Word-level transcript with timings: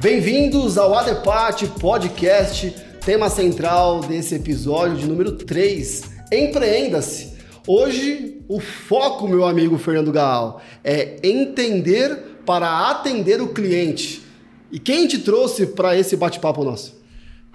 Bem-vindos 0.00 0.78
ao 0.78 0.94
Adepate 0.94 1.66
Podcast, 1.66 2.74
tema 3.04 3.28
central 3.28 4.00
desse 4.00 4.34
episódio 4.34 4.96
de 4.96 5.06
número 5.06 5.32
3, 5.32 6.10
Empreenda-se. 6.32 7.36
Hoje, 7.66 8.40
o 8.48 8.58
foco, 8.60 9.28
meu 9.28 9.44
amigo 9.44 9.76
Fernando 9.76 10.10
Gaal, 10.10 10.62
é 10.82 11.18
entender 11.22 12.16
para 12.46 12.88
atender 12.88 13.42
o 13.42 13.52
cliente. 13.52 14.22
E 14.72 14.78
quem 14.78 15.06
te 15.06 15.18
trouxe 15.18 15.66
para 15.66 15.94
esse 15.94 16.16
bate-papo 16.16 16.64
nosso? 16.64 16.98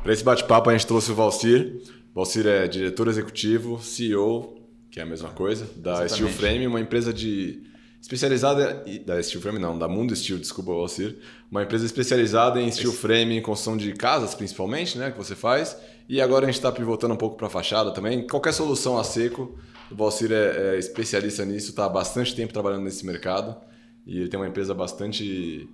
Para 0.03 0.13
esse 0.13 0.23
bate-papo 0.23 0.69
a 0.69 0.73
gente 0.73 0.85
trouxe 0.85 1.11
o 1.11 1.15
Valcir. 1.15 1.81
Valcir 2.13 2.45
é 2.45 2.67
diretor 2.67 3.07
executivo, 3.07 3.81
CEO, 3.81 4.53
que 4.91 4.99
é 4.99 5.03
a 5.03 5.05
mesma 5.07 5.29
coisa, 5.29 5.67
da 5.75 6.05
Exatamente. 6.05 6.13
Steel 6.13 6.29
Frame, 6.29 6.67
uma 6.67 6.79
empresa 6.79 7.11
de 7.11 7.63
especializada 8.05 8.85
da 9.03 9.21
Steel 9.21 9.41
Frame 9.41 9.57
não, 9.57 9.75
da 9.75 9.87
Mundo 9.87 10.15
Steel, 10.15 10.37
desculpa, 10.37 10.71
Valcir, 10.71 11.17
uma 11.49 11.63
empresa 11.63 11.87
especializada 11.87 12.61
em 12.61 12.71
steel 12.71 12.93
frame, 12.93 13.35
em 13.35 13.41
construção 13.41 13.75
de 13.75 13.91
casas 13.93 14.35
principalmente, 14.35 14.95
né, 14.95 15.09
que 15.09 15.17
você 15.17 15.35
faz. 15.35 15.75
E 16.07 16.21
agora 16.21 16.45
a 16.45 16.47
gente 16.47 16.57
está 16.57 16.71
pivotando 16.71 17.15
um 17.15 17.17
pouco 17.17 17.35
para 17.35 17.49
fachada 17.49 17.89
também. 17.89 18.27
Qualquer 18.27 18.53
solução 18.53 18.99
a 18.99 19.03
seco, 19.03 19.57
o 19.89 19.95
Valcir 19.95 20.31
é, 20.31 20.75
é 20.75 20.77
especialista 20.77 21.43
nisso, 21.45 21.71
está 21.71 21.85
há 21.85 21.89
bastante 21.89 22.35
tempo 22.35 22.53
trabalhando 22.53 22.83
nesse 22.83 23.03
mercado 23.03 23.57
e 24.05 24.19
ele 24.19 24.29
tem 24.29 24.39
uma 24.39 24.47
empresa 24.47 24.75
bastante 24.75 25.67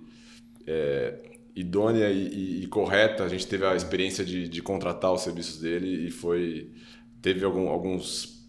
é, 0.66 1.18
idônea 1.54 2.10
e, 2.10 2.28
e, 2.28 2.62
e, 2.62 2.66
correta. 2.66 3.24
A 3.24 3.28
gente 3.28 3.46
teve 3.46 3.66
a 3.66 3.76
experiência 3.76 4.24
de, 4.24 4.48
de 4.48 4.62
contratar 4.62 5.12
os 5.12 5.20
serviços 5.20 5.60
dele 5.60 6.06
e 6.06 6.10
foi 6.10 6.70
teve 7.20 7.44
algum, 7.44 7.68
alguns 7.68 8.41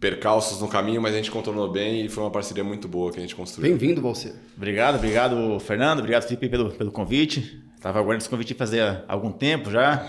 percalços 0.00 0.60
no 0.60 0.66
caminho, 0.66 1.00
mas 1.00 1.12
a 1.12 1.18
gente 1.18 1.30
contornou 1.30 1.70
bem 1.70 2.06
e 2.06 2.08
foi 2.08 2.24
uma 2.24 2.30
parceria 2.30 2.64
muito 2.64 2.88
boa 2.88 3.12
que 3.12 3.18
a 3.18 3.20
gente 3.20 3.36
construiu. 3.36 3.70
Bem-vindo, 3.70 4.00
você. 4.00 4.34
Obrigado, 4.56 4.96
obrigado, 4.96 5.60
Fernando. 5.60 5.98
Obrigado, 5.98 6.22
Felipe, 6.22 6.48
pelo, 6.48 6.70
pelo 6.70 6.90
convite. 6.90 7.62
Estava 7.76 7.98
aguardando 7.98 8.22
esse 8.22 8.28
convite 8.28 8.54
fazia 8.54 9.04
algum 9.06 9.30
tempo 9.30 9.70
já. 9.70 10.06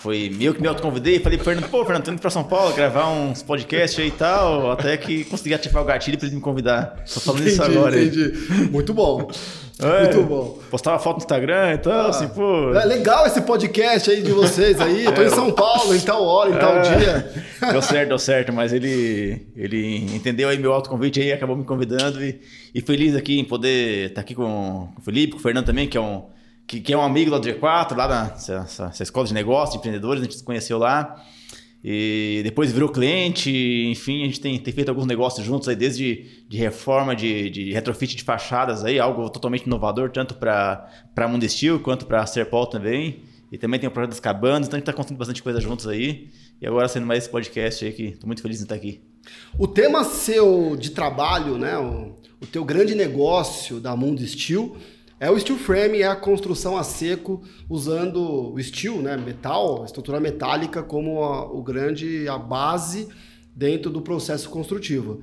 Foi 0.00 0.28
meio 0.28 0.52
que 0.52 0.60
me 0.60 0.68
autoconvidei, 0.68 1.18
falei 1.20 1.38
pro 1.38 1.44
Fernando, 1.46 1.70
pô, 1.70 1.84
Fernando, 1.84 2.04
tô 2.04 2.10
indo 2.10 2.20
pra 2.20 2.28
São 2.28 2.44
Paulo 2.44 2.74
gravar 2.74 3.08
uns 3.08 3.42
podcasts 3.42 3.98
aí 3.98 4.08
e 4.08 4.10
tal, 4.10 4.70
até 4.70 4.96
que 4.96 5.24
consegui 5.24 5.54
ativar 5.54 5.82
o 5.82 5.86
gatilho 5.86 6.18
pra 6.18 6.26
ele 6.26 6.36
me 6.36 6.42
convidar. 6.42 7.04
Tô 7.12 7.20
falando 7.20 7.40
entendi, 7.40 7.54
isso 7.54 7.62
agora. 7.62 7.98
Entendi. 7.98 8.32
Aí. 8.50 8.70
Muito 8.70 8.92
bom. 8.92 9.30
É, 9.80 10.04
Muito 10.04 10.22
bom. 10.22 10.58
Postava 10.70 10.98
foto 11.00 11.16
no 11.16 11.22
Instagram 11.22 11.74
e 11.74 11.78
tal, 11.78 12.06
ah, 12.06 12.08
assim, 12.10 12.28
pô. 12.28 12.72
É 12.74 12.84
legal 12.84 13.26
esse 13.26 13.40
podcast 13.40 14.08
aí 14.08 14.22
de 14.22 14.30
vocês 14.30 14.80
aí. 14.80 15.04
Eu 15.04 15.12
tô 15.12 15.22
é, 15.22 15.26
em 15.26 15.30
São 15.30 15.50
Paulo, 15.50 15.94
em 15.94 16.00
tal 16.00 16.22
hora, 16.22 16.50
em 16.50 16.54
é, 16.54 16.58
tal 16.58 16.80
dia. 16.80 17.32
Deu 17.72 17.82
certo, 17.82 18.08
deu 18.08 18.18
certo, 18.18 18.52
mas 18.52 18.72
ele, 18.72 19.46
ele 19.56 20.14
entendeu 20.14 20.48
aí 20.48 20.58
meu 20.58 20.72
autoconvite 20.72 21.20
aí, 21.20 21.32
acabou 21.32 21.56
me 21.56 21.64
convidando 21.64 22.22
e, 22.22 22.40
e 22.74 22.80
feliz 22.82 23.16
aqui 23.16 23.40
em 23.40 23.44
poder 23.44 24.10
estar 24.10 24.16
tá 24.16 24.20
aqui 24.20 24.34
com 24.34 24.88
o 24.96 25.00
Felipe, 25.02 25.32
com 25.32 25.38
o 25.38 25.42
Fernando 25.42 25.66
também, 25.66 25.88
que 25.88 25.96
é 25.96 26.00
um 26.00 26.24
que, 26.66 26.80
que 26.80 26.92
é 26.92 26.96
um 26.96 27.02
amigo 27.02 27.30
lá 27.30 27.38
do 27.38 27.46
G4, 27.46 27.96
lá 27.96 28.34
nessa 28.34 29.02
escola 29.02 29.26
de 29.26 29.34
negócios, 29.34 29.72
de 29.72 29.78
empreendedores, 29.78 30.20
a 30.20 30.24
gente 30.24 30.36
se 30.36 30.44
conheceu 30.44 30.78
lá. 30.78 31.16
E 31.86 32.40
depois 32.42 32.72
virou 32.72 32.88
cliente, 32.88 33.50
enfim, 33.90 34.22
a 34.22 34.24
gente 34.24 34.40
tem, 34.40 34.58
tem 34.58 34.72
feito 34.72 34.88
alguns 34.88 35.04
negócios 35.04 35.44
juntos 35.44 35.68
aí, 35.68 35.76
desde 35.76 36.44
de 36.48 36.56
reforma 36.56 37.14
de, 37.14 37.50
de 37.50 37.72
retrofit 37.72 38.16
de 38.16 38.22
fachadas 38.22 38.82
aí, 38.82 38.98
algo 38.98 39.28
totalmente 39.28 39.66
inovador, 39.66 40.10
tanto 40.10 40.34
para 40.34 40.88
Mundo 41.28 41.46
Steel 41.46 41.78
quanto 41.80 42.06
para 42.06 42.24
Serpol 42.24 42.66
também. 42.66 43.22
E 43.52 43.58
também 43.58 43.78
tem 43.78 43.86
o 43.86 43.92
projeto 43.92 44.12
das 44.12 44.20
cabanas, 44.20 44.66
então 44.66 44.78
a 44.78 44.78
gente 44.78 44.84
está 44.84 44.94
construindo 44.94 45.18
bastante 45.18 45.42
coisa 45.42 45.60
juntos 45.60 45.86
aí. 45.86 46.30
E 46.58 46.66
agora 46.66 46.88
sendo 46.88 47.06
mais 47.06 47.24
esse 47.24 47.30
podcast 47.30 47.84
aí, 47.84 47.92
que 47.92 48.04
estou 48.04 48.26
muito 48.26 48.40
feliz 48.40 48.56
de 48.56 48.64
estar 48.64 48.76
aqui. 48.76 49.02
O 49.58 49.68
tema 49.68 50.04
seu 50.04 50.76
de 50.76 50.90
trabalho, 50.90 51.58
né, 51.58 51.76
o, 51.76 52.16
o 52.40 52.46
teu 52.46 52.64
grande 52.64 52.94
negócio 52.94 53.78
da 53.78 53.94
Mundo 53.94 54.26
Steel, 54.26 54.74
é 55.20 55.30
o 55.30 55.38
steel 55.38 55.58
frame, 55.58 56.00
é 56.00 56.06
a 56.06 56.16
construção 56.16 56.76
a 56.76 56.82
seco 56.82 57.42
usando 57.68 58.52
o 58.52 58.62
steel, 58.62 59.00
né, 59.00 59.16
metal, 59.16 59.84
estrutura 59.84 60.20
metálica 60.20 60.82
como 60.82 61.22
a, 61.22 61.50
o 61.50 61.62
grande 61.62 62.28
a 62.28 62.36
base 62.36 63.08
dentro 63.54 63.90
do 63.90 64.02
processo 64.02 64.50
construtivo. 64.50 65.22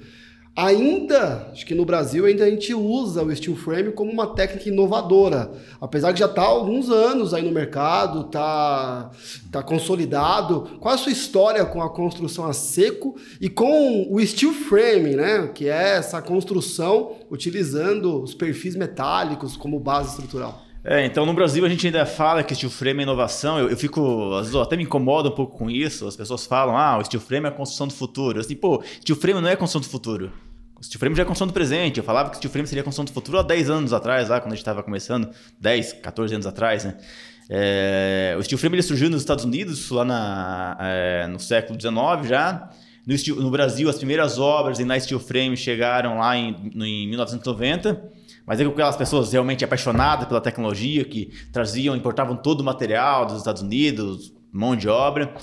Ainda, 0.53 1.47
acho 1.51 1.65
que 1.65 1.73
no 1.73 1.85
Brasil 1.85 2.25
ainda 2.25 2.43
a 2.43 2.49
gente 2.49 2.73
usa 2.73 3.23
o 3.23 3.33
steel 3.33 3.55
frame 3.55 3.93
como 3.93 4.11
uma 4.11 4.27
técnica 4.27 4.67
inovadora, 4.67 5.49
apesar 5.79 6.11
que 6.11 6.19
já 6.19 6.25
está 6.25 6.41
há 6.41 6.45
alguns 6.45 6.89
anos 6.89 7.33
aí 7.33 7.41
no 7.41 7.51
mercado, 7.51 8.25
está 8.25 9.11
tá 9.49 9.63
consolidado. 9.63 10.77
Qual 10.81 10.93
a 10.93 10.97
sua 10.97 11.13
história 11.13 11.63
com 11.65 11.81
a 11.81 11.89
construção 11.89 12.45
a 12.45 12.51
seco 12.51 13.15
e 13.39 13.49
com 13.49 14.07
o 14.11 14.19
steel 14.25 14.51
frame, 14.51 15.15
né? 15.15 15.47
Que 15.47 15.69
é 15.69 15.95
essa 15.95 16.21
construção 16.21 17.15
utilizando 17.31 18.21
os 18.21 18.33
perfis 18.33 18.75
metálicos 18.75 19.55
como 19.55 19.79
base 19.79 20.09
estrutural? 20.09 20.70
É, 20.83 21.05
então 21.05 21.27
no 21.27 21.33
Brasil 21.33 21.63
a 21.63 21.69
gente 21.69 21.85
ainda 21.85 22.05
fala 22.07 22.43
que 22.43 22.55
steel 22.55 22.71
frame 22.71 23.01
é 23.01 23.03
inovação. 23.03 23.59
Eu, 23.59 23.69
eu 23.69 23.77
fico, 23.77 24.33
às 24.33 24.47
vezes, 24.47 24.55
até 24.55 24.75
me 24.75 24.83
incomoda 24.83 25.29
um 25.29 25.31
pouco 25.31 25.57
com 25.57 25.69
isso. 25.69 26.07
As 26.07 26.15
pessoas 26.15 26.45
falam, 26.45 26.75
ah, 26.75 26.97
o 26.97 27.03
steel 27.03 27.21
frame 27.21 27.45
é 27.45 27.49
a 27.49 27.51
construção 27.51 27.87
do 27.87 27.93
futuro. 27.93 28.39
Assim, 28.39 28.55
pô, 28.55 28.83
steel 29.01 29.15
frame 29.15 29.41
não 29.41 29.47
é 29.47 29.53
a 29.53 29.57
construção 29.57 29.81
do 29.81 29.91
futuro. 29.91 30.31
O 30.79 30.83
steel 30.83 30.99
frame 30.99 31.15
já 31.15 31.21
é 31.21 31.23
a 31.23 31.27
construção 31.27 31.47
do 31.47 31.53
presente. 31.53 31.99
Eu 31.99 32.03
falava 32.03 32.31
que 32.31 32.37
steel 32.37 32.51
frame 32.51 32.67
seria 32.67 32.81
a 32.81 32.83
construção 32.83 33.05
do 33.05 33.11
futuro 33.11 33.37
há 33.37 33.43
10 33.43 33.69
anos 33.69 33.93
atrás, 33.93 34.29
lá 34.29 34.39
quando 34.39 34.53
a 34.53 34.55
gente 34.55 34.63
estava 34.63 34.81
começando, 34.81 35.29
10, 35.59 35.93
14 35.93 36.33
anos 36.33 36.47
atrás, 36.47 36.83
né? 36.83 36.97
É, 37.47 38.35
o 38.39 38.43
steel 38.43 38.57
frame 38.57 38.77
ele 38.77 38.81
surgiu 38.81 39.09
nos 39.09 39.21
Estados 39.21 39.43
Unidos, 39.43 39.89
lá 39.91 40.05
na, 40.05 40.77
é, 40.79 41.27
no 41.27 41.39
século 41.39 41.79
XIX 41.79 42.27
já. 42.27 42.69
No, 43.05 43.35
no, 43.43 43.51
Brasil, 43.51 43.89
as 43.89 43.97
primeiras 43.97 44.39
obras 44.39 44.79
na 44.79 44.99
steel 44.99 45.19
frame 45.19 45.55
chegaram 45.57 46.17
lá 46.19 46.35
em, 46.37 46.71
no, 46.73 46.85
em 46.85 47.07
1990 47.09 48.20
mas 48.45 48.59
é 48.59 48.65
aquelas 48.65 48.95
pessoas 48.95 49.31
realmente 49.31 49.63
apaixonadas 49.63 50.27
pela 50.27 50.41
tecnologia, 50.41 51.05
que 51.05 51.31
traziam, 51.51 51.95
importavam 51.95 52.35
todo 52.35 52.61
o 52.61 52.63
material 52.63 53.25
dos 53.25 53.37
Estados 53.37 53.61
Unidos, 53.61 54.33
mão 54.51 54.75
de 54.75 54.89
obra. 54.89 55.33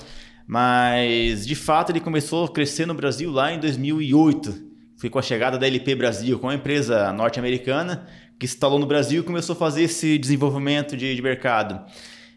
Mas, 0.45 1.45
de 1.45 1.55
fato, 1.55 1.91
ele 1.91 1.99
começou 1.99 2.45
a 2.45 2.49
crescer 2.49 2.85
no 2.85 2.93
Brasil 2.93 3.31
lá 3.31 3.53
em 3.53 3.59
2008. 3.59 4.69
Foi 4.97 5.09
com 5.09 5.19
a 5.19 5.21
chegada 5.21 5.57
da 5.57 5.67
LP 5.67 5.95
Brasil, 5.95 6.39
com 6.39 6.49
a 6.49 6.55
empresa 6.55 7.13
norte-americana, 7.13 8.07
que 8.37 8.47
se 8.47 8.55
instalou 8.55 8.79
no 8.79 8.85
Brasil 8.85 9.21
e 9.21 9.23
começou 9.23 9.53
a 9.53 9.55
fazer 9.55 9.83
esse 9.83 10.17
desenvolvimento 10.17 10.97
de, 10.97 11.15
de 11.15 11.21
mercado. 11.21 11.79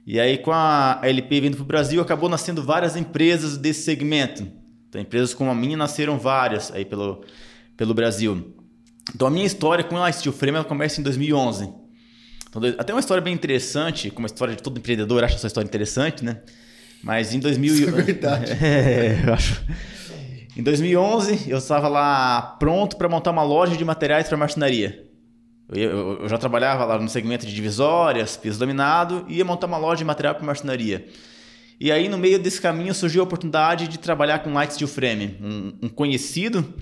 E 0.07 0.21
aí, 0.21 0.39
com 0.39 0.53
a 0.53 1.01
LP 1.03 1.41
vindo 1.41 1.57
para 1.57 1.63
o 1.63 1.67
Brasil, 1.67 2.01
acabou 2.01 2.29
nascendo 2.29 2.63
várias 2.63 2.97
empresas 2.97 3.57
desse 3.57 3.83
segmento. 3.83 4.47
Então, 4.89 5.01
empresas 5.01 5.33
como 5.33 5.51
a 5.51 5.55
minha 5.55 5.77
nasceram 5.77 6.19
várias 6.19 6.71
aí 6.73 6.85
pelo, 6.85 7.25
pelo 7.77 7.95
Brasil. 7.95 8.55
Então 9.15 9.27
a 9.29 9.31
minha 9.31 9.47
história 9.47 9.85
com 9.85 9.97
a 9.97 10.11
Steel 10.11 10.33
Frame 10.33 10.57
ela 10.57 10.65
começa 10.65 11.01
em 11.01 11.05
2011. 11.05 11.73
Então, 12.49 12.63
até 12.79 12.93
uma 12.93 13.01
história 13.01 13.23
bem 13.23 13.33
interessante, 13.33 14.11
como 14.11 14.27
a 14.27 14.29
história 14.29 14.55
de 14.55 14.63
todo 14.63 14.79
empreendedor 14.79 15.25
acha 15.25 15.37
essa 15.37 15.47
história 15.47 15.67
interessante, 15.67 16.23
né? 16.23 16.41
Mas 17.03 17.35
em 17.35 17.41
2000 17.41 17.75
Isso 17.75 17.89
é 17.89 18.03
verdade. 18.03 18.53
é, 18.63 19.23
eu 19.27 19.33
acho. 19.33 19.63
Em 20.57 20.63
2011 20.63 21.51
eu 21.51 21.59
estava 21.59 21.89
lá 21.89 22.57
pronto 22.59 22.97
para 22.97 23.09
montar 23.09 23.31
uma 23.31 23.43
loja 23.43 23.77
de 23.77 23.85
materiais 23.85 24.29
para 24.29 24.37
marcenaria. 24.37 25.09
Eu, 25.71 25.91
eu, 25.91 26.23
eu, 26.23 26.29
já 26.29 26.37
trabalhava 26.37 26.85
lá 26.85 26.99
no 26.99 27.09
segmento 27.09 27.47
de 27.47 27.55
divisórias, 27.55 28.37
piso 28.37 28.59
dominado, 28.59 29.25
e 29.29 29.37
ia 29.39 29.45
montar 29.45 29.67
uma 29.67 29.79
loja 29.79 29.99
de 29.99 30.05
material 30.05 30.35
para 30.35 30.45
marcenaria. 30.45 31.07
E 31.81 31.91
aí, 31.91 32.09
no 32.09 32.19
meio 32.19 32.39
desse 32.39 32.61
caminho, 32.61 32.95
surgiu 32.95 33.23
a 33.23 33.25
oportunidade 33.25 33.89
de 33.89 33.99
trabalhar 33.99 34.41
com 34.41 34.53
Light 34.53 34.75
Steel 34.75 34.87
Frame. 34.87 35.39
Um, 35.41 35.87
um 35.87 35.89
conhecido 35.89 36.75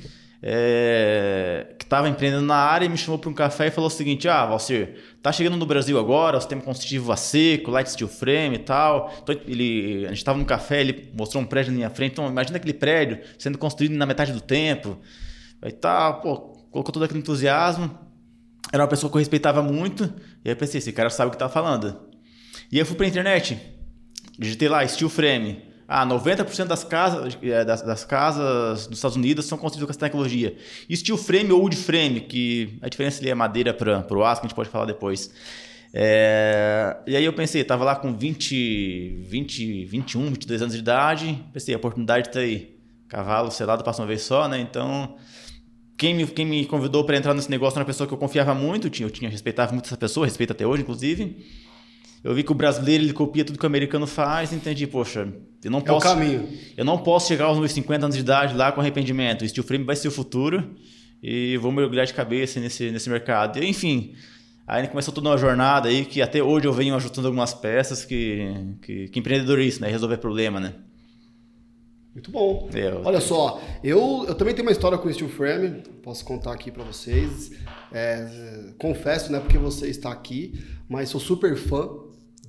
é, 0.43 1.75
que 1.79 1.85
estava 1.85 2.09
empreendendo 2.09 2.47
na 2.47 2.57
área 2.57 2.89
me 2.89 2.97
chamou 2.97 3.19
para 3.19 3.29
um 3.29 3.35
café 3.35 3.67
e 3.67 3.71
falou 3.71 3.89
o 3.89 3.93
seguinte: 3.93 4.27
Ah, 4.27 4.47
Valcir, 4.47 4.97
tá 5.23 5.31
chegando 5.31 5.57
no 5.57 5.67
Brasil 5.67 5.99
agora, 5.99 6.39
o 6.39 6.41
sistema 6.41 6.63
construtivo 6.63 7.13
a 7.13 7.17
seco, 7.17 7.71
light 7.71 7.91
steel 7.91 8.09
frame 8.09 8.57
e 8.57 8.59
tal. 8.59 9.13
Então, 9.23 9.37
ele, 9.47 10.05
a 10.07 10.09
gente 10.09 10.19
estava 10.19 10.39
no 10.39 10.45
café, 10.47 10.81
ele 10.81 11.11
mostrou 11.15 11.43
um 11.43 11.47
prédio 11.47 11.73
na 11.73 11.77
minha 11.77 11.91
frente. 11.91 12.13
Então, 12.13 12.27
imagina 12.27 12.57
aquele 12.57 12.73
prédio 12.73 13.21
sendo 13.39 13.59
construído 13.59 13.93
na 13.93 14.07
metade 14.07 14.33
do 14.33 14.41
tempo. 14.41 14.99
Aí 15.61 15.73
tá, 15.73 16.13
pô, 16.15 16.37
colocou 16.71 16.93
todo 16.93 17.03
aquele 17.03 17.21
entusiasmo. 17.21 17.91
Era 18.73 18.83
uma 18.83 18.89
pessoa 18.89 19.11
que 19.11 19.17
eu 19.17 19.21
respeitava 19.21 19.63
muito. 19.63 20.05
E 20.43 20.49
aí 20.49 20.53
eu 20.53 20.57
pensei: 20.57 20.79
esse 20.79 20.93
cara 20.93 21.11
sabe 21.11 21.29
o 21.29 21.33
que 21.33 21.39
tá 21.39 21.51
falando. 21.51 22.01
E 22.73 22.77
aí 22.77 22.81
eu 22.81 22.87
fui 22.87 22.97
para 22.97 23.05
a 23.05 23.09
internet, 23.09 23.59
digitei 24.39 24.69
lá 24.71 24.87
steel 24.89 25.11
frame. 25.11 25.70
Ah, 25.93 26.07
90% 26.07 26.67
das 26.67 26.85
casas, 26.85 27.37
é, 27.43 27.65
das, 27.65 27.83
das, 27.83 28.05
casas 28.05 28.87
dos 28.87 28.99
Estados 28.99 29.17
Unidos 29.17 29.47
são 29.47 29.59
construídas 29.59 29.89
com 29.89 29.91
essa 29.91 29.99
tecnologia. 29.99 30.55
E 30.89 30.97
steel 30.97 31.19
frame 31.19 31.51
ou 31.51 31.63
wood 31.63 31.75
frame, 31.75 32.21
que 32.21 32.79
a 32.81 32.89
diferença 32.89 33.21
ali 33.21 33.29
é 33.29 33.35
madeira 33.35 33.75
para 33.75 34.07
o 34.17 34.25
aço, 34.25 34.41
que 34.41 34.47
a 34.47 34.49
gente 34.49 34.55
pode 34.55 34.69
falar 34.69 34.85
depois. 34.85 35.33
É, 35.93 36.97
e 37.09 37.17
aí 37.17 37.25
eu 37.25 37.33
pensei, 37.33 37.63
estava 37.63 37.83
lá 37.83 37.97
com 37.97 38.17
20, 38.17 39.25
20, 39.25 39.85
21, 39.87 40.27
22 40.27 40.63
anos 40.63 40.75
de 40.75 40.81
idade, 40.81 41.45
pensei, 41.53 41.75
a 41.75 41.79
oportunidade 41.79 42.29
está 42.29 42.39
aí. 42.39 42.79
Cavalo 43.09 43.51
selado 43.51 43.83
passa 43.83 44.01
uma 44.01 44.07
vez 44.07 44.23
só, 44.23 44.47
né? 44.47 44.61
Então, 44.61 45.17
quem 45.97 46.15
me, 46.15 46.25
quem 46.25 46.47
me 46.47 46.67
convidou 46.67 47.03
para 47.03 47.17
entrar 47.17 47.35
nesse 47.35 47.51
negócio 47.51 47.77
era 47.77 47.83
uma 47.83 47.87
pessoa 47.87 48.07
que 48.07 48.15
eu 48.15 48.19
confiava 48.19 48.55
muito, 48.55 48.87
eu 48.87 48.91
tinha, 48.93 49.09
eu 49.09 49.11
tinha 49.11 49.29
respeitava 49.29 49.73
muito 49.73 49.87
essa 49.87 49.97
pessoa, 49.97 50.25
respeito 50.25 50.53
até 50.53 50.65
hoje, 50.65 50.83
inclusive. 50.83 51.45
Eu 52.23 52.35
vi 52.35 52.43
que 52.43 52.53
o 52.53 52.55
brasileiro 52.55 53.05
ele 53.05 53.13
copia 53.13 53.45
tudo 53.45 53.59
que 53.59 53.65
o 53.65 53.67
americano 53.67 54.07
faz, 54.07 54.53
entendi, 54.53 54.87
poxa, 54.87 55.29
eu 55.65 55.71
não 55.71 55.81
posso. 55.81 56.07
É 56.07 56.11
o 56.11 56.15
caminho. 56.15 56.49
Eu 56.77 56.85
não 56.85 56.99
posso 56.99 57.29
chegar 57.29 57.47
aos 57.47 57.59
meus 57.59 57.73
50 57.73 58.07
anos 58.07 58.17
de 58.17 58.23
idade 58.23 58.55
lá 58.55 58.71
com 58.73 58.81
arrependimento. 58.81 59.43
O 59.43 59.49
steel 59.49 59.65
frame 59.65 59.85
vai 59.85 59.97
ser 59.97 60.09
o 60.09 60.11
futuro 60.11 60.71
e 61.23 61.57
vou 61.57 61.73
mergulhar 61.73 62.07
de 62.07 62.13
cabeça 62.13 62.61
nesse, 62.61 62.91
nesse 62.91 63.09
mercado. 63.09 63.59
E, 63.59 63.67
enfim, 63.67 64.15
Aí 64.71 64.87
começou 64.87 65.13
toda 65.13 65.29
uma 65.29 65.37
jornada 65.37 65.89
aí 65.89 66.05
que 66.05 66.23
até 66.23 66.41
hoje 66.41 66.65
eu 66.65 66.73
venho 66.73 66.95
ajustando 66.95 67.27
algumas 67.27 67.53
peças 67.53 68.05
que, 68.05 68.55
que, 68.81 69.09
que 69.09 69.19
empreendedorismo, 69.19 69.85
né? 69.85 69.91
Resolver 69.91 70.19
problema, 70.19 70.61
né? 70.61 70.75
Muito 72.15 72.31
bom. 72.31 72.69
É, 72.73 72.87
eu... 72.87 73.03
Olha 73.05 73.21
só, 73.21 73.61
eu, 73.83 74.25
eu 74.29 74.35
também 74.37 74.55
tenho 74.55 74.65
uma 74.65 74.71
história 74.71 74.97
com 74.97 75.09
o 75.09 75.13
Steel 75.13 75.29
Frame, 75.29 75.83
posso 76.05 76.25
contar 76.25 76.53
aqui 76.53 76.71
para 76.71 76.85
vocês. 76.85 77.51
É, 77.91 78.73
confesso, 78.79 79.33
né, 79.33 79.41
porque 79.41 79.59
você 79.59 79.89
está 79.89 80.13
aqui, 80.13 80.55
mas 80.89 81.09
sou 81.09 81.21
super 81.21 81.57
fã 81.57 81.89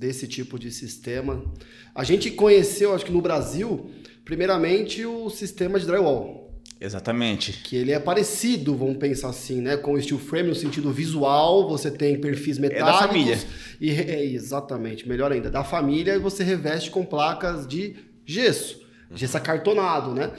desse 0.01 0.27
tipo 0.27 0.57
de 0.57 0.71
sistema. 0.71 1.45
A 1.93 2.03
gente 2.03 2.31
conheceu, 2.31 2.95
acho 2.95 3.05
que 3.05 3.11
no 3.11 3.21
Brasil, 3.21 3.91
primeiramente 4.25 5.05
o 5.05 5.29
sistema 5.29 5.79
de 5.79 5.85
drywall. 5.85 6.59
Exatamente. 6.79 7.61
Que 7.63 7.75
ele 7.75 7.91
é 7.91 7.99
parecido, 7.99 8.75
vamos 8.75 8.97
pensar 8.97 9.29
assim, 9.29 9.61
né? 9.61 9.77
Com 9.77 9.93
o 9.93 10.01
steel 10.01 10.17
frame 10.17 10.49
no 10.49 10.55
sentido 10.55 10.91
visual, 10.91 11.69
você 11.69 11.91
tem 11.91 12.19
perfis 12.19 12.57
metálicos. 12.57 12.89
É 12.89 12.91
da 12.91 13.07
família. 13.07 13.39
E, 13.79 13.91
é, 13.91 14.25
exatamente, 14.25 15.07
melhor 15.07 15.31
ainda, 15.31 15.51
da 15.51 15.63
família, 15.63 16.15
e 16.15 16.19
você 16.19 16.43
reveste 16.43 16.89
com 16.89 17.05
placas 17.05 17.67
de 17.67 17.95
gesso, 18.25 18.81
gesso 19.13 19.37
acartonado, 19.37 20.15
né? 20.15 20.31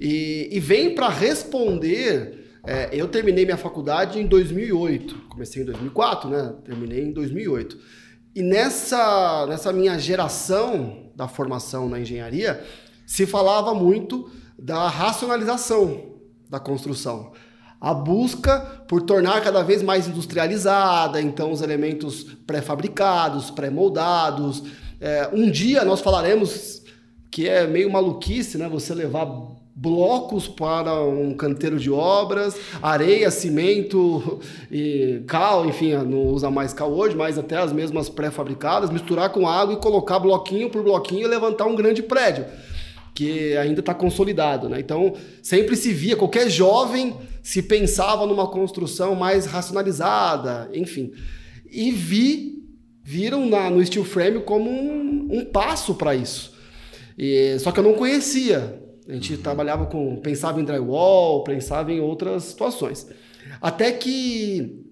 E, 0.00 0.48
e 0.50 0.58
vem 0.58 0.94
para 0.94 1.10
responder. 1.10 2.40
É, 2.64 2.88
eu 2.92 3.08
terminei 3.08 3.44
minha 3.44 3.58
faculdade 3.58 4.18
em 4.18 4.26
2008, 4.26 5.26
comecei 5.28 5.62
em 5.62 5.66
2004, 5.66 6.30
né? 6.30 6.54
Terminei 6.64 7.02
em 7.02 7.12
2008. 7.12 8.02
E 8.34 8.42
nessa, 8.42 9.46
nessa 9.46 9.72
minha 9.72 9.98
geração 9.98 11.10
da 11.14 11.28
formação 11.28 11.88
na 11.88 12.00
engenharia, 12.00 12.64
se 13.06 13.26
falava 13.26 13.74
muito 13.74 14.30
da 14.58 14.88
racionalização 14.88 16.12
da 16.48 16.58
construção. 16.58 17.32
A 17.80 17.92
busca 17.92 18.60
por 18.88 19.02
tornar 19.02 19.42
cada 19.42 19.62
vez 19.62 19.82
mais 19.82 20.06
industrializada, 20.06 21.20
então 21.20 21.50
os 21.50 21.62
elementos 21.62 22.22
pré-fabricados, 22.46 23.50
pré-moldados. 23.50 24.62
É, 25.00 25.28
um 25.32 25.50
dia 25.50 25.84
nós 25.84 26.00
falaremos 26.00 26.82
que 27.30 27.48
é 27.48 27.66
meio 27.66 27.90
maluquice, 27.90 28.56
né? 28.56 28.68
Você 28.68 28.94
levar 28.94 29.26
blocos 29.74 30.46
para 30.46 31.02
um 31.02 31.34
canteiro 31.34 31.78
de 31.78 31.90
obras, 31.90 32.56
areia, 32.82 33.30
cimento 33.30 34.40
e 34.70 35.22
cal, 35.26 35.64
enfim, 35.64 35.92
não 35.94 36.26
usa 36.26 36.50
mais 36.50 36.72
cal 36.72 36.92
hoje, 36.92 37.16
mas 37.16 37.38
até 37.38 37.56
as 37.56 37.72
mesmas 37.72 38.08
pré-fabricadas, 38.08 38.90
misturar 38.90 39.30
com 39.30 39.48
água 39.48 39.74
e 39.74 39.78
colocar 39.78 40.18
bloquinho 40.18 40.68
por 40.68 40.82
bloquinho 40.82 41.26
e 41.26 41.28
levantar 41.28 41.64
um 41.64 41.74
grande 41.74 42.02
prédio 42.02 42.44
que 43.14 43.56
ainda 43.56 43.80
está 43.80 43.94
consolidado. 43.94 44.68
Né? 44.68 44.80
Então, 44.80 45.14
sempre 45.42 45.76
se 45.76 45.92
via, 45.92 46.16
qualquer 46.16 46.48
jovem 46.50 47.14
se 47.42 47.62
pensava 47.62 48.26
numa 48.26 48.46
construção 48.46 49.14
mais 49.14 49.46
racionalizada, 49.46 50.70
enfim. 50.72 51.12
E 51.70 51.90
vi, 51.90 52.62
viram 53.02 53.46
na, 53.46 53.70
no 53.70 53.84
steel 53.84 54.04
frame 54.04 54.40
como 54.40 54.70
um, 54.70 55.28
um 55.30 55.44
passo 55.44 55.94
para 55.94 56.14
isso. 56.14 56.54
E, 57.18 57.58
só 57.58 57.70
que 57.70 57.80
eu 57.80 57.84
não 57.84 57.94
conhecia. 57.94 58.81
A 59.08 59.12
gente 59.12 59.34
uhum. 59.34 59.42
trabalhava 59.42 59.86
com, 59.86 60.16
pensava 60.16 60.60
em 60.60 60.64
drywall, 60.64 61.42
pensava 61.44 61.92
em 61.92 62.00
outras 62.00 62.44
situações. 62.44 63.08
Até 63.60 63.90
que 63.92 64.86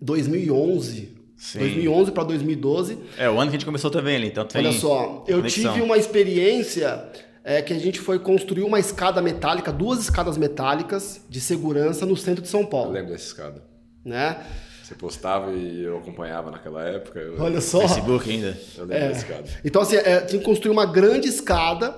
2011, 0.00 1.16
Sim. 1.36 1.58
2011 1.58 2.12
para 2.12 2.24
2012. 2.24 2.98
É 3.18 3.28
o 3.28 3.32
ano 3.32 3.50
que 3.50 3.56
a 3.56 3.58
gente 3.58 3.64
começou 3.64 3.90
também 3.90 4.16
ali, 4.16 4.28
então 4.28 4.46
Olha 4.54 4.72
só, 4.72 5.24
eu 5.26 5.38
conexão. 5.38 5.72
tive 5.72 5.84
uma 5.84 5.96
experiência 5.96 7.10
é 7.42 7.62
que 7.62 7.72
a 7.72 7.78
gente 7.78 7.98
foi 7.98 8.18
construir 8.18 8.62
uma 8.62 8.78
escada 8.78 9.22
metálica, 9.22 9.72
duas 9.72 10.00
escadas 10.00 10.36
metálicas 10.36 11.24
de 11.28 11.40
segurança 11.40 12.04
no 12.04 12.16
centro 12.16 12.42
de 12.42 12.48
São 12.48 12.66
Paulo. 12.66 12.90
Eu 12.90 12.92
lembro 12.92 13.12
dessa 13.12 13.24
escada. 13.24 13.62
Né? 14.04 14.36
Você 14.82 14.94
postava 14.94 15.52
e 15.52 15.82
eu 15.82 15.98
acompanhava 15.98 16.50
naquela 16.50 16.82
época. 16.84 17.18
Eu... 17.18 17.40
Olha 17.40 17.60
só. 17.60 17.80
Facebook 17.80 18.30
ainda. 18.30 18.58
Eu 18.76 18.84
lembro 18.84 19.04
é. 19.04 19.08
dessa 19.08 19.20
escada. 19.20 19.48
Então, 19.64 19.82
assim, 19.82 19.96
é, 19.96 20.20
tinha 20.20 20.38
que 20.38 20.44
construir 20.44 20.72
uma 20.72 20.84
grande 20.84 21.28
escada 21.28 21.94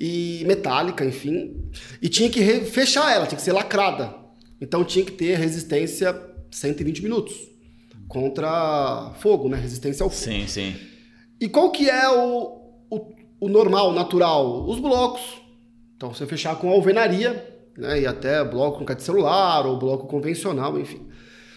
e 0.00 0.42
metálica, 0.46 1.04
enfim. 1.04 1.70
E 2.00 2.08
tinha 2.08 2.30
que 2.30 2.42
fechar 2.62 3.14
ela, 3.14 3.26
tinha 3.26 3.36
que 3.36 3.42
ser 3.42 3.52
lacrada. 3.52 4.14
Então 4.60 4.82
tinha 4.84 5.04
que 5.04 5.12
ter 5.12 5.36
resistência 5.36 6.18
120 6.50 7.02
minutos 7.02 7.34
contra 8.08 9.12
fogo, 9.20 9.48
né? 9.48 9.58
Resistência 9.58 10.02
ao 10.02 10.10
fogo. 10.10 10.22
Sim, 10.22 10.46
sim. 10.46 10.74
E 11.40 11.48
qual 11.48 11.70
que 11.70 11.88
é 11.88 12.08
o, 12.08 12.60
o 12.90 13.20
o 13.40 13.48
normal, 13.48 13.92
natural, 13.92 14.68
os 14.68 14.78
blocos. 14.78 15.22
Então 15.96 16.12
você 16.12 16.26
fechar 16.26 16.56
com 16.56 16.68
alvenaria, 16.68 17.46
né, 17.76 18.02
e 18.02 18.06
até 18.06 18.44
bloco 18.44 18.84
com 18.84 18.94
de 18.94 19.02
celular 19.02 19.66
ou 19.66 19.78
bloco 19.78 20.06
convencional, 20.06 20.78
enfim. 20.78 21.08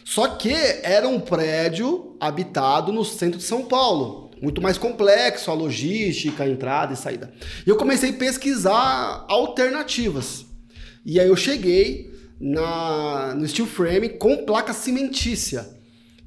Só 0.06 0.28
que 0.28 0.54
era 0.82 1.08
um 1.08 1.20
prédio 1.20 2.16
habitado 2.20 2.92
no 2.92 3.04
centro 3.04 3.38
de 3.38 3.44
São 3.44 3.66
Paulo, 3.66 4.23
muito 4.44 4.62
mais 4.62 4.78
complexo 4.78 5.50
a 5.50 5.54
logística, 5.54 6.44
a 6.44 6.50
entrada 6.50 6.94
e 6.94 6.98
saída. 6.98 7.34
E 7.66 7.70
eu 7.70 7.78
comecei 7.78 8.10
a 8.10 8.14
pesquisar 8.14 9.26
alternativas. 9.30 10.46
E 11.06 11.18
aí 11.18 11.30
eu 11.30 11.36
cheguei 11.36 12.14
na, 12.40 13.34
no 13.36 13.48
steel 13.48 13.66
frame 13.66 14.10
com 14.10 14.46
placa 14.46 14.74
cimentícia, 14.74 15.66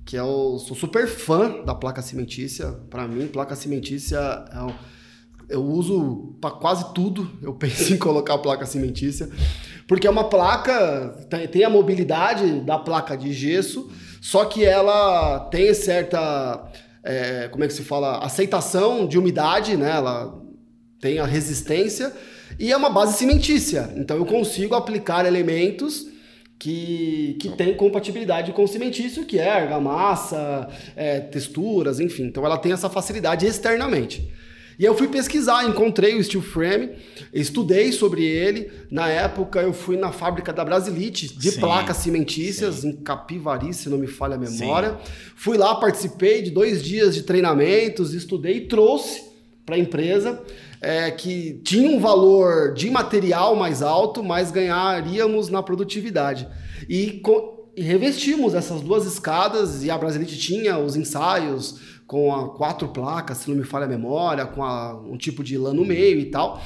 que 0.07 0.17
eu 0.17 0.59
sou 0.59 0.75
super 0.75 1.07
fã 1.07 1.63
da 1.63 1.75
placa 1.75 2.01
cimentícia. 2.01 2.73
Para 2.89 3.07
mim, 3.07 3.27
placa 3.27 3.55
cimentícia 3.55 4.17
é 4.51 4.63
um 4.63 4.73
eu 5.49 5.63
uso 5.63 6.37
para 6.41 6.51
quase 6.51 6.93
tudo, 6.93 7.31
eu 7.43 7.55
penso 7.55 7.93
em 7.93 7.97
colocar 7.97 8.35
a 8.35 8.39
placa 8.39 8.67
cimentícia, 8.67 9.29
porque 9.87 10.07
é 10.07 10.11
uma 10.11 10.25
placa, 10.25 11.27
tem 11.51 11.65
a 11.65 11.71
mobilidade 11.71 12.61
da 12.61 12.79
placa 12.79 13.17
de 13.17 13.33
gesso, 13.33 13.91
só 14.21 14.45
que 14.45 14.65
ela 14.65 15.41
tem 15.51 15.73
certa, 15.73 16.65
é, 17.07 17.49
como 17.49 17.65
é 17.65 17.67
que 17.67 17.73
se 17.73 17.83
fala, 17.83 18.19
aceitação 18.19 19.07
de 19.07 19.19
umidade, 19.19 19.77
né? 19.77 19.91
Ela 19.91 20.39
tem 21.01 21.19
a 21.19 21.25
resistência 21.25 22.13
e 22.59 22.73
é 22.73 22.77
uma 22.77 22.91
base 22.91 23.17
cimentícia, 23.17 23.93
então 23.97 24.17
eu 24.17 24.25
consigo 24.25 24.75
aplicar 24.75 25.27
elementos 25.27 26.07
que, 26.59 27.37
que 27.41 27.51
tem 27.51 27.75
compatibilidade 27.75 28.53
com 28.53 28.65
o 28.65 28.69
cimentício, 28.69 29.25
que 29.25 29.39
é 29.39 29.51
argamassa, 29.51 30.69
é, 30.97 31.21
texturas, 31.21 32.01
enfim. 32.01 32.25
Então 32.25 32.45
ela 32.45 32.57
tem 32.59 32.73
essa 32.73 32.89
facilidade 32.89 33.47
externamente. 33.47 34.31
E 34.79 34.85
eu 34.85 34.95
fui 34.95 35.09
pesquisar, 35.09 35.65
encontrei 35.65 36.17
o 36.17 36.23
steel 36.23 36.43
frame, 36.43 36.91
estudei 37.33 37.93
sobre 37.93 38.25
ele. 38.25 38.71
Na 38.91 39.09
época 39.09 39.61
eu 39.61 39.73
fui 39.73 39.97
na 39.97 40.13
fábrica 40.13 40.53
da 40.53 40.65
Brasilite 40.65 41.35
de 41.37 41.53
sim, 41.53 41.61
placas 41.61 41.97
cimentícias 41.99 42.77
sim. 42.77 42.91
em 42.91 42.97
Capivari, 42.97 43.73
se 43.73 43.89
não 43.89 43.97
me 43.97 44.07
falha 44.07 44.35
a 44.35 44.39
memória. 44.39 44.91
Sim. 44.91 45.13
Fui 45.35 45.57
lá, 45.57 45.75
participei 45.77 46.43
de 46.43 46.51
dois 46.51 46.83
dias 46.83 47.15
de 47.15 47.23
treinamentos, 47.23 48.13
estudei 48.13 48.59
e 48.59 48.69
trouxe 48.69 49.25
para 49.65 49.77
a 49.77 49.79
empresa 49.79 50.43
é, 50.81 51.11
que 51.11 51.61
tinha 51.65 51.91
um 51.91 51.99
valor 51.99 52.75
de 52.75 52.91
material 52.91 53.57
mais 53.57 53.83
alto, 53.83 54.23
mas 54.23 54.51
ganharíamos 54.51 55.49
na 55.49 55.63
produtividade. 55.63 56.47
E, 56.89 57.23
e 57.75 57.83
revestimos 57.83 58.55
essas 58.55 58.81
duas 58.83 59.07
escadas 59.07 59.83
e 59.83 59.91
a 59.91 59.99
Brasilite 59.99 60.39
tinha 60.39 60.79
os 60.79 60.97
ensaios 60.97 61.96
com 62.07 62.49
quatro 62.57 62.89
placas, 62.89 63.39
se 63.39 63.51
não 63.51 63.57
me 63.57 63.65
falha 63.65 63.85
a 63.85 63.89
memória, 63.89 64.47
com 64.47 64.63
a, 64.63 64.95
um 64.95 65.17
tipo 65.17 65.43
de 65.43 65.59
lã 65.59 65.73
no 65.73 65.85
meio 65.85 66.21
e 66.21 66.27
tal. 66.27 66.61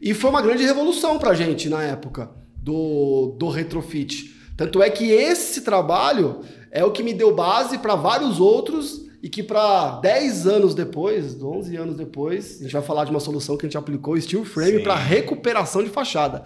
E 0.00 0.14
foi 0.14 0.30
uma 0.30 0.42
grande 0.42 0.62
revolução 0.62 1.18
para 1.18 1.30
a 1.30 1.34
gente 1.34 1.68
na 1.68 1.82
época 1.82 2.30
do, 2.56 3.34
do 3.38 3.48
retrofit. 3.48 4.34
Tanto 4.56 4.82
é 4.82 4.90
que 4.90 5.10
esse 5.10 5.62
trabalho 5.62 6.40
é 6.70 6.84
o 6.84 6.92
que 6.92 7.02
me 7.02 7.14
deu 7.14 7.34
base 7.34 7.78
para 7.78 7.94
vários 7.94 8.38
outros 8.38 9.07
e 9.20 9.28
que 9.28 9.42
para 9.42 9.98
10 10.00 10.46
anos 10.46 10.74
depois, 10.76 11.42
11 11.42 11.76
anos 11.76 11.96
depois, 11.96 12.58
a 12.60 12.62
gente 12.62 12.72
vai 12.72 12.82
falar 12.82 13.04
de 13.04 13.10
uma 13.10 13.18
solução 13.18 13.56
que 13.56 13.66
a 13.66 13.68
gente 13.68 13.76
aplicou, 13.76 14.20
Steel 14.20 14.44
Frame, 14.44 14.80
para 14.80 14.94
recuperação 14.94 15.82
de 15.82 15.90
fachada. 15.90 16.44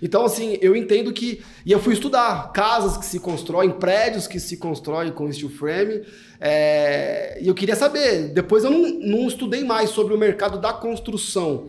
Então, 0.00 0.24
assim, 0.24 0.56
eu 0.60 0.76
entendo 0.76 1.12
que. 1.12 1.42
E 1.66 1.72
eu 1.72 1.80
fui 1.80 1.94
estudar 1.94 2.52
casas 2.52 2.96
que 2.96 3.04
se 3.04 3.18
constroem, 3.18 3.72
prédios 3.72 4.28
que 4.28 4.38
se 4.38 4.56
constroem 4.56 5.10
com 5.10 5.30
Steel 5.32 5.50
Frame. 5.50 6.02
É, 6.40 7.38
e 7.40 7.48
eu 7.48 7.54
queria 7.54 7.74
saber, 7.74 8.28
depois 8.28 8.62
eu 8.62 8.70
não, 8.70 8.88
não 9.00 9.26
estudei 9.26 9.64
mais 9.64 9.90
sobre 9.90 10.14
o 10.14 10.18
mercado 10.18 10.60
da 10.60 10.72
construção. 10.72 11.68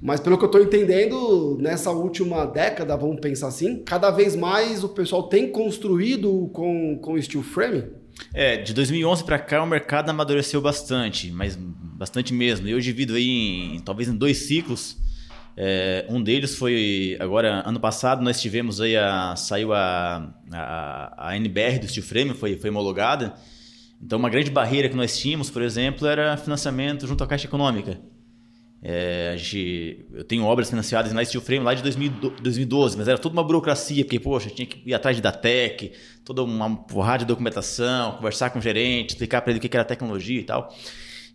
Mas 0.00 0.20
pelo 0.20 0.36
que 0.36 0.44
eu 0.44 0.48
estou 0.48 0.62
entendendo, 0.62 1.56
nessa 1.58 1.90
última 1.90 2.44
década, 2.44 2.96
vamos 2.96 3.18
pensar 3.18 3.48
assim, 3.48 3.82
cada 3.82 4.10
vez 4.10 4.36
mais 4.36 4.84
o 4.84 4.90
pessoal 4.90 5.22
tem 5.22 5.50
construído 5.50 6.50
com, 6.52 6.98
com 6.98 7.20
steel 7.20 7.42
frame? 7.42 7.84
É, 8.32 8.56
de 8.56 8.72
2011 8.74 9.24
para 9.24 9.38
cá 9.38 9.62
o 9.62 9.66
mercado 9.66 10.10
amadureceu 10.10 10.60
bastante, 10.60 11.30
mas 11.30 11.56
bastante 11.56 12.32
mesmo. 12.32 12.68
Eu 12.68 12.80
divido 12.80 13.14
aí 13.14 13.76
em, 13.76 13.80
talvez 13.80 14.08
em 14.08 14.16
dois 14.16 14.38
ciclos. 14.38 14.96
É, 15.56 16.04
um 16.08 16.22
deles 16.22 16.54
foi 16.56 17.16
agora 17.18 17.62
ano 17.66 17.80
passado 17.80 18.22
nós 18.22 18.38
tivemos 18.38 18.78
aí 18.78 18.94
a 18.94 19.34
saiu 19.36 19.72
a, 19.72 20.30
a, 20.52 21.28
a 21.30 21.36
NBR 21.36 21.78
do 21.78 21.88
Steel 21.88 22.04
Frame 22.04 22.34
foi, 22.34 22.56
foi 22.56 22.70
homologada. 22.70 23.34
Então 24.02 24.18
uma 24.18 24.28
grande 24.28 24.50
barreira 24.50 24.88
que 24.88 24.96
nós 24.96 25.18
tínhamos, 25.18 25.48
por 25.48 25.62
exemplo, 25.62 26.06
era 26.06 26.36
financiamento 26.36 27.06
junto 27.06 27.24
à 27.24 27.26
Caixa 27.26 27.46
Econômica. 27.46 27.98
É, 28.88 29.32
a 29.34 29.36
gente, 29.36 30.06
eu 30.14 30.22
tenho 30.22 30.44
obras 30.44 30.70
financiadas 30.70 31.12
na 31.12 31.24
Steel 31.24 31.40
Frame 31.40 31.64
lá 31.64 31.74
de 31.74 31.82
2012, 31.82 32.96
mas 32.96 33.08
era 33.08 33.18
toda 33.18 33.32
uma 33.32 33.42
burocracia, 33.42 34.04
porque, 34.04 34.20
poxa, 34.20 34.48
tinha 34.48 34.64
que 34.64 34.80
ir 34.88 34.94
atrás 34.94 35.16
de 35.16 35.20
Datec, 35.20 35.90
toda 36.24 36.44
uma 36.44 36.76
porrada 36.76 37.18
de 37.18 37.24
documentação, 37.24 38.12
conversar 38.12 38.50
com 38.50 38.60
o 38.60 38.62
gerente, 38.62 39.10
explicar 39.10 39.40
para 39.40 39.50
ele 39.50 39.58
o 39.58 39.60
que 39.60 39.76
era 39.76 39.84
tecnologia 39.84 40.38
e 40.38 40.44
tal. 40.44 40.72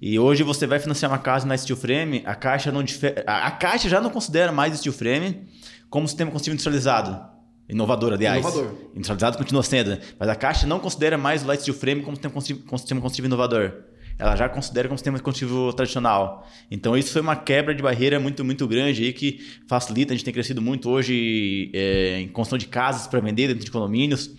E 0.02 0.18
hoje 0.18 0.44
você 0.44 0.66
vai 0.66 0.80
financiar 0.80 1.12
uma 1.12 1.18
casa 1.18 1.46
na 1.46 1.58
Steel 1.58 1.76
Frame, 1.76 2.24
a 2.26 2.36
Caixa, 2.36 2.72
não 2.72 2.86
a, 3.28 3.52
Caixa 3.52 3.90
já 3.90 4.00
não 4.00 4.12
considera 4.12 4.50
mais 4.54 4.80
Steel 4.80 4.94
Frame 4.94 5.46
como 5.90 6.08
sistema 6.08 6.32
construtivo 6.32 6.54
industrializado. 6.54 7.22
Inovador, 7.68 8.14
aliás. 8.14 8.40
Inovador. 8.40 8.78
Industrializado 8.96 9.38
continua 9.38 9.62
sendo, 9.62 9.90
né? 9.90 10.00
mas 10.18 10.30
a 10.30 10.36
Caixa 10.36 10.66
não 10.66 10.80
considera 10.80 11.18
mais 11.18 11.44
o 11.44 11.48
Light 11.48 11.64
Steel 11.64 11.76
Frame 11.76 12.02
como 12.02 12.16
sistema 12.16 13.02
construtivo 13.02 13.28
inovador 13.28 13.91
ela 14.22 14.36
já 14.36 14.48
considera 14.48 14.88
como 14.88 14.98
sistema 15.00 15.20
construtivo 15.20 15.74
tradicional. 15.74 16.48
Então 16.70 16.96
isso 16.96 17.12
foi 17.12 17.24
uma 17.24 17.36
quebra 17.36 17.74
de 17.74 17.82
barreira 17.82 18.20
muito 18.20 18.46
muito 18.46 18.68
grande 18.68 19.04
aí 19.04 19.12
que 19.12 19.40
facilita. 19.68 20.14
A 20.14 20.16
gente 20.16 20.24
tem 20.24 20.34
crescido 20.34 20.62
muito 20.62 20.92
hoje 20.92 21.72
é, 21.74 22.20
em 22.20 22.28
construção 22.28 22.60
de 22.60 22.68
casas 22.68 23.08
para 23.08 23.20
vender 23.20 23.48
dentro 23.48 23.66
de 23.66 23.72
condomínios, 23.72 24.30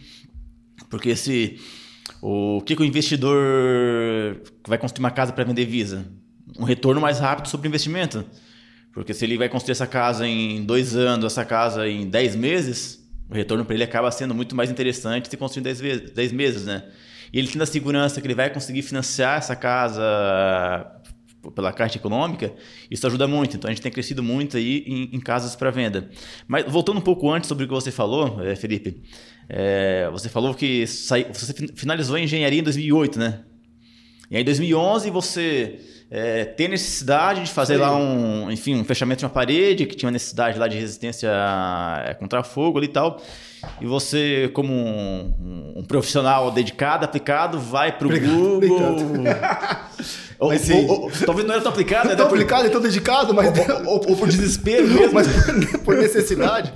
porque 0.89 1.11
esse 1.11 1.59
o 2.21 2.63
que, 2.65 2.77
que 2.77 2.83
o 2.83 2.85
investidor 2.85 4.37
que 4.63 4.71
vai 4.71 4.79
construir 4.79 5.03
uma 5.03 5.11
casa 5.11 5.33
para 5.33 5.43
vender 5.43 5.65
visa? 5.65 6.07
Um 6.57 6.63
retorno 6.63 7.01
mais 7.01 7.19
rápido 7.19 7.49
sobre 7.49 7.67
o 7.67 7.69
investimento. 7.69 8.25
Porque 8.93 9.13
se 9.13 9.25
ele 9.25 9.37
vai 9.37 9.49
construir 9.49 9.73
essa 9.73 9.87
casa 9.87 10.29
em 10.29 10.65
dois 10.65 10.95
anos, 10.95 11.25
essa 11.25 11.45
casa 11.45 11.89
em 11.89 12.09
dez 12.09 12.37
meses, 12.37 13.05
o 13.29 13.35
retorno 13.35 13.65
para 13.65 13.75
ele 13.75 13.83
acaba 13.83 14.11
sendo 14.13 14.33
muito 14.33 14.55
mais 14.55 14.71
interessante 14.71 15.29
se 15.29 15.37
construir 15.37 15.61
em 15.61 15.65
dez, 15.65 16.11
dez 16.13 16.31
meses, 16.31 16.67
né? 16.67 16.85
E 17.33 17.39
ele 17.39 17.49
tendo 17.49 17.63
a 17.63 17.67
segurança 17.67 18.21
que 18.21 18.27
ele 18.27 18.35
vai 18.35 18.51
conseguir 18.51 18.83
financiar 18.83 19.39
essa 19.39 19.57
casa 19.57 20.03
pela 21.55 21.73
Caixa 21.73 21.99
Econômica, 21.99 22.53
isso 22.91 23.07
ajuda 23.07 23.27
muito. 23.27 23.57
Então 23.57 23.69
a 23.69 23.73
gente 23.73 23.83
tem 23.83 23.91
crescido 23.91 24.23
muito 24.23 24.57
aí 24.57 24.85
em, 24.87 25.17
em 25.17 25.21
casas 25.21 25.57
para 25.57 25.71
venda. 25.71 26.09
Mas 26.47 26.65
voltando 26.71 26.99
um 26.99 27.03
pouco 27.03 27.31
antes 27.31 27.49
sobre 27.49 27.65
o 27.65 27.69
que 27.69 27.75
você 27.75 27.91
falou, 27.91 28.41
é, 28.45 28.55
Felipe, 28.55 29.03
é, 29.49 30.09
você 30.13 30.29
falou 30.29 30.55
que 30.55 30.87
sai, 30.87 31.25
você 31.25 31.53
finalizou 31.75 32.17
a 32.17 32.21
engenharia 32.21 32.61
em 32.61 32.63
2008, 32.63 33.19
né? 33.19 33.41
E 34.31 34.37
aí 34.37 34.43
em 34.43 34.45
2011 34.45 35.11
você 35.11 35.81
é, 36.11 36.45
tem 36.45 36.69
necessidade 36.69 37.43
de 37.43 37.51
fazer 37.51 37.75
Sim. 37.75 37.81
lá 37.81 37.97
um, 37.97 38.51
enfim, 38.51 38.77
um 38.77 38.85
fechamento 38.85 39.21
de 39.21 39.25
uma 39.25 39.31
parede 39.31 39.87
que 39.87 39.97
tinha 39.97 40.07
uma 40.07 40.13
necessidade 40.13 40.59
lá 40.59 40.69
de 40.69 40.77
resistência 40.77 41.31
é, 42.07 42.15
contra 42.15 42.43
fogo 42.43 42.83
e 42.83 42.89
tal. 42.89 43.21
E 43.81 43.87
você, 43.87 44.51
como 44.55 44.73
um, 44.73 45.75
um 45.77 45.85
profissional 45.85 46.51
dedicado, 46.51 47.05
aplicado, 47.05 47.59
vai 47.59 47.97
para 47.97 48.09
o 48.09 48.11
Google. 48.11 48.97
Ou, 50.39 50.59
sim. 50.59 50.87
Ou, 50.87 51.03
ou, 51.03 51.11
talvez 51.25 51.47
não 51.47 51.55
era 51.55 51.63
tão 51.63 51.71
aplicado, 51.71 52.09
né? 52.09 52.17
Tão 52.17 52.27
aplicado 52.27 52.67
e 52.67 52.71
tão 52.71 52.81
dedicado, 52.81 53.33
mas. 53.33 53.47
Ou, 53.87 54.11
ou, 54.11 54.17
por 54.17 54.29
desespero 54.29 54.89
mesmo. 54.89 55.13
mas 55.13 55.29
por, 55.29 55.79
por 55.85 55.97
necessidade. 55.97 56.73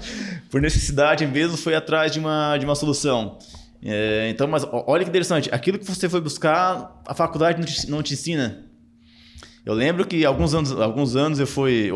por 0.49 0.61
necessidade 0.61 1.27
mesmo, 1.27 1.57
foi 1.57 1.75
atrás 1.75 2.13
de 2.13 2.21
uma, 2.21 2.57
de 2.57 2.65
uma 2.65 2.77
solução. 2.77 3.39
É, 3.85 4.29
então, 4.31 4.47
mas 4.47 4.65
olha 4.71 5.05
que 5.05 5.11
interessante. 5.11 5.49
Aquilo 5.53 5.79
que 5.79 5.85
você 5.85 6.09
foi 6.09 6.21
buscar, 6.21 7.03
a 7.07 7.15
faculdade 7.15 7.59
não 7.59 7.67
te, 7.67 7.91
não 7.91 8.03
te 8.03 8.15
ensina. 8.15 8.66
Eu 9.67 9.75
lembro 9.75 10.07
que 10.07 10.25
alguns 10.25 10.55
anos, 10.55 10.71
alguns 10.71 11.17
anos 11.17 11.41
eu 11.41 11.47
fui. 11.47 11.91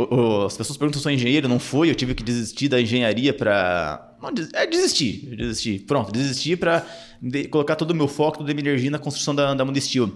As 0.45 0.57
pessoas 0.57 0.77
perguntam 0.77 0.95
se 0.95 0.99
eu 0.99 1.03
sou 1.05 1.13
engenheiro, 1.13 1.49
não 1.49 1.61
fui, 1.61 1.89
eu 1.89 1.95
tive 1.95 2.17
que 2.17 2.23
desistir 2.25 2.69
da 2.69 2.81
engenharia 2.81 3.33
para. 3.33 4.13
Não, 4.21 4.31
é 4.55 4.67
desistir, 4.67 5.37
desistir. 5.37 5.85
Pronto, 5.87 6.11
desistir 6.11 6.57
para 6.57 6.85
de, 7.23 7.47
colocar 7.47 7.77
todo 7.77 7.93
o 7.93 7.95
meu 7.95 8.09
foco, 8.09 8.39
toda 8.39 8.51
a 8.51 8.55
minha 8.55 8.69
energia 8.69 8.91
na 8.91 8.99
construção 8.99 9.33
da, 9.33 9.55
da 9.55 9.65
Mundo 9.65 9.81
Steel. 9.81 10.11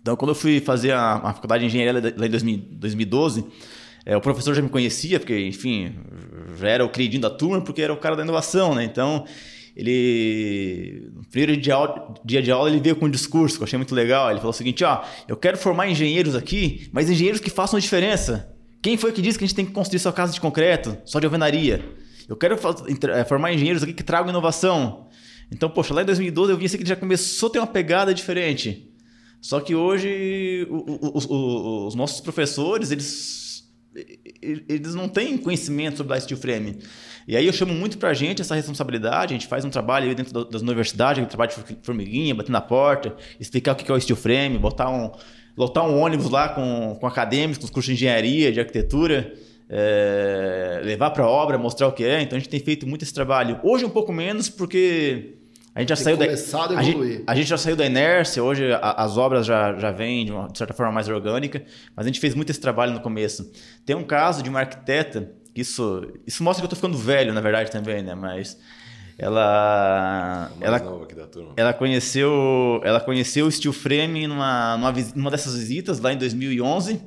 Então, 0.00 0.16
quando 0.16 0.30
eu 0.30 0.34
fui 0.34 0.58
fazer 0.58 0.90
a, 0.90 1.14
a 1.18 1.32
faculdade 1.32 1.60
de 1.60 1.68
engenharia 1.68 2.14
lá 2.16 2.26
em 2.26 2.30
2012, 2.78 3.44
é, 4.04 4.16
o 4.16 4.20
professor 4.20 4.52
já 4.52 4.60
me 4.60 4.68
conhecia, 4.68 5.20
porque, 5.20 5.38
enfim, 5.38 5.94
já 6.58 6.68
era 6.68 6.84
o 6.84 6.88
queridinho 6.88 7.22
da 7.22 7.30
turma, 7.30 7.60
porque 7.60 7.80
era 7.80 7.92
o 7.92 7.96
cara 7.96 8.16
da 8.16 8.24
inovação, 8.24 8.74
né? 8.74 8.82
Então, 8.82 9.24
ele 9.76 11.12
primeiro 11.32 11.54
dia 11.54 11.62
de, 11.62 11.72
aula, 11.72 12.14
dia 12.22 12.42
de 12.42 12.52
aula 12.52 12.68
ele 12.68 12.78
veio 12.78 12.94
com 12.94 13.06
um 13.06 13.10
discurso 13.10 13.56
que 13.56 13.62
eu 13.62 13.64
achei 13.64 13.78
muito 13.78 13.94
legal. 13.94 14.30
Ele 14.30 14.38
falou 14.38 14.50
o 14.50 14.54
seguinte: 14.54 14.84
ó, 14.84 15.02
eu 15.26 15.36
quero 15.36 15.56
formar 15.56 15.88
engenheiros 15.88 16.36
aqui, 16.36 16.88
mas 16.92 17.10
engenheiros 17.10 17.40
que 17.40 17.50
façam 17.50 17.78
a 17.78 17.80
diferença. 17.80 18.54
Quem 18.82 18.96
foi 18.98 19.12
que 19.12 19.22
disse 19.22 19.38
que 19.38 19.44
a 19.44 19.46
gente 19.46 19.56
tem 19.56 19.64
que 19.64 19.72
construir 19.72 19.98
sua 19.98 20.12
casa 20.12 20.32
de 20.32 20.40
concreto, 20.40 20.96
só 21.04 21.18
de 21.18 21.26
alvenaria? 21.26 21.84
Eu 22.28 22.36
quero 22.36 22.56
é, 23.10 23.24
formar 23.24 23.52
engenheiros 23.52 23.82
aqui 23.82 23.94
que 23.94 24.02
tragam 24.02 24.28
inovação. 24.28 25.08
Então, 25.50 25.70
poxa, 25.70 25.94
lá 25.94 26.02
em 26.02 26.04
2012 26.04 26.52
eu 26.52 26.58
vi 26.58 26.66
assim 26.66 26.78
que 26.78 26.86
já 26.86 26.96
começou 26.96 27.48
a 27.48 27.52
ter 27.52 27.58
uma 27.58 27.66
pegada 27.66 28.12
diferente. 28.12 28.90
Só 29.40 29.58
que 29.60 29.74
hoje 29.74 30.66
os, 30.70 31.24
os, 31.24 31.30
os 31.88 31.94
nossos 31.94 32.20
professores, 32.20 32.90
eles, 32.90 33.64
eles 34.40 34.94
não 34.94 35.08
têm 35.08 35.38
conhecimento 35.38 35.96
sobre 35.98 36.16
a 36.16 36.20
steel 36.20 36.38
frame. 36.38 36.78
E 37.26 37.36
aí 37.36 37.46
eu 37.46 37.52
chamo 37.52 37.72
muito 37.72 37.98
pra 37.98 38.12
gente 38.14 38.42
essa 38.42 38.54
responsabilidade, 38.54 39.32
a 39.32 39.36
gente 39.38 39.46
faz 39.46 39.64
um 39.64 39.70
trabalho 39.70 40.08
aí 40.08 40.14
dentro 40.14 40.44
das 40.44 40.62
universidades, 40.62 41.22
um 41.22 41.26
trabalho 41.26 41.50
de 41.50 41.76
formiguinha, 41.82 42.34
bater 42.34 42.50
na 42.50 42.60
porta, 42.60 43.14
explicar 43.38 43.72
o 43.72 43.76
que 43.76 43.90
é 43.90 43.94
o 43.94 44.00
steel 44.00 44.16
frame, 44.16 44.58
botar 44.58 44.90
um, 44.90 45.10
lotar 45.56 45.84
um 45.88 46.00
ônibus 46.00 46.30
lá 46.30 46.48
com, 46.48 46.96
com 46.98 47.06
acadêmicos, 47.06 47.58
com 47.58 47.64
os 47.64 47.70
cursos 47.70 47.88
de 47.88 47.94
engenharia, 47.94 48.52
de 48.52 48.60
arquitetura, 48.60 49.32
é, 49.68 50.80
levar 50.84 51.10
para 51.10 51.26
obra, 51.26 51.56
mostrar 51.56 51.88
o 51.88 51.92
que 51.92 52.04
é. 52.04 52.20
Então 52.20 52.36
a 52.36 52.40
gente 52.40 52.50
tem 52.50 52.60
feito 52.60 52.86
muito 52.86 53.02
esse 53.02 53.14
trabalho. 53.14 53.60
Hoje 53.62 53.84
um 53.84 53.90
pouco 53.90 54.12
menos, 54.12 54.48
porque 54.48 55.36
a 55.74 55.80
gente 55.80 55.88
já 55.88 55.96
tem 55.96 56.04
saiu 56.04 56.16
da 56.16 56.24
a, 56.26 56.78
a, 56.78 56.82
gente, 56.82 57.24
a 57.26 57.34
gente, 57.34 57.48
já 57.48 57.56
saiu 57.56 57.76
da 57.76 57.86
inércia, 57.86 58.42
hoje 58.42 58.70
a, 58.72 59.04
as 59.04 59.16
obras 59.16 59.46
já, 59.46 59.74
já 59.78 59.90
vêm 59.90 60.26
de, 60.26 60.32
uma, 60.32 60.48
de 60.48 60.58
certa 60.58 60.74
forma 60.74 60.92
mais 60.92 61.08
orgânica, 61.08 61.64
mas 61.96 62.04
a 62.04 62.08
gente 62.08 62.20
fez 62.20 62.34
muito 62.34 62.50
esse 62.50 62.60
trabalho 62.60 62.92
no 62.92 63.00
começo. 63.00 63.50
Tem 63.86 63.96
um 63.96 64.04
caso 64.04 64.42
de 64.42 64.50
uma 64.50 64.60
arquiteta 64.60 65.32
isso, 65.54 66.06
isso 66.26 66.42
mostra 66.42 66.62
que 66.62 66.66
eu 66.66 66.70
tô 66.70 66.76
ficando 66.76 66.96
velho, 66.96 67.32
na 67.32 67.40
verdade, 67.40 67.70
também, 67.70 68.02
né? 68.02 68.14
Mas 68.14 68.58
ela 69.18 70.50
ela, 70.60 70.80
ela 71.56 71.72
conheceu 71.74 72.80
ela 72.82 73.00
conheceu 73.00 73.46
o 73.46 73.52
steel 73.52 73.72
frame 73.72 74.26
numa, 74.26 74.76
numa, 74.76 74.92
numa 75.14 75.30
dessas 75.30 75.56
visitas 75.56 76.00
lá 76.00 76.12
em 76.12 76.18
2011 76.18 77.00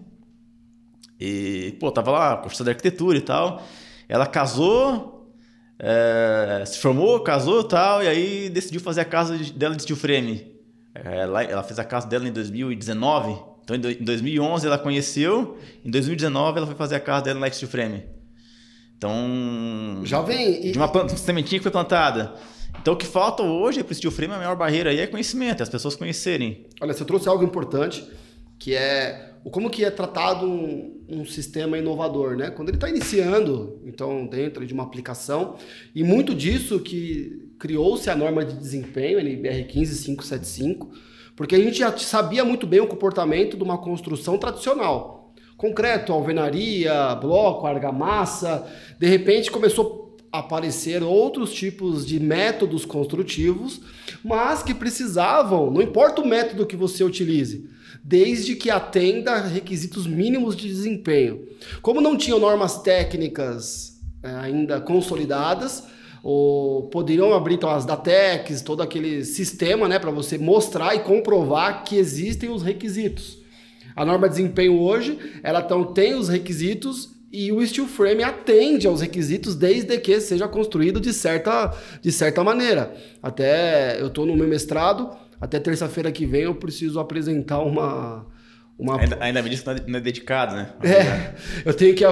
e 1.19 1.75
pô 1.79 1.91
tava 1.91 2.11
lá 2.11 2.37
curso 2.37 2.63
de 2.63 2.69
arquitetura 2.69 3.17
e 3.17 3.21
tal. 3.21 3.63
Ela 4.07 4.27
casou 4.27 5.33
é, 5.79 6.63
se 6.65 6.79
formou 6.79 7.21
casou 7.21 7.61
e 7.61 7.67
tal 7.67 8.03
e 8.03 8.07
aí 8.07 8.49
decidiu 8.49 8.79
fazer 8.79 9.01
a 9.01 9.05
casa 9.05 9.37
dela 9.53 9.75
de 9.75 9.81
steel 9.81 9.97
frame. 9.97 10.53
Ela, 10.93 11.43
ela 11.43 11.63
fez 11.63 11.77
a 11.79 11.83
casa 11.83 12.07
dela 12.07 12.25
em 12.25 12.31
2019 12.31 13.37
então 13.63 13.75
em 13.75 14.03
2011 14.03 14.65
ela 14.65 14.77
conheceu 14.77 15.57
em 15.83 15.91
2019 15.91 16.57
ela 16.57 16.67
foi 16.67 16.75
fazer 16.75 16.95
a 16.95 16.99
casa 17.01 17.25
dela 17.25 17.39
na 17.39 17.51
steel 17.51 17.69
frame 17.69 18.14
então. 18.97 20.01
Já 20.03 20.21
vem. 20.21 20.67
E... 20.67 20.71
De 20.71 20.77
uma 20.77 20.87
planta, 20.87 21.15
sementinha 21.15 21.59
que 21.59 21.63
foi 21.63 21.71
plantada. 21.71 22.35
Então 22.81 22.93
o 22.93 22.97
que 22.97 23.05
falta 23.05 23.41
hoje 23.41 23.83
para 23.83 23.91
o 23.91 23.95
steel 23.95 24.11
frame, 24.11 24.33
a 24.33 24.37
maior 24.37 24.55
barreira 24.55 24.89
aí 24.89 24.99
é 24.99 25.07
conhecimento, 25.07 25.61
é 25.61 25.63
as 25.63 25.69
pessoas 25.69 25.95
conhecerem. 25.95 26.67
Olha, 26.81 26.93
você 26.93 27.03
trouxe 27.05 27.27
algo 27.27 27.43
importante, 27.43 28.07
que 28.59 28.75
é 28.75 29.31
como 29.51 29.69
que 29.69 29.85
é 29.85 29.91
tratado 29.91 30.45
um, 30.45 31.03
um 31.07 31.25
sistema 31.25 31.77
inovador, 31.77 32.35
né? 32.35 32.49
Quando 32.49 32.69
ele 32.69 32.77
está 32.77 32.89
iniciando, 32.89 33.79
então 33.85 34.25
dentro 34.25 34.65
de 34.65 34.73
uma 34.73 34.83
aplicação, 34.83 35.55
e 35.93 36.03
muito 36.03 36.33
disso 36.33 36.79
que 36.79 37.53
criou-se 37.59 38.09
a 38.09 38.15
norma 38.15 38.43
de 38.43 38.55
desempenho, 38.55 39.19
NBR 39.19 39.65
15575, 39.65 40.91
porque 41.35 41.55
a 41.55 41.59
gente 41.59 41.79
já 41.79 41.95
sabia 41.97 42.43
muito 42.43 42.65
bem 42.65 42.79
o 42.79 42.87
comportamento 42.87 43.55
de 43.57 43.63
uma 43.63 43.77
construção 43.77 44.37
tradicional 44.37 45.25
concreto, 45.57 46.13
alvenaria, 46.13 47.15
bloco, 47.15 47.65
argamassa. 47.65 48.67
De 49.00 49.07
repente 49.07 49.51
começou 49.51 50.17
a 50.31 50.39
aparecer 50.39 51.01
outros 51.01 51.53
tipos 51.53 52.05
de 52.05 52.19
métodos 52.19 52.85
construtivos, 52.85 53.81
mas 54.24 54.62
que 54.62 54.74
precisavam, 54.74 55.71
não 55.71 55.81
importa 55.81 56.21
o 56.21 56.27
método 56.27 56.65
que 56.65 56.75
você 56.75 57.03
utilize, 57.03 57.69
desde 58.03 58.55
que 58.55 58.69
atenda 58.69 59.41
requisitos 59.41 60.05
mínimos 60.05 60.55
de 60.55 60.67
desempenho. 60.67 61.47
Como 61.81 62.01
não 62.01 62.17
tinham 62.17 62.39
normas 62.39 62.81
técnicas 62.81 64.00
é, 64.21 64.29
ainda 64.35 64.81
consolidadas, 64.81 65.83
ou 66.27 66.89
poderiam 66.89 67.35
abrir 67.35 67.53
então, 67.53 67.69
as 67.69 67.85
DATECs, 67.85 68.63
todo 68.63 68.81
aquele 68.81 69.24
sistema 69.24 69.88
né, 69.88 70.00
para 70.00 70.09
você 70.09 70.39
mostrar 70.39 70.95
e 70.95 71.01
comprovar 71.01 71.83
que 71.83 71.95
existem 71.97 72.50
os 72.50 72.63
requisitos. 72.63 73.44
A 73.95 74.05
norma 74.05 74.27
de 74.27 74.35
desempenho 74.35 74.79
hoje, 74.79 75.17
ela 75.41 75.61
então 75.61 75.83
tem 75.85 76.13
os 76.13 76.27
requisitos 76.27 77.15
e 77.31 77.51
o 77.51 77.65
steel 77.65 77.87
frame 77.87 78.23
atende 78.23 78.87
aos 78.87 79.01
requisitos 79.01 79.55
desde 79.55 79.97
que 79.97 80.19
seja 80.21 80.47
construído 80.47 80.99
de 80.99 81.11
certa, 81.11 81.73
de 82.01 82.11
certa 82.11 82.43
maneira. 82.43 82.93
Até 83.21 83.99
eu 83.99 84.07
estou 84.07 84.25
no 84.25 84.35
meu 84.35 84.47
mestrado, 84.47 85.09
até 85.39 85.59
terça-feira 85.59 86.11
que 86.11 86.25
vem 86.25 86.43
eu 86.43 86.55
preciso 86.55 86.99
apresentar 86.99 87.59
uma, 87.59 88.25
uma... 88.77 88.99
Ainda, 89.01 89.17
ainda 89.19 89.41
me 89.41 89.49
disse 89.49 89.63
que 89.63 89.91
não 89.91 89.99
é 89.99 90.01
dedicado, 90.01 90.55
né? 90.55 90.69
É, 90.83 91.35
eu 91.65 91.73
tenho 91.73 91.93
que, 91.93 92.03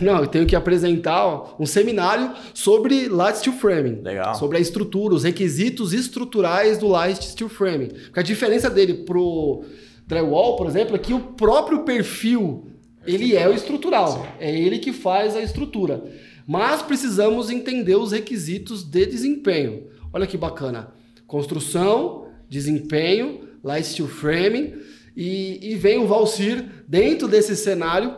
não, 0.00 0.20
eu 0.20 0.26
tenho 0.26 0.46
que 0.46 0.54
apresentar 0.54 1.60
um 1.60 1.66
seminário 1.66 2.32
sobre 2.52 3.08
light 3.08 3.38
steel 3.38 3.56
framing. 3.56 4.02
Legal. 4.02 4.34
Sobre 4.36 4.58
a 4.58 4.60
estrutura, 4.60 5.14
os 5.14 5.24
requisitos 5.24 5.92
estruturais 5.92 6.78
do 6.78 6.86
light 6.86 7.24
steel 7.24 7.48
framing. 7.48 7.88
Porque 7.88 8.20
a 8.20 8.22
diferença 8.22 8.70
dele 8.70 8.94
pro 8.94 9.64
drywall, 10.06 10.56
por 10.56 10.66
exemplo, 10.66 10.96
é 10.96 10.98
que 10.98 11.14
o 11.14 11.20
próprio 11.20 11.84
perfil 11.84 12.70
Ele 13.06 13.36
é 13.36 13.48
o 13.48 13.52
estrutural, 13.52 14.26
é 14.40 14.50
ele 14.50 14.78
que 14.78 14.92
faz 14.92 15.36
a 15.36 15.42
estrutura. 15.42 16.04
Mas 16.46 16.82
precisamos 16.82 17.50
entender 17.50 17.96
os 17.96 18.12
requisitos 18.12 18.82
de 18.82 19.06
desempenho. 19.06 19.88
Olha 20.12 20.26
que 20.26 20.36
bacana. 20.36 20.92
Construção, 21.26 22.28
desempenho, 22.48 23.48
light 23.62 23.86
steel 23.86 24.08
framing 24.08 24.74
e, 25.16 25.72
e 25.72 25.76
vem 25.76 25.98
o 25.98 26.06
Valcir 26.06 26.64
dentro 26.86 27.26
desse 27.26 27.56
cenário 27.56 28.16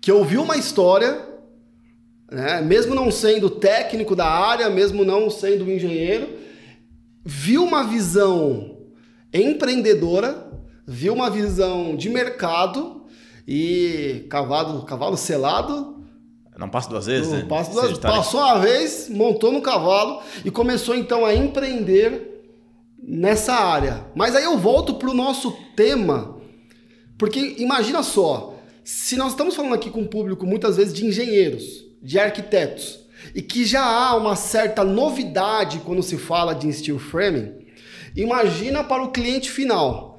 que 0.00 0.12
ouviu 0.12 0.42
uma 0.42 0.56
história, 0.56 1.26
né, 2.30 2.60
mesmo 2.60 2.94
não 2.94 3.10
sendo 3.10 3.48
técnico 3.48 4.14
da 4.14 4.26
área, 4.26 4.68
mesmo 4.68 5.02
não 5.04 5.30
sendo 5.30 5.70
engenheiro, 5.70 6.28
viu 7.24 7.64
uma 7.64 7.84
visão 7.84 8.76
empreendedora, 9.32 10.43
viu 10.86 11.14
uma 11.14 11.30
visão 11.30 11.96
de 11.96 12.08
mercado 12.08 13.04
e 13.46 14.26
cavalo, 14.28 14.82
cavalo 14.82 15.16
selado. 15.16 16.04
Não 16.56 16.68
passa 16.68 16.88
duas 16.88 17.06
vezes, 17.06 17.32
não 17.32 17.38
né? 17.38 17.46
Passa 17.48 17.72
duas, 17.72 17.86
vezes. 17.86 17.98
passou 17.98 18.40
uma 18.40 18.58
vez, 18.60 19.08
montou 19.08 19.50
no 19.50 19.60
cavalo 19.60 20.20
e 20.44 20.50
começou 20.50 20.94
então 20.94 21.24
a 21.24 21.34
empreender 21.34 22.34
nessa 23.02 23.54
área. 23.54 24.06
Mas 24.14 24.36
aí 24.36 24.44
eu 24.44 24.56
volto 24.56 24.94
para 24.94 25.10
o 25.10 25.14
nosso 25.14 25.50
tema, 25.74 26.36
porque 27.18 27.56
imagina 27.58 28.02
só, 28.02 28.54
se 28.84 29.16
nós 29.16 29.30
estamos 29.32 29.56
falando 29.56 29.74
aqui 29.74 29.90
com 29.90 30.00
um 30.00 30.06
público 30.06 30.46
muitas 30.46 30.76
vezes 30.76 30.94
de 30.94 31.04
engenheiros, 31.04 31.84
de 32.00 32.18
arquitetos, 32.20 33.00
e 33.34 33.42
que 33.42 33.64
já 33.64 33.84
há 33.84 34.14
uma 34.16 34.36
certa 34.36 34.84
novidade 34.84 35.80
quando 35.80 36.02
se 36.02 36.16
fala 36.16 36.54
de 36.54 36.72
steel 36.72 36.98
framing, 36.98 37.52
imagina 38.14 38.84
para 38.84 39.02
o 39.02 39.10
cliente 39.10 39.50
final. 39.50 40.13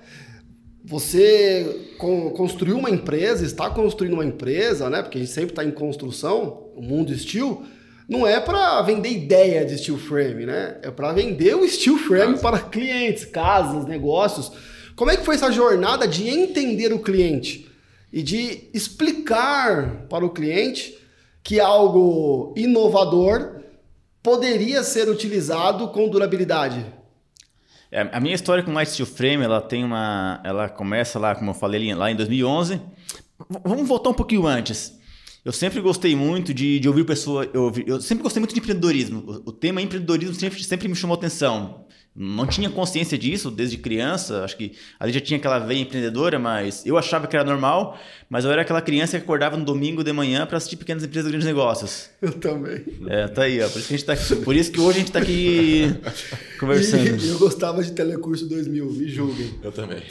Você 0.88 1.98
construiu 2.36 2.78
uma 2.78 2.92
empresa, 2.92 3.44
está 3.44 3.70
construindo 3.72 4.14
uma 4.14 4.26
empresa, 4.26 4.88
né? 4.88 5.02
Porque 5.02 5.18
a 5.18 5.22
gente 5.22 5.34
sempre 5.34 5.50
está 5.50 5.66
em 5.66 5.72
construção, 5.72 6.70
o 6.76 6.82
mundo 6.82 7.16
steel 7.18 7.64
não 8.08 8.28
é 8.28 8.40
para 8.40 8.84
vender 8.84 9.10
ideia 9.10 9.66
de 9.66 9.80
steel 9.80 9.98
frame, 9.98 10.46
né? 10.46 10.78
É 10.84 10.92
para 10.92 11.12
vender 11.12 11.56
o 11.56 11.68
steel 11.68 11.98
frame 11.98 12.38
para 12.38 12.60
clientes, 12.60 13.26
casas, 13.26 13.88
negócios. 13.88 14.52
Como 14.96 15.10
é 15.10 15.18
que 15.18 15.26
foi 15.26 15.36
essa 15.36 15.52
jornada 15.52 16.08
de 16.08 16.30
entender 16.30 16.94
o 16.94 17.00
cliente 17.00 17.68
e 18.14 18.22
de 18.22 18.70
explicar 18.72 20.06
para 20.08 20.24
o 20.24 20.30
cliente 20.30 20.96
que 21.44 21.60
algo 21.60 22.54
inovador 22.56 23.62
poderia 24.22 24.84
ser 24.84 25.10
utilizado 25.10 25.88
com 25.88 26.08
durabilidade? 26.08 26.86
É, 27.96 28.10
a 28.12 28.20
minha 28.20 28.36
história 28.36 28.62
com 28.62 28.74
Light 28.74 28.92
Steel 28.92 29.06
Frame, 29.06 29.46
ela 29.46 29.62
tem 29.62 29.82
uma, 29.82 30.42
ela 30.44 30.68
começa 30.68 31.18
lá, 31.18 31.34
como 31.34 31.52
eu 31.52 31.54
falei, 31.54 31.96
lá 31.96 32.12
em 32.12 32.16
2011. 32.18 32.82
Vamos 33.64 33.88
voltar 33.88 34.10
um 34.10 34.14
pouquinho 34.14 34.46
antes. 34.46 35.00
Eu 35.46 35.54
sempre 35.54 35.80
gostei 35.80 36.14
muito 36.14 36.54
de, 36.54 36.78
de 36.78 36.90
ouvir 36.90 37.06
pessoas. 37.06 37.48
Eu, 37.54 37.72
eu, 37.88 38.02
sempre 38.02 38.22
gostei 38.22 38.42
muito 38.42 38.54
de 38.54 38.60
empreendedorismo. 38.60 39.24
O, 39.26 39.50
o 39.50 39.52
tema 39.54 39.82
empreendedorismo 39.82 40.36
sempre, 40.36 40.62
sempre 40.62 40.90
me 40.90 40.96
chamou 40.96 41.16
atenção 41.16 41.85
não 42.16 42.48
tinha 42.48 42.70
consciência 42.70 43.18
disso 43.18 43.52
desde 43.52 43.78
criança. 43.78 44.44
Acho 44.46 44.56
que 44.56 44.72
ali 44.98 45.12
já 45.12 45.20
tinha 45.20 45.38
aquela 45.38 45.60
veia 45.60 45.82
empreendedora, 45.82 46.40
mas 46.40 46.86
eu 46.86 46.98
achava 46.98 47.28
que 47.28 47.36
era 47.36 47.44
normal. 47.44 48.00
Mas 48.30 48.46
eu 48.46 48.52
era 48.52 48.62
aquela 48.62 48.82
criança 48.82 49.18
que 49.18 49.24
acordava 49.24 49.58
no 49.58 49.66
domingo 49.66 50.04
de 50.04 50.12
manhã 50.14 50.46
para 50.46 50.58
assistir 50.58 50.78
pequenas 50.78 51.04
empresas 51.04 51.30
grandes 51.30 51.46
negócios. 51.46 52.10
Eu 52.22 52.32
também. 52.32 52.84
É, 53.08 53.28
tá 53.28 53.44
aí, 53.44 53.62
ó. 53.62 53.70
Por 53.70 53.80
isso 53.80 53.88
que, 53.88 53.94
a 53.94 53.98
gente 53.98 54.06
tá 54.06 54.14
aqui, 54.14 54.36
por 54.38 54.56
isso 54.56 54.72
que 54.72 54.80
hoje 54.80 54.98
a 54.98 55.00
gente 55.00 55.08
está 55.08 55.20
aqui 55.20 55.96
conversando. 56.60 57.24
E 57.24 57.28
eu 57.28 57.38
gostava 57.38 57.84
de 57.84 57.92
Telecurso 57.92 58.48
2000, 58.48 58.92
me 58.94 59.08
julguem. 59.10 59.52
Eu 59.62 59.72
também. 59.72 60.02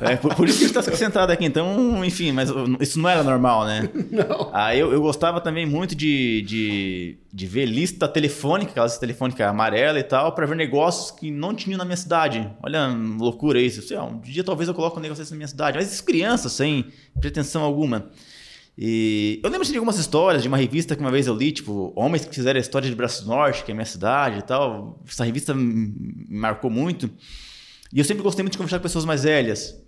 É, 0.00 0.16
por, 0.16 0.34
por, 0.34 0.48
isso 0.48 0.58
que 0.58 0.64
a 0.64 0.68
gente 0.68 0.78
está 0.78 0.96
sentado 0.96 1.30
aqui. 1.30 1.44
Então, 1.44 2.04
enfim, 2.04 2.32
mas 2.32 2.50
isso 2.80 2.98
não 2.98 3.08
era 3.08 3.22
normal, 3.22 3.64
né? 3.64 3.88
Não. 4.10 4.50
Ah, 4.52 4.74
eu, 4.74 4.92
eu 4.92 5.00
gostava 5.00 5.40
também 5.40 5.66
muito 5.66 5.94
de, 5.94 6.42
de, 6.42 7.18
de 7.36 7.46
ver 7.46 7.66
lista 7.66 8.08
telefônica, 8.08 8.70
aquela 8.70 8.86
lista 8.86 8.98
telefônica 8.98 9.46
amarela 9.46 10.00
e 10.00 10.02
tal, 10.02 10.34
para 10.34 10.46
ver 10.46 10.56
negócios 10.56 11.10
que 11.10 11.30
não 11.30 11.54
tinha 11.54 11.76
na 11.76 11.84
minha 11.84 11.96
cidade. 11.96 12.50
Olha, 12.62 12.86
loucura 12.86 13.60
isso. 13.60 13.82
Sei, 13.82 13.98
um 13.98 14.18
dia 14.18 14.42
talvez 14.42 14.70
eu 14.70 14.74
coloque 14.74 14.96
um 14.98 15.02
negócio 15.02 15.22
desse 15.22 15.32
na 15.32 15.36
minha 15.36 15.46
cidade. 15.46 15.76
Mas 15.76 15.92
isso 15.92 16.02
criança, 16.02 16.48
sem 16.48 16.86
pretensão 17.20 17.62
alguma. 17.62 18.08
E 18.78 19.38
eu 19.44 19.50
lembro 19.50 19.66
de 19.66 19.74
algumas 19.74 19.98
histórias 19.98 20.40
de 20.40 20.48
uma 20.48 20.56
revista 20.56 20.96
que 20.96 21.02
uma 21.02 21.10
vez 21.10 21.26
eu 21.26 21.34
li, 21.34 21.52
tipo, 21.52 21.92
Homens 21.94 22.24
que 22.24 22.34
Fizeram 22.34 22.56
a 22.56 22.60
História 22.60 22.88
de 22.88 22.94
Braço 22.94 23.26
Norte, 23.26 23.64
que 23.64 23.70
é 23.70 23.74
a 23.74 23.76
minha 23.76 23.84
cidade 23.84 24.38
e 24.38 24.42
tal. 24.42 24.98
Essa 25.06 25.22
revista 25.22 25.52
me 25.52 25.94
marcou 26.30 26.70
muito. 26.70 27.10
E 27.92 27.98
eu 27.98 28.04
sempre 28.06 28.22
gostei 28.22 28.42
muito 28.42 28.52
de 28.52 28.58
conversar 28.58 28.78
com 28.78 28.84
pessoas 28.84 29.04
mais 29.04 29.24
velhas. 29.24 29.78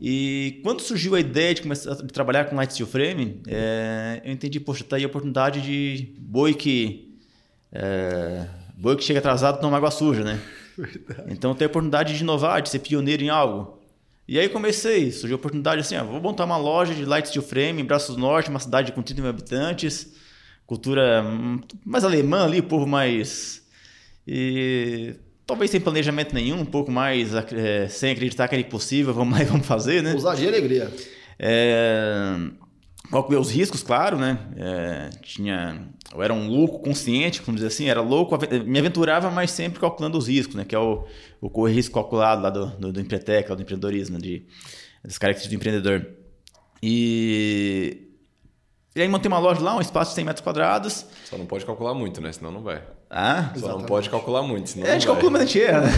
E 0.00 0.60
quando 0.62 0.80
surgiu 0.80 1.14
a 1.14 1.20
ideia 1.20 1.54
de 1.54 1.62
começar 1.62 1.92
a 1.92 1.96
trabalhar 1.96 2.44
com 2.44 2.56
Light 2.56 2.72
Steel 2.72 2.86
Frame, 2.86 3.40
é, 3.46 4.20
eu 4.24 4.32
entendi, 4.32 4.60
poxa, 4.60 4.84
tá 4.84 4.96
aí 4.96 5.04
a 5.04 5.06
oportunidade 5.06 5.60
de 5.60 6.14
boi 6.18 6.54
que... 6.54 7.16
É, 7.72 8.46
boi 8.76 8.96
que 8.96 9.04
chega 9.04 9.18
atrasado 9.18 9.60
toma 9.60 9.76
água 9.76 9.90
suja, 9.90 10.22
né? 10.22 10.40
Verdade. 10.76 11.32
Então 11.32 11.54
tem 11.54 11.66
a 11.66 11.68
oportunidade 11.68 12.14
de 12.14 12.22
inovar, 12.22 12.60
de 12.60 12.68
ser 12.68 12.80
pioneiro 12.80 13.22
em 13.22 13.30
algo. 13.30 13.80
E 14.28 14.38
aí 14.38 14.48
comecei, 14.48 15.10
surgiu 15.12 15.36
a 15.36 15.38
oportunidade 15.38 15.80
assim, 15.80 15.96
ó, 15.96 16.04
vou 16.04 16.20
montar 16.20 16.44
uma 16.44 16.56
loja 16.56 16.94
de 16.94 17.04
light 17.04 17.28
steel 17.28 17.42
frame 17.42 17.80
em 17.80 17.84
Braços 17.84 18.16
Norte, 18.16 18.50
uma 18.50 18.58
cidade 18.58 18.92
com 18.92 19.00
30 19.00 19.22
mil 19.22 19.30
habitantes, 19.30 20.12
cultura 20.66 21.22
hum, 21.24 21.60
mais 21.84 22.04
alemã 22.04 22.44
ali, 22.44 22.60
povo 22.60 22.86
mais... 22.86 23.64
E 24.28 25.14
talvez 25.46 25.70
sem 25.70 25.80
planejamento 25.80 26.34
nenhum, 26.34 26.60
um 26.60 26.64
pouco 26.64 26.90
mais 26.90 27.32
é, 27.34 27.88
sem 27.88 28.12
acreditar 28.12 28.48
que 28.48 28.54
era 28.54 28.62
impossível, 28.62 29.12
vamos 29.14 29.36
lá 29.36 29.42
e 29.42 29.46
vamos 29.46 29.66
fazer, 29.66 30.02
né? 30.02 30.12
Ousadia 30.12 30.46
e 30.46 30.48
alegria. 30.48 30.92
É, 31.38 32.34
calculei 33.10 33.40
os 33.40 33.50
riscos, 33.50 33.82
claro, 33.82 34.18
né? 34.18 34.38
É, 34.56 35.10
tinha, 35.22 35.88
eu 36.12 36.22
era 36.22 36.34
um 36.34 36.48
louco 36.48 36.80
consciente, 36.80 37.40
vamos 37.40 37.60
dizer 37.60 37.68
assim, 37.68 37.88
era 37.88 38.00
louco, 38.00 38.36
me 38.64 38.78
aventurava, 38.78 39.30
mas 39.30 39.50
sempre 39.50 39.78
calculando 39.78 40.18
os 40.18 40.28
riscos, 40.28 40.56
né? 40.56 40.64
Que 40.64 40.74
é 40.74 40.78
o, 40.78 41.04
o 41.40 41.66
risco 41.68 41.94
calculado 41.94 42.42
lá 42.42 42.50
do, 42.50 42.66
do, 42.66 42.92
do 42.92 43.00
Empretec, 43.00 43.54
do 43.54 43.62
empreendedorismo, 43.62 44.18
de, 44.18 44.46
das 45.04 45.18
características 45.18 45.50
do 45.50 45.54
empreendedor. 45.54 46.06
E, 46.82 48.08
e 48.94 49.02
aí 49.02 49.08
montei 49.08 49.28
uma 49.28 49.38
loja 49.38 49.60
lá, 49.60 49.76
um 49.76 49.80
espaço 49.80 50.10
de 50.10 50.16
100 50.16 50.24
metros 50.24 50.44
quadrados. 50.44 51.06
Só 51.24 51.38
não 51.38 51.46
pode 51.46 51.64
calcular 51.64 51.94
muito, 51.94 52.20
né? 52.20 52.32
Senão 52.32 52.50
não 52.50 52.62
vai. 52.62 52.82
Ah? 53.08 53.50
Só 53.50 53.58
Exatamente. 53.58 53.78
não 53.80 53.86
pode 53.86 54.10
calcular 54.10 54.42
muito, 54.42 54.70
senão 54.70 54.86
é, 54.86 54.90
a 54.90 54.94
gente 54.94 55.06
calcula, 55.06 55.30
mas 55.30 55.42
a 55.42 55.44
gente 55.44 55.62
erra, 55.62 55.80
né? 55.82 55.92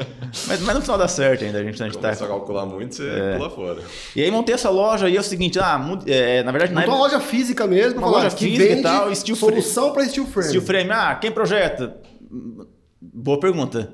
mas, 0.48 0.60
mas 0.60 0.74
no 0.74 0.80
final 0.80 0.96
dá 0.96 1.06
certo 1.06 1.44
ainda, 1.44 1.58
a 1.58 1.62
gente, 1.62 1.82
a 1.82 1.86
gente 1.86 1.98
tá... 1.98 2.16
calcular 2.16 2.64
muito, 2.64 2.94
você 2.94 3.08
é. 3.08 3.36
pula 3.36 3.50
fora. 3.50 3.82
E 4.16 4.22
aí 4.22 4.30
montei 4.30 4.54
essa 4.54 4.70
loja 4.70 5.08
e 5.08 5.16
é 5.16 5.20
o 5.20 5.22
seguinte, 5.22 5.58
ah, 5.58 5.78
é, 6.06 6.42
na 6.42 6.50
verdade... 6.52 6.72
Montou 6.72 6.94
uma 6.94 7.00
loja 7.00 7.20
física 7.20 7.66
mesmo, 7.66 7.98
uma 7.98 8.08
loja 8.08 8.30
física 8.30 8.72
e 8.72 8.82
tal, 8.82 9.14
steel 9.14 9.36
solução 9.36 9.92
para 9.92 10.06
steel 10.06 10.26
frame. 10.26 10.48
Steel 10.48 10.62
frame, 10.62 10.90
ah, 10.90 11.14
quem 11.16 11.30
projeta? 11.30 11.96
Boa 13.00 13.38
pergunta. 13.38 13.92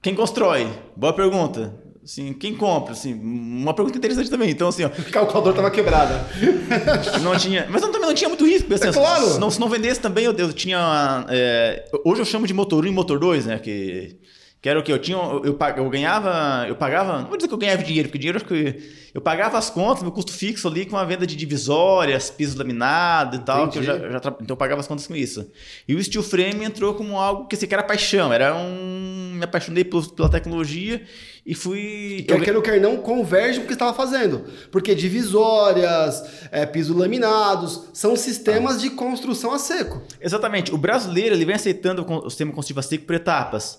Quem 0.00 0.14
constrói? 0.14 0.68
Boa 0.96 1.12
pergunta. 1.12 1.74
Assim, 2.10 2.32
quem 2.32 2.56
compra? 2.56 2.92
Assim, 2.92 3.14
uma 3.14 3.72
pergunta 3.72 3.96
interessante 3.96 4.28
também. 4.28 4.50
Então, 4.50 4.66
assim, 4.66 4.82
ó. 4.82 4.88
A 4.88 5.10
calculadora 5.12 5.50
estava 5.50 5.70
quebrada. 5.70 6.26
Não 7.22 7.36
tinha. 7.38 7.68
Mas 7.70 7.80
não, 7.80 7.92
também 7.92 8.08
não 8.08 8.14
tinha 8.16 8.28
muito 8.28 8.44
risco. 8.44 8.74
Assim, 8.74 8.88
é 8.88 8.92
claro. 8.92 9.28
Se 9.28 9.38
não, 9.38 9.48
se 9.48 9.60
não 9.60 9.68
vendesse 9.68 10.00
também, 10.00 10.24
eu, 10.24 10.32
eu 10.32 10.52
tinha. 10.52 11.24
É, 11.28 11.88
hoje 12.04 12.20
eu 12.20 12.24
chamo 12.24 12.48
de 12.48 12.52
motor 12.52 12.84
1 12.84 12.88
e 12.88 12.90
motor 12.90 13.20
2, 13.20 13.46
né? 13.46 13.60
Que 13.60 14.18
que 14.60 14.68
era 14.68 14.78
o 14.78 14.82
que? 14.82 14.92
Eu 14.92 14.98
tinha. 14.98 15.16
Eu, 15.16 15.44
eu, 15.44 15.58
eu, 15.76 15.88
ganhava. 15.88 16.66
Eu 16.68 16.74
pagava. 16.74 17.20
Não 17.20 17.28
vou 17.28 17.36
dizer 17.36 17.48
que 17.48 17.54
eu 17.54 17.58
ganhava 17.58 17.82
dinheiro, 17.82 18.08
porque 18.08 18.18
dinheiro 18.18 18.38
acho 18.38 18.46
que. 18.46 19.00
Eu 19.14 19.20
pagava 19.20 19.56
as 19.56 19.70
contas, 19.70 20.02
meu 20.02 20.12
custo 20.12 20.32
fixo 20.32 20.68
ali 20.68 20.84
com 20.86 20.96
a 20.96 21.04
venda 21.04 21.26
de 21.26 21.34
divisórias, 21.34 22.28
pisos 22.28 22.56
laminados 22.56 23.38
e 23.38 23.42
tal. 23.42 23.68
Que 23.68 23.78
eu 23.78 23.82
já, 23.82 23.96
já, 23.96 24.18
então 24.18 24.36
eu 24.48 24.56
pagava 24.56 24.80
as 24.80 24.86
contas 24.86 25.06
com 25.06 25.16
isso. 25.16 25.50
E 25.88 25.94
o 25.94 26.04
steel 26.04 26.22
frame 26.22 26.64
entrou 26.64 26.92
como 26.94 27.18
algo 27.18 27.46
que, 27.46 27.54
assim, 27.54 27.66
que 27.66 27.72
era 27.72 27.82
paixão. 27.82 28.32
Era 28.32 28.54
um. 28.54 29.34
Me 29.36 29.44
apaixonei 29.44 29.84
pela 29.84 30.28
tecnologia 30.28 31.06
e 31.44 31.54
fui. 31.54 32.24
Quer 32.28 32.40
queira 32.40 32.58
ou 32.58 32.62
quer 32.62 32.80
não, 32.80 32.98
converge 32.98 33.58
com 33.58 33.64
o 33.64 33.66
que 33.66 33.72
estava 33.72 33.94
fazendo. 33.94 34.44
Porque 34.70 34.94
divisórias, 34.94 36.22
é, 36.50 36.66
pisos 36.66 36.96
laminados, 36.96 37.88
são 37.92 38.14
sistemas 38.16 38.76
ah. 38.76 38.78
de 38.78 38.90
construção 38.90 39.52
a 39.52 39.58
seco. 39.58 40.02
Exatamente. 40.20 40.72
O 40.74 40.78
brasileiro 40.78 41.34
ele 41.34 41.44
vem 41.44 41.54
aceitando 41.54 42.04
o 42.04 42.30
sistema 42.30 42.52
construtivo 42.52 42.80
a 42.80 42.82
seco 42.82 43.04
por 43.04 43.14
etapas. 43.14 43.78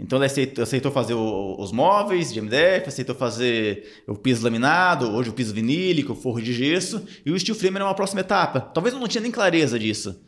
Então 0.00 0.18
ele 0.18 0.26
aceitou, 0.26 0.64
aceitou 0.64 0.90
fazer 0.90 1.14
o, 1.14 1.56
os 1.58 1.70
móveis 1.70 2.32
de 2.32 2.40
MDF, 2.40 2.88
aceitou 2.88 3.14
fazer 3.14 4.02
o 4.06 4.16
piso 4.16 4.42
laminado, 4.42 5.08
hoje 5.10 5.30
o 5.30 5.32
piso 5.32 5.54
vinílico, 5.54 6.12
o 6.12 6.16
forro 6.16 6.42
de 6.42 6.52
gesso, 6.52 7.06
e 7.24 7.30
o 7.30 7.38
steel 7.38 7.54
frame 7.54 7.76
era 7.76 7.84
uma 7.84 7.94
próxima 7.94 8.20
etapa. 8.20 8.60
Talvez 8.60 8.94
eu 8.94 9.00
não 9.00 9.06
tinha 9.06 9.22
nem 9.22 9.30
clareza 9.30 9.78
disso. 9.78 10.20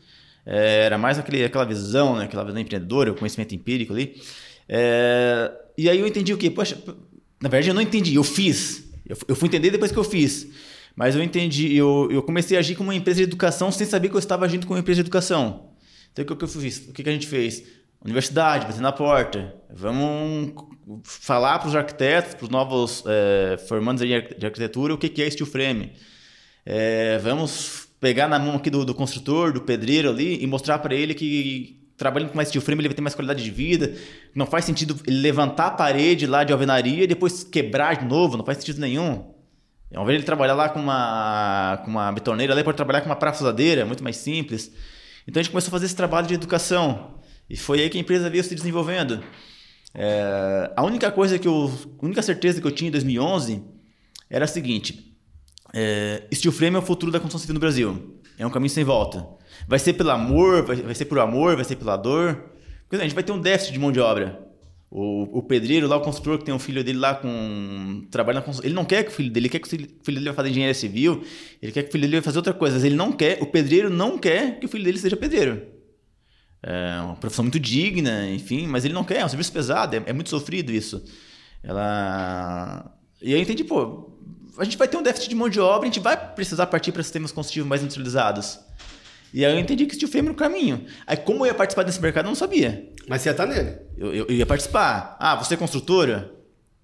É, 0.46 0.84
era 0.84 0.98
mais 0.98 1.18
aquele, 1.18 1.44
aquela 1.44 1.64
visão, 1.64 2.16
né, 2.16 2.24
aquela 2.24 2.44
visão 2.44 2.60
empreendedora, 2.60 3.10
o 3.10 3.16
conhecimento 3.16 3.54
empírico 3.54 3.92
ali. 3.92 4.20
É, 4.68 5.52
e 5.76 5.88
aí 5.88 5.98
eu 5.98 6.06
entendi 6.06 6.32
o 6.32 6.38
quê? 6.38 6.50
Poxa, 6.50 6.78
na 7.40 7.48
verdade 7.48 7.68
eu 7.68 7.74
não 7.74 7.82
entendi, 7.82 8.14
eu 8.14 8.24
fiz. 8.24 8.90
Eu, 9.06 9.16
eu 9.28 9.36
fui 9.36 9.48
entender 9.48 9.70
depois 9.70 9.92
que 9.92 9.98
eu 9.98 10.04
fiz. 10.04 10.48
Mas 10.96 11.16
eu 11.16 11.22
entendi, 11.22 11.76
eu, 11.76 12.08
eu 12.10 12.22
comecei 12.22 12.56
a 12.56 12.60
agir 12.60 12.76
como 12.76 12.90
uma 12.90 12.94
empresa 12.94 13.18
de 13.18 13.24
educação 13.24 13.72
sem 13.72 13.86
saber 13.86 14.08
que 14.08 14.14
eu 14.14 14.18
estava 14.18 14.44
agindo 14.44 14.66
como 14.66 14.74
uma 14.74 14.80
empresa 14.80 14.96
de 14.96 15.06
educação. 15.06 15.70
Então 16.12 16.24
o 16.24 16.36
que, 16.36 16.44
eu 16.44 16.48
fiz? 16.48 16.88
O 16.88 16.92
que, 16.92 17.08
a 17.08 17.12
gente 17.12 17.26
fez? 17.26 17.64
Universidade, 18.02 18.66
bater 18.66 18.80
na 18.80 18.92
porta. 18.92 19.54
Vamos 19.74 20.52
falar 21.02 21.58
para 21.58 21.68
os 21.68 21.74
arquitetos, 21.74 22.34
para 22.34 22.44
os 22.44 22.50
novos 22.50 23.02
é, 23.06 23.56
formandos 23.66 24.06
de 24.06 24.14
arquitetura, 24.14 24.94
o 24.94 24.98
que, 24.98 25.08
que 25.08 25.22
é 25.22 25.28
steel 25.28 25.46
frame. 25.46 25.92
É, 26.64 27.18
vamos 27.18 27.88
pegar 27.98 28.28
na 28.28 28.38
mão 28.38 28.56
aqui 28.56 28.70
do, 28.70 28.84
do 28.84 28.94
construtor, 28.94 29.52
do 29.52 29.62
pedreiro 29.62 30.10
ali 30.10 30.42
e 30.42 30.46
mostrar 30.46 30.78
para 30.78 30.94
ele 30.94 31.14
que 31.14 31.83
trabalhando 31.96 32.30
com 32.30 32.36
mais 32.36 32.48
steel 32.48 32.62
frame 32.62 32.80
ele 32.80 32.88
vai 32.88 32.94
ter 32.94 33.02
mais 33.02 33.14
qualidade 33.14 33.42
de 33.42 33.50
vida. 33.50 33.94
Não 34.34 34.46
faz 34.46 34.64
sentido 34.64 34.98
levantar 35.06 35.66
a 35.68 35.70
parede 35.70 36.26
lá 36.26 36.44
de 36.44 36.52
alvenaria 36.52 37.04
e 37.04 37.06
depois 37.06 37.44
quebrar 37.44 37.96
de 37.96 38.04
novo, 38.04 38.36
não 38.36 38.44
faz 38.44 38.58
sentido 38.58 38.80
nenhum. 38.80 39.32
Ao 39.94 40.02
invés 40.02 40.16
de 40.16 40.20
ele 40.20 40.24
trabalhar 40.24 40.54
lá 40.54 40.68
com 40.68 40.80
uma, 40.80 41.80
com 41.84 41.90
uma 41.90 42.10
betoneira, 42.10 42.52
ele 42.52 42.64
pode 42.64 42.76
trabalhar 42.76 43.00
com 43.00 43.06
uma 43.06 43.16
parafusadeira, 43.16 43.86
muito 43.86 44.02
mais 44.02 44.16
simples. 44.16 44.72
Então 45.26 45.40
a 45.40 45.42
gente 45.42 45.52
começou 45.52 45.68
a 45.68 45.70
fazer 45.70 45.86
esse 45.86 45.96
trabalho 45.96 46.26
de 46.26 46.34
educação. 46.34 47.14
E 47.48 47.56
foi 47.56 47.80
aí 47.80 47.88
que 47.88 47.96
a 47.96 48.00
empresa 48.00 48.28
veio 48.28 48.42
se 48.42 48.54
desenvolvendo. 48.54 49.22
É, 49.94 50.72
a 50.74 50.82
única 50.82 51.12
coisa 51.12 51.38
que 51.38 51.46
eu. 51.46 51.72
A 52.00 52.04
única 52.04 52.22
certeza 52.22 52.60
que 52.60 52.66
eu 52.66 52.72
tinha 52.72 52.88
em 52.88 52.90
2011 52.90 53.62
era 54.28 54.44
a 54.44 54.48
seguinte: 54.48 55.16
é, 55.72 56.24
steel 56.32 56.52
frame 56.52 56.76
é 56.76 56.78
o 56.80 56.82
futuro 56.82 57.12
da 57.12 57.20
construção 57.20 57.40
civil 57.40 57.54
no 57.54 57.60
Brasil. 57.60 58.20
É 58.38 58.46
um 58.46 58.50
caminho 58.50 58.70
sem 58.70 58.84
volta. 58.84 59.26
Vai 59.66 59.78
ser 59.78 59.92
pelo 59.94 60.10
amor, 60.10 60.64
vai, 60.64 60.94
ser 60.94 61.04
por 61.04 61.18
amor, 61.18 61.54
vai 61.54 61.64
ser 61.64 61.76
pela 61.76 61.96
dor. 61.96 62.52
Porque 62.82 62.96
a 62.96 63.00
gente 63.00 63.14
vai 63.14 63.24
ter 63.24 63.32
um 63.32 63.40
déficit 63.40 63.72
de 63.72 63.78
mão 63.78 63.92
de 63.92 64.00
obra. 64.00 64.40
O, 64.90 65.38
o 65.38 65.42
pedreiro 65.42 65.88
lá, 65.88 65.96
o 65.96 66.00
construtor 66.00 66.38
que 66.38 66.44
tem 66.44 66.54
um 66.54 66.58
filho 66.58 66.84
dele 66.84 66.98
lá 66.98 67.14
com 67.14 68.06
trabalho 68.10 68.36
na 68.36 68.42
construção, 68.42 68.68
ele 68.68 68.74
não 68.74 68.84
quer 68.84 69.02
que 69.02 69.10
o 69.10 69.12
filho 69.12 69.30
dele, 69.30 69.46
ele 69.46 69.50
quer 69.50 69.58
que 69.58 69.66
o 69.66 69.70
filho 69.70 69.88
dele 70.06 70.24
vai 70.26 70.34
fazer 70.34 70.50
engenharia 70.50 70.74
civil, 70.74 71.24
ele 71.60 71.72
quer 71.72 71.82
que 71.82 71.88
o 71.88 71.92
filho 71.92 72.02
dele 72.02 72.16
vai 72.16 72.22
fazer 72.22 72.38
outra 72.38 72.52
coisa, 72.52 72.76
mas 72.76 72.84
ele 72.84 72.94
não 72.94 73.10
quer, 73.10 73.42
o 73.42 73.46
pedreiro 73.46 73.90
não 73.90 74.16
quer 74.16 74.60
que 74.60 74.66
o 74.66 74.68
filho 74.68 74.84
dele 74.84 74.98
seja 74.98 75.16
pedreiro. 75.16 75.62
É 76.62 77.00
uma 77.00 77.16
profissão 77.16 77.42
muito 77.42 77.58
digna, 77.58 78.30
enfim, 78.30 78.68
mas 78.68 78.84
ele 78.84 78.94
não 78.94 79.02
quer, 79.02 79.18
é 79.18 79.24
um 79.24 79.28
serviço 79.28 79.52
pesado, 79.52 79.96
é, 79.96 80.02
é 80.06 80.12
muito 80.12 80.30
sofrido 80.30 80.70
isso. 80.70 81.04
Ela 81.60 82.94
e 83.20 83.34
aí 83.34 83.40
entendi, 83.40 83.64
pô, 83.64 84.13
a 84.58 84.64
gente 84.64 84.76
vai 84.76 84.88
ter 84.88 84.96
um 84.96 85.02
déficit 85.02 85.28
de 85.28 85.34
mão 85.34 85.48
de 85.48 85.60
obra, 85.60 85.88
a 85.88 85.90
gente 85.90 86.00
vai 86.00 86.16
precisar 86.16 86.66
partir 86.66 86.92
para 86.92 87.02
sistemas 87.02 87.32
construtivos 87.32 87.68
mais 87.68 87.82
industrializados. 87.82 88.58
E 89.32 89.44
aí 89.44 89.52
eu 89.52 89.58
entendi 89.58 89.84
que 89.86 89.96
steel 89.96 90.08
frame 90.08 90.28
no 90.28 90.34
caminho. 90.34 90.84
Aí 91.06 91.16
como 91.16 91.40
eu 91.40 91.46
ia 91.46 91.54
participar 91.54 91.82
desse 91.82 92.00
mercado, 92.00 92.26
eu 92.26 92.28
não 92.28 92.36
sabia. 92.36 92.88
Mas 93.08 93.22
você 93.22 93.30
ia 93.30 93.32
estar 93.32 93.46
nele. 93.46 93.78
Eu, 93.98 94.14
eu, 94.14 94.26
eu 94.28 94.34
ia 94.36 94.46
participar. 94.46 95.16
Ah, 95.18 95.34
você 95.34 95.54
é 95.54 95.56
construtora? 95.56 96.32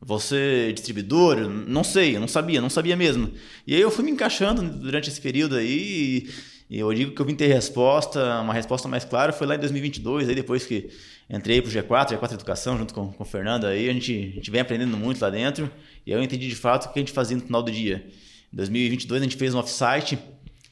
Você 0.01 0.69
é 0.71 0.73
distribuidora? 0.73 1.47
Não 1.47 1.85
sei, 1.85 2.17
eu 2.17 2.21
não 2.21 2.27
sabia, 2.27 2.61
não 2.61 2.71
sabia 2.71 2.97
mesmo. 2.97 3.31
E 3.67 3.75
aí 3.75 3.81
eu 3.81 3.91
fui 3.91 4.05
me 4.05 4.11
encaixando 4.11 4.63
durante 4.63 5.11
esse 5.11 5.21
período 5.21 5.57
aí 5.57 6.27
e, 6.71 6.79
eu 6.79 6.93
digo 6.95 7.13
que 7.13 7.21
eu 7.21 7.27
vim 7.27 7.35
ter 7.35 7.49
resposta, 7.49 8.41
uma 8.41 8.55
resposta 8.55 8.89
mais 8.89 9.05
clara 9.05 9.33
foi 9.33 9.47
lá 9.47 9.57
em 9.57 9.59
2022, 9.59 10.29
aí 10.29 10.35
depois 10.35 10.65
que 10.65 10.89
entrei 11.31 11.63
pro 11.63 11.71
G4, 11.71 12.19
G4 12.19 12.33
Educação, 12.33 12.77
junto 12.77 12.93
com, 12.93 13.13
com 13.13 13.23
o 13.23 13.27
Fernando 13.27 13.67
aí, 13.67 13.89
a 13.89 13.93
gente, 13.93 14.13
a 14.13 14.35
gente 14.37 14.51
vem 14.51 14.61
aprendendo 14.61 14.97
muito 14.97 15.21
lá 15.21 15.31
dentro 15.31 15.71
e 16.05 16.11
eu 16.11 16.21
entendi 16.21 16.49
de 16.49 16.57
fato 16.57 16.87
o 16.87 16.93
que 16.93 16.99
a 16.99 17.03
gente 17.03 17.13
fazia 17.13 17.37
no 17.37 17.43
final 17.43 17.63
do 17.63 17.71
dia. 17.71 18.05
Em 18.53 18.57
2022 18.57 19.23
a 19.23 19.25
gente 19.25 19.37
fez 19.37 19.55
um 19.55 19.59
offsite, 19.59 20.19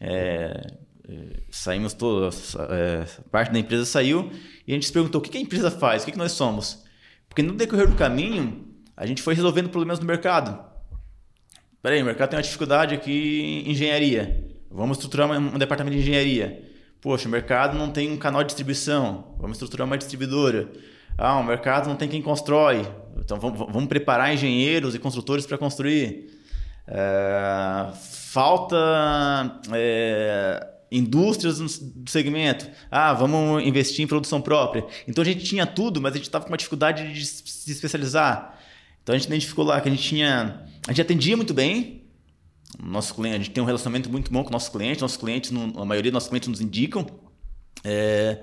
é, 0.00 0.66
é, 1.08 1.14
saímos 1.48 1.94
todos, 1.94 2.56
é, 2.56 3.06
parte 3.30 3.52
da 3.52 3.58
empresa 3.58 3.84
saiu 3.84 4.32
e 4.66 4.72
a 4.72 4.74
gente 4.74 4.86
se 4.86 4.92
perguntou 4.92 5.20
o 5.20 5.24
que, 5.24 5.38
a 5.38 5.40
empresa 5.40 5.70
faz, 5.70 6.02
o 6.02 6.06
que, 6.06 6.18
nós 6.18 6.32
somos. 6.32 6.84
Porque 7.28 7.42
no 7.42 7.54
decorrer 7.54 7.88
do 7.88 7.94
caminho, 7.94 8.66
a 8.96 9.06
gente 9.06 9.22
foi 9.22 9.34
resolvendo 9.34 9.68
problemas 9.68 10.00
no 10.00 10.06
mercado. 10.06 10.58
Peraí, 11.80 12.02
o 12.02 12.04
mercado 12.04 12.30
tem 12.30 12.36
uma 12.36 12.42
dificuldade 12.42 12.94
aqui 12.94 13.64
em 13.64 13.70
engenharia. 13.70 14.44
Vamos 14.68 14.98
estruturar 14.98 15.30
um 15.30 15.56
departamento 15.56 15.96
de 15.96 16.02
engenharia. 16.02 16.67
Poxa, 17.00 17.28
o 17.28 17.30
mercado 17.30 17.78
não 17.78 17.90
tem 17.90 18.10
um 18.10 18.16
canal 18.16 18.42
de 18.42 18.48
distribuição. 18.48 19.34
Vamos 19.38 19.56
estruturar 19.56 19.86
uma 19.86 19.96
distribuidora. 19.96 20.68
Ah, 21.16 21.36
o 21.38 21.44
mercado 21.44 21.88
não 21.88 21.96
tem 21.96 22.08
quem 22.08 22.20
constrói. 22.22 22.86
Então 23.16 23.38
vamos, 23.38 23.58
vamos 23.58 23.88
preparar 23.88 24.32
engenheiros 24.32 24.94
e 24.94 24.98
construtores 24.98 25.46
para 25.46 25.58
construir. 25.58 26.38
É, 26.86 27.86
falta 27.92 28.76
é, 29.72 30.66
indústrias 30.90 31.58
do 31.58 32.10
segmento. 32.10 32.68
Ah, 32.90 33.12
vamos 33.12 33.62
investir 33.64 34.04
em 34.04 34.08
produção 34.08 34.40
própria. 34.40 34.84
Então 35.06 35.22
a 35.22 35.24
gente 35.24 35.44
tinha 35.44 35.66
tudo, 35.66 36.00
mas 36.00 36.12
a 36.12 36.16
gente 36.16 36.26
estava 36.26 36.44
com 36.44 36.50
uma 36.50 36.56
dificuldade 36.56 37.12
de 37.12 37.24
se 37.26 37.70
especializar. 37.70 38.58
Então 39.02 39.14
a 39.14 39.18
gente 39.18 39.26
identificou 39.28 39.64
lá 39.64 39.80
que 39.80 39.88
a 39.88 39.90
gente 39.92 40.02
tinha. 40.02 40.64
A 40.86 40.92
gente 40.92 41.02
atendia 41.02 41.36
muito 41.36 41.54
bem. 41.54 41.97
Nosso 42.82 43.14
cliente, 43.14 43.34
a 43.34 43.38
gente 43.38 43.50
tem 43.50 43.62
um 43.62 43.66
relacionamento 43.66 44.10
muito 44.10 44.30
bom 44.30 44.44
com 44.44 44.50
nossos 44.50 44.68
clientes. 44.68 45.00
Nossos 45.00 45.16
clientes, 45.16 45.50
a 45.50 45.84
maioria 45.84 46.10
dos 46.10 46.16
nossos 46.16 46.28
clientes 46.28 46.48
nos 46.48 46.60
indicam. 46.60 47.06
É, 47.82 48.40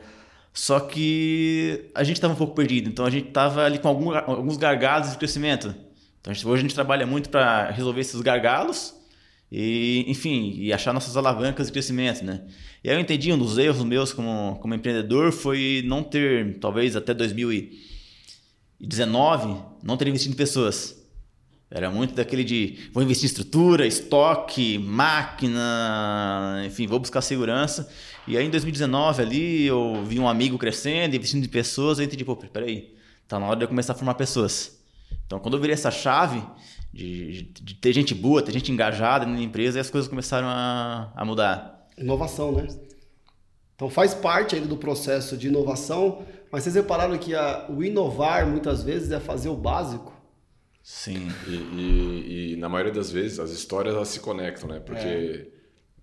só 0.53 0.79
que 0.79 1.91
a 1.93 2.03
gente 2.03 2.15
estava 2.15 2.33
um 2.33 2.37
pouco 2.37 2.55
perdido. 2.55 2.89
Então 2.89 3.05
a 3.05 3.09
gente 3.09 3.27
estava 3.27 3.63
ali 3.63 3.77
com 3.77 3.87
algum, 3.87 4.15
alguns 4.15 4.57
gargalos 4.57 5.11
de 5.11 5.17
crescimento. 5.17 5.75
Então 6.21 6.31
a 6.31 6.33
gente, 6.33 6.47
hoje 6.47 6.59
a 6.59 6.63
gente 6.63 6.73
trabalha 6.73 7.05
muito 7.05 7.29
para 7.29 7.69
resolver 7.71 8.01
esses 8.01 8.19
gargalos 8.21 8.95
e, 9.51 10.05
enfim, 10.07 10.55
e 10.57 10.73
achar 10.73 10.93
nossas 10.93 11.15
alavancas 11.15 11.67
de 11.67 11.73
crescimento, 11.73 12.23
né? 12.23 12.41
E 12.83 12.89
aí 12.89 12.95
eu 12.95 12.99
entendi, 12.99 13.31
um 13.31 13.37
dos 13.37 13.55
erros 13.57 13.83
meus 13.83 14.11
como, 14.13 14.57
como 14.61 14.73
empreendedor 14.73 15.31
foi 15.31 15.83
não 15.85 16.01
ter, 16.01 16.57
talvez 16.59 16.95
até 16.95 17.13
2019, 17.13 19.61
não 19.83 19.97
ter 19.97 20.07
investido 20.07 20.33
em 20.33 20.37
pessoas. 20.37 21.04
Era 21.75 21.91
muito 21.91 22.15
daquele 22.15 22.45
de 22.45 22.89
vou 22.93 23.03
investir 23.03 23.25
em 23.25 23.27
estrutura, 23.27 23.85
estoque, 23.85 24.77
máquina, 24.77 26.63
enfim, 26.65 26.87
vou 26.87 26.99
buscar 26.99 27.19
segurança. 27.19 27.89
E 28.25 28.37
aí 28.37 28.45
em 28.45 28.49
2019 28.49 29.21
ali 29.21 29.65
eu 29.65 30.01
vi 30.05 30.17
um 30.17 30.25
amigo 30.25 30.57
crescendo, 30.57 31.17
investindo 31.17 31.43
em 31.43 31.49
pessoas, 31.49 31.99
eu 31.99 32.05
entendi, 32.05 32.23
pô, 32.23 32.33
peraí, 32.37 32.95
tá 33.27 33.37
na 33.37 33.45
hora 33.45 33.57
de 33.57 33.65
eu 33.65 33.67
começar 33.67 33.91
a 33.91 33.95
formar 33.95 34.13
pessoas. 34.13 34.79
Então 35.25 35.37
quando 35.37 35.55
eu 35.55 35.59
virei 35.59 35.73
essa 35.73 35.91
chave, 35.91 36.41
de, 36.93 37.41
de, 37.41 37.75
ter 37.75 37.91
gente 37.91 38.15
boa, 38.15 38.41
ter 38.41 38.53
gente 38.53 38.71
engajada 38.71 39.25
na 39.25 39.41
empresa 39.41 39.81
as 39.81 39.89
coisas 39.89 40.09
começaram 40.09 40.47
a, 40.47 41.11
a 41.13 41.25
mudar. 41.25 41.89
Inovação, 41.97 42.53
né? 42.53 42.67
Então 43.75 43.89
faz 43.89 44.13
parte 44.13 44.55
ainda 44.55 44.67
do 44.69 44.77
processo 44.77 45.35
de 45.35 45.49
inovação, 45.49 46.23
mas 46.49 46.63
vocês 46.63 46.75
repararam 46.75 47.17
que 47.17 47.35
a, 47.35 47.65
o 47.67 47.83
inovar 47.83 48.47
muitas 48.47 48.81
vezes 48.81 49.11
é 49.11 49.19
fazer 49.19 49.49
o 49.49 49.57
básico? 49.57 50.14
Sim. 50.85 51.29
E, 51.47 51.51
e, 51.51 52.53
e 52.53 52.55
na 52.57 52.69
maioria 52.69 52.93
das 52.93 53.09
vezes 53.09 53.39
as 53.39 53.49
histórias 53.49 53.95
elas 53.95 54.07
se 54.07 54.19
conectam, 54.19 54.69
né? 54.69 54.79
Porque 54.79 55.07
é. 55.07 55.47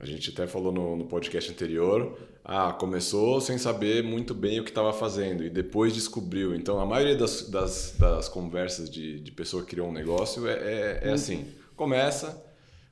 a 0.01 0.05
gente 0.05 0.31
até 0.31 0.45
falou 0.45 0.73
no, 0.73 0.97
no 0.97 1.05
podcast 1.05 1.49
anterior, 1.53 2.19
ah, 2.45 2.73
começou 2.73 3.41
sem 3.41 3.59
saber 3.59 4.03
muito 4.03 4.35
bem 4.35 4.59
o 4.59 4.65
que 4.65 4.71
estava 4.71 4.93
fazendo 4.93 5.45
e 5.45 5.49
depois 5.49 5.95
descobriu. 5.95 6.53
Então, 6.53 6.81
a 6.81 6.85
maioria 6.85 7.15
das, 7.15 7.49
das, 7.49 7.95
das 7.97 8.29
conversas 8.29 8.91
de, 8.91 9.21
de 9.21 9.31
pessoa 9.31 9.63
que 9.63 9.71
criou 9.71 9.89
um 9.89 9.93
negócio 9.93 10.49
é, 10.49 10.55
é, 10.55 11.01
é 11.05 11.09
uhum. 11.09 11.15
assim: 11.15 11.47
começa 11.77 12.45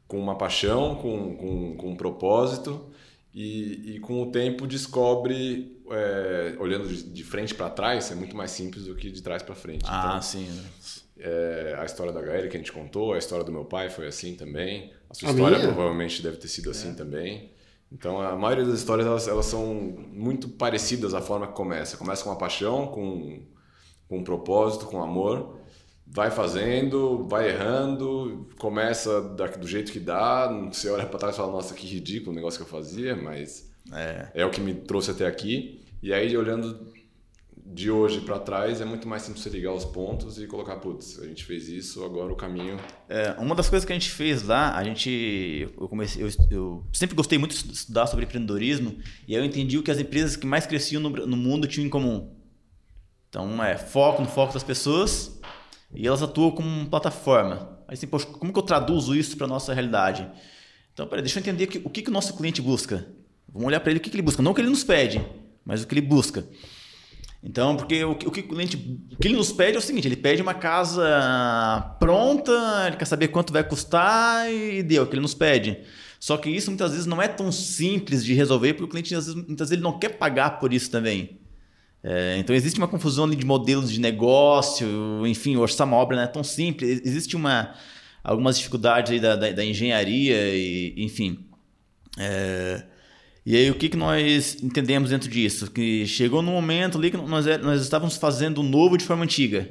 com 0.07 0.16
uma 0.16 0.38
paixão, 0.38 0.94
com, 0.94 1.35
com, 1.35 1.76
com 1.76 1.90
um 1.90 1.96
propósito 1.96 2.88
e, 3.35 3.96
e 3.96 3.98
com 3.98 4.22
o 4.22 4.31
tempo 4.31 4.64
descobre, 4.64 5.76
é, 5.90 6.55
olhando 6.61 6.88
de, 6.88 7.03
de 7.03 7.24
frente 7.24 7.53
para 7.53 7.68
trás, 7.68 8.12
é 8.12 8.14
muito 8.14 8.37
mais 8.37 8.53
simples 8.53 8.85
do 8.85 8.94
que 8.94 9.11
de 9.11 9.20
trás 9.20 9.42
para 9.42 9.57
frente. 9.57 9.85
Ah, 9.88 10.05
então, 10.07 10.22
sim. 10.22 10.48
É, 11.23 11.77
a 11.79 11.85
história 11.85 12.13
da 12.13 12.21
HL 12.21 12.49
que 12.49 12.57
a 12.57 12.61
gente 12.61 12.73
contou, 12.73 13.13
a 13.13 13.19
história 13.19 13.45
do 13.45 13.53
meu 13.53 13.65
pai 13.65 13.91
foi 13.91 14.07
assim 14.07 14.35
também. 14.35 14.93
A 15.09 15.15
sua 15.15 15.29
a 15.29 15.33
história 15.33 15.59
minha? 15.59 15.73
provavelmente 15.73 16.23
deve 16.23 16.39
ter 16.39 16.49
sido 16.49 16.71
assim 16.71 16.91
é. 16.91 16.95
também. 16.95 17.53
Então, 17.93 18.21
a 18.21 18.37
maioria 18.37 18.65
das 18.65 18.79
histórias 18.79 19.07
elas, 19.07 19.27
elas 19.27 19.47
são 19.47 19.75
muito 19.75 20.49
parecidas 20.49 21.13
à 21.13 21.21
forma 21.21 21.49
que 21.49 21.55
começa. 21.55 21.97
Começa 21.97 22.23
com 22.23 22.31
uma 22.31 22.39
paixão, 22.39 22.87
com, 22.87 23.43
com 24.09 24.19
um 24.19 24.25
propósito, 24.25 24.87
com 24.87 25.03
amor. 25.03 25.59
Vai 26.07 26.31
fazendo, 26.31 27.27
vai 27.29 27.51
errando, 27.51 28.49
começa 28.59 29.21
do 29.21 29.67
jeito 29.67 29.93
que 29.93 30.01
dá. 30.01 30.49
Você 30.73 30.89
olha 30.89 31.07
para 31.07 31.19
trás 31.19 31.35
e 31.35 31.39
fala, 31.39 31.53
nossa, 31.53 31.75
que 31.75 31.87
ridículo 31.87 32.33
o 32.33 32.35
negócio 32.35 32.59
que 32.59 32.65
eu 32.65 32.71
fazia, 32.71 33.15
mas 33.17 33.71
é. 33.93 34.29
é 34.35 34.47
o 34.47 34.51
que 34.51 34.61
me 34.61 34.75
trouxe 34.75 35.11
até 35.11 35.27
aqui. 35.27 35.85
E 36.03 36.13
aí, 36.13 36.37
olhando 36.37 36.89
de 37.73 37.91
hoje 37.91 38.21
para 38.21 38.39
trás 38.39 38.81
é 38.81 38.85
muito 38.85 39.07
mais 39.07 39.23
simples 39.23 39.43
você 39.43 39.51
ligar 39.51 39.73
os 39.73 39.85
pontos 39.85 40.41
e 40.41 40.47
colocar, 40.47 40.77
putz, 40.77 41.21
a 41.21 41.27
gente 41.27 41.45
fez 41.45 41.69
isso, 41.69 42.05
agora 42.05 42.33
o 42.33 42.37
caminho. 42.37 42.79
É, 43.09 43.35
uma 43.39 43.55
das 43.55 43.69
coisas 43.69 43.87
que 43.87 43.93
a 43.93 43.97
gente 43.99 44.11
fez 44.11 44.43
lá, 44.43 44.77
a 44.77 44.83
gente. 44.83 45.69
Eu, 45.79 45.89
comecei, 45.89 46.23
eu, 46.23 46.29
eu, 46.51 46.85
sempre 46.93 47.15
gostei 47.15 47.39
muito 47.39 47.55
de 47.55 47.73
estudar 47.73 48.07
sobre 48.07 48.25
empreendedorismo 48.25 48.99
e 49.27 49.37
aí 49.37 49.41
eu 49.41 49.45
entendi 49.45 49.79
o 49.79 49.83
que 49.83 49.91
as 49.91 49.99
empresas 49.99 50.37
que 50.37 50.47
mais 50.47 50.67
cresciam 50.67 51.01
no, 51.01 51.11
no 51.11 51.37
mundo 51.37 51.69
tinham 51.69 51.87
em 51.87 51.91
comum. 51.91 52.35
Então, 53.29 53.63
é 53.63 53.79
foco 53.79 54.21
no 54.21 54.29
foco 54.29 54.53
das 54.53 54.65
pessoas 54.65 55.41
e 55.95 56.07
elas 56.07 56.23
atuam 56.23 56.51
como 56.51 56.91
plataforma. 56.91 57.79
Aí 57.87 57.95
assim, 57.95 58.09
poxa, 58.09 58.27
como 58.27 58.53
que 58.53 58.59
eu 58.59 58.63
traduzo 58.63 59.15
isso 59.15 59.37
para 59.37 59.47
nossa 59.47 59.73
realidade? 59.73 60.29
Então, 60.93 61.07
peraí, 61.07 61.23
deixa 61.23 61.39
eu 61.39 61.41
entender 61.41 61.69
que, 61.69 61.79
o 61.85 61.89
que, 61.89 62.03
que 62.03 62.11
o 62.11 62.13
nosso 62.13 62.37
cliente 62.37 62.61
busca. 62.61 63.07
Vamos 63.49 63.69
olhar 63.69 63.79
para 63.79 63.91
ele 63.91 64.01
o 64.01 64.03
que, 64.03 64.11
que 64.11 64.17
ele 64.17 64.23
busca. 64.23 64.43
Não 64.43 64.51
o 64.51 64.55
que 64.55 64.61
ele 64.61 64.69
nos 64.69 64.83
pede, 64.83 65.25
mas 65.65 65.83
o 65.83 65.87
que 65.87 65.95
ele 65.95 66.01
busca. 66.01 66.45
Então, 67.42 67.74
porque 67.74 68.05
o, 68.05 68.12
o, 68.12 68.14
que 68.14 68.40
o 68.40 68.48
cliente 68.48 68.76
o 69.12 69.16
que 69.16 69.29
ele 69.29 69.37
nos 69.37 69.50
pede 69.50 69.76
é 69.76 69.79
o 69.79 69.83
seguinte: 69.83 70.07
ele 70.07 70.16
pede 70.16 70.42
uma 70.42 70.55
casa 70.55 71.96
pronta, 71.98 72.53
ele 72.87 72.96
quer 72.96 73.07
saber 73.07 73.29
quanto 73.29 73.53
vai 73.53 73.64
custar 73.64 74.50
e 74.53 74.83
deu 74.83 75.05
o 75.05 75.07
que 75.07 75.14
ele 75.14 75.22
nos 75.22 75.35
pede. 75.35 75.79
Só 76.18 76.37
que 76.37 76.50
isso 76.50 76.70
muitas 76.70 76.90
vezes 76.92 77.07
não 77.07 77.20
é 77.20 77.26
tão 77.26 77.50
simples 77.50 78.22
de 78.22 78.35
resolver, 78.35 78.74
porque 78.74 78.85
o 78.85 78.88
cliente 78.88 79.14
vezes, 79.14 79.35
muitas 79.35 79.70
vezes 79.70 79.72
ele 79.72 79.83
não 79.83 79.98
quer 79.98 80.11
pagar 80.11 80.59
por 80.59 80.72
isso 80.72 80.90
também. 80.90 81.38
É, 82.03 82.37
então 82.38 82.55
existe 82.55 82.79
uma 82.79 82.88
confusão 82.88 83.29
de 83.29 83.44
modelos 83.44 83.90
de 83.90 84.00
negócio, 84.00 85.26
enfim, 85.26 85.57
orçar 85.57 85.87
uma 85.87 85.96
obra 85.96 86.16
não 86.16 86.22
é 86.22 86.26
tão 86.26 86.44
simples. 86.44 87.00
Existe 87.05 87.37
uma, 87.37 87.74
algumas 88.22 88.59
dificuldades 88.59 89.18
da, 89.20 89.35
da, 89.35 89.50
da 89.50 89.64
engenharia, 89.64 90.37
e, 90.55 90.94
enfim. 90.98 91.46
É, 92.18 92.85
e 93.44 93.57
aí, 93.57 93.70
o 93.70 93.74
que, 93.74 93.88
que 93.88 93.96
nós 93.96 94.57
entendemos 94.62 95.11
dentro 95.11 95.29
disso? 95.29 95.70
Que 95.70 96.07
chegou 96.07 96.42
no 96.42 96.53
momento 96.53 96.98
ali 96.98 97.11
que 97.11 97.16
nós, 97.16 97.46
é, 97.46 97.57
nós 97.59 97.81
estávamos 97.81 98.16
fazendo 98.16 98.59
o 98.59 98.62
novo 98.62 98.98
de 98.98 99.05
forma 99.05 99.24
antiga. 99.24 99.68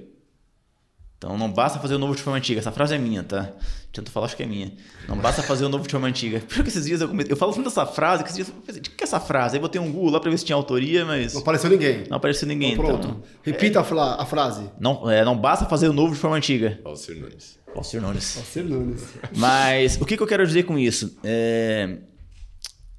Então, 1.17 1.37
não 1.37 1.51
basta 1.51 1.79
fazer 1.79 1.95
o 1.95 1.99
novo 1.99 2.15
de 2.15 2.21
forma 2.21 2.37
antiga. 2.37 2.61
Essa 2.61 2.71
frase 2.71 2.95
é 2.95 2.97
minha, 2.97 3.21
tá? 3.21 3.51
Tento 3.91 4.09
falar, 4.09 4.27
acho 4.27 4.37
que 4.37 4.43
é 4.43 4.45
minha. 4.45 4.71
Não 5.05 5.17
basta 5.17 5.43
fazer 5.43 5.65
o 5.65 5.69
novo 5.69 5.83
de 5.83 5.91
forma 5.91 6.07
antiga. 6.07 6.41
Porque 6.47 6.69
esses 6.69 6.85
dias 6.85 7.01
eu, 7.01 7.09
comecei, 7.09 7.33
eu 7.33 7.35
falo 7.35 7.51
muito 7.53 7.65
dessa 7.65 7.85
frase, 7.85 8.23
que 8.23 8.29
esses 8.29 8.37
dias 8.37 8.47
eu 8.47 8.63
pensei, 8.63 8.81
o 8.81 8.83
que 8.95 9.03
é 9.03 9.05
essa 9.05 9.19
frase? 9.19 9.57
Aí 9.57 9.61
botei 9.61 9.81
um 9.81 9.91
Google 9.91 10.11
lá 10.11 10.19
pra 10.21 10.31
ver 10.31 10.37
se 10.37 10.45
tinha 10.45 10.55
autoria, 10.55 11.03
mas... 11.03 11.33
Não 11.33 11.41
apareceu 11.41 11.69
ninguém. 11.69 12.05
Não 12.09 12.15
apareceu 12.15 12.47
ninguém. 12.47 12.71
Então, 12.71 12.85
pronto. 12.85 13.07
Então, 13.07 13.23
Repita 13.43 13.81
a, 13.81 14.21
a, 14.21 14.25
frase. 14.25 14.71
Não, 14.79 15.11
é, 15.11 15.25
não 15.25 15.37
basta 15.37 15.65
fazer 15.65 15.89
o 15.89 15.93
novo 15.93 16.13
de 16.13 16.19
forma 16.19 16.37
antiga. 16.37 16.79
Valcir 16.85 17.19
Nunes. 17.19 17.59
Valcir 17.75 18.01
Nunes. 18.01 18.35
Valcir 18.35 18.63
Nunes. 18.63 19.03
Mas, 19.35 19.99
o 19.99 20.05
que, 20.05 20.15
que 20.15 20.23
eu 20.23 20.27
quero 20.27 20.47
dizer 20.47 20.63
com 20.63 20.79
isso? 20.79 21.17
É... 21.21 21.97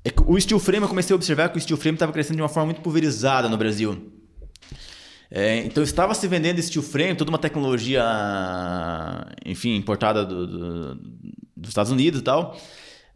É 0.04 0.10
o 0.26 0.40
steel 0.40 0.58
frame, 0.58 0.82
eu 0.82 0.88
comecei 0.88 1.12
a 1.12 1.16
observar 1.16 1.50
que 1.50 1.58
o 1.58 1.60
steel 1.60 1.76
frame 1.76 1.96
estava 1.96 2.12
crescendo 2.12 2.36
de 2.36 2.42
uma 2.42 2.48
forma 2.48 2.66
muito 2.66 2.80
pulverizada 2.80 3.48
no 3.48 3.56
Brasil. 3.56 4.12
É, 5.30 5.58
então 5.58 5.82
estava 5.82 6.12
se 6.14 6.26
vendendo 6.26 6.60
steel 6.60 6.82
frame, 6.82 7.14
toda 7.14 7.30
uma 7.30 7.38
tecnologia, 7.38 8.02
enfim, 9.44 9.76
importada 9.76 10.24
do, 10.24 10.46
do, 10.46 10.94
dos 11.56 11.68
Estados 11.68 11.92
Unidos 11.92 12.20
e 12.20 12.24
tal, 12.24 12.58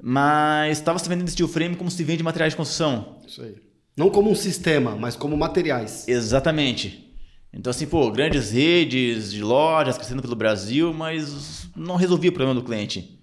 mas 0.00 0.78
estava 0.78 0.98
se 0.98 1.08
vendendo 1.08 1.28
steel 1.28 1.48
frame 1.48 1.74
como 1.74 1.90
se 1.90 2.04
vende 2.04 2.22
materiais 2.22 2.52
de 2.52 2.56
construção. 2.56 3.18
Isso 3.26 3.42
aí. 3.42 3.56
Não 3.96 4.10
como 4.10 4.30
um 4.30 4.34
sistema, 4.34 4.94
mas 4.94 5.16
como 5.16 5.36
materiais. 5.36 6.06
Exatamente. 6.06 7.12
Então, 7.52 7.70
assim, 7.70 7.86
pô, 7.86 8.10
grandes 8.10 8.50
redes 8.50 9.32
de 9.32 9.42
lojas 9.42 9.96
crescendo 9.96 10.20
pelo 10.20 10.34
Brasil, 10.34 10.92
mas 10.92 11.68
não 11.76 11.96
resolvia 11.96 12.30
o 12.30 12.32
problema 12.32 12.60
do 12.60 12.64
cliente. 12.66 13.20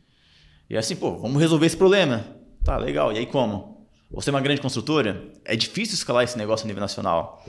E 0.70 0.78
assim, 0.78 0.96
pô, 0.96 1.18
vamos 1.18 1.42
resolver 1.42 1.66
esse 1.66 1.76
problema. 1.76 2.26
Tá, 2.64 2.78
legal. 2.78 3.12
E 3.12 3.18
aí 3.18 3.26
como? 3.26 3.88
Você 4.12 4.30
é 4.30 4.34
uma 4.34 4.42
grande 4.42 4.62
construtora? 4.62 5.24
É 5.46 5.56
difícil 5.56 5.96
escalar 5.96 6.24
esse 6.24 6.38
negócio 6.38 6.66
a 6.66 6.68
nível 6.68 6.82
nacional. 6.82 7.44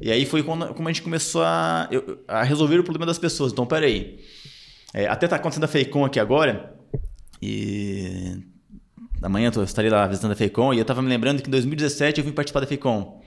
E 0.00 0.10
aí 0.10 0.26
foi 0.26 0.42
quando, 0.42 0.74
como 0.74 0.88
a 0.88 0.92
gente 0.92 1.02
começou 1.02 1.42
a, 1.42 1.88
a 2.26 2.42
resolver 2.42 2.78
o 2.78 2.84
problema 2.84 3.06
das 3.06 3.18
pessoas. 3.18 3.52
Então, 3.52 3.66
peraí. 3.66 4.20
É, 4.92 5.06
até 5.06 5.28
tá 5.28 5.36
acontecendo 5.36 5.64
a 5.64 5.68
Feicom 5.68 6.04
aqui 6.04 6.18
agora. 6.18 6.74
E 7.40 8.42
amanhã 9.22 9.50
eu 9.54 9.62
estarei 9.62 9.90
lá 9.90 10.06
visitando 10.06 10.32
a 10.32 10.36
Feicom. 10.36 10.74
E 10.74 10.78
eu 10.78 10.84
tava 10.84 11.02
me 11.02 11.08
lembrando 11.08 11.42
que 11.42 11.48
em 11.48 11.50
2017 11.50 12.18
eu 12.20 12.24
vim 12.24 12.32
participar 12.32 12.60
da 12.60 12.66
Feicom. 12.66 13.22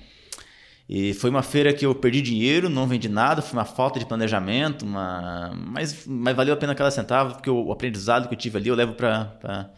E 0.89 1.13
foi 1.13 1.29
uma 1.29 1.41
feira 1.41 1.71
que 1.73 1.85
eu 1.85 1.95
perdi 1.95 2.21
dinheiro, 2.21 2.69
não 2.69 2.85
vendi 2.85 3.07
nada, 3.07 3.41
foi 3.41 3.57
uma 3.57 3.63
falta 3.63 3.97
de 3.97 4.05
planejamento, 4.05 4.83
uma... 4.83 5.53
mas, 5.55 6.05
mas 6.05 6.35
valeu 6.35 6.53
a 6.53 6.57
pena 6.57 6.75
cada 6.75 6.91
centavo, 6.91 7.35
porque 7.35 7.49
o 7.49 7.71
aprendizado 7.71 8.27
que 8.27 8.33
eu 8.33 8.37
tive 8.37 8.57
ali 8.57 8.67
eu 8.67 8.75
levo 8.75 8.93
para 8.93 9.71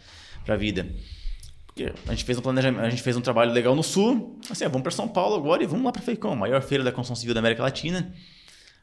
a 0.47 0.55
vida. 0.55 0.87
Porque 1.73 1.91
a 2.07 2.11
gente 2.11 2.23
fez 2.23 2.37
um 2.37 2.41
planejamento, 2.41 2.85
a 2.85 2.89
gente 2.89 3.01
fez 3.01 3.17
um 3.17 3.21
trabalho 3.21 3.51
legal 3.51 3.75
no 3.75 3.81
sul. 3.81 4.39
Assim, 4.49 4.63
ah, 4.63 4.67
vamos 4.67 4.83
para 4.83 4.91
São 4.91 5.07
Paulo 5.07 5.35
agora 5.35 5.63
e 5.63 5.65
vamos 5.65 5.83
lá 5.83 5.91
para 5.91 6.03
Feicom, 6.03 6.35
maior 6.35 6.61
feira 6.61 6.83
da 6.83 6.91
construção 6.91 7.15
civil 7.15 7.33
da 7.33 7.39
América 7.39 7.63
Latina. 7.63 8.13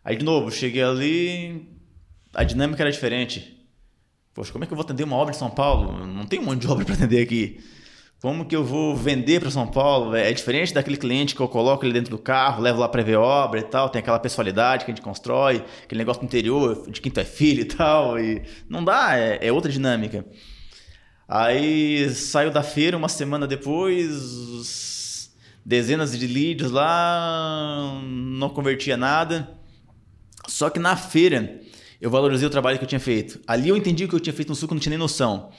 Aí 0.05 0.17
de 0.17 0.25
novo, 0.25 0.51
cheguei 0.51 0.83
ali, 0.83 1.69
a 2.35 2.43
dinâmica 2.43 2.83
era 2.83 2.91
diferente. 2.91 3.57
Poxa, 4.35 4.51
como 4.51 4.65
é 4.65 4.67
que 4.67 4.73
eu 4.73 4.77
vou 4.77 4.85
atender 4.85 5.05
uma 5.05 5.17
obra 5.17 5.33
em 5.33 5.39
São 5.39 5.51
Paulo? 5.51 6.05
Não 6.05 6.27
tem 6.27 6.41
um 6.41 6.45
monte 6.45 6.63
de 6.63 6.69
obra 6.69 6.85
para 6.85 6.95
atender 6.95 7.23
aqui. 7.23 7.61
Como 8.21 8.45
que 8.45 8.57
eu 8.57 8.65
vou 8.65 8.97
vender 8.97 9.41
para 9.41 9.51
São 9.51 9.69
Paulo? 9.69 10.15
É 10.17 10.33
diferente 10.33 10.75
daquele 10.75 10.97
cliente 10.97 11.35
que 11.35 11.41
eu 11.41 11.49
coloco 11.49 11.85
ele 11.85 11.93
dentro 11.93 12.11
do 12.11 12.19
carro, 12.19 12.61
levo 12.61 12.81
lá 12.81 12.89
para 12.89 13.03
ver 13.03 13.17
obra 13.17 13.61
e 13.61 13.63
tal, 13.63 13.89
tem 13.89 14.01
aquela 14.01 14.19
pessoalidade 14.19 14.85
que 14.85 14.91
a 14.91 14.95
gente 14.95 15.03
constrói, 15.03 15.65
aquele 15.85 16.01
negócio 16.01 16.21
do 16.21 16.27
interior, 16.27 16.91
de 16.91 17.01
quem 17.01 17.11
tu 17.11 17.21
é 17.21 17.25
filho 17.25 17.63
e 17.63 17.65
tal, 17.65 18.19
e 18.19 18.43
não 18.69 18.85
dá, 18.85 19.17
é, 19.17 19.39
é 19.41 19.53
outra 19.53 19.71
dinâmica. 19.71 20.27
Aí 21.33 22.13
saiu 22.13 22.51
da 22.51 22.61
feira 22.61 22.97
uma 22.97 23.09
semana 23.09 23.47
depois, 23.47 25.31
dezenas 25.65 26.19
de 26.19 26.27
leads 26.27 26.73
lá, 26.73 28.03
não 28.05 28.49
convertia 28.49 28.97
nada. 28.97 29.49
Só 30.49 30.69
que 30.69 30.81
na 30.81 30.97
feira 30.97 31.61
eu 32.01 32.11
valorizei 32.11 32.49
o 32.49 32.51
trabalho 32.51 32.79
que 32.79 32.85
eu 32.85 32.89
tinha 32.89 32.99
feito. 32.99 33.39
Ali 33.47 33.69
eu 33.69 33.77
entendi 33.77 34.05
o 34.05 34.09
que 34.09 34.15
eu 34.17 34.19
tinha 34.19 34.35
feito 34.35 34.49
no 34.49 34.57
suco, 34.57 34.75
não 34.75 34.81
tinha 34.81 34.91
nem 34.91 34.99
noção. 34.99 35.53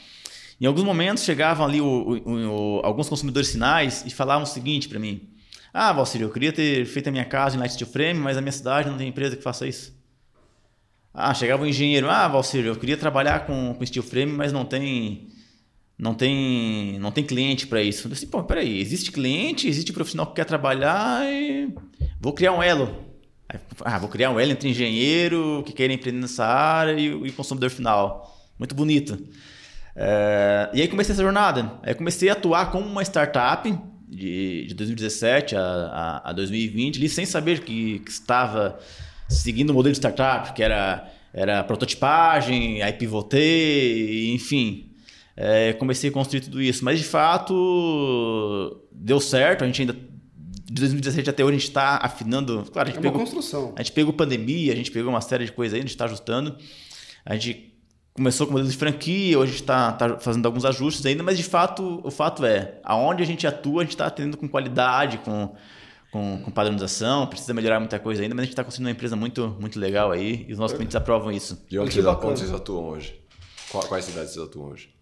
Em 0.59 0.65
alguns 0.65 0.83
momentos 0.83 1.23
chegavam 1.23 1.65
ali 1.65 1.79
o, 1.79 1.85
o, 1.85 2.79
o, 2.79 2.81
alguns 2.83 3.07
consumidores 3.07 3.49
finais 3.49 4.03
e 4.05 4.09
falavam 4.09 4.43
o 4.43 4.47
seguinte 4.47 4.89
para 4.89 4.99
mim: 4.99 5.29
Ah, 5.73 5.93
Valcir, 5.93 6.19
eu 6.19 6.29
queria 6.29 6.51
ter 6.51 6.85
feito 6.85 7.07
a 7.07 7.11
minha 7.13 7.23
casa 7.23 7.55
em 7.55 7.59
Light 7.59 7.75
Steel 7.75 7.89
Frame, 7.89 8.19
mas 8.19 8.35
a 8.35 8.41
minha 8.41 8.51
cidade 8.51 8.89
não 8.89 8.97
tem 8.97 9.07
empresa 9.07 9.37
que 9.37 9.41
faça 9.41 9.65
isso. 9.65 9.97
Ah, 11.13 11.33
chegava 11.33 11.63
um 11.63 11.65
engenheiro: 11.65 12.09
Ah, 12.09 12.27
Valcir, 12.27 12.65
eu 12.65 12.75
queria 12.75 12.97
trabalhar 12.97 13.45
com, 13.45 13.73
com 13.73 13.85
Steel 13.85 14.03
Frame, 14.03 14.33
mas 14.33 14.51
não 14.51 14.65
tem 14.65 15.29
não 16.01 16.15
tem, 16.15 16.97
não 16.97 17.11
tem 17.11 17.23
cliente 17.23 17.67
para 17.67 17.79
isso. 17.83 18.07
Eu 18.07 18.11
disse, 18.11 18.25
pô, 18.25 18.43
peraí, 18.43 18.81
existe 18.81 19.11
cliente, 19.11 19.67
existe 19.67 19.93
profissional 19.93 20.25
que 20.25 20.33
quer 20.33 20.45
trabalhar 20.45 21.31
e 21.31 21.71
vou 22.19 22.33
criar 22.33 22.53
um 22.53 22.63
elo. 22.63 23.05
Ah, 23.85 23.99
vou 23.99 24.09
criar 24.09 24.31
um 24.31 24.39
elo 24.39 24.51
entre 24.51 24.67
engenheiro 24.67 25.61
que 25.63 25.71
quer 25.71 25.91
empreender 25.91 26.21
nessa 26.21 26.43
área 26.43 26.99
e 26.99 27.13
o 27.13 27.31
consumidor 27.33 27.69
final. 27.69 28.35
Muito 28.57 28.73
bonito. 28.73 29.15
É, 29.95 30.71
e 30.73 30.81
aí 30.81 30.87
comecei 30.87 31.13
essa 31.13 31.21
jornada. 31.21 31.79
Aí 31.83 31.93
comecei 31.93 32.29
a 32.29 32.33
atuar 32.33 32.71
como 32.71 32.87
uma 32.87 33.03
startup 33.03 33.71
de, 34.09 34.65
de 34.69 34.73
2017 34.73 35.55
a, 35.55 35.61
a, 35.61 36.29
a 36.31 36.33
2020, 36.33 36.97
ali, 36.97 37.09
sem 37.09 37.27
saber 37.27 37.59
que, 37.59 37.99
que 37.99 38.09
estava 38.09 38.79
seguindo 39.29 39.69
o 39.69 39.73
modelo 39.75 39.93
de 39.93 39.99
startup, 39.99 40.51
que 40.53 40.63
era, 40.63 41.07
era 41.31 41.63
prototipagem, 41.63 42.81
aí 42.81 42.91
pivotei, 42.91 44.33
enfim, 44.33 44.90
é, 45.35 45.73
comecei 45.73 46.09
a 46.09 46.13
construir 46.13 46.41
tudo 46.41 46.61
isso. 46.61 46.83
Mas 46.83 46.99
de 46.99 47.05
fato 47.05 48.81
deu 48.91 49.19
certo, 49.19 49.63
a 49.63 49.67
gente 49.67 49.81
ainda. 49.81 49.93
De 49.93 50.79
2017 50.79 51.29
até 51.29 51.43
hoje 51.43 51.55
a 51.55 51.59
gente 51.59 51.67
está 51.67 51.97
afinando. 51.97 52.63
Claro, 52.71 52.87
a 52.87 52.91
gente 52.91 52.99
é 52.99 53.01
pegou, 53.01 53.19
construção. 53.19 53.73
A 53.75 53.83
gente 53.83 53.91
pegou 53.91 54.13
pandemia, 54.13 54.71
a 54.71 54.75
gente 54.75 54.89
pegou 54.89 55.09
uma 55.09 55.19
série 55.19 55.45
de 55.45 55.51
coisas 55.51 55.73
aí, 55.73 55.79
a 55.79 55.83
gente 55.83 55.91
está 55.91 56.05
ajustando. 56.05 56.55
A 57.25 57.33
gente 57.33 57.71
começou 58.13 58.45
com 58.45 58.53
modelo 58.53 58.69
de 58.69 58.77
franquia, 58.77 59.37
hoje 59.37 59.49
a 59.49 59.53
gente 59.53 59.63
está 59.63 59.91
tá 59.93 60.19
fazendo 60.19 60.45
alguns 60.45 60.65
ajustes 60.65 61.05
ainda, 61.05 61.23
mas 61.23 61.37
de 61.37 61.43
fato, 61.43 62.01
o 62.03 62.11
fato 62.11 62.45
é, 62.45 62.79
aonde 62.83 63.23
a 63.23 63.25
gente 63.25 63.45
atua, 63.47 63.81
a 63.81 63.83
gente 63.83 63.91
está 63.91 64.05
atendendo 64.05 64.37
com 64.37 64.47
qualidade, 64.47 65.17
com, 65.19 65.53
com, 66.11 66.41
com, 66.41 66.51
padronização, 66.51 67.27
precisa 67.27 67.53
melhorar 67.53 67.79
muita 67.79 67.99
coisa 67.99 68.21
ainda, 68.21 68.35
mas 68.35 68.43
a 68.43 68.45
gente 68.45 68.53
está 68.53 68.63
construindo 68.63 68.87
uma 68.87 68.91
empresa 68.91 69.15
muito, 69.15 69.55
muito 69.59 69.79
legal 69.79 70.11
aí 70.11 70.45
e 70.47 70.53
os 70.53 70.59
nossos 70.59 70.75
clientes 70.75 70.95
aprovam 70.95 71.31
isso. 71.31 71.65
E 71.71 71.79
onde, 71.79 71.91
vocês, 71.91 72.53
atuam 72.53 72.89
hoje? 72.89 73.19
Quais 73.69 74.05
cidades 74.05 74.33
vocês 74.33 74.45
atuam 74.45 74.71
hoje? 74.71 75.00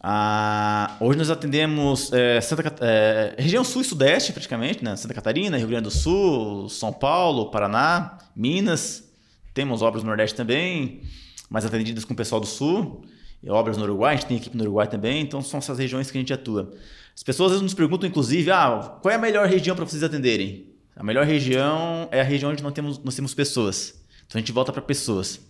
Ah, 0.00 0.96
hoje 1.00 1.18
nós 1.18 1.28
atendemos 1.28 2.12
é, 2.12 2.40
Santa, 2.40 2.74
é, 2.80 3.34
região 3.36 3.64
sul 3.64 3.82
e 3.82 3.84
sudeste, 3.84 4.32
praticamente, 4.32 4.84
né? 4.84 4.94
Santa 4.94 5.12
Catarina, 5.12 5.56
Rio 5.56 5.68
Grande 5.68 5.84
do 5.84 5.90
Sul, 5.90 6.68
São 6.68 6.92
Paulo, 6.92 7.50
Paraná, 7.50 8.18
Minas. 8.34 9.04
Temos 9.52 9.82
obras 9.82 10.04
no 10.04 10.08
Nordeste 10.08 10.36
também, 10.36 11.02
mas 11.50 11.66
atendidas 11.66 12.04
com 12.04 12.12
o 12.12 12.16
pessoal 12.16 12.40
do 12.40 12.46
Sul. 12.46 13.04
E 13.42 13.50
obras 13.50 13.76
no 13.76 13.84
Uruguai, 13.84 14.14
a 14.14 14.16
gente 14.16 14.26
tem 14.26 14.36
equipe 14.36 14.56
no 14.56 14.64
Uruguai 14.64 14.88
também, 14.88 15.20
então 15.20 15.40
são 15.42 15.58
essas 15.58 15.78
regiões 15.78 16.10
que 16.10 16.18
a 16.18 16.20
gente 16.20 16.32
atua. 16.32 16.72
As 17.14 17.22
pessoas 17.22 17.46
às 17.46 17.52
vezes 17.52 17.62
nos 17.62 17.74
perguntam, 17.74 18.08
inclusive, 18.08 18.50
ah, 18.50 18.98
qual 19.00 19.12
é 19.12 19.14
a 19.16 19.18
melhor 19.18 19.48
região 19.48 19.74
para 19.74 19.84
vocês 19.84 20.02
atenderem? 20.02 20.66
A 20.94 21.02
melhor 21.02 21.24
região 21.24 22.08
é 22.10 22.20
a 22.20 22.24
região 22.24 22.50
onde 22.50 22.62
nós 22.62 22.72
temos, 22.72 22.98
nós 23.02 23.14
temos 23.14 23.34
pessoas. 23.34 23.94
Então 24.26 24.38
a 24.38 24.40
gente 24.40 24.52
volta 24.52 24.72
para 24.72 24.82
pessoas. 24.82 25.40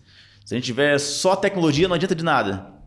Se 0.45 0.55
a 0.55 0.57
gente 0.57 0.67
tiver 0.67 0.99
só 0.99 1.35
tecnologia, 1.37 1.89
não 1.89 1.95
adianta 1.95 2.15
de 2.15 2.25
nada. 2.25 2.78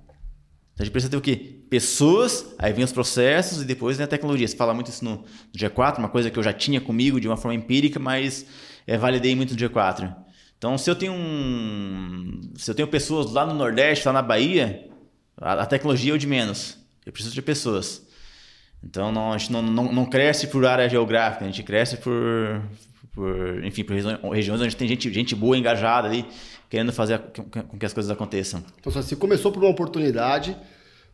Então 0.73 0.83
a 0.83 0.85
gente 0.85 0.91
precisa 0.91 1.11
ter 1.11 1.17
o 1.17 1.21
quê? 1.21 1.59
Pessoas, 1.69 2.53
aí 2.57 2.73
vem 2.73 2.83
os 2.83 2.91
processos 2.91 3.61
e 3.61 3.65
depois 3.65 3.97
vem 3.97 4.05
a 4.05 4.07
tecnologia. 4.07 4.47
Você 4.47 4.55
fala 4.55 4.73
muito 4.73 4.89
isso 4.89 5.03
no, 5.03 5.17
no 5.17 5.25
G4, 5.57 5.99
uma 5.99 6.09
coisa 6.09 6.29
que 6.29 6.37
eu 6.37 6.43
já 6.43 6.53
tinha 6.53 6.81
comigo 6.81 7.19
de 7.19 7.27
uma 7.27 7.37
forma 7.37 7.55
empírica, 7.55 7.99
mas 7.99 8.45
é, 8.87 8.97
validei 8.97 9.35
muito 9.35 9.53
no 9.53 9.59
G4. 9.59 10.13
Então, 10.57 10.77
se 10.77 10.89
eu 10.89 10.95
tenho 10.95 11.13
um, 11.13 12.51
se 12.55 12.69
eu 12.69 12.75
tenho 12.75 12.87
pessoas 12.87 13.31
lá 13.31 13.45
no 13.45 13.53
Nordeste, 13.53 14.05
lá 14.05 14.13
na 14.13 14.21
Bahia, 14.21 14.87
a, 15.37 15.53
a 15.53 15.65
tecnologia 15.65 16.11
é 16.11 16.15
o 16.15 16.19
de 16.19 16.27
menos. 16.27 16.77
Eu 17.05 17.11
preciso 17.11 17.33
de 17.33 17.41
pessoas. 17.41 18.05
Então, 18.83 19.11
não, 19.11 19.33
a 19.33 19.37
gente 19.37 19.51
não, 19.51 19.61
não, 19.61 19.91
não 19.91 20.05
cresce 20.05 20.47
por 20.47 20.65
área 20.65 20.87
geográfica, 20.89 21.45
a 21.45 21.47
gente 21.47 21.63
cresce 21.63 21.97
por, 21.97 22.61
por 23.11 23.63
enfim, 23.63 23.83
por 23.83 23.95
regiões 24.31 24.61
onde 24.61 24.75
tem 24.75 24.87
gente, 24.87 25.11
gente 25.11 25.35
boa, 25.35 25.57
engajada 25.57 26.07
ali, 26.07 26.25
querendo 26.71 26.93
fazer 26.93 27.19
com 27.67 27.77
que 27.77 27.85
as 27.85 27.91
coisas 27.91 28.09
aconteçam. 28.09 28.63
Então, 28.79 28.89
você 28.89 29.13
começou 29.13 29.51
por 29.51 29.61
uma 29.61 29.69
oportunidade, 29.69 30.55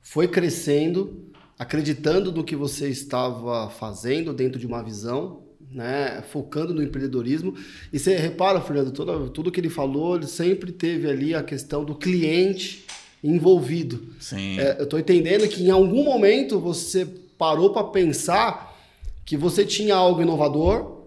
foi 0.03 0.27
crescendo, 0.27 1.31
acreditando 1.57 2.31
no 2.31 2.43
que 2.43 2.55
você 2.55 2.87
estava 2.89 3.67
fazendo 3.71 4.35
dentro 4.35 4.59
de 4.59 4.67
uma 4.67 4.83
visão, 4.83 5.41
né, 5.71 6.23
focando 6.31 6.75
no 6.75 6.83
empreendedorismo. 6.83 7.55
E 7.91 7.97
você 7.97 8.15
repara, 8.15 8.61
Fernando, 8.61 8.91
tudo, 8.91 9.31
tudo 9.31 9.51
que 9.51 9.59
ele 9.59 9.69
falou, 9.69 10.15
ele 10.15 10.27
sempre 10.27 10.71
teve 10.71 11.09
ali 11.09 11.33
a 11.33 11.41
questão 11.41 11.83
do 11.83 11.95
cliente 11.95 12.85
envolvido. 13.23 14.13
Sim. 14.19 14.59
É, 14.59 14.75
eu 14.77 14.83
estou 14.83 14.99
entendendo 14.99 15.47
que 15.47 15.63
em 15.63 15.71
algum 15.71 16.03
momento 16.03 16.59
você 16.59 17.03
parou 17.35 17.71
para 17.71 17.83
pensar 17.85 18.77
que 19.25 19.35
você 19.35 19.65
tinha 19.65 19.95
algo 19.95 20.21
inovador, 20.21 20.97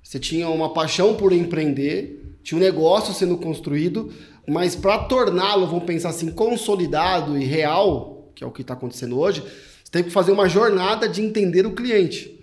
você 0.00 0.20
tinha 0.20 0.48
uma 0.48 0.72
paixão 0.72 1.16
por 1.16 1.32
empreender, 1.32 2.15
tinha 2.46 2.56
um 2.56 2.62
negócio 2.62 3.12
sendo 3.12 3.36
construído, 3.36 4.12
mas 4.46 4.76
para 4.76 4.98
torná-lo, 4.98 5.66
vamos 5.66 5.82
pensar 5.82 6.10
assim, 6.10 6.30
consolidado 6.30 7.36
e 7.36 7.44
real, 7.44 8.30
que 8.36 8.44
é 8.44 8.46
o 8.46 8.52
que 8.52 8.62
está 8.62 8.74
acontecendo 8.74 9.18
hoje, 9.18 9.40
você 9.40 9.90
teve 9.90 10.04
que 10.04 10.12
fazer 10.12 10.30
uma 10.30 10.48
jornada 10.48 11.08
de 11.08 11.20
entender 11.20 11.66
o 11.66 11.72
cliente. 11.72 12.40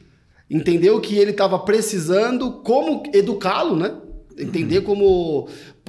Entender 0.49 0.89
o 0.91 0.99
que 0.99 1.17
ele 1.17 1.31
estava 1.31 1.57
precisando, 1.57 2.51
como 2.65 3.03
educá-lo, 3.13 3.77
né? 3.77 3.95
Entender 4.37 4.79
uhum. 4.79 4.83
como 4.83 5.47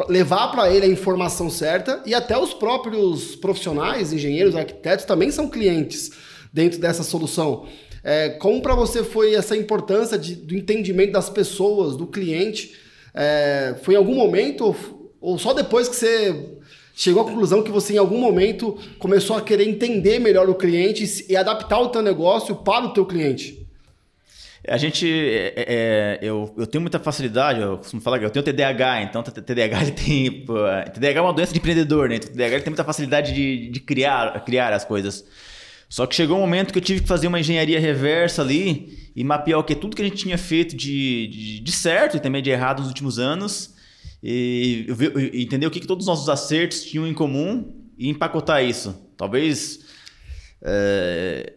levar 0.09 0.47
para 0.53 0.73
ele 0.73 0.87
a 0.87 0.89
informação 0.89 1.51
certa 1.51 2.01
e 2.07 2.15
até 2.15 2.39
os 2.39 2.55
próprios 2.55 3.35
profissionais, 3.35 4.13
engenheiros, 4.13 4.55
arquitetos 4.55 5.05
também 5.05 5.33
são 5.33 5.49
clientes 5.49 6.13
dentro 6.53 6.79
dessa 6.79 7.03
solução. 7.03 7.67
É, 8.05 8.29
como 8.29 8.63
para 8.63 8.77
você 8.77 9.03
foi 9.03 9.35
essa 9.35 9.57
importância 9.57 10.17
de, 10.17 10.37
do 10.37 10.55
entendimento 10.55 11.11
das 11.11 11.29
pessoas, 11.29 11.97
do 11.97 12.07
cliente? 12.07 12.84
É, 13.15 13.77
foi 13.83 13.95
em 13.95 13.97
algum 13.97 14.15
momento 14.15 14.75
ou, 15.21 15.39
só 15.39 15.55
depois 15.55 15.89
que 15.89 15.97
você 15.97 16.59
chegou 16.95 17.23
à 17.23 17.25
conclusão 17.25 17.63
que 17.63 17.71
você 17.71 17.95
em 17.95 17.99
algum 17.99 18.19
momento 18.19 18.79
começou 18.99 19.37
a 19.37 19.41
querer 19.41 19.69
entender 19.69 20.19
melhor 20.19 20.49
o 20.51 20.55
cliente 20.55 21.25
e 21.29 21.37
adaptar 21.37 21.79
o 21.79 21.89
teu 21.89 22.03
negócio 22.03 22.57
para 22.57 22.85
o 22.85 22.93
teu 22.93 23.07
cliente? 23.07 23.65
A 24.67 24.77
gente, 24.77 25.07
é, 25.07 25.55
é, 25.57 25.65
é 25.67 26.19
eu, 26.23 26.53
eu 26.57 26.67
tenho 26.67 26.83
muita 26.83 26.99
facilidade, 26.99 27.61
eu 27.61 27.79
costumo 27.79 28.01
falar 28.01 28.19
que 28.19 28.25
eu 28.25 28.31
tenho 28.31 28.45
TDAH, 28.45 29.03
então 29.03 29.23
TDAH 29.23 29.83
ele 29.83 29.91
tem, 29.93 30.45
TDAH 30.93 31.19
é 31.19 31.21
uma 31.21 31.33
doença 31.33 31.53
de 31.53 31.59
empreendedor, 31.59 32.09
né? 32.09 32.19
TDAH 32.19 32.55
ele 32.55 32.63
tem 32.63 32.71
muita 32.71 32.85
facilidade 32.85 33.35
de, 33.35 33.69
de 33.69 33.81
criar, 33.81 34.43
criar 34.45 34.73
as 34.73 34.85
coisas. 34.85 35.25
Só 35.89 36.07
que 36.07 36.15
chegou 36.15 36.37
um 36.37 36.41
momento 36.41 36.73
que 36.73 36.79
eu 36.79 36.83
tive 36.83 37.01
que 37.01 37.09
fazer 37.09 37.27
uma 37.27 37.41
engenharia 37.41 37.79
reversa 37.79 38.43
ali 38.43 39.11
e 39.15 39.23
mapear 39.23 39.59
o 39.59 39.65
que 39.65 39.75
tudo 39.75 39.95
que 39.95 40.03
a 40.03 40.05
gente 40.05 40.17
tinha 40.17 40.39
feito 40.39 40.77
de, 40.77 41.29
de, 41.29 41.61
de 41.61 41.73
certo 41.73 42.17
e 42.17 42.21
também 42.21 42.43
de 42.43 42.51
errado 42.51 42.81
nos 42.81 42.89
últimos 42.89 43.19
anos 43.19 43.75
e 44.27 44.87
eu, 44.89 45.21
entender 45.39 45.67
o 45.67 45.71
que, 45.71 45.81
que 45.81 45.87
todos 45.87 46.05
os 46.05 46.09
nossos 46.09 46.31
acertos 46.31 46.83
tinham 46.83 47.07
em 47.07 47.13
comum 47.13 47.75
e 47.99 48.09
empacotar 48.09 48.65
isso. 48.65 48.99
Talvez 49.19 49.81
é, 50.63 51.53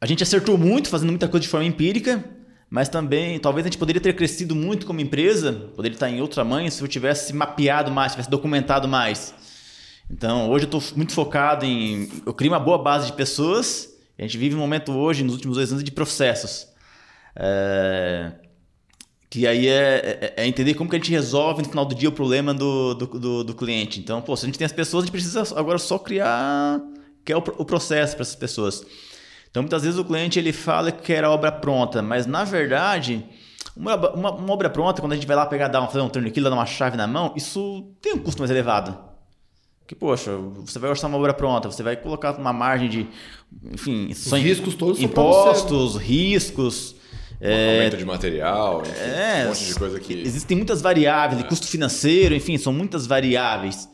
a 0.00 0.06
gente 0.06 0.22
acertou 0.22 0.56
muito 0.56 0.88
fazendo 0.88 1.10
muita 1.10 1.26
coisa 1.26 1.42
de 1.42 1.48
forma 1.48 1.66
empírica, 1.66 2.24
mas 2.70 2.88
também 2.88 3.38
talvez 3.40 3.66
a 3.66 3.68
gente 3.68 3.78
poderia 3.78 4.00
ter 4.00 4.14
crescido 4.14 4.54
muito 4.54 4.86
como 4.86 5.00
empresa, 5.00 5.52
poderia 5.74 5.96
estar 5.96 6.08
em 6.08 6.20
outro 6.20 6.36
tamanho 6.36 6.70
se 6.70 6.80
eu 6.80 6.86
tivesse 6.86 7.32
mapeado 7.32 7.90
mais, 7.90 8.12
tivesse 8.12 8.30
documentado 8.30 8.86
mais. 8.86 9.34
Então, 10.10 10.50
hoje 10.50 10.66
eu 10.66 10.78
estou 10.78 10.96
muito 10.96 11.12
focado 11.12 11.64
em. 11.64 12.08
Eu 12.24 12.34
crio 12.34 12.52
uma 12.52 12.60
boa 12.60 12.78
base 12.78 13.06
de 13.06 13.12
pessoas. 13.14 13.94
A 14.18 14.22
gente 14.22 14.38
vive 14.38 14.54
um 14.54 14.58
momento 14.58 14.92
hoje, 14.92 15.24
nos 15.24 15.34
últimos 15.34 15.56
dois 15.56 15.70
anos, 15.70 15.82
de 15.82 15.90
processos. 15.90 16.68
É, 17.34 18.32
que 19.28 19.46
aí 19.46 19.66
é, 19.66 20.32
é, 20.36 20.42
é, 20.42 20.46
entender 20.46 20.74
como 20.74 20.88
que 20.88 20.94
a 20.94 20.98
gente 20.98 21.10
resolve 21.10 21.62
no 21.62 21.68
final 21.68 21.84
do 21.84 21.94
dia 21.94 22.08
o 22.08 22.12
problema 22.12 22.54
do, 22.54 22.94
do, 22.94 23.06
do, 23.06 23.44
do, 23.44 23.54
cliente. 23.54 23.98
Então, 23.98 24.22
pô, 24.22 24.36
se 24.36 24.44
a 24.44 24.46
gente 24.46 24.56
tem 24.56 24.64
as 24.64 24.72
pessoas, 24.72 25.02
a 25.02 25.06
gente 25.06 25.12
precisa 25.12 25.42
agora 25.58 25.78
só 25.78 25.98
criar 25.98 26.80
que 27.24 27.32
é 27.32 27.36
o, 27.36 27.40
o 27.40 27.64
processo 27.64 28.14
para 28.14 28.22
essas 28.22 28.36
pessoas. 28.36 28.86
Então, 29.50 29.62
muitas 29.62 29.82
vezes 29.82 29.98
o 29.98 30.04
cliente 30.04 30.38
ele 30.38 30.52
fala 30.52 30.92
que 30.92 31.02
quer 31.02 31.24
a 31.24 31.30
obra 31.30 31.50
pronta, 31.50 32.00
mas 32.02 32.26
na 32.26 32.44
verdade, 32.44 33.24
uma, 33.76 33.96
uma, 34.12 34.30
uma 34.32 34.52
obra 34.52 34.70
pronta, 34.70 35.00
quando 35.00 35.12
a 35.12 35.16
gente 35.16 35.26
vai 35.26 35.34
lá 35.34 35.46
pegar, 35.46 35.66
dar 35.66 35.82
um, 35.82 35.86
fazer 35.86 36.00
um 36.00 36.08
turniquet, 36.08 36.40
dar 36.40 36.52
uma 36.52 36.66
chave 36.66 36.96
na 36.96 37.06
mão, 37.06 37.32
isso 37.34 37.92
tem 38.00 38.14
um 38.14 38.18
custo 38.18 38.40
mais 38.40 38.50
elevado. 38.50 39.13
Que, 39.86 39.94
poxa, 39.94 40.36
você 40.36 40.78
vai 40.78 40.88
orçar 40.88 41.10
uma 41.10 41.18
obra 41.18 41.34
pronta, 41.34 41.70
você 41.70 41.82
vai 41.82 41.94
colocar 41.94 42.32
uma 42.38 42.52
margem 42.54 42.88
de, 42.88 43.06
enfim, 43.70 44.08
Os 44.10 44.32
riscos 44.32 44.74
todos 44.74 45.00
impostos, 45.00 45.96
riscos, 45.96 46.96
é, 47.38 47.76
aumento 47.76 47.96
de 47.98 48.04
material, 48.06 48.80
enfim, 48.80 48.92
é, 48.98 49.44
um 49.44 49.48
monte 49.48 49.64
de 49.66 49.74
coisa 49.74 50.00
que. 50.00 50.14
Existem 50.14 50.56
muitas 50.56 50.80
variáveis, 50.80 51.42
é. 51.42 51.44
custo 51.44 51.66
financeiro, 51.66 52.34
enfim, 52.34 52.56
são 52.56 52.72
muitas 52.72 53.06
variáveis. 53.06 53.88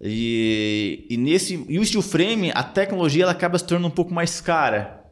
E, 0.00 1.06
e 1.08 1.16
nesse 1.16 1.64
e 1.68 1.78
o 1.78 1.86
steel 1.86 2.02
frame, 2.02 2.50
a 2.52 2.64
tecnologia 2.64 3.22
ela 3.22 3.30
acaba 3.30 3.56
se 3.56 3.64
tornando 3.64 3.86
um 3.86 3.94
pouco 3.94 4.12
mais 4.12 4.40
cara 4.40 5.04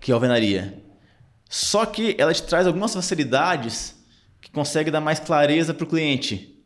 que 0.00 0.10
a 0.10 0.14
alvenaria. 0.14 0.82
Só 1.50 1.84
que 1.84 2.14
ela 2.18 2.32
te 2.32 2.42
traz 2.42 2.66
algumas 2.66 2.94
facilidades 2.94 3.94
que 4.40 4.50
consegue 4.50 4.90
dar 4.90 5.00
mais 5.00 5.20
clareza 5.20 5.74
para 5.74 5.84
o 5.84 5.86
cliente. 5.86 6.57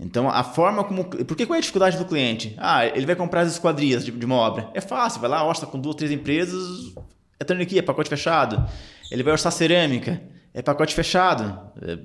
Então, 0.00 0.28
a 0.28 0.44
forma 0.44 0.84
como. 0.84 1.04
Por 1.04 1.36
que 1.36 1.44
qual 1.44 1.56
é 1.56 1.58
a 1.58 1.60
dificuldade 1.60 1.96
do 1.98 2.04
cliente? 2.04 2.54
Ah, 2.56 2.86
ele 2.86 3.04
vai 3.04 3.16
comprar 3.16 3.40
as 3.40 3.52
esquadrias 3.52 4.04
de, 4.04 4.12
de 4.12 4.24
uma 4.24 4.36
obra. 4.36 4.70
É 4.72 4.80
fácil, 4.80 5.20
vai 5.20 5.28
lá, 5.28 5.44
orça 5.44 5.66
com 5.66 5.78
duas, 5.78 5.96
três 5.96 6.12
empresas, 6.12 6.92
é 7.38 7.44
turnkey, 7.44 7.78
é 7.78 7.82
pacote 7.82 8.08
fechado. 8.08 8.64
Ele 9.10 9.22
vai 9.24 9.32
orçar 9.32 9.50
cerâmica, 9.50 10.22
é 10.54 10.62
pacote 10.62 10.94
fechado. 10.94 11.58
É, 11.82 11.98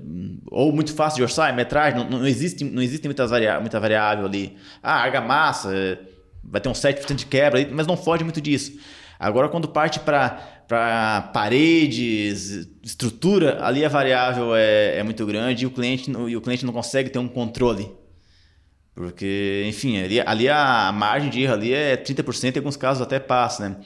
ou 0.50 0.72
muito 0.72 0.94
fácil 0.94 1.18
de 1.18 1.24
orçar, 1.24 1.50
é 1.50 1.54
metragem, 1.54 2.00
não, 2.00 2.20
não, 2.20 2.28
existe, 2.28 2.64
não 2.64 2.82
existe 2.82 3.08
muitas 3.08 3.30
varia, 3.30 3.60
muita 3.60 3.80
variável 3.80 4.26
ali. 4.26 4.58
Ah, 4.82 5.02
argamassa, 5.02 5.72
é, 5.76 6.00
vai 6.44 6.60
ter 6.60 6.70
um 6.70 6.74
7% 6.74 7.14
de 7.14 7.26
quebra, 7.28 7.68
mas 7.72 7.86
não 7.86 7.96
foge 7.96 8.24
muito 8.24 8.42
disso. 8.42 8.74
Agora, 9.24 9.48
quando 9.48 9.70
parte 9.70 10.02
para 10.02 11.30
paredes, 11.34 12.68
estrutura, 12.84 13.64
ali 13.66 13.86
a 13.86 13.88
variável 13.88 14.54
é, 14.54 14.98
é 14.98 15.04
muito 15.04 15.26
grande 15.26 15.64
e 15.64 15.66
o, 15.66 15.72
cliente, 15.72 16.12
e 16.12 16.36
o 16.36 16.42
cliente 16.42 16.66
não 16.66 16.74
consegue 16.74 17.10
ter 17.10 17.20
um 17.20 17.28
controle. 17.28 17.90
Porque, 18.94 19.64
enfim, 19.66 19.98
ali, 19.98 20.20
ali 20.20 20.50
a 20.50 20.92
margem 20.94 21.30
de 21.30 21.42
erro 21.42 21.54
ali 21.54 21.74
é 21.74 21.96
30%, 21.96 22.56
em 22.56 22.60
alguns 22.60 22.76
casos 22.76 23.02
até 23.02 23.18
passa, 23.18 23.70
né? 23.70 23.78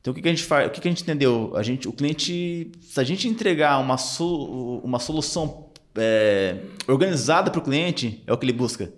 Então 0.00 0.12
o 0.12 0.14
que, 0.14 0.20
que 0.20 0.28
a 0.28 0.30
gente 0.30 0.44
faz? 0.44 0.68
O 0.68 0.70
que, 0.70 0.80
que 0.80 0.86
a 0.86 0.90
gente 0.90 1.02
entendeu? 1.02 1.52
A 1.56 1.62
gente, 1.62 1.88
o 1.88 1.92
cliente, 1.92 2.70
se 2.80 3.00
a 3.00 3.02
gente 3.02 3.26
entregar 3.26 3.78
uma, 3.78 3.96
so, 3.96 4.78
uma 4.84 4.98
solução 4.98 5.70
é, 5.96 6.58
organizada 6.86 7.50
para 7.50 7.58
o 7.58 7.64
cliente, 7.64 8.22
é 8.26 8.32
o 8.32 8.36
que 8.36 8.44
ele 8.44 8.52
busca. 8.52 8.92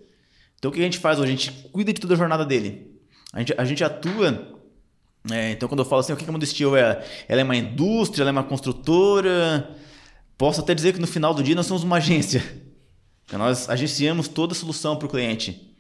Então 0.59 0.71
o 0.71 0.75
que 0.75 0.81
a 0.81 0.85
gente 0.85 0.99
faz? 0.99 1.21
A 1.21 1.27
gente 1.27 1.53
cuida 1.73 1.93
de 1.93 2.01
toda 2.01 2.15
a 2.15 2.17
jornada 2.17 2.45
dele. 2.45 2.99
A 3.33 3.39
gente, 3.39 3.55
a 3.57 3.65
gente 3.65 3.85
atua. 3.85 4.58
É, 5.31 5.53
então 5.53 5.69
quando 5.69 5.81
eu 5.81 5.85
falo 5.85 6.01
assim, 6.01 6.13
o 6.13 6.17
que, 6.17 6.29
a 6.29 6.33
Mundo 6.33 6.47
Steel 6.47 6.77
é? 6.77 7.05
Ela 7.29 7.41
é 7.41 7.45
uma 7.45 7.57
indústria, 7.57 8.23
ela 8.23 8.31
é 8.31 8.33
uma 8.33 8.45
construtora. 8.45 9.77
Posso 10.37 10.61
até 10.61 10.75
dizer 10.75 10.93
que 10.93 11.01
no 11.01 11.07
final 11.07 11.35
do 11.35 11.43
dia 11.43 11.55
nós 11.55 11.67
somos 11.67 11.83
uma 11.83 11.97
agência. 11.97 12.43
Nós 13.33 13.69
agenciamos 13.69 14.29
toda 14.29 14.53
a 14.53 14.57
solução 14.57 14.97
para 14.97 15.07
o 15.07 15.11
cliente. 15.11 15.77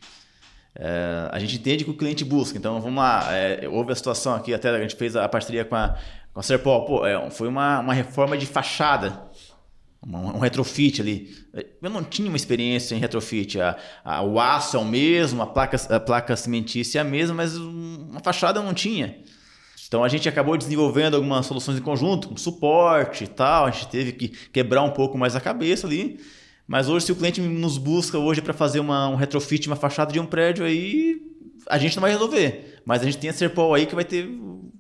É, 0.74 1.28
a 1.32 1.38
gente 1.38 1.56
entende 1.56 1.84
que 1.84 1.90
o 1.90 1.96
cliente 1.96 2.24
busca. 2.24 2.58
Então, 2.58 2.80
vamos 2.80 2.98
lá. 2.98 3.32
É, 3.32 3.68
houve 3.68 3.92
a 3.92 3.94
situação 3.94 4.34
aqui, 4.34 4.52
até 4.52 4.68
a 4.68 4.80
gente 4.80 4.96
fez 4.96 5.16
a 5.16 5.28
parceria 5.28 5.64
com 5.64 5.74
a, 5.74 5.96
com 6.32 6.40
a 6.40 6.42
Serpol. 6.42 6.84
Pô, 6.84 7.06
é, 7.06 7.30
foi 7.30 7.48
uma, 7.48 7.80
uma 7.80 7.94
reforma 7.94 8.36
de 8.36 8.46
fachada. 8.46 9.28
Um, 10.06 10.38
retrofit 10.38 11.00
ali. 11.00 11.34
Eu 11.82 11.90
não 11.90 12.04
tinha 12.04 12.28
uma 12.28 12.36
experiência 12.36 12.94
em 12.94 12.98
retrofit. 12.98 13.60
A, 13.60 13.76
a, 14.04 14.22
o 14.22 14.38
aço 14.38 14.76
é 14.76 14.80
o 14.80 14.84
mesmo, 14.84 15.42
a 15.42 15.46
placa, 15.46 15.76
a 15.94 15.98
placa 15.98 16.36
cimentícia 16.36 16.98
é 16.98 17.02
a 17.02 17.04
mesma, 17.04 17.34
mas 17.34 17.56
uma 17.56 18.20
fachada 18.20 18.60
eu 18.60 18.62
não 18.62 18.74
tinha. 18.74 19.18
Então 19.88 20.04
a 20.04 20.08
gente 20.08 20.28
acabou 20.28 20.56
desenvolvendo 20.56 21.14
algumas 21.14 21.46
soluções 21.46 21.78
em 21.78 21.82
conjunto, 21.82 22.28
com 22.28 22.36
suporte 22.36 23.24
e 23.24 23.26
tal. 23.26 23.64
A 23.64 23.70
gente 23.70 23.88
teve 23.88 24.12
que 24.12 24.28
quebrar 24.28 24.82
um 24.82 24.90
pouco 24.90 25.16
mais 25.16 25.34
a 25.34 25.40
cabeça 25.40 25.86
ali. 25.86 26.20
Mas 26.66 26.90
hoje, 26.90 27.06
se 27.06 27.12
o 27.12 27.16
cliente 27.16 27.40
nos 27.40 27.78
busca 27.78 28.18
hoje 28.18 28.42
para 28.42 28.52
fazer 28.52 28.78
uma, 28.78 29.08
um 29.08 29.16
retrofit, 29.16 29.66
uma 29.66 29.76
fachada 29.76 30.12
de 30.12 30.20
um 30.20 30.26
prédio, 30.26 30.66
aí 30.66 31.22
a 31.66 31.78
gente 31.78 31.96
não 31.96 32.02
vai 32.02 32.10
resolver. 32.10 32.82
Mas 32.84 33.00
a 33.00 33.06
gente 33.06 33.16
tem 33.16 33.30
a 33.30 33.32
Serpol 33.32 33.72
aí 33.72 33.86
que 33.86 33.94
vai 33.94 34.04
ter 34.04 34.28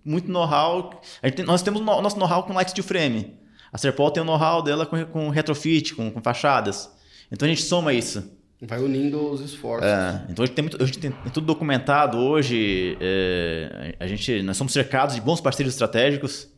muito 0.04 0.30
know-how. 0.30 1.00
Nós 1.46 1.62
temos 1.62 1.80
nosso 1.80 2.18
know-how 2.18 2.42
com 2.42 2.52
Light 2.52 2.70
Steel 2.70 2.84
Frame. 2.84 3.34
A 3.72 3.78
Serpol 3.78 4.10
tem 4.10 4.22
o 4.22 4.26
know-how 4.26 4.62
dela 4.62 4.84
com, 4.84 5.02
com 5.06 5.30
retrofit, 5.30 5.94
com, 5.94 6.10
com, 6.10 6.20
fachadas. 6.20 6.90
Então 7.32 7.46
a 7.46 7.48
gente 7.48 7.62
soma 7.62 7.94
isso. 7.94 8.37
Vai 8.60 8.80
unindo 8.80 9.30
os 9.30 9.40
esforços. 9.40 9.88
É, 9.88 10.24
então 10.28 10.42
a 10.42 10.46
gente 10.46 10.54
tem, 10.54 10.62
muito, 10.62 10.82
a 10.82 10.86
gente 10.86 10.98
tem, 10.98 11.12
tudo 11.32 11.46
documentado 11.46 12.18
hoje. 12.18 12.96
É, 13.00 13.94
a 14.00 14.06
gente, 14.06 14.42
nós 14.42 14.56
somos 14.56 14.72
cercados 14.72 15.14
de 15.14 15.20
bons 15.20 15.40
parceiros 15.40 15.74
estratégicos. 15.74 16.48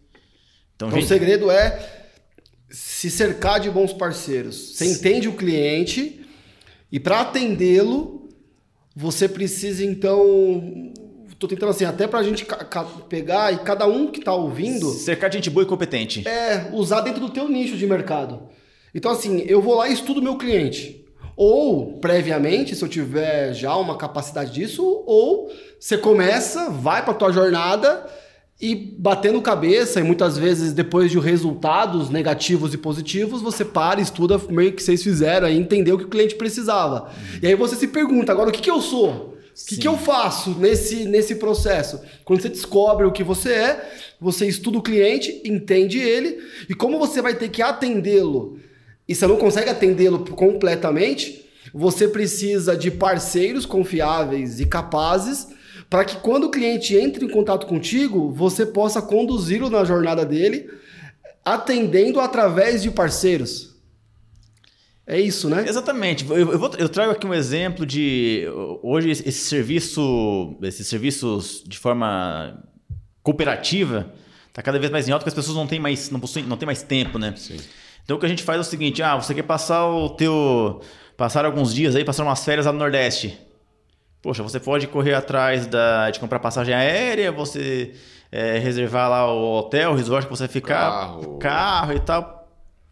Então, 0.74 0.88
então 0.88 0.98
gente... 0.98 1.04
o 1.04 1.08
segredo 1.08 1.50
é 1.50 2.00
se 2.70 3.10
cercar 3.10 3.60
de 3.60 3.70
bons 3.70 3.92
parceiros. 3.92 4.76
Você 4.76 4.86
entende 4.86 5.28
o 5.28 5.34
cliente 5.34 6.24
e 6.90 6.98
para 6.98 7.20
atendê-lo, 7.20 8.30
você 8.96 9.28
precisa 9.28 9.84
então. 9.84 10.92
Tô 11.38 11.48
tentando 11.48 11.70
assim, 11.70 11.84
até 11.84 12.06
para 12.06 12.18
a 12.18 12.22
gente 12.22 12.46
pegar 13.08 13.52
e 13.52 13.58
cada 13.58 13.86
um 13.86 14.10
que 14.10 14.18
está 14.18 14.34
ouvindo. 14.34 14.90
Cercar 14.90 15.30
de 15.30 15.36
gente 15.36 15.48
boa 15.48 15.64
e 15.64 15.66
competente. 15.66 16.26
É, 16.28 16.70
usar 16.72 17.00
dentro 17.00 17.20
do 17.20 17.30
teu 17.30 17.48
nicho 17.48 17.76
de 17.76 17.86
mercado. 17.86 18.48
Então, 18.94 19.10
assim, 19.10 19.40
eu 19.46 19.62
vou 19.62 19.76
lá 19.76 19.88
e 19.88 19.92
estudo 19.92 20.20
meu 20.20 20.36
cliente. 20.36 20.99
Ou, 21.42 21.94
previamente, 21.94 22.76
se 22.76 22.84
eu 22.84 22.88
tiver 22.88 23.54
já 23.54 23.74
uma 23.74 23.96
capacidade 23.96 24.52
disso, 24.52 24.84
ou 25.06 25.50
você 25.78 25.96
começa, 25.96 26.68
vai 26.68 27.02
para 27.02 27.14
tua 27.14 27.32
jornada 27.32 28.06
e 28.60 28.74
batendo 28.74 29.40
cabeça, 29.40 30.00
e 30.00 30.02
muitas 30.02 30.36
vezes 30.36 30.74
depois 30.74 31.10
de 31.10 31.18
resultados 31.18 32.10
negativos 32.10 32.74
e 32.74 32.76
positivos, 32.76 33.40
você 33.40 33.64
para, 33.64 34.02
estuda 34.02 34.38
meio 34.50 34.74
que 34.74 34.82
vocês 34.82 35.02
fizeram, 35.02 35.46
aí 35.46 35.56
entendeu 35.56 35.94
o 35.94 35.98
que 35.98 36.04
o 36.04 36.10
cliente 36.10 36.34
precisava. 36.34 37.04
Uhum. 37.04 37.38
E 37.42 37.46
aí 37.46 37.54
você 37.54 37.74
se 37.74 37.88
pergunta, 37.88 38.30
agora 38.32 38.50
o 38.50 38.52
que, 38.52 38.60
que 38.60 38.70
eu 38.70 38.82
sou? 38.82 39.08
O 39.08 39.66
que, 39.66 39.78
que 39.78 39.88
eu 39.88 39.96
faço 39.96 40.50
nesse, 40.58 41.06
nesse 41.06 41.36
processo? 41.36 42.02
Quando 42.22 42.42
você 42.42 42.50
descobre 42.50 43.06
o 43.06 43.12
que 43.12 43.24
você 43.24 43.50
é, 43.54 43.92
você 44.20 44.46
estuda 44.46 44.76
o 44.76 44.82
cliente, 44.82 45.40
entende 45.42 45.98
ele, 45.98 46.38
e 46.68 46.74
como 46.74 46.98
você 46.98 47.22
vai 47.22 47.34
ter 47.34 47.48
que 47.48 47.62
atendê-lo, 47.62 48.58
e 49.10 49.14
você 49.16 49.26
não 49.26 49.36
consegue 49.36 49.68
atendê-lo 49.68 50.20
completamente, 50.36 51.44
você 51.74 52.06
precisa 52.06 52.76
de 52.76 52.92
parceiros 52.92 53.66
confiáveis 53.66 54.60
e 54.60 54.66
capazes 54.66 55.48
para 55.90 56.04
que 56.04 56.18
quando 56.18 56.44
o 56.44 56.50
cliente 56.50 56.94
entre 56.94 57.24
em 57.24 57.28
contato 57.28 57.66
contigo, 57.66 58.30
você 58.30 58.64
possa 58.64 59.02
conduzi-lo 59.02 59.68
na 59.68 59.84
jornada 59.84 60.24
dele, 60.24 60.70
atendendo 61.44 62.20
através 62.20 62.84
de 62.84 62.90
parceiros. 62.92 63.74
É 65.04 65.20
isso, 65.20 65.50
né? 65.50 65.64
Exatamente. 65.66 66.24
Eu, 66.30 66.52
eu, 66.52 66.58
vou, 66.60 66.70
eu, 66.78 66.88
trago 66.88 67.10
aqui 67.10 67.26
um 67.26 67.34
exemplo 67.34 67.84
de 67.84 68.44
hoje 68.80 69.10
esse 69.10 69.32
serviço, 69.32 70.56
esses 70.62 70.86
serviços 70.86 71.64
de 71.66 71.76
forma 71.76 72.62
cooperativa 73.24 74.14
está 74.46 74.62
cada 74.62 74.78
vez 74.78 74.92
mais 74.92 75.08
em 75.08 75.10
alta, 75.10 75.24
porque 75.24 75.30
as 75.30 75.34
pessoas 75.34 75.56
não 75.56 75.66
têm 75.66 75.80
mais, 75.80 76.10
não 76.10 76.20
possuem, 76.20 76.44
não 76.46 76.56
têm 76.56 76.66
mais 76.66 76.84
tempo, 76.84 77.18
né? 77.18 77.34
Sim. 77.36 77.56
Então 78.10 78.16
o 78.16 78.20
que 78.20 78.26
a 78.26 78.28
gente 78.28 78.42
faz 78.42 78.58
é 78.58 78.60
o 78.60 78.64
seguinte: 78.64 79.00
ah, 79.04 79.14
você 79.14 79.32
quer 79.32 79.44
passar 79.44 79.86
o 79.86 80.08
teu, 80.08 80.80
passar 81.16 81.44
alguns 81.44 81.72
dias 81.72 81.94
aí, 81.94 82.04
passar 82.04 82.24
umas 82.24 82.44
férias 82.44 82.66
lá 82.66 82.72
no 82.72 82.78
Nordeste. 82.80 83.38
Poxa, 84.20 84.42
você 84.42 84.58
pode 84.58 84.88
correr 84.88 85.14
atrás 85.14 85.64
da, 85.68 86.10
de 86.10 86.18
comprar 86.18 86.40
passagem 86.40 86.74
aérea, 86.74 87.30
você 87.30 87.94
é, 88.32 88.58
reservar 88.58 89.08
lá 89.08 89.32
o 89.32 89.60
hotel, 89.60 89.92
o 89.92 89.94
resort 89.94 90.26
que 90.26 90.36
você 90.36 90.42
vai 90.42 90.52
ficar, 90.52 90.90
carro, 90.90 91.38
carro 91.38 91.92
e 91.92 92.00
tal 92.00 92.40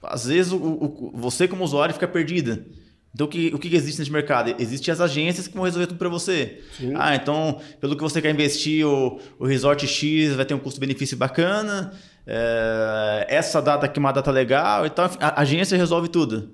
às 0.01 0.27
vezes 0.27 0.53
o, 0.53 0.57
o, 0.57 1.11
você 1.13 1.49
como 1.49 1.65
usuário 1.65 1.93
fica 1.93 2.07
perdida. 2.07 2.65
Então 3.13 3.27
o 3.27 3.31
que, 3.31 3.49
o 3.53 3.59
que 3.59 3.75
existe 3.75 3.99
nesse 3.99 4.13
mercado? 4.13 4.55
Existem 4.59 4.93
as 4.93 5.01
agências 5.01 5.49
que 5.49 5.55
vão 5.55 5.65
resolver 5.65 5.89
tudo 5.89 5.99
para 5.99 6.09
você. 6.09 6.63
Sim. 6.77 6.93
Ah, 6.95 7.17
então 7.17 7.61
pelo 7.81 7.97
que 7.97 8.03
você 8.03 8.23
quer 8.23 8.31
investir, 8.31 8.87
o, 8.87 9.19
o 9.39 9.47
resort 9.47 9.85
X 9.87 10.35
vai 10.35 10.45
ter 10.45 10.55
um 10.55 10.59
custo-benefício 10.61 11.17
bacana, 11.17 11.93
é, 12.31 13.27
essa 13.31 13.63
data 13.63 13.87
aqui 13.87 13.99
é 13.99 14.01
uma 14.01 14.13
data 14.13 14.31
legal 14.31 14.85
e 14.85 14.91
tal. 14.91 15.11
A 15.19 15.41
agência 15.41 15.79
resolve 15.79 16.09
tudo. 16.09 16.51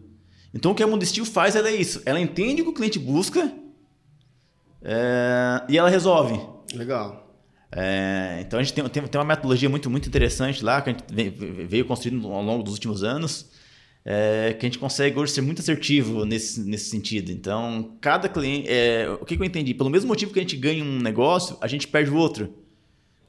Então 0.54 0.70
o 0.70 0.74
que 0.74 0.84
a 0.84 0.86
Mundo 0.86 1.04
Steel 1.04 1.26
faz 1.26 1.56
ela 1.56 1.68
é 1.68 1.74
isso. 1.74 2.00
Ela 2.06 2.20
entende 2.20 2.62
o 2.62 2.66
que 2.66 2.70
o 2.70 2.74
cliente 2.74 2.96
busca 2.96 3.52
é, 4.80 5.62
e 5.68 5.76
ela 5.76 5.90
resolve. 5.90 6.40
Legal. 6.72 7.24
É, 7.72 8.38
então 8.40 8.60
a 8.60 8.62
gente 8.62 8.72
tem, 8.72 8.88
tem, 8.88 9.02
tem, 9.02 9.18
uma 9.20 9.26
metodologia 9.26 9.68
muito, 9.68 9.90
muito 9.90 10.08
interessante 10.08 10.64
lá 10.64 10.80
que 10.80 10.90
a 10.90 10.92
gente 10.92 11.02
veio 11.66 11.84
construindo 11.84 12.24
ao 12.28 12.40
longo 12.40 12.62
dos 12.62 12.74
últimos 12.74 13.02
anos, 13.02 13.50
é, 14.04 14.54
que 14.56 14.64
a 14.64 14.68
gente 14.68 14.78
consegue 14.78 15.18
hoje 15.18 15.32
ser 15.32 15.40
muito 15.40 15.60
assertivo 15.60 16.24
nesse, 16.24 16.60
nesse 16.60 16.88
sentido. 16.88 17.32
Então, 17.32 17.96
cada 18.00 18.28
cliente. 18.28 18.68
É, 18.68 19.08
o 19.20 19.24
que, 19.24 19.36
que, 19.36 19.42
eu 19.42 19.46
entendi? 19.46 19.74
Pelo 19.74 19.90
mesmo 19.90 20.06
motivo 20.06 20.32
que 20.32 20.38
a 20.38 20.42
gente 20.42 20.56
ganha 20.56 20.84
um 20.84 21.00
negócio, 21.00 21.58
a 21.60 21.66
gente 21.66 21.88
perde 21.88 22.12
o 22.12 22.16
outro. 22.16 22.63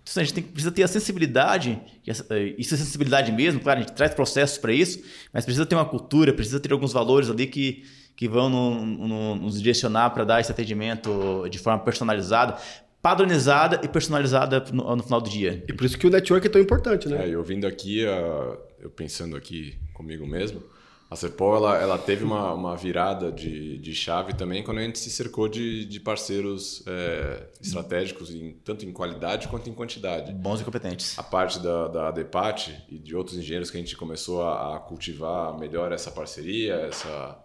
Então, 0.08 0.22
a 0.22 0.24
gente 0.24 0.36
tem, 0.36 0.44
precisa 0.44 0.72
ter 0.72 0.84
a 0.84 0.88
sensibilidade, 0.88 1.82
é, 2.08 2.54
isso 2.60 2.76
é 2.76 2.78
sensibilidade 2.78 3.32
mesmo, 3.32 3.60
claro, 3.60 3.80
a 3.80 3.82
gente 3.82 3.94
traz 3.94 4.14
processos 4.14 4.58
para 4.60 4.72
isso, 4.72 5.02
mas 5.34 5.44
precisa 5.44 5.66
ter 5.66 5.74
uma 5.74 5.86
cultura, 5.86 6.32
precisa 6.32 6.60
ter 6.60 6.72
alguns 6.72 6.94
valores 6.94 7.28
ali 7.28 7.48
que, 7.48 7.84
que 8.16 8.28
vão 8.28 8.48
no, 8.48 8.86
no, 8.86 9.36
nos 9.36 9.58
direcionar 9.58 10.12
para 10.12 10.24
dar 10.24 10.40
esse 10.40 10.52
atendimento 10.52 11.48
de 11.50 11.58
forma 11.58 11.80
personalizada 11.84 12.58
padronizada 13.02 13.82
e 13.84 13.88
personalizada 13.88 14.66
no, 14.74 14.96
no, 14.96 15.04
final 15.04 15.22
do 15.22 15.30
dia. 15.30 15.64
E 15.68 15.74
por 15.74 15.86
isso 15.86 15.96
que 15.96 16.08
o 16.08 16.10
network 16.10 16.48
é 16.48 16.50
tão 16.50 16.60
importante, 16.60 17.08
né? 17.08 17.28
É, 17.28 17.30
eu 17.30 17.44
vindo 17.44 17.68
aqui, 17.68 18.04
uh, 18.04 18.58
eu 18.80 18.90
pensando 18.90 19.38
aqui 19.38 19.76
comigo 19.94 20.26
mesmo, 20.26 20.64
a 21.10 21.16
Cepol 21.16 21.56
ela, 21.56 21.78
ela 21.78 21.98
teve 21.98 22.24
uma, 22.24 22.54
uma 22.54 22.76
virada 22.76 23.32
de, 23.32 23.78
de 23.78 23.94
chave 23.94 24.34
também 24.34 24.64
quando 24.64 24.80
a 24.80 24.82
gente 24.82 24.98
se 24.98 25.10
cercou 25.10 25.48
de, 25.48 25.86
de 25.86 26.00
parceiros 26.00 26.84
é, 26.88 27.48
estratégicos, 27.62 28.34
em, 28.34 28.54
tanto 28.64 28.86
em 28.86 28.92
qualidade 28.92 29.48
quanto 29.48 29.70
em 29.70 29.74
quantidade. 29.74 30.34
Bons 30.34 30.62
e 30.62 30.64
competentes. 30.64 31.18
A 31.18 31.24
parte 31.24 31.60
da, 31.60 31.88
da 31.88 32.08
ADEPAT 32.08 32.86
e 32.90 32.98
de 32.98 33.16
outros 33.16 33.38
engenheiros 33.38 33.70
que 33.70 33.78
a 33.78 33.80
gente 33.80 33.96
começou 33.96 34.42
a, 34.42 34.78
a 34.78 34.80
cultivar 34.80 35.58
melhor 35.60 35.92
essa 35.92 36.10
parceria, 36.10 36.76
essa, 36.76 37.40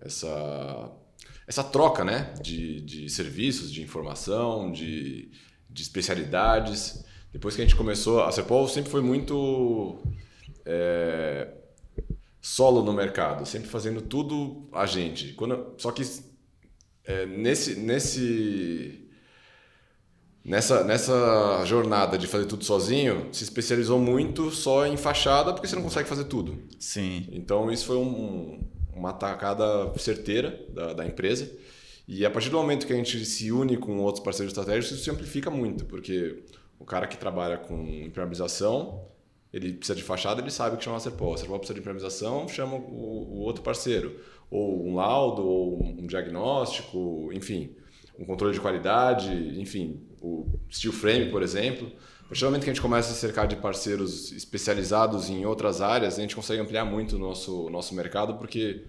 essa 0.00 0.90
essa 1.48 1.64
troca 1.64 2.04
né, 2.04 2.34
de, 2.42 2.82
de 2.82 3.08
serviços, 3.08 3.72
de 3.72 3.82
informação, 3.82 4.70
de, 4.70 5.30
de 5.70 5.82
especialidades. 5.82 7.02
Depois 7.32 7.56
que 7.56 7.62
a 7.62 7.64
gente 7.64 7.74
começou, 7.74 8.22
a 8.22 8.30
Cepol 8.30 8.68
sempre 8.68 8.90
foi 8.90 9.00
muito 9.00 9.98
é, 10.66 11.48
solo 12.40 12.82
no 12.82 12.92
mercado, 12.92 13.46
sempre 13.46 13.68
fazendo 13.68 14.00
tudo 14.00 14.68
a 14.72 14.86
gente. 14.86 15.32
Quando, 15.34 15.74
só 15.76 15.90
que 15.90 16.02
é, 17.04 17.26
nesse, 17.26 17.76
nesse, 17.76 19.08
nessa, 20.44 20.84
nessa 20.84 21.64
jornada 21.64 22.16
de 22.16 22.26
fazer 22.26 22.46
tudo 22.46 22.64
sozinho, 22.64 23.28
se 23.32 23.44
especializou 23.44 23.98
muito 23.98 24.50
só 24.50 24.86
em 24.86 24.96
fachada, 24.96 25.52
porque 25.52 25.66
você 25.66 25.76
não 25.76 25.82
consegue 25.82 26.08
fazer 26.08 26.24
tudo. 26.24 26.62
Sim. 26.78 27.26
Então 27.32 27.70
isso 27.70 27.86
foi 27.86 27.96
um, 27.96 28.60
uma 28.94 29.10
atacada 29.10 29.92
certeira 29.98 30.64
da, 30.70 30.92
da 30.92 31.06
empresa. 31.06 31.50
E 32.06 32.24
a 32.24 32.30
partir 32.30 32.48
do 32.48 32.56
momento 32.56 32.86
que 32.86 32.92
a 32.92 32.96
gente 32.96 33.24
se 33.26 33.52
une 33.52 33.76
com 33.76 33.98
outros 33.98 34.24
parceiros 34.24 34.52
estratégicos, 34.52 34.96
isso 34.96 35.10
simplifica 35.10 35.50
muito, 35.50 35.84
porque 35.84 36.42
o 36.78 36.84
cara 36.84 37.06
que 37.06 37.18
trabalha 37.18 37.58
com 37.58 37.82
impermeabilização, 37.86 39.04
ele 39.58 39.74
precisa 39.74 39.96
de 39.96 40.02
fachada, 40.02 40.40
ele 40.40 40.50
sabe 40.50 40.76
que 40.76 40.84
chama 40.84 40.96
a 40.96 41.00
Serpol. 41.00 41.34
A 41.34 41.36
Serpol 41.36 41.58
precisa 41.58 41.74
de 41.74 41.80
impermeabilização, 41.80 42.48
chama 42.48 42.76
o, 42.76 42.80
o, 42.80 43.38
outro 43.40 43.62
parceiro. 43.62 44.18
Ou 44.50 44.86
um 44.86 44.94
laudo, 44.94 45.46
ou 45.46 45.82
um 45.84 46.06
diagnóstico, 46.06 47.30
enfim, 47.32 47.76
um 48.18 48.24
controle 48.24 48.54
de 48.54 48.60
qualidade, 48.60 49.30
enfim, 49.60 50.02
o 50.20 50.46
steel 50.70 50.92
frame, 50.92 51.30
por 51.30 51.42
exemplo. 51.42 51.90
A 52.24 52.28
partir 52.28 52.40
do 52.40 52.46
momento 52.46 52.64
que 52.64 52.70
a 52.70 52.72
gente 52.72 52.82
começa 52.82 53.10
a 53.10 53.14
se 53.14 53.20
cercar 53.20 53.46
de 53.46 53.56
parceiros 53.56 54.32
especializados 54.32 55.30
em 55.30 55.46
outras 55.46 55.80
áreas, 55.80 56.18
a 56.18 56.20
gente 56.20 56.36
consegue 56.36 56.60
ampliar 56.60 56.84
muito 56.84 57.16
o 57.16 57.18
nosso, 57.18 57.70
nosso 57.70 57.94
mercado, 57.94 58.34
porque 58.34 58.84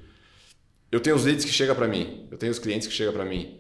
eu 0.92 1.00
tenho 1.00 1.16
os 1.16 1.26
leads 1.26 1.46
que 1.46 1.52
chegam 1.52 1.76
para 1.76 1.88
mim, 1.88 2.28
eu 2.32 2.38
tenho 2.38 2.52
os 2.52 2.60
clientes 2.60 2.88
que 2.88 2.94
chegam 2.94 3.14
para 3.14 3.26
mim. 3.26 3.60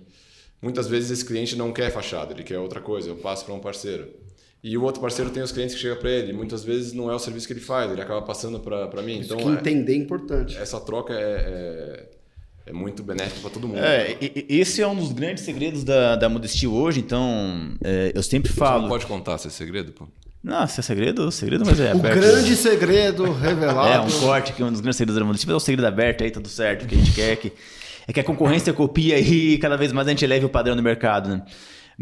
Muitas 0.62 0.88
vezes 0.88 1.12
esse 1.12 1.26
cliente 1.26 1.55
não 1.55 1.72
quer 1.72 1.89
fachada, 1.91 2.34
ele 2.34 2.43
quer 2.43 2.60
outra 2.60 2.82
coisa, 2.82 3.10
eu 3.10 3.16
passo 3.16 3.45
para 3.45 3.53
um 3.53 3.60
parceiro. 3.60 4.14
E 4.62 4.78
o 4.78 4.84
outro 4.84 5.01
parceiro 5.01 5.32
tem 5.32 5.41
os 5.41 5.51
clientes 5.51 5.76
que 5.76 5.82
chegam 5.82 5.97
para 5.97 6.10
ele, 6.10 6.34
muitas 6.34 6.64
vezes 6.64 6.91
não 6.91 7.10
é 7.10 7.16
o 7.16 7.20
serviço 7.20 7.47
que 7.47 7.53
ele 7.53 7.62
faz, 7.62 7.91
ele 7.91 8.01
acaba 8.01 8.22
passando 8.22 8.60
para 8.60 9.01
mim. 9.01 9.20
Isso 9.20 9.34
então, 9.34 9.38
que 9.38 9.60
entender 9.60 9.93
é 9.93 9.95
importante. 9.95 10.57
Essa 10.57 10.80
troca 10.82 11.14
é, 11.14 12.07
é 12.07 12.20
é 12.70 12.74
muito 12.74 13.01
benéfico 13.01 13.41
para 13.41 13.49
todo 13.49 13.68
mundo. 13.68 13.80
É, 13.80 14.16
esse 14.47 14.80
é 14.80 14.88
um 14.88 14.95
dos 14.95 15.12
grandes 15.12 15.43
segredos 15.43 15.84
da, 15.84 16.16
da 16.16 16.30
Modesty 16.30 16.68
hoje, 16.68 16.99
então 16.99 17.72
é, 17.84 18.12
eu 18.14 18.22
sempre 18.22 18.53
falo. 18.53 18.76
Você 18.76 18.82
não 18.84 18.89
pode 18.89 19.05
contar 19.07 19.36
esse 19.36 19.49
segredo, 19.49 19.91
pô? 19.91 20.07
Não, 20.43 20.66
se 20.68 20.80
é 20.80 20.84
segredo, 20.84 21.32
segredo, 21.32 21.66
mas 21.66 21.80
é 21.80 21.91
aberto. 21.91 22.18
O 22.18 22.22
grande 22.22 22.55
segredo 22.55 23.32
revelado. 23.32 23.89
É, 23.89 23.99
um 23.99 24.20
corte 24.20 24.53
que 24.53 24.64
um 24.64 24.72
dos 24.72 24.82
grandes 24.82 24.97
segredos 24.97 25.20
da 25.20 25.26
Modesty, 25.26 25.47
mas 25.47 25.53
é 25.55 25.57
o 25.57 25.60
segredo 25.60 25.88
aberto 25.88 26.24
aí, 26.24 26.30
tudo 26.30 26.47
certo, 26.47 26.88
que 26.88 26.93
a 26.93 26.97
gente 26.97 27.12
quer 27.12 27.36
que 27.38 27.51
é 28.07 28.14
que 28.14 28.20
a 28.20 28.24
concorrência 28.24 28.72
copia 28.72 29.20
e 29.20 29.57
cada 29.57 29.76
vez 29.76 29.91
mais 29.91 30.07
a 30.07 30.12
gente 30.12 30.24
eleve 30.24 30.45
o 30.45 30.49
padrão 30.49 30.76
do 30.76 30.82
mercado, 30.82 31.30
né? 31.30 31.43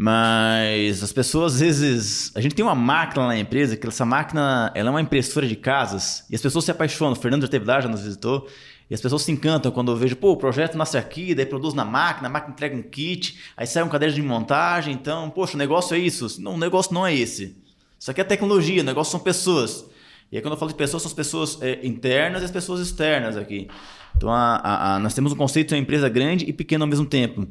Mas 0.00 1.02
as 1.02 1.12
pessoas, 1.12 1.54
às 1.54 1.60
vezes. 1.60 2.30
A 2.36 2.40
gente 2.40 2.54
tem 2.54 2.64
uma 2.64 2.74
máquina 2.74 3.26
na 3.26 3.36
empresa, 3.36 3.76
que 3.76 3.84
essa 3.84 4.04
máquina 4.04 4.70
ela 4.72 4.90
é 4.90 4.92
uma 4.92 5.00
impressora 5.00 5.44
de 5.44 5.56
casas, 5.56 6.24
e 6.30 6.36
as 6.36 6.40
pessoas 6.40 6.64
se 6.64 6.70
apaixonam. 6.70 7.14
O 7.14 7.16
Fernando 7.16 7.42
já 7.42 7.48
teve 7.48 7.64
lá, 7.64 7.80
já 7.80 7.88
nos 7.88 8.02
visitou. 8.02 8.48
E 8.88 8.94
as 8.94 9.00
pessoas 9.00 9.22
se 9.22 9.32
encantam 9.32 9.72
quando 9.72 9.90
eu 9.90 9.96
vejo, 9.96 10.14
pô, 10.14 10.30
o 10.30 10.36
projeto 10.36 10.78
nasce 10.78 10.96
aqui, 10.96 11.34
daí 11.34 11.44
produz 11.44 11.74
na 11.74 11.84
máquina, 11.84 12.28
a 12.28 12.30
máquina 12.30 12.54
entrega 12.54 12.76
um 12.76 12.82
kit, 12.82 13.40
aí 13.56 13.66
sai 13.66 13.82
um 13.82 13.88
caderno 13.88 14.14
de 14.14 14.22
montagem, 14.22 14.94
então, 14.94 15.28
poxa, 15.30 15.56
o 15.56 15.58
negócio 15.58 15.96
é 15.96 15.98
isso. 15.98 16.40
Não, 16.40 16.54
o 16.54 16.58
negócio 16.58 16.94
não 16.94 17.04
é 17.04 17.12
esse. 17.12 17.56
Isso 17.98 18.10
aqui 18.10 18.20
é 18.20 18.24
tecnologia, 18.24 18.80
o 18.80 18.84
negócio 18.84 19.10
são 19.10 19.18
pessoas. 19.18 19.84
E 20.30 20.36
aí 20.36 20.42
quando 20.42 20.52
eu 20.52 20.58
falo 20.58 20.70
de 20.70 20.76
pessoas, 20.76 21.02
são 21.02 21.10
as 21.10 21.14
pessoas 21.14 21.60
é, 21.60 21.84
internas 21.84 22.42
e 22.42 22.44
as 22.44 22.52
pessoas 22.52 22.80
externas 22.80 23.36
aqui. 23.36 23.68
Então, 24.16 24.30
a, 24.30 24.56
a, 24.56 24.94
a, 24.94 24.98
nós 25.00 25.12
temos 25.12 25.32
um 25.32 25.36
conceito 25.36 25.70
de 25.70 25.74
uma 25.74 25.80
empresa 25.80 26.08
grande 26.08 26.44
e 26.44 26.52
pequena 26.52 26.84
ao 26.84 26.88
mesmo 26.88 27.04
tempo. 27.04 27.48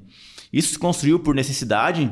Isso 0.51 0.69
se 0.69 0.79
construiu 0.79 1.19
por 1.19 1.35
necessidade, 1.35 2.11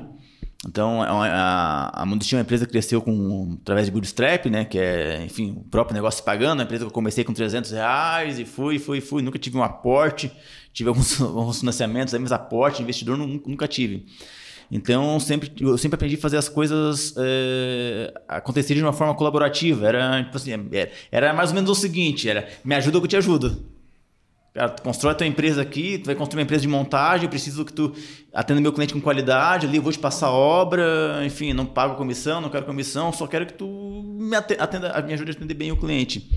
então, 0.67 1.03
é 1.03 1.29
a, 1.29 1.91
a 1.93 2.05
Mundistinha 2.05 2.39
é 2.39 2.41
uma 2.41 2.43
empresa 2.43 2.65
que 2.65 2.71
cresceu 2.71 2.99
com, 2.99 3.57
através 3.61 3.85
de 3.85 3.91
bootstrap, 3.91 4.47
né? 4.47 4.65
Que 4.65 4.79
é, 4.79 5.23
enfim, 5.23 5.51
o 5.57 5.63
próprio 5.63 5.93
negócio 5.93 6.23
pagando. 6.23 6.61
A 6.61 6.63
empresa 6.63 6.83
que 6.83 6.89
eu 6.89 6.93
comecei 6.93 7.23
com 7.23 7.33
300 7.33 7.71
reais 7.71 8.39
e 8.39 8.45
fui, 8.45 8.79
fui, 8.79 8.99
fui. 8.99 9.21
Nunca 9.21 9.37
tive 9.37 9.57
um 9.57 9.63
aporte. 9.63 10.31
Tive 10.73 10.89
alguns, 10.89 11.21
alguns 11.21 11.59
financiamentos, 11.59 12.13
mas 12.15 12.31
aporte, 12.31 12.81
investidor 12.81 13.15
nunca 13.15 13.67
tive. 13.67 14.07
Então, 14.71 15.19
sempre, 15.19 15.51
eu 15.59 15.77
sempre 15.77 15.95
aprendi 15.95 16.15
a 16.15 16.19
fazer 16.19 16.37
as 16.37 16.49
coisas 16.49 17.13
é, 17.15 18.11
acontecerem 18.27 18.81
de 18.81 18.85
uma 18.85 18.93
forma 18.93 19.13
colaborativa. 19.13 19.87
Era, 19.87 20.23
tipo 20.23 20.35
assim, 20.35 20.51
era, 20.71 20.91
era 21.11 21.33
mais 21.33 21.49
ou 21.49 21.55
menos 21.55 21.69
o 21.69 21.75
seguinte, 21.75 22.27
era 22.27 22.47
me 22.63 22.73
ajuda 22.73 22.97
ou 22.97 23.03
eu 23.03 23.07
te 23.07 23.15
ajudo. 23.15 23.74
Cara, 24.55 24.69
tu 24.69 24.83
constrói 24.83 25.11
a 25.11 25.15
tua 25.15 25.27
empresa 25.27 25.61
aqui, 25.61 25.97
tu 25.97 26.05
vai 26.05 26.15
construir 26.15 26.39
uma 26.39 26.43
empresa 26.43 26.61
de 26.61 26.69
montagem, 26.69 27.25
eu 27.25 27.29
preciso 27.29 27.65
que 27.65 27.73
tu 27.73 27.93
atenda 28.33 28.61
meu 28.61 28.71
cliente 28.71 28.93
com 28.93 29.01
qualidade, 29.01 29.67
ali 29.67 29.75
eu 29.75 29.83
vou 29.83 29.91
te 29.91 29.99
passar 29.99 30.31
obra, 30.31 31.21
enfim, 31.25 31.51
não 31.51 31.65
pago 31.65 31.97
comissão, 31.97 32.39
não 32.39 32.49
quero 32.49 32.65
comissão, 32.65 33.11
só 33.11 33.27
quero 33.27 33.45
que 33.45 33.51
tu 33.51 33.67
me, 34.17 34.33
atenda, 34.33 35.01
me 35.01 35.13
ajude 35.13 35.31
a 35.31 35.33
atender 35.33 35.53
bem 35.55 35.73
o 35.73 35.75
cliente. 35.75 36.31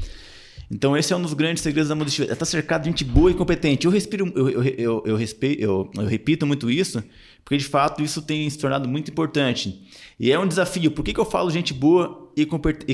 Então 0.69 0.97
esse 0.97 1.13
é 1.13 1.17
um 1.17 1.23
dos 1.23 1.33
grandes 1.33 1.63
segredos 1.63 1.91
da 1.91 1.95
modestia. 1.95 2.25
Está 2.25 2.45
cercado 2.45 2.83
de 2.83 2.89
gente 2.89 3.05
boa 3.05 3.31
e 3.31 3.35
competente. 3.35 3.87
Eu 3.87 3.93
respiro, 3.93 4.33
eu, 4.35 4.51
eu, 4.51 4.65
eu, 4.65 5.03
eu, 5.07 5.17
respeito, 5.17 5.63
eu, 5.63 5.89
eu 5.97 6.05
repito 6.05 6.45
muito 6.45 6.69
isso, 6.69 7.01
porque 7.45 7.57
de 7.57 7.65
fato 7.67 8.03
isso 8.03 8.21
tem 8.21 8.51
se 8.51 8.59
tornado 8.59 8.89
muito 8.89 9.13
importante. 9.13 9.81
E 10.19 10.33
é 10.33 10.39
um 10.39 10.49
desafio. 10.49 10.91
Por 10.91 11.05
que, 11.05 11.15
que 11.15 11.21
eu 11.21 11.25
falo 11.25 11.53
gente 11.53 11.73
boa 11.73 12.33
e 12.37 12.45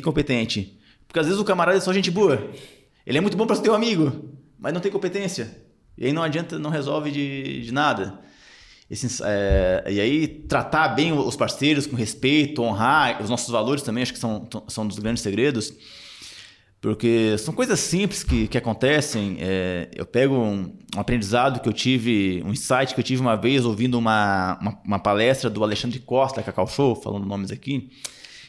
competente? 0.03 0.79
Porque 1.09 1.19
às 1.19 1.25
vezes 1.25 1.41
o 1.41 1.45
camarada 1.47 1.79
é 1.79 1.81
só 1.81 1.95
gente 1.95 2.11
boa. 2.11 2.47
Ele 3.07 3.17
é 3.17 3.21
muito 3.23 3.39
bom 3.39 3.47
para 3.47 3.57
ser 3.57 3.63
teu 3.63 3.75
amigo 3.75 4.44
mas 4.59 4.73
não 4.73 4.81
tem 4.81 4.91
competência. 4.91 5.63
E 5.97 6.07
aí 6.07 6.13
não 6.13 6.23
adianta, 6.23 6.59
não 6.59 6.71
resolve 6.71 7.11
de, 7.11 7.63
de 7.63 7.73
nada. 7.73 8.21
Esse, 8.91 9.23
é, 9.25 9.85
e 9.89 10.01
aí, 10.01 10.29
tratar 10.29 10.89
bem 10.89 11.13
os 11.13 11.37
parceiros 11.37 11.87
com 11.87 11.97
respeito, 11.97 12.63
honrar 12.63 13.23
os 13.23 13.31
nossos 13.31 13.49
valores 13.49 13.83
também, 13.83 14.03
acho 14.03 14.13
que 14.13 14.19
são, 14.19 14.49
são 14.69 14.87
dos 14.87 14.99
grandes 14.99 15.23
segredos. 15.23 15.73
Porque 16.81 17.37
são 17.39 17.55
coisas 17.55 17.81
simples 17.81 18.23
que, 18.23 18.47
que 18.47 18.59
acontecem. 18.59 19.39
É, 19.41 19.89
eu 19.95 20.05
pego 20.05 20.35
um, 20.35 20.77
um, 20.95 21.01
aprendizado 21.01 21.61
que 21.61 21.69
eu 21.69 21.73
tive, 21.73 22.43
um 22.45 22.53
insight 22.53 22.93
que 22.95 23.01
eu 23.01 23.05
tive 23.05 23.23
uma 23.23 23.37
vez 23.37 23.65
ouvindo 23.65 23.99
uma, 23.99 24.59
uma, 24.61 24.83
uma 24.85 24.99
palestra 24.99 25.49
do 25.49 25.65
Alexandre 25.65 25.99
Costa, 25.99 26.43
Cacau 26.43 26.67
Show, 26.67 26.95
falando 26.95 27.25
nomes 27.25 27.51
aqui. 27.51 27.91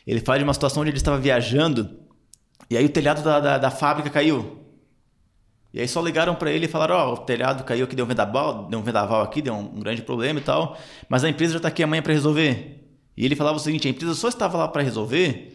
Ele 0.06 0.20
fala 0.20 0.40
de 0.40 0.44
uma 0.44 0.54
situação 0.54 0.82
onde 0.82 0.92
ele 0.92 0.98
estava 0.98 1.18
viajando 1.18 2.06
e 2.70 2.76
aí 2.78 2.86
o 2.86 2.90
telhado 2.90 3.24
da, 3.24 3.40
da, 3.40 3.58
da 3.58 3.72
fábrica 3.72 4.10
caiu. 4.10 4.65
E 5.76 5.82
aí 5.82 5.88
só 5.90 6.02
ligaram 6.02 6.34
para 6.34 6.50
ele 6.50 6.68
e 6.68 6.70
falaram: 6.70 6.96
Ó, 6.96 7.10
oh, 7.10 7.14
o 7.16 7.18
telhado 7.18 7.66
caiu 7.66 7.84
aqui, 7.84 7.98
deu 7.98 8.06
um 8.06 8.08
vendaval, 8.08 8.66
deu 8.70 8.80
um 8.80 8.82
vendaval 8.82 9.22
aqui, 9.22 9.42
deu 9.42 9.54
um, 9.54 9.82
grande 9.82 10.02
problema 10.02 10.40
e 10.40 10.42
tal, 10.42 10.80
mas 11.10 11.26
a 11.26 11.30
empresa 11.30 11.52
já 11.52 11.58
está 11.58 11.68
aqui 11.68 11.84
amanhã 11.84 12.02
para 12.02 12.14
resolver. 12.14 12.82
E 13.18 13.26
ele 13.26 13.36
falava 13.36 13.58
o 13.58 13.60
seguinte: 13.60 13.86
a 13.86 13.92
empresa 13.92 14.16
só 14.16 14.30
estava 14.30 14.58
lá 14.58 14.70
para 14.70 14.82
resolver 14.82 15.54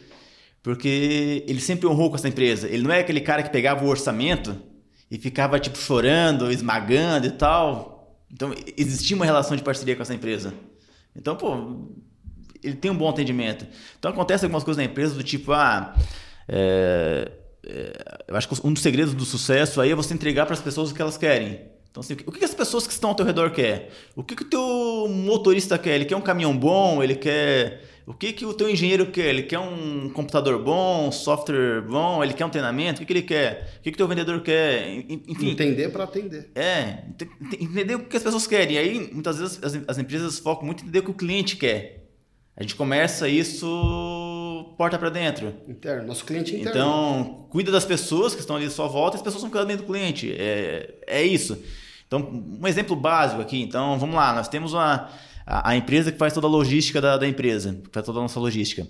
porque 0.63 1.43
ele 1.49 1.59
sempre 1.59 1.87
honrou 1.87 2.11
com 2.11 2.17
essa 2.17 2.29
empresa. 2.29 2.69
Ele 2.69 2.83
não 2.83 2.93
é 2.93 3.01
aquele 3.01 3.23
cara 3.23 3.43
que 3.43 3.49
pegava 3.49 3.83
o 3.83 3.89
orçamento 3.89 4.55
e 5.11 5.17
ficava 5.17 5.59
tipo 5.59 5.79
chorando, 5.79 6.53
esmagando 6.53 7.27
e 7.27 7.31
tal. 7.31 8.15
Então 8.31 8.55
existia 8.77 9.17
uma 9.17 9.25
relação 9.25 9.57
de 9.57 9.63
parceria 9.63 9.97
com 9.97 10.03
essa 10.03 10.13
empresa. 10.13 10.53
Então, 11.17 11.35
pô, 11.35 11.89
ele 12.63 12.75
tem 12.75 12.91
um 12.91 12.97
bom 12.97 13.09
atendimento. 13.09 13.67
Então 13.99 14.11
acontece 14.11 14.45
algumas 14.45 14.65
coisas 14.65 14.77
na 14.77 14.85
empresa 14.85 15.15
do 15.15 15.23
tipo, 15.23 15.51
ah, 15.55 15.95
é, 16.47 17.40
eu 18.29 18.37
acho 18.37 18.49
que 18.49 18.67
um 18.67 18.73
dos 18.73 18.83
segredos 18.83 19.15
do 19.15 19.25
sucesso 19.25 19.81
aí 19.81 19.91
é 19.91 19.95
você 19.95 20.15
entregar 20.15 20.47
para 20.47 20.55
as 20.55 20.63
pessoas 20.63 20.91
o 20.91 20.95
que 20.95 21.03
elas 21.03 21.17
querem. 21.17 21.61
Então, 21.91 22.01
assim, 22.01 22.15
o 22.25 22.33
que 22.33 22.45
as 22.45 22.55
pessoas 22.55 22.87
que 22.87 22.93
estão 22.93 23.11
ao 23.11 23.17
teu 23.17 23.27
redor 23.27 23.51
querem? 23.51 23.89
O 24.15 24.23
que, 24.23 24.37
que 24.37 24.43
o 24.43 24.49
teu 24.49 25.09
motorista 25.09 25.77
quer? 25.77 25.97
Ele 25.97 26.05
quer 26.05 26.17
um 26.17 26.21
caminhão 26.21 26.57
bom? 26.57 27.03
Ele 27.03 27.17
quer 27.17 27.83
o 28.11 28.13
que, 28.13 28.33
que 28.33 28.45
o 28.45 28.53
teu 28.53 28.69
engenheiro 28.69 29.07
quer? 29.07 29.27
Ele 29.27 29.45
quer 29.45 29.61
um 29.61 30.11
computador 30.11 30.61
bom, 30.61 31.07
um 31.07 31.13
software 31.13 31.81
bom, 31.83 32.25
ele 32.25 32.33
quer 32.33 32.45
um 32.45 32.51
treinamento? 32.51 32.97
O 32.97 32.99
que, 33.01 33.07
que 33.07 33.13
ele 33.13 33.23
quer? 33.23 33.75
O 33.79 33.83
que, 33.83 33.91
que 33.93 33.95
o 33.95 33.99
teu 33.99 34.09
vendedor 34.09 34.41
quer? 34.41 34.89
Enfim. 35.09 35.51
Entender 35.51 35.91
para 35.91 36.03
atender. 36.03 36.51
É, 36.57 37.05
entender 37.61 37.95
o 37.95 38.01
que 38.01 38.17
as 38.17 38.23
pessoas 38.25 38.49
querem. 38.49 38.75
E 38.75 38.79
aí, 38.79 39.11
muitas 39.13 39.39
vezes, 39.39 39.61
as, 39.63 39.79
as 39.87 39.99
empresas 39.99 40.41
focam 40.41 40.67
muito 40.67 40.81
em 40.81 40.83
entender 40.85 40.99
o 40.99 41.03
que 41.05 41.11
o 41.11 41.15
cliente 41.15 41.57
quer. 41.57 42.09
A 42.57 42.63
gente 42.63 42.75
começa 42.75 43.29
isso 43.29 43.67
porta 44.65 44.99
para 44.99 45.11
dentro. 45.11 45.55
Interno, 45.69 46.07
nosso 46.07 46.25
cliente 46.25 46.55
interno. 46.55 46.71
Então, 46.71 47.47
cuida 47.51 47.71
das 47.71 47.85
pessoas 47.85 48.35
que 48.35 48.41
estão 48.41 48.57
ali 48.57 48.67
à 48.67 48.71
sua 48.71 48.87
volta, 48.87 49.17
as 49.17 49.23
pessoas 49.23 49.41
são 49.41 49.51
cuidando 49.51 49.79
do 49.79 49.85
cliente. 49.85 50.33
É, 50.33 50.95
é 51.07 51.23
isso. 51.23 51.63
Então, 52.07 52.45
um 52.61 52.67
exemplo 52.67 52.97
básico 52.97 53.41
aqui. 53.41 53.61
Então, 53.61 53.99
vamos 53.99 54.17
lá, 54.17 54.35
nós 54.35 54.49
temos 54.49 54.73
uma 54.73 55.11
a, 55.47 55.71
a 55.71 55.77
empresa 55.77 56.13
que 56.13 56.19
faz 56.19 56.33
toda 56.33 56.47
a 56.47 56.51
logística 56.51 57.01
da, 57.01 57.17
da 57.17 57.27
empresa, 57.27 57.81
que 57.83 57.91
faz 57.93 58.07
toda 58.07 58.21
a 58.21 58.23
nossa 58.23 58.39
logística. 58.39 58.87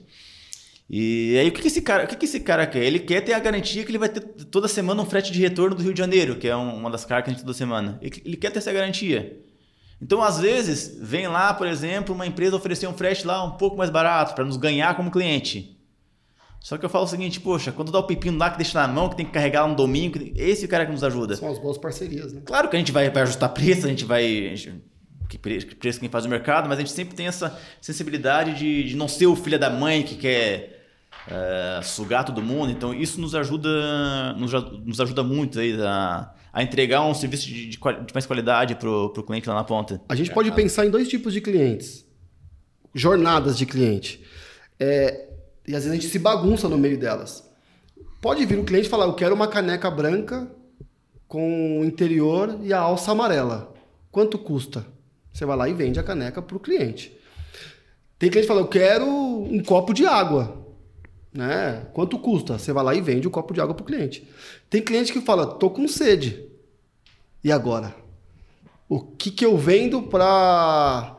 E 0.93 1.39
aí 1.39 1.49
o 1.49 1.53
que, 1.53 1.63
que 1.63 1.69
esse 1.69 1.81
cara, 1.81 2.05
o 2.05 2.07
que, 2.07 2.17
que 2.17 2.25
esse 2.25 2.41
cara 2.41 2.67
quer? 2.67 2.83
Ele 2.83 2.99
quer 2.99 3.21
ter 3.21 3.33
a 3.33 3.39
garantia 3.39 3.85
que 3.85 3.91
ele 3.91 3.99
vai 3.99 4.09
ter 4.09 4.21
toda 4.21 4.67
semana 4.67 5.01
um 5.01 5.07
frete 5.07 5.31
de 5.31 5.41
retorno 5.41 5.77
do 5.77 5.83
Rio 5.83 5.95
de 5.95 5.99
Janeiro, 5.99 6.37
que 6.37 6.49
é 6.49 6.57
um, 6.57 6.77
uma 6.77 6.91
das 6.91 7.05
cargas 7.05 7.37
de 7.37 7.43
toda 7.43 7.55
semana. 7.55 7.99
Ele, 8.03 8.23
ele, 8.25 8.37
quer 8.37 8.51
ter 8.51 8.59
essa 8.59 8.73
garantia. 8.73 9.41
Então, 10.01 10.23
às 10.23 10.41
vezes, 10.41 10.99
vem 11.01 11.29
lá, 11.29 11.53
por 11.53 11.67
exemplo, 11.67 12.15
uma 12.15 12.27
empresa 12.27 12.57
oferecer 12.57 12.87
um 12.87 12.95
frete 12.95 13.27
lá 13.27 13.45
um 13.45 13.53
pouco 13.53 13.77
mais 13.77 13.91
barato 13.91 14.35
para 14.35 14.45
nos 14.45 14.57
ganhar 14.57 14.97
como 14.97 15.11
cliente. 15.11 15.77
Só 16.59 16.77
que 16.77 16.85
eu 16.85 16.91
falo 16.91 17.05
o 17.05 17.09
seguinte, 17.09 17.41
poxa, 17.41 17.73
quando 17.73 17.91
dá 17.91 17.99
o 17.99 18.03
pepino 18.05 18.39
lá 18.39 18.51
que 18.51 18.59
deixa 18.59 18.81
na 18.81 18.87
mão, 18.87 19.09
que 19.09 19.17
tem 19.17 19.25
que 19.25 19.33
carregar 19.33 19.67
no 19.67 19.75
domingo, 19.75 20.19
esse 20.37 20.65
é 20.65 20.67
o 20.67 20.69
cara 20.69 20.85
que 20.85 20.93
nos 20.93 21.03
ajuda. 21.03 21.37
São 21.37 21.51
as 21.51 21.59
boas 21.59 21.79
parcerias, 21.79 22.33
né? 22.33 22.43
Claro 22.45 22.69
que 22.69 22.77
a 22.77 22.79
gente 22.79 22.93
vai, 22.93 23.09
vai 23.11 23.23
ajustar 23.23 23.49
preço, 23.51 23.87
a 23.87 23.89
gente 23.89 24.05
vai. 24.05 24.49
A 24.49 24.55
gente 24.55 24.83
que 25.29 25.39
preço 25.39 26.01
quem 26.01 26.09
faz 26.09 26.25
o 26.25 26.29
mercado, 26.29 26.69
mas 26.69 26.79
a 26.79 26.81
gente 26.81 26.91
sempre 26.91 27.15
tem 27.15 27.29
essa 27.29 27.57
sensibilidade 27.81 28.55
de, 28.55 28.83
de 28.83 28.97
não 28.97 29.07
ser 29.07 29.27
o 29.27 29.37
filho 29.37 29.59
da 29.59 29.71
mãe 29.71 30.03
que 30.03 30.17
quer 30.17 30.81
é, 31.29 31.81
sugar 31.83 32.25
todo 32.25 32.43
mundo. 32.43 32.73
Então 32.73 32.93
isso 32.93 33.21
nos 33.21 33.35
ajuda, 33.35 34.33
nos, 34.35 34.53
nos 34.85 35.01
ajuda 35.01 35.23
muito 35.23 35.61
aí 35.61 35.81
a, 35.81 36.33
a 36.53 36.63
entregar 36.63 37.05
um 37.05 37.15
serviço 37.15 37.47
de, 37.47 37.69
de, 37.69 37.79
de 37.79 38.15
mais 38.15 38.27
qualidade 38.27 38.75
para 38.75 38.89
o 38.89 39.23
cliente 39.23 39.49
lá 39.49 39.55
na 39.55 39.65
ponta. 39.65 40.01
A 40.09 40.15
gente 40.15 40.33
pode 40.33 40.51
pensar 40.53 40.87
em 40.87 40.91
dois 40.91 41.09
tipos 41.09 41.33
de 41.33 41.41
clientes, 41.41 42.05
jornadas 42.95 43.57
de 43.57 43.67
cliente. 43.67 44.23
É, 44.79 45.29
e 45.67 45.75
às 45.75 45.85
vezes 45.85 45.91
a 45.91 45.95
gente 45.95 46.09
se 46.09 46.19
bagunça 46.19 46.69
no 46.69 46.79
meio 46.79 46.99
delas. 46.99 47.49
Pode 48.21 48.45
vir 48.45 48.59
o 48.59 48.65
cliente 48.65 48.87
e 48.87 48.91
falar: 48.91 49.07
Eu 49.07 49.15
quero 49.15 49.35
uma 49.35 49.49
caneca 49.49 49.91
branca 49.91 50.51
com 51.29 51.81
o 51.81 51.85
interior 51.85 52.59
e 52.63 52.73
a 52.73 52.81
alça 52.81 53.13
amarela. 53.13 53.73
Quanto 54.11 54.37
custa? 54.39 54.85
Você 55.33 55.47
vai 55.47 55.57
lá 55.57 55.69
e 55.69 55.73
vende 55.73 56.01
a 56.01 56.03
caneca 56.03 56.43
para 56.43 56.57
o 56.57 56.61
cliente. 56.61 57.17
Tem 58.19 58.29
cliente 58.29 58.47
que 58.47 58.53
fala, 58.53 58.61
eu 58.61 58.69
quero 58.69 59.07
um 59.07 59.63
copo 59.63 59.95
de 59.95 60.05
água. 60.05 60.60
Né? 61.33 61.87
Quanto 61.93 62.19
custa? 62.19 62.59
Você 62.59 62.73
vai 62.73 62.85
lá 62.85 62.95
e 62.95 63.01
vende 63.01 63.27
o 63.27 63.31
um 63.31 63.33
copo 63.33 63.55
de 63.55 63.61
água 63.61 63.75
para 63.75 63.83
o 63.83 63.87
cliente. 63.87 64.29
Tem 64.69 64.83
cliente 64.83 65.13
que 65.13 65.21
fala, 65.21 65.47
tô 65.47 65.71
com 65.71 65.87
sede. 65.87 66.45
E 67.43 67.53
agora? 67.53 67.95
O 68.89 69.01
que, 69.01 69.31
que 69.31 69.47
eu 69.47 69.57
vendo 69.57 70.03
para 70.03 71.17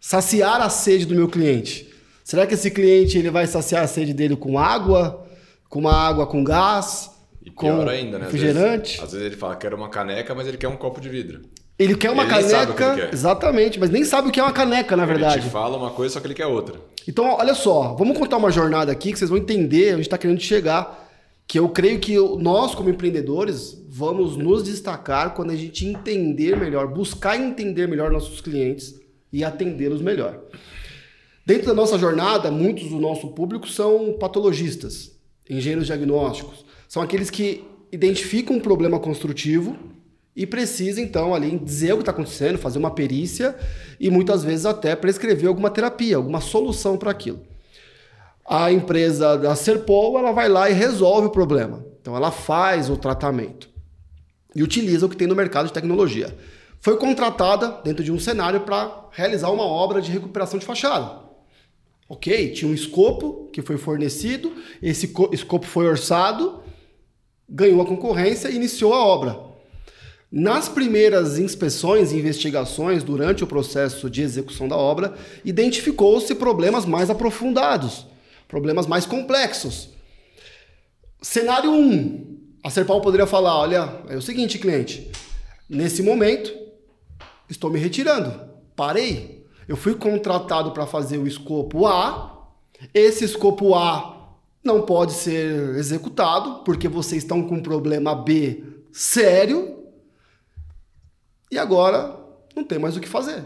saciar 0.00 0.60
a 0.60 0.70
sede 0.70 1.04
do 1.04 1.14
meu 1.14 1.28
cliente? 1.28 1.92
Será 2.24 2.46
que 2.46 2.54
esse 2.54 2.70
cliente 2.70 3.18
ele 3.18 3.30
vai 3.30 3.46
saciar 3.46 3.84
a 3.84 3.86
sede 3.86 4.14
dele 4.14 4.36
com 4.36 4.58
água? 4.58 5.26
Com 5.68 5.80
uma 5.80 5.92
água 5.92 6.26
com 6.26 6.42
gás? 6.42 7.10
E 7.44 7.50
pior 7.50 7.88
ainda, 7.88 8.18
né? 8.18 8.24
Refrigerante? 8.26 8.92
Às 8.92 9.00
vezes, 9.00 9.02
às 9.02 9.12
vezes 9.12 9.26
ele 9.26 9.36
fala, 9.36 9.56
quero 9.56 9.76
uma 9.76 9.90
caneca, 9.90 10.34
mas 10.34 10.46
ele 10.46 10.56
quer 10.56 10.68
um 10.68 10.76
copo 10.76 11.00
de 11.00 11.08
vidro. 11.08 11.42
Ele 11.78 11.96
quer 11.96 12.10
uma 12.10 12.24
ele 12.24 12.30
caneca. 12.30 12.94
Quer. 12.94 13.12
Exatamente, 13.12 13.80
mas 13.80 13.90
nem 13.90 14.04
sabe 14.04 14.28
o 14.28 14.30
que 14.30 14.38
é 14.38 14.42
uma 14.42 14.52
caneca, 14.52 14.96
na 14.96 15.06
verdade. 15.06 15.38
Ele 15.38 15.44
te 15.44 15.50
fala 15.50 15.76
uma 15.76 15.90
coisa, 15.90 16.14
só 16.14 16.20
que 16.20 16.26
ele 16.26 16.34
quer 16.34 16.46
outra. 16.46 16.80
Então, 17.08 17.36
olha 17.38 17.54
só, 17.54 17.94
vamos 17.94 18.16
contar 18.16 18.36
uma 18.36 18.50
jornada 18.50 18.92
aqui 18.92 19.12
que 19.12 19.18
vocês 19.18 19.30
vão 19.30 19.38
entender 19.38 19.94
onde 19.94 20.02
está 20.02 20.18
querendo 20.18 20.40
chegar. 20.40 21.00
Que 21.46 21.58
eu 21.58 21.68
creio 21.68 21.98
que 21.98 22.16
nós, 22.38 22.74
como 22.74 22.88
empreendedores, 22.88 23.76
vamos 23.88 24.36
nos 24.36 24.62
destacar 24.62 25.34
quando 25.34 25.50
a 25.50 25.56
gente 25.56 25.84
entender 25.84 26.56
melhor, 26.56 26.86
buscar 26.86 27.36
entender 27.36 27.88
melhor 27.88 28.10
nossos 28.10 28.40
clientes 28.40 28.94
e 29.32 29.44
atendê-los 29.44 30.00
melhor. 30.00 30.38
Dentro 31.44 31.66
da 31.66 31.74
nossa 31.74 31.98
jornada, 31.98 32.50
muitos 32.50 32.88
do 32.88 33.00
nosso 33.00 33.28
público 33.28 33.68
são 33.68 34.16
patologistas, 34.18 35.10
engenheiros 35.50 35.86
diagnósticos. 35.86 36.64
São 36.88 37.02
aqueles 37.02 37.28
que 37.28 37.64
identificam 37.90 38.56
um 38.56 38.60
problema 38.60 39.00
construtivo 39.00 39.76
e 40.34 40.46
precisa 40.46 41.00
então 41.00 41.34
ali 41.34 41.58
dizer 41.58 41.92
o 41.92 41.96
que 41.96 42.02
está 42.02 42.12
acontecendo, 42.12 42.58
fazer 42.58 42.78
uma 42.78 42.90
perícia 42.90 43.54
e 44.00 44.10
muitas 44.10 44.42
vezes 44.42 44.64
até 44.64 44.96
prescrever 44.96 45.48
alguma 45.48 45.70
terapia, 45.70 46.16
alguma 46.16 46.40
solução 46.40 46.96
para 46.96 47.10
aquilo. 47.10 47.40
A 48.44 48.72
empresa 48.72 49.36
da 49.36 49.54
Serpol 49.54 50.18
ela 50.18 50.32
vai 50.32 50.48
lá 50.48 50.68
e 50.70 50.72
resolve 50.72 51.28
o 51.28 51.30
problema. 51.30 51.84
Então 52.00 52.16
ela 52.16 52.30
faz 52.30 52.90
o 52.90 52.96
tratamento 52.96 53.70
e 54.54 54.62
utiliza 54.62 55.06
o 55.06 55.08
que 55.08 55.16
tem 55.16 55.28
no 55.28 55.36
mercado 55.36 55.66
de 55.66 55.72
tecnologia. 55.72 56.36
Foi 56.80 56.96
contratada 56.96 57.80
dentro 57.84 58.02
de 58.02 58.10
um 58.10 58.18
cenário 58.18 58.60
para 58.60 59.08
realizar 59.12 59.50
uma 59.50 59.62
obra 59.62 60.00
de 60.00 60.10
recuperação 60.10 60.58
de 60.58 60.66
fachada. 60.66 61.20
Ok, 62.08 62.50
tinha 62.52 62.70
um 62.70 62.74
escopo 62.74 63.48
que 63.52 63.62
foi 63.62 63.78
fornecido, 63.78 64.52
esse 64.82 65.10
escopo 65.30 65.64
foi 65.64 65.86
orçado, 65.86 66.60
ganhou 67.48 67.80
a 67.80 67.86
concorrência 67.86 68.48
e 68.48 68.56
iniciou 68.56 68.92
a 68.92 69.04
obra. 69.04 69.51
Nas 70.34 70.66
primeiras 70.66 71.38
inspeções 71.38 72.10
e 72.10 72.16
investigações 72.16 73.04
durante 73.04 73.44
o 73.44 73.46
processo 73.46 74.08
de 74.08 74.22
execução 74.22 74.66
da 74.66 74.78
obra, 74.78 75.12
identificou-se 75.44 76.34
problemas 76.36 76.86
mais 76.86 77.10
aprofundados, 77.10 78.06
problemas 78.48 78.86
mais 78.86 79.04
complexos. 79.04 79.90
Cenário 81.20 81.70
1. 81.70 81.74
Um, 81.74 82.38
a 82.64 82.70
Serpal 82.70 83.02
poderia 83.02 83.26
falar: 83.26 83.58
olha, 83.58 84.00
é 84.08 84.16
o 84.16 84.22
seguinte, 84.22 84.58
cliente, 84.58 85.10
nesse 85.68 86.02
momento 86.02 86.50
estou 87.46 87.68
me 87.68 87.78
retirando, 87.78 88.32
parei. 88.74 89.44
Eu 89.68 89.76
fui 89.76 89.94
contratado 89.94 90.70
para 90.72 90.86
fazer 90.86 91.18
o 91.18 91.26
escopo 91.26 91.86
A, 91.86 92.48
esse 92.94 93.22
escopo 93.22 93.74
A 93.74 94.32
não 94.64 94.80
pode 94.80 95.12
ser 95.12 95.76
executado 95.76 96.64
porque 96.64 96.88
vocês 96.88 97.22
estão 97.22 97.42
com 97.42 97.60
problema 97.60 98.14
B 98.14 98.64
sério 98.90 99.81
e 101.52 101.58
agora 101.58 102.16
não 102.56 102.64
tem 102.64 102.78
mais 102.78 102.96
o 102.96 103.00
que 103.00 103.08
fazer. 103.08 103.44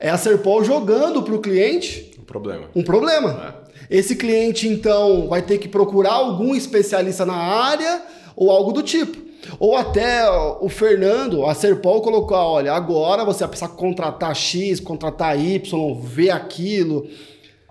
É 0.00 0.08
a 0.08 0.16
Serpol 0.16 0.64
jogando 0.64 1.22
para 1.22 1.34
o 1.34 1.40
cliente 1.40 2.10
um 2.18 2.24
problema. 2.24 2.70
Um 2.74 2.82
problema. 2.82 3.62
É. 3.90 3.98
Esse 3.98 4.16
cliente, 4.16 4.66
então, 4.66 5.28
vai 5.28 5.42
ter 5.42 5.58
que 5.58 5.68
procurar 5.68 6.12
algum 6.12 6.54
especialista 6.54 7.26
na 7.26 7.36
área 7.36 8.02
ou 8.34 8.50
algo 8.50 8.72
do 8.72 8.82
tipo. 8.82 9.28
Ou 9.58 9.76
até 9.76 10.28
o 10.60 10.68
Fernando, 10.68 11.44
a 11.44 11.54
Serpol 11.54 12.00
colocou, 12.00 12.36
olha, 12.36 12.72
agora 12.72 13.24
você 13.24 13.40
vai 13.40 13.48
precisar 13.48 13.68
contratar 13.74 14.34
X, 14.34 14.80
contratar 14.80 15.38
Y, 15.38 16.00
ver 16.02 16.30
aquilo. 16.30 17.00
O 17.00 17.08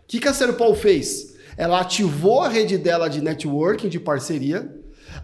que, 0.08 0.20
que 0.20 0.28
a 0.28 0.34
Serpol 0.34 0.76
fez? 0.76 1.36
Ela 1.58 1.82
ativou 1.82 2.42
a 2.42 2.48
rede 2.48 2.78
dela 2.78 3.08
de 3.08 3.22
networking, 3.22 3.90
de 3.90 4.00
parceria, 4.00 4.72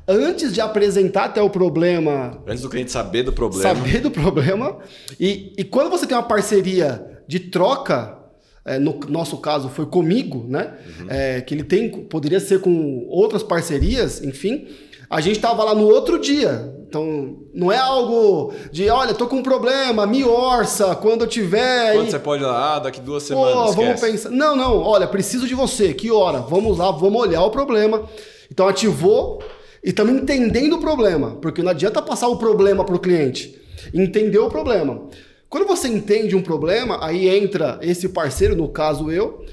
antes 0.07 0.53
de 0.53 0.61
apresentar 0.61 1.25
até 1.25 1.41
o 1.41 1.49
problema. 1.49 2.41
Antes 2.47 2.61
do 2.61 2.69
cliente 2.69 2.91
saber 2.91 3.23
do 3.23 3.33
problema. 3.33 3.63
Saber 3.63 4.01
do 4.01 4.11
problema. 4.11 4.77
E, 5.19 5.53
e 5.57 5.63
quando 5.63 5.89
você 5.89 6.05
tem 6.05 6.15
uma 6.15 6.23
parceria 6.23 7.21
de 7.27 7.39
troca, 7.39 8.17
é, 8.65 8.79
no 8.79 8.99
nosso 9.09 9.37
caso 9.37 9.69
foi 9.69 9.85
comigo, 9.85 10.45
né? 10.47 10.73
Uhum. 10.99 11.07
É, 11.09 11.41
que 11.41 11.53
ele 11.53 11.63
tem, 11.63 11.89
poderia 11.89 12.39
ser 12.39 12.59
com 12.61 13.05
outras 13.09 13.43
parcerias, 13.43 14.23
enfim. 14.23 14.67
A 15.09 15.21
gente 15.21 15.35
estava 15.35 15.63
lá 15.63 15.75
no 15.75 15.85
outro 15.85 16.19
dia. 16.19 16.73
Então, 16.87 17.37
não 17.53 17.71
é 17.71 17.77
algo 17.77 18.53
de, 18.71 18.89
olha, 18.89 19.13
tô 19.13 19.27
com 19.27 19.37
um 19.37 19.43
problema, 19.43 20.05
me 20.05 20.23
orça, 20.23 20.95
quando 20.95 21.21
eu 21.21 21.27
tiver. 21.27 21.93
Quando 21.93 22.09
você 22.09 22.19
pode 22.19 22.43
ir 22.43 22.45
lá, 22.45 22.75
ah, 22.75 22.79
daqui 22.79 22.99
duas 22.99 23.23
semanas. 23.23 23.53
Pô, 23.53 23.81
vamos 23.81 23.99
pensar. 23.99 24.29
Não, 24.29 24.55
não, 24.55 24.77
olha, 24.79 25.07
preciso 25.07 25.47
de 25.47 25.55
você, 25.55 25.93
que 25.93 26.11
hora? 26.11 26.39
Vamos 26.39 26.77
lá, 26.77 26.91
vamos 26.91 27.21
olhar 27.21 27.43
o 27.43 27.51
problema. 27.51 28.03
Então, 28.51 28.67
ativou 28.67 29.41
e 29.83 29.89
estamos 29.89 30.13
entendendo 30.13 30.77
o 30.77 30.79
problema, 30.79 31.35
porque 31.41 31.61
não 31.61 31.71
adianta 31.71 32.01
passar 32.01 32.29
o 32.29 32.37
problema 32.37 32.85
para 32.85 32.95
o 32.95 32.99
cliente. 32.99 33.59
Entender 33.93 34.39
o 34.39 34.49
problema. 34.49 35.09
Quando 35.49 35.67
você 35.67 35.89
entende 35.89 36.35
um 36.35 36.41
problema, 36.41 37.05
aí 37.05 37.27
entra 37.27 37.77
esse 37.81 38.09
parceiro, 38.09 38.55
no 38.55 38.69
caso 38.69 39.11
eu, 39.11 39.45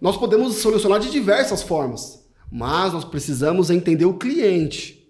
nós 0.00 0.16
podemos 0.16 0.56
solucionar 0.56 1.00
de 1.00 1.10
diversas 1.10 1.62
formas, 1.62 2.22
mas 2.50 2.92
nós 2.92 3.04
precisamos 3.04 3.70
entender 3.70 4.04
o 4.04 4.14
cliente. 4.14 5.08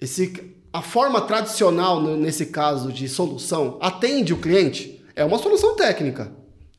Esse, 0.00 0.54
a 0.72 0.82
forma 0.82 1.20
tradicional, 1.22 2.02
nesse 2.02 2.46
caso 2.46 2.92
de 2.92 3.08
solução, 3.08 3.78
atende 3.80 4.34
o 4.34 4.38
cliente? 4.38 5.02
É 5.16 5.24
uma 5.24 5.38
solução 5.38 5.74
técnica. 5.74 6.30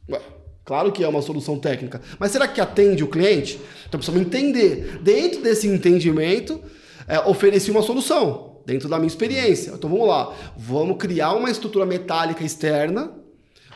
Ué, 0.09 0.21
claro 0.63 0.91
que 0.91 1.03
é 1.03 1.07
uma 1.07 1.21
solução 1.21 1.57
técnica, 1.57 2.01
mas 2.19 2.31
será 2.31 2.47
que 2.47 2.61
atende 2.61 3.03
o 3.03 3.07
cliente? 3.07 3.59
Então 3.87 3.99
precisamos 3.99 4.25
entender. 4.27 4.99
Dentro 5.01 5.41
desse 5.41 5.67
entendimento, 5.67 6.61
é, 7.09 7.19
ofereci 7.21 7.71
uma 7.71 7.81
solução 7.81 8.61
dentro 8.65 8.87
da 8.87 8.97
minha 8.97 9.07
experiência. 9.07 9.71
Então 9.71 9.89
vamos 9.89 10.07
lá, 10.07 10.33
vamos 10.55 10.97
criar 10.97 11.33
uma 11.33 11.49
estrutura 11.49 11.85
metálica 11.85 12.43
externa, 12.43 13.11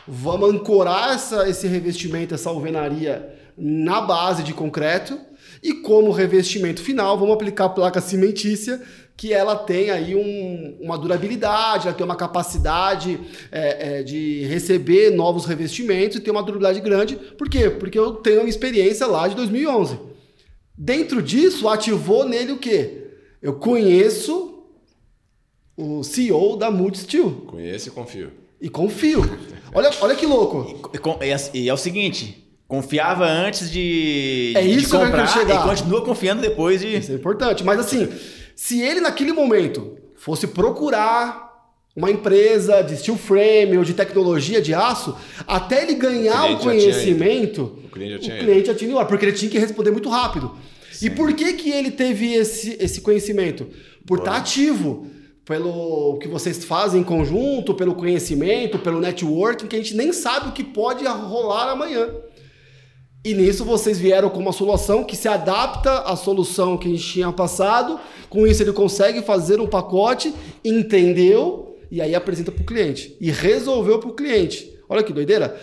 vamos 0.06 0.50
ancorar 0.50 1.14
essa, 1.14 1.48
esse 1.48 1.66
revestimento, 1.66 2.32
essa 2.32 2.48
alvenaria 2.48 3.34
na 3.58 4.00
base 4.00 4.44
de 4.44 4.54
concreto 4.54 5.18
e 5.62 5.74
como 5.74 6.12
revestimento 6.12 6.80
final 6.80 7.18
vamos 7.18 7.34
aplicar 7.34 7.66
a 7.66 7.68
placa 7.70 8.00
cimentícia 8.00 8.80
que 9.16 9.32
ela 9.32 9.54
tem 9.56 9.90
aí 9.90 10.14
um, 10.14 10.76
uma 10.80 10.98
durabilidade, 10.98 11.86
ela 11.86 11.96
tem 11.96 12.04
uma 12.04 12.16
capacidade 12.16 13.20
é, 13.50 13.98
é, 13.98 14.02
de 14.02 14.44
receber 14.46 15.10
novos 15.10 15.44
revestimentos 15.44 16.16
e 16.16 16.20
ter 16.20 16.32
uma 16.32 16.42
durabilidade 16.42 16.80
grande. 16.80 17.14
Por 17.16 17.48
quê? 17.48 17.70
Porque 17.70 17.98
eu 17.98 18.14
tenho 18.14 18.40
uma 18.40 18.48
experiência 18.48 19.06
lá 19.06 19.28
de 19.28 19.36
2011. 19.36 19.98
Dentro 20.76 21.22
disso, 21.22 21.68
ativou 21.68 22.28
nele 22.28 22.52
o 22.52 22.58
quê? 22.58 23.03
Eu 23.44 23.52
conheço 23.52 24.64
o 25.76 26.02
CEO 26.02 26.56
da 26.56 26.72
Steel. 26.94 27.30
Conheço 27.46 27.88
e 27.88 27.90
confio. 27.90 28.32
E 28.58 28.70
confio. 28.70 29.20
Olha, 29.74 29.90
olha 30.00 30.14
que 30.14 30.24
louco. 30.24 30.90
E, 30.94 31.26
e, 31.26 31.64
e 31.64 31.68
é 31.68 31.74
o 31.74 31.76
seguinte, 31.76 32.42
confiava 32.66 33.26
antes 33.26 33.70
de, 33.70 34.54
é 34.56 34.62
isso 34.62 34.86
de 34.86 34.92
comprar 34.92 35.30
que 35.30 35.38
eu 35.38 35.42
chegar. 35.42 35.60
e 35.60 35.68
continua 35.68 36.02
confiando 36.02 36.40
depois 36.40 36.80
de... 36.80 36.96
Isso 36.96 37.12
é 37.12 37.16
importante. 37.16 37.62
Mas 37.62 37.78
assim, 37.78 38.08
se 38.56 38.80
ele 38.80 39.02
naquele 39.02 39.34
momento 39.34 39.98
fosse 40.16 40.46
procurar 40.46 41.44
uma 41.94 42.10
empresa 42.10 42.80
de 42.80 42.96
steel 42.96 43.18
frame 43.18 43.76
ou 43.76 43.84
de 43.84 43.92
tecnologia 43.92 44.62
de 44.62 44.72
aço, 44.72 45.14
até 45.46 45.82
ele 45.82 45.96
ganhar 45.96 46.50
o, 46.50 46.54
o 46.54 46.58
conhecimento, 46.60 47.78
o 47.84 47.90
cliente 47.90 48.12
já 48.12 48.18
tinha, 48.20 48.36
o 48.36 48.38
cliente 48.38 48.66
já 48.68 48.74
tinha 48.74 49.04
porque 49.04 49.26
ele 49.26 49.36
tinha 49.36 49.50
que 49.50 49.58
responder 49.58 49.90
muito 49.90 50.08
rápido. 50.08 50.56
Sim. 50.94 51.06
E 51.06 51.10
por 51.10 51.32
que 51.34 51.52
que 51.54 51.70
ele 51.70 51.90
teve 51.90 52.32
esse, 52.32 52.76
esse 52.80 53.00
conhecimento? 53.00 53.66
Por 54.06 54.18
estar 54.18 54.32
tá 54.32 54.36
ativo 54.36 55.06
pelo 55.44 56.18
que 56.18 56.28
vocês 56.28 56.64
fazem 56.64 57.02
em 57.02 57.04
conjunto, 57.04 57.74
pelo 57.74 57.94
conhecimento, 57.94 58.78
pelo 58.78 59.00
networking, 59.00 59.66
que 59.66 59.76
a 59.76 59.78
gente 59.78 59.94
nem 59.94 60.12
sabe 60.12 60.48
o 60.48 60.52
que 60.52 60.64
pode 60.64 61.04
rolar 61.04 61.70
amanhã. 61.70 62.08
E 63.24 63.34
nisso 63.34 63.64
vocês 63.64 63.98
vieram 63.98 64.30
com 64.30 64.38
uma 64.38 64.52
solução 64.52 65.02
que 65.02 65.16
se 65.16 65.28
adapta 65.28 66.00
à 66.00 66.14
solução 66.14 66.76
que 66.76 66.88
a 66.88 66.90
gente 66.90 67.04
tinha 67.04 67.32
passado. 67.32 67.98
Com 68.28 68.46
isso 68.46 68.62
ele 68.62 68.72
consegue 68.72 69.22
fazer 69.22 69.60
um 69.60 69.66
pacote, 69.66 70.34
entendeu 70.64 71.76
e 71.90 72.00
aí 72.00 72.14
apresenta 72.14 72.52
para 72.52 72.62
o 72.62 72.66
cliente 72.66 73.16
e 73.20 73.30
resolveu 73.30 73.98
para 73.98 74.10
o 74.10 74.14
cliente. 74.14 74.70
Olha 74.88 75.02
que 75.02 75.12
doideira. 75.12 75.58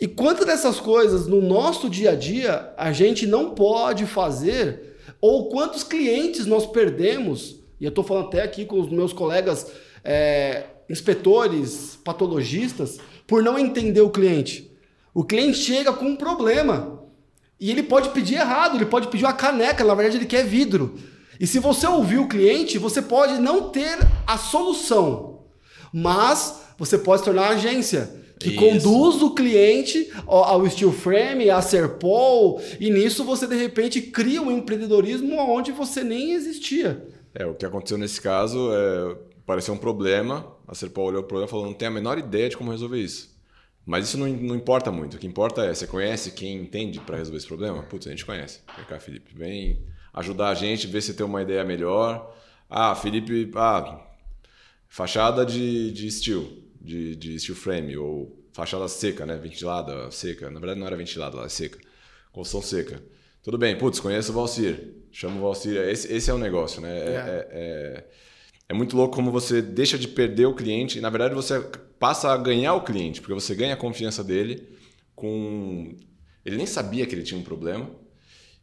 E 0.00 0.08
quantas 0.08 0.46
dessas 0.46 0.80
coisas 0.80 1.26
no 1.26 1.42
nosso 1.42 1.90
dia 1.90 2.12
a 2.12 2.14
dia 2.14 2.72
a 2.76 2.90
gente 2.90 3.26
não 3.26 3.50
pode 3.50 4.06
fazer 4.06 4.96
ou 5.20 5.50
quantos 5.50 5.82
clientes 5.82 6.46
nós 6.46 6.64
perdemos 6.66 7.60
e 7.80 7.84
eu 7.84 7.88
estou 7.88 8.04
falando 8.04 8.28
até 8.28 8.42
aqui 8.42 8.64
com 8.64 8.78
os 8.78 8.90
meus 8.90 9.12
colegas 9.12 9.70
é, 10.04 10.64
inspetores, 10.88 11.98
patologistas, 12.04 12.98
por 13.26 13.42
não 13.42 13.58
entender 13.58 14.02
o 14.02 14.10
cliente. 14.10 14.70
O 15.14 15.24
cliente 15.24 15.58
chega 15.58 15.92
com 15.92 16.04
um 16.04 16.16
problema 16.16 17.02
e 17.58 17.70
ele 17.70 17.82
pode 17.82 18.10
pedir 18.10 18.34
errado, 18.34 18.76
ele 18.76 18.86
pode 18.86 19.08
pedir 19.08 19.24
uma 19.24 19.32
caneca, 19.32 19.82
na 19.82 19.94
verdade 19.94 20.18
ele 20.18 20.26
quer 20.26 20.44
vidro. 20.44 20.94
E 21.38 21.46
se 21.46 21.58
você 21.58 21.86
ouvir 21.86 22.18
o 22.18 22.28
cliente, 22.28 22.76
você 22.76 23.00
pode 23.00 23.40
não 23.40 23.70
ter 23.70 23.98
a 24.26 24.36
solução, 24.36 25.44
mas 25.92 26.60
você 26.76 26.98
pode 26.98 27.20
se 27.20 27.24
tornar 27.24 27.48
agência 27.48 28.19
que 28.40 28.48
Isso. 28.48 28.58
conduz 28.58 29.22
o 29.22 29.34
cliente 29.34 30.10
ao 30.26 30.68
steel 30.68 30.90
frame, 30.90 31.50
à 31.50 31.60
Serpol, 31.60 32.60
e 32.80 32.90
nisso 32.90 33.22
você 33.22 33.46
de 33.46 33.54
repente 33.54 34.00
cria 34.00 34.40
um 34.40 34.50
empreendedorismo 34.50 35.36
onde 35.36 35.70
você 35.70 36.02
nem 36.02 36.32
existia. 36.32 37.06
É, 37.34 37.44
o 37.46 37.54
que 37.54 37.66
aconteceu 37.66 37.98
nesse 37.98 38.20
caso 38.20 38.70
é 38.72 39.30
pareceu 39.50 39.74
um 39.74 39.78
problema, 39.78 40.46
a 40.66 40.74
Serpol 40.76 41.06
olhou 41.06 41.22
o 41.22 41.24
problema 41.24 41.48
e 41.48 41.50
falou: 41.50 41.66
não 41.66 41.74
tem 41.74 41.88
a 41.88 41.90
menor 41.90 42.18
ideia 42.18 42.48
de 42.48 42.56
como 42.56 42.70
resolver 42.70 43.00
isso. 43.00 43.36
Mas 43.84 44.06
isso 44.06 44.16
não, 44.16 44.28
não 44.28 44.54
importa 44.54 44.92
muito. 44.92 45.16
O 45.16 45.18
que 45.18 45.26
importa 45.26 45.64
é: 45.64 45.74
você 45.74 45.86
conhece 45.86 46.30
quem 46.30 46.56
entende 46.56 47.00
para 47.00 47.16
resolver 47.16 47.38
esse 47.38 47.46
problema? 47.46 47.82
Putz, 47.82 48.06
a 48.06 48.10
gente 48.10 48.24
conhece. 48.24 48.60
Vem 48.76 48.84
cá, 48.86 49.00
Felipe. 49.00 49.34
Vem 49.34 49.84
ajudar 50.14 50.50
a 50.50 50.54
gente, 50.54 50.86
ver 50.86 51.00
se 51.00 51.14
tem 51.14 51.26
uma 51.26 51.42
ideia 51.42 51.64
melhor. 51.64 52.34
Ah, 52.68 52.94
Felipe, 52.94 53.50
ah, 53.56 54.00
fachada 54.88 55.44
de, 55.44 55.90
de 55.90 56.10
steel, 56.10 56.48
de, 56.80 57.14
de 57.16 57.38
steel 57.38 57.56
frame, 57.56 57.96
ou 57.96 58.40
fachada 58.52 58.88
seca, 58.88 59.26
né? 59.26 59.36
Ventilada, 59.36 60.10
seca. 60.10 60.50
Na 60.50 60.58
verdade, 60.58 60.80
não 60.80 60.86
era 60.86 60.96
ventilada, 60.96 61.36
ela 61.36 61.46
é 61.46 61.48
seca. 61.48 61.78
Construção 62.32 62.62
seca. 62.62 63.02
Tudo 63.42 63.56
bem, 63.56 63.76
putz, 63.76 64.00
conheço 64.00 64.32
o 64.32 64.34
Valcir. 64.34 64.94
Chamo 65.10 65.38
o 65.38 65.42
Valcir. 65.42 65.76
Esse, 65.76 66.12
esse 66.12 66.30
é 66.30 66.34
o 66.34 66.38
negócio, 66.38 66.80
né? 66.80 66.98
É, 66.98 67.02
é. 67.02 67.06
É, 67.06 67.48
é, 67.52 68.04
é, 68.68 68.74
muito 68.74 68.96
louco 68.96 69.14
como 69.14 69.30
você 69.30 69.62
deixa 69.62 69.98
de 69.98 70.08
perder 70.08 70.46
o 70.46 70.54
cliente 70.54 70.98
e, 70.98 71.00
na 71.00 71.10
verdade, 71.10 71.34
você 71.34 71.60
passa 71.98 72.30
a 72.30 72.36
ganhar 72.36 72.74
o 72.74 72.82
cliente, 72.82 73.20
porque 73.20 73.34
você 73.34 73.54
ganha 73.54 73.74
a 73.74 73.78
confiança 73.78 74.22
dele 74.22 74.68
com. 75.14 75.96
Ele 76.44 76.56
nem 76.56 76.66
sabia 76.66 77.06
que 77.06 77.14
ele 77.14 77.22
tinha 77.22 77.38
um 77.38 77.44
problema. 77.44 77.90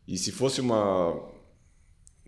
E 0.07 0.17
se 0.17 0.31
fosse 0.31 0.61
uma. 0.61 1.36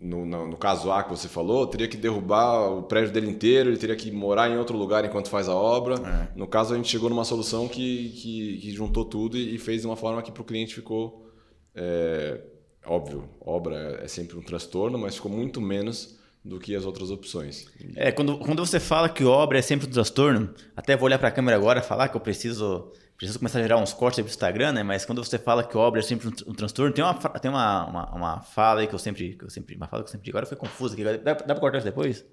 No, 0.02 0.24
no, 0.24 0.46
no, 0.48 0.56
caso 0.56 0.90
A 0.90 1.02
que 1.02 1.10
você 1.10 1.28
falou, 1.28 1.66
teria 1.66 1.86
que 1.86 1.96
derrubar 1.96 2.70
o 2.70 2.82
prédio 2.84 3.12
dele 3.12 3.28
inteiro, 3.28 3.68
ele 3.68 3.76
teria 3.76 3.94
que 3.94 4.10
morar 4.10 4.50
em 4.50 4.56
outro 4.56 4.76
lugar 4.76 5.04
enquanto 5.04 5.28
faz 5.28 5.46
a 5.48 5.54
obra. 5.54 5.96
É. 5.96 6.28
No 6.34 6.46
caso, 6.46 6.72
a 6.72 6.76
gente 6.76 6.88
chegou 6.88 7.10
numa 7.10 7.24
solução 7.24 7.68
que, 7.68 8.08
que, 8.10 8.58
que 8.58 8.70
juntou 8.70 9.04
tudo 9.04 9.36
e, 9.36 9.54
e 9.54 9.58
fez 9.58 9.82
de 9.82 9.86
uma 9.86 9.96
forma 9.96 10.22
que 10.22 10.32
para 10.32 10.40
o 10.40 10.44
cliente 10.44 10.74
ficou 10.74 11.30
é, 11.74 12.40
óbvio, 12.84 13.28
obra 13.40 14.00
é 14.02 14.08
sempre 14.08 14.36
um 14.36 14.42
transtorno, 14.42 14.98
mas 14.98 15.14
ficou 15.16 15.30
muito 15.30 15.60
menos 15.60 16.18
do 16.44 16.58
que 16.58 16.74
as 16.74 16.84
outras 16.84 17.10
opções. 17.10 17.66
É, 17.94 18.10
quando, 18.10 18.38
quando 18.38 18.64
você 18.64 18.80
fala 18.80 19.08
que 19.08 19.24
obra 19.24 19.58
é 19.58 19.62
sempre 19.62 19.86
um 19.86 19.90
transtorno, 19.90 20.54
até 20.74 20.96
vou 20.96 21.06
olhar 21.06 21.18
para 21.18 21.28
a 21.28 21.32
câmera 21.32 21.56
agora 21.56 21.80
e 21.80 21.82
falar 21.82 22.08
que 22.08 22.16
eu 22.16 22.20
preciso 22.20 22.90
preciso 23.20 23.38
começar 23.38 23.58
a 23.58 23.62
gerar 23.62 23.76
uns 23.76 23.92
cortes 23.92 24.18
aí 24.18 24.24
pro 24.24 24.30
Instagram, 24.30 24.72
né? 24.72 24.82
Mas 24.82 25.04
quando 25.04 25.22
você 25.22 25.38
fala 25.38 25.62
que 25.62 25.76
obra 25.76 26.00
é 26.00 26.02
sempre 26.02 26.28
um, 26.28 26.32
um 26.50 26.54
transtorno, 26.54 26.90
tem 26.90 27.04
uma, 27.04 27.12
tem 27.14 27.50
uma, 27.50 27.84
uma, 27.84 28.14
uma, 28.14 28.40
fala 28.40 28.80
aí 28.80 28.86
que 28.86 28.94
eu 28.94 28.98
sempre, 28.98 29.34
que 29.34 29.44
eu 29.44 29.50
sempre, 29.50 29.76
uma 29.76 29.86
fala 29.86 30.02
que 30.02 30.08
eu 30.08 30.12
sempre 30.12 30.24
digo, 30.24 30.38
agora 30.38 30.46
foi 30.46 30.56
confusa 30.56 30.94
aqui, 30.94 31.04
dá, 31.04 31.34
dá 31.34 31.34
pra 31.34 31.56
cortar 31.56 31.76
isso 31.78 31.86
depois? 31.86 32.24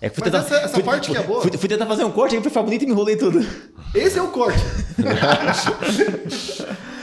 É 0.00 0.08
que 0.08 0.14
fui 0.14 0.22
tentar, 0.22 0.38
essa, 0.38 0.54
essa 0.58 0.74
fui, 0.74 0.84
parte 0.84 1.08
fui, 1.08 1.16
que 1.16 1.22
é 1.22 1.26
boa. 1.26 1.42
Fui, 1.42 1.50
fui, 1.58 1.68
tentar 1.68 1.86
fazer 1.86 2.04
um 2.04 2.12
corte, 2.12 2.36
aí 2.36 2.40
foi 2.40 2.50
ficar 2.50 2.62
bonito 2.62 2.82
e 2.82 2.86
me 2.86 2.92
enrolei 2.92 3.16
tudo. 3.16 3.40
Esse 3.92 4.16
é 4.16 4.22
o 4.22 4.28
corte. 4.28 4.60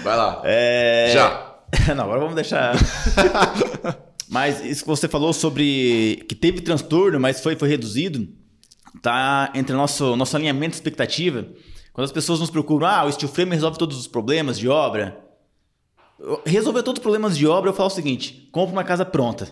Vai 0.01 0.15
lá. 0.15 0.41
É... 0.45 1.11
Já. 1.13 1.55
Não, 1.93 2.05
agora 2.05 2.21
vamos 2.21 2.35
deixar. 2.35 2.73
mas 4.29 4.63
isso 4.63 4.83
que 4.83 4.87
você 4.87 5.09
falou 5.09 5.33
sobre 5.33 6.23
que 6.29 6.35
teve 6.35 6.61
transtorno, 6.61 7.19
mas 7.19 7.41
foi, 7.41 7.57
foi 7.57 7.67
reduzido, 7.67 8.29
tá 9.01 9.51
entre 9.53 9.75
nosso, 9.75 10.15
nosso 10.15 10.37
alinhamento 10.37 10.71
de 10.71 10.77
expectativa. 10.77 11.45
Quando 11.93 12.05
as 12.05 12.11
pessoas 12.11 12.39
nos 12.39 12.49
procuram, 12.49 12.87
ah, 12.87 13.05
o 13.05 13.11
steel 13.11 13.31
frame 13.31 13.51
resolve 13.51 13.77
todos 13.77 13.97
os 13.97 14.07
problemas 14.07 14.57
de 14.57 14.67
obra. 14.67 15.17
Resolver 16.45 16.83
todos 16.83 16.99
os 16.99 17.03
problemas 17.03 17.37
de 17.37 17.47
obra, 17.47 17.69
eu 17.69 17.73
falo 17.73 17.87
o 17.87 17.91
seguinte: 17.91 18.49
compra 18.51 18.73
uma 18.73 18.83
casa 18.83 19.05
pronta. 19.05 19.47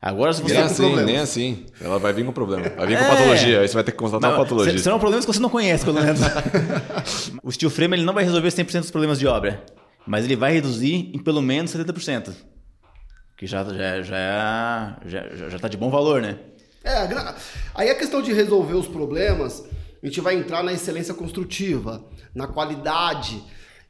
Agora, 0.00 0.32
se 0.32 0.40
você 0.40 0.54
nem 0.54 0.62
assim, 0.62 0.76
problemas... 0.76 1.06
nem 1.06 1.18
assim. 1.18 1.66
Ela 1.80 1.98
vai 1.98 2.12
vir 2.12 2.24
com 2.24 2.32
problema. 2.32 2.68
Vai 2.68 2.86
vir 2.86 2.94
é... 2.94 2.98
com 2.98 3.10
patologia. 3.10 3.60
Aí 3.60 3.68
você 3.68 3.74
vai 3.74 3.84
ter 3.84 3.92
que 3.92 3.98
constatar 3.98 4.30
uma 4.30 4.36
patologia. 4.36 4.78
Serão 4.78 4.98
problemas 4.98 5.26
que 5.26 5.32
você 5.32 5.40
não 5.40 5.50
conhece, 5.50 5.84
pelo 5.84 6.00
menos. 6.00 6.20
o 7.42 7.50
steel 7.50 7.70
frame 7.70 7.96
ele 7.96 8.04
não 8.04 8.14
vai 8.14 8.22
resolver 8.22 8.48
100% 8.48 8.80
dos 8.80 8.90
problemas 8.90 9.18
de 9.18 9.26
obra 9.26 9.64
mas 10.08 10.24
ele 10.24 10.36
vai 10.36 10.52
reduzir 10.52 11.10
em 11.14 11.18
pelo 11.18 11.42
menos 11.42 11.70
70%. 11.70 12.32
Que 13.36 13.46
já, 13.46 13.62
já, 13.62 14.02
já, 14.02 14.98
já, 15.04 15.48
já 15.50 15.58
tá 15.58 15.68
de 15.68 15.76
bom 15.76 15.90
valor, 15.90 16.22
né? 16.22 16.38
É, 16.82 17.06
aí 17.74 17.90
a 17.90 17.94
questão 17.94 18.22
de 18.22 18.32
resolver 18.32 18.74
os 18.74 18.88
problemas, 18.88 19.62
a 20.02 20.06
gente 20.06 20.20
vai 20.20 20.36
entrar 20.36 20.62
na 20.62 20.72
excelência 20.72 21.14
construtiva, 21.14 22.04
na 22.34 22.46
qualidade. 22.46 23.42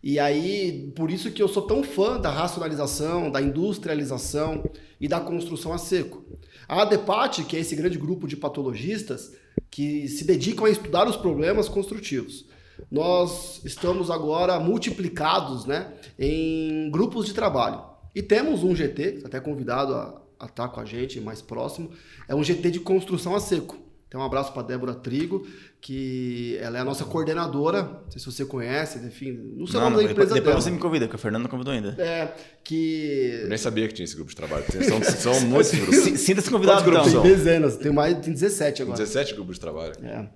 E 0.02 0.18
aí, 0.18 0.92
por 0.94 1.10
isso 1.10 1.30
que 1.30 1.42
eu 1.42 1.48
sou 1.48 1.62
tão 1.62 1.82
fã 1.82 2.18
da 2.18 2.30
racionalização, 2.30 3.30
da 3.30 3.42
industrialização 3.42 4.64
e 5.00 5.08
da 5.08 5.20
construção 5.20 5.72
a 5.72 5.78
seco. 5.78 6.24
A 6.68 6.82
ADEPAT, 6.82 7.44
que 7.44 7.56
é 7.56 7.60
esse 7.60 7.74
grande 7.74 7.98
grupo 7.98 8.26
de 8.26 8.36
patologistas 8.36 9.32
que 9.70 10.08
se 10.08 10.24
dedicam 10.24 10.66
a 10.66 10.70
estudar 10.70 11.08
os 11.08 11.16
problemas 11.16 11.68
construtivos. 11.68 12.46
Nós 12.90 13.60
estamos 13.64 14.10
agora 14.10 14.58
multiplicados 14.60 15.66
né, 15.66 15.92
em 16.18 16.90
grupos 16.90 17.26
de 17.26 17.34
trabalho. 17.34 17.82
E 18.14 18.22
temos 18.22 18.62
um 18.62 18.74
GT, 18.74 19.22
até 19.24 19.40
convidado 19.40 19.94
a, 19.94 20.20
a 20.40 20.46
estar 20.46 20.68
com 20.68 20.80
a 20.80 20.84
gente 20.84 21.20
mais 21.20 21.42
próximo, 21.42 21.90
é 22.28 22.34
um 22.34 22.42
GT 22.42 22.70
de 22.70 22.80
construção 22.80 23.34
a 23.34 23.40
seco. 23.40 23.87
Então, 24.08 24.22
um 24.22 24.24
abraço 24.24 24.54
para 24.54 24.62
Débora 24.62 24.94
Trigo, 24.94 25.46
que 25.82 26.56
ela 26.62 26.78
é 26.78 26.80
a 26.80 26.84
nossa 26.84 27.04
coordenadora, 27.04 27.82
não 27.82 28.10
sei 28.10 28.18
se 28.18 28.24
você 28.24 28.44
conhece, 28.46 28.98
enfim, 29.06 29.32
não 29.54 29.66
sei 29.66 29.78
o 29.78 29.82
nome 29.82 29.96
da 29.96 30.02
empresa 30.04 30.32
depois 30.32 30.44
dela. 30.44 30.60
você 30.62 30.70
me 30.70 30.78
convida, 30.78 31.06
porque 31.06 31.16
a 31.16 31.18
Fernanda 31.18 31.42
não 31.42 31.50
convidou 31.50 31.74
ainda. 31.74 31.94
É, 32.02 32.34
que... 32.64 33.40
Eu 33.42 33.48
nem 33.50 33.58
sabia 33.58 33.86
que 33.86 33.92
tinha 33.92 34.04
esse 34.04 34.14
grupo 34.16 34.30
de 34.30 34.36
trabalho, 34.36 34.64
são, 34.82 35.02
são 35.34 35.40
muitos 35.46 35.72
grupos. 35.72 36.20
Sinta-se 36.20 36.50
convidado, 36.50 36.84
Quantos 36.84 36.90
grupos 36.90 37.12
Tem 37.12 37.20
são? 37.20 37.22
dezenas, 37.22 37.76
tem 37.76 37.92
mais, 37.92 38.18
tem 38.18 38.32
17 38.32 38.80
agora. 38.80 38.96
17 38.98 39.34
grupos 39.34 39.56
de 39.56 39.60
trabalho. 39.60 39.92
É. 40.02 40.26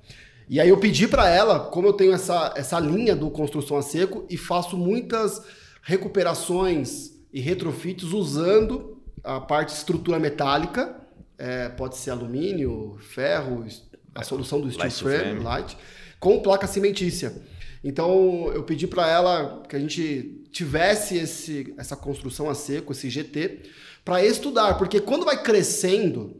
E 0.50 0.60
aí 0.60 0.68
eu 0.68 0.76
pedi 0.76 1.08
para 1.08 1.30
ela, 1.30 1.60
como 1.60 1.88
eu 1.88 1.94
tenho 1.94 2.12
essa, 2.12 2.52
essa 2.54 2.78
linha 2.78 3.16
do 3.16 3.30
construção 3.30 3.78
a 3.78 3.82
seco 3.82 4.26
e 4.28 4.36
faço 4.36 4.76
muitas 4.76 5.40
recuperações 5.80 7.12
e 7.32 7.40
retrofits 7.40 8.04
usando 8.12 9.00
a 9.24 9.40
parte 9.40 9.68
de 9.70 9.78
estrutura 9.78 10.18
metálica, 10.18 11.00
é, 11.42 11.68
pode 11.68 11.96
ser 11.96 12.12
alumínio, 12.12 12.96
ferro, 13.00 13.66
a 14.14 14.22
solução 14.22 14.60
do 14.60 14.70
steel 14.70 14.84
Light 14.84 15.02
frame, 15.02 15.18
frame. 15.18 15.40
light, 15.40 15.76
com 16.20 16.40
placa 16.40 16.68
cimentícia. 16.68 17.34
Então 17.82 18.48
eu 18.54 18.62
pedi 18.62 18.86
para 18.86 19.08
ela 19.10 19.64
que 19.68 19.74
a 19.74 19.78
gente 19.80 20.44
tivesse 20.52 21.16
esse, 21.16 21.74
essa 21.76 21.96
construção 21.96 22.48
a 22.48 22.54
seco, 22.54 22.92
esse 22.92 23.10
GT, 23.10 23.62
para 24.04 24.24
estudar, 24.24 24.78
porque 24.78 25.00
quando 25.00 25.24
vai 25.24 25.42
crescendo 25.42 26.36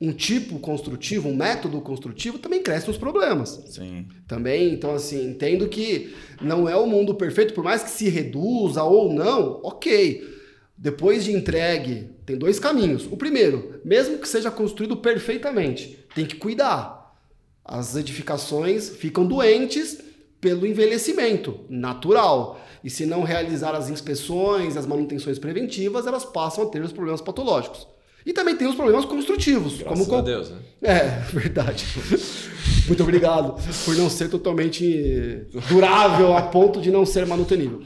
um 0.00 0.12
tipo 0.12 0.58
construtivo, 0.58 1.28
um 1.28 1.36
método 1.36 1.80
construtivo, 1.80 2.36
também 2.40 2.64
crescem 2.64 2.90
os 2.90 2.98
problemas. 2.98 3.62
Sim. 3.68 4.08
Também, 4.26 4.72
então 4.72 4.92
assim, 4.92 5.24
entendo 5.30 5.68
que 5.68 6.12
não 6.40 6.68
é 6.68 6.74
o 6.74 6.86
mundo 6.86 7.14
perfeito, 7.14 7.54
por 7.54 7.62
mais 7.62 7.84
que 7.84 7.90
se 7.90 8.08
reduza 8.08 8.82
ou 8.82 9.12
não, 9.12 9.60
ok. 9.62 10.34
Depois 10.76 11.24
de 11.24 11.32
entregue, 11.32 12.15
tem 12.26 12.36
dois 12.36 12.58
caminhos. 12.58 13.06
O 13.06 13.16
primeiro, 13.16 13.80
mesmo 13.84 14.18
que 14.18 14.28
seja 14.28 14.50
construído 14.50 14.96
perfeitamente, 14.96 16.04
tem 16.14 16.26
que 16.26 16.34
cuidar. 16.34 17.16
As 17.64 17.94
edificações 17.94 18.90
ficam 18.90 19.24
doentes 19.24 20.00
pelo 20.40 20.66
envelhecimento 20.66 21.60
natural. 21.68 22.60
E 22.82 22.90
se 22.90 23.06
não 23.06 23.22
realizar 23.22 23.74
as 23.74 23.88
inspeções, 23.88 24.76
as 24.76 24.86
manutenções 24.86 25.38
preventivas, 25.38 26.06
elas 26.06 26.24
passam 26.24 26.64
a 26.64 26.66
ter 26.66 26.82
os 26.82 26.92
problemas 26.92 27.20
patológicos. 27.20 27.86
E 28.24 28.32
também 28.32 28.56
tem 28.56 28.66
os 28.66 28.74
problemas 28.74 29.04
construtivos. 29.04 29.78
Graças 29.78 30.06
como 30.06 30.18
a 30.18 30.20
Deus, 30.20 30.50
né? 30.50 30.58
é, 30.82 31.04
verdade. 31.32 31.86
Muito 32.88 33.02
obrigado 33.02 33.54
por 33.84 33.96
não 33.96 34.10
ser 34.10 34.28
totalmente 34.28 35.46
durável 35.68 36.36
a 36.36 36.42
ponto 36.42 36.80
de 36.80 36.90
não 36.90 37.06
ser 37.06 37.24
manutenível. 37.24 37.82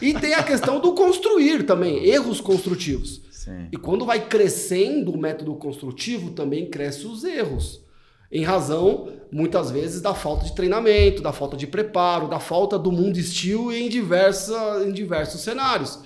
E 0.00 0.14
tem 0.14 0.32
a 0.32 0.42
questão 0.42 0.80
do 0.80 0.92
construir 0.94 1.64
também, 1.64 2.04
erros 2.06 2.40
construtivos. 2.40 3.21
Sim. 3.42 3.68
E 3.72 3.76
quando 3.76 4.06
vai 4.06 4.28
crescendo 4.28 5.10
o 5.10 5.18
método 5.18 5.52
construtivo, 5.56 6.30
também 6.30 6.70
crescem 6.70 7.10
os 7.10 7.24
erros. 7.24 7.84
Em 8.30 8.44
razão, 8.44 9.08
muitas 9.32 9.68
vezes, 9.68 10.00
da 10.00 10.14
falta 10.14 10.44
de 10.44 10.54
treinamento, 10.54 11.20
da 11.20 11.32
falta 11.32 11.56
de 11.56 11.66
preparo, 11.66 12.28
da 12.28 12.38
falta 12.38 12.78
do 12.78 12.92
mundo 12.92 13.18
estilo 13.18 13.72
em, 13.72 13.88
diversa, 13.88 14.84
em 14.86 14.92
diversos 14.92 15.40
cenários. 15.40 15.98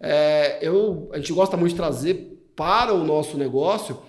É, 0.00 0.58
eu, 0.60 1.08
a 1.12 1.18
gente 1.18 1.32
gosta 1.32 1.56
muito 1.56 1.70
de 1.70 1.76
trazer 1.76 2.52
para 2.56 2.92
o 2.92 3.04
nosso 3.04 3.38
negócio, 3.38 4.02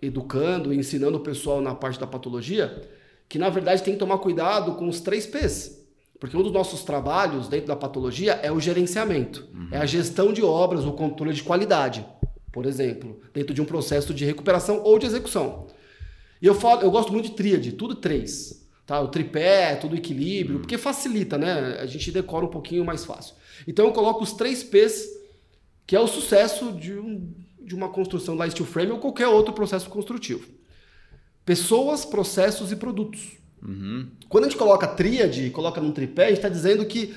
educando 0.00 0.74
ensinando 0.74 1.16
o 1.16 1.22
pessoal 1.22 1.62
na 1.62 1.74
parte 1.74 1.98
da 1.98 2.06
patologia, 2.06 2.82
que 3.30 3.38
na 3.38 3.48
verdade 3.48 3.82
tem 3.82 3.94
que 3.94 3.98
tomar 3.98 4.18
cuidado 4.18 4.74
com 4.74 4.86
os 4.86 5.00
três 5.00 5.26
P's. 5.26 5.81
Porque 6.22 6.36
um 6.36 6.42
dos 6.44 6.52
nossos 6.52 6.84
trabalhos 6.84 7.48
dentro 7.48 7.66
da 7.66 7.74
patologia 7.74 8.34
é 8.34 8.52
o 8.52 8.60
gerenciamento, 8.60 9.48
é 9.72 9.78
a 9.78 9.84
gestão 9.84 10.32
de 10.32 10.40
obras, 10.40 10.84
o 10.84 10.92
controle 10.92 11.34
de 11.34 11.42
qualidade, 11.42 12.06
por 12.52 12.64
exemplo, 12.64 13.20
dentro 13.34 13.52
de 13.52 13.60
um 13.60 13.64
processo 13.64 14.14
de 14.14 14.24
recuperação 14.24 14.84
ou 14.84 15.00
de 15.00 15.06
execução. 15.06 15.66
E 16.40 16.46
eu 16.46 16.54
falo, 16.54 16.82
eu 16.82 16.92
gosto 16.92 17.12
muito 17.12 17.30
de 17.30 17.34
tríade, 17.34 17.72
tudo 17.72 17.96
três. 17.96 18.64
Tá? 18.86 19.00
O 19.00 19.08
tripé, 19.08 19.74
tudo 19.74 19.96
equilíbrio, 19.96 20.60
porque 20.60 20.78
facilita, 20.78 21.36
né? 21.36 21.78
A 21.80 21.86
gente 21.86 22.12
decora 22.12 22.44
um 22.44 22.50
pouquinho 22.50 22.84
mais 22.84 23.04
fácil. 23.04 23.34
Então 23.66 23.86
eu 23.86 23.92
coloco 23.92 24.22
os 24.22 24.32
três 24.32 24.62
P's, 24.62 25.04
que 25.84 25.96
é 25.96 26.00
o 26.00 26.06
sucesso 26.06 26.70
de, 26.70 26.92
um, 26.92 27.34
de 27.60 27.74
uma 27.74 27.88
construção 27.88 28.36
da 28.36 28.48
steel 28.48 28.64
frame 28.64 28.92
ou 28.92 29.00
qualquer 29.00 29.26
outro 29.26 29.52
processo 29.52 29.90
construtivo. 29.90 30.48
Pessoas, 31.44 32.04
processos 32.04 32.70
e 32.70 32.76
produtos. 32.76 33.41
Quando 34.28 34.44
a 34.44 34.48
gente 34.48 34.58
coloca 34.58 34.86
tríade, 34.86 35.50
coloca 35.50 35.80
num 35.80 35.92
tripé, 35.92 36.24
a 36.24 36.28
gente 36.28 36.38
está 36.38 36.48
dizendo 36.48 36.84
que 36.84 37.14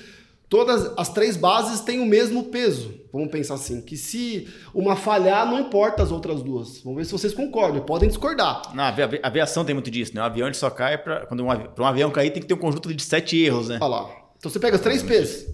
todas 0.47 0.91
as 0.95 1.09
três 1.09 1.35
bases 1.35 1.81
têm 1.81 1.99
o 1.99 2.05
mesmo 2.05 2.43
peso. 2.45 2.93
Vamos 3.11 3.31
pensar 3.31 3.55
assim, 3.55 3.81
que 3.81 3.97
se 3.97 4.47
uma 4.73 4.95
falhar, 4.95 5.45
não 5.47 5.59
importa 5.59 6.03
as 6.03 6.11
outras 6.11 6.43
duas. 6.43 6.81
Vamos 6.81 6.97
ver 6.97 7.05
se 7.05 7.11
vocês 7.11 7.33
concordam, 7.33 7.81
podem 7.83 8.07
discordar. 8.07 8.75
Na 8.75 8.89
avi- 8.89 9.19
aviação 9.23 9.65
tem 9.65 9.73
muito 9.73 9.89
disso, 9.89 10.13
né? 10.13 10.21
O 10.21 10.25
avião 10.25 10.53
só 10.53 10.69
cai 10.69 10.97
pra. 10.97 11.25
Quando 11.25 11.43
um, 11.43 11.49
avi... 11.49 11.67
pra 11.69 11.83
um 11.83 11.87
avião 11.87 12.11
cair, 12.11 12.31
tem 12.31 12.41
que 12.41 12.47
ter 12.47 12.53
um 12.53 12.57
conjunto 12.57 12.93
de 12.93 13.03
sete 13.03 13.37
erros, 13.41 13.69
né? 13.69 13.79
Olha 13.81 13.89
lá. 13.89 14.09
Então 14.37 14.51
você 14.51 14.59
pega 14.59 14.75
os 14.75 14.81
três 14.81 15.01
P's. 15.01 15.47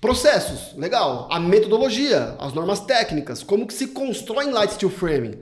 Processos, 0.00 0.76
legal. 0.76 1.26
A 1.30 1.40
metodologia, 1.40 2.36
as 2.38 2.52
normas 2.52 2.80
técnicas, 2.80 3.42
como 3.42 3.66
que 3.66 3.74
se 3.74 3.88
constrói 3.88 4.44
em 4.44 4.52
light 4.52 4.74
steel 4.74 4.90
framing. 4.90 5.40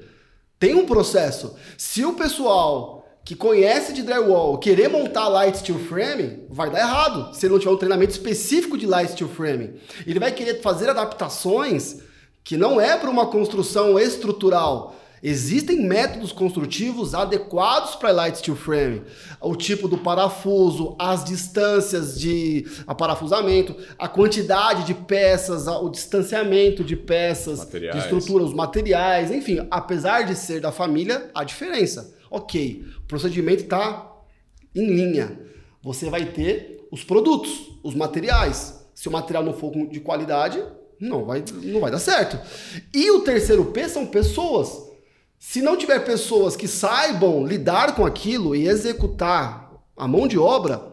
Tem 0.58 0.74
um 0.74 0.86
processo. 0.86 1.54
Se 1.76 2.04
o 2.04 2.14
pessoal 2.14 2.93
que 3.24 3.34
conhece 3.34 3.92
de 3.92 4.02
drywall 4.02 4.58
querer 4.58 4.88
montar 4.88 5.28
light 5.28 5.56
steel 5.56 5.78
framing, 5.78 6.44
vai 6.50 6.70
dar 6.70 6.80
errado. 6.80 7.34
Se 7.34 7.46
ele 7.46 7.54
não 7.54 7.58
tiver 7.58 7.72
um 7.72 7.76
treinamento 7.76 8.12
específico 8.12 8.76
de 8.76 8.86
light 8.86 9.12
steel 9.12 9.30
framing. 9.30 9.74
Ele 10.06 10.20
vai 10.20 10.30
querer 10.30 10.60
fazer 10.60 10.90
adaptações 10.90 12.00
que 12.42 12.56
não 12.56 12.78
é 12.78 12.96
para 12.96 13.08
uma 13.08 13.26
construção 13.26 13.98
estrutural. 13.98 14.94
Existem 15.22 15.80
métodos 15.80 16.32
construtivos 16.32 17.14
adequados 17.14 17.94
para 17.94 18.10
light 18.10 18.36
steel 18.36 18.54
frame. 18.54 19.00
O 19.40 19.56
tipo 19.56 19.88
do 19.88 19.96
parafuso, 19.96 20.94
as 20.98 21.24
distâncias 21.24 22.20
de 22.20 22.66
aparafusamento, 22.86 23.74
a 23.98 24.06
quantidade 24.06 24.84
de 24.84 24.92
peças, 24.92 25.66
o 25.66 25.88
distanciamento 25.88 26.84
de 26.84 26.94
peças, 26.94 27.60
Materiais. 27.60 27.96
de 27.96 28.02
estrutura, 28.02 28.44
os 28.44 28.52
materiais, 28.52 29.30
enfim, 29.30 29.66
apesar 29.70 30.26
de 30.26 30.36
ser 30.36 30.60
da 30.60 30.70
família, 30.70 31.30
há 31.34 31.42
diferença. 31.42 32.13
Ok, 32.34 32.84
o 32.98 33.06
procedimento 33.06 33.62
está 33.62 34.12
em 34.74 34.86
linha. 34.86 35.38
Você 35.80 36.10
vai 36.10 36.24
ter 36.24 36.84
os 36.90 37.04
produtos, 37.04 37.78
os 37.80 37.94
materiais. 37.94 38.84
Se 38.92 39.08
o 39.08 39.12
material 39.12 39.44
não 39.44 39.54
for 39.54 39.70
de 39.86 40.00
qualidade, 40.00 40.60
não 40.98 41.24
vai, 41.24 41.44
não 41.62 41.80
vai 41.80 41.92
dar 41.92 42.00
certo. 42.00 42.36
E 42.92 43.08
o 43.12 43.20
terceiro 43.20 43.66
P 43.66 43.88
são 43.88 44.04
pessoas. 44.04 44.68
Se 45.38 45.62
não 45.62 45.76
tiver 45.76 46.00
pessoas 46.00 46.56
que 46.56 46.66
saibam 46.66 47.46
lidar 47.46 47.94
com 47.94 48.04
aquilo 48.04 48.56
e 48.56 48.66
executar 48.66 49.72
a 49.96 50.08
mão 50.08 50.26
de 50.26 50.36
obra, 50.36 50.92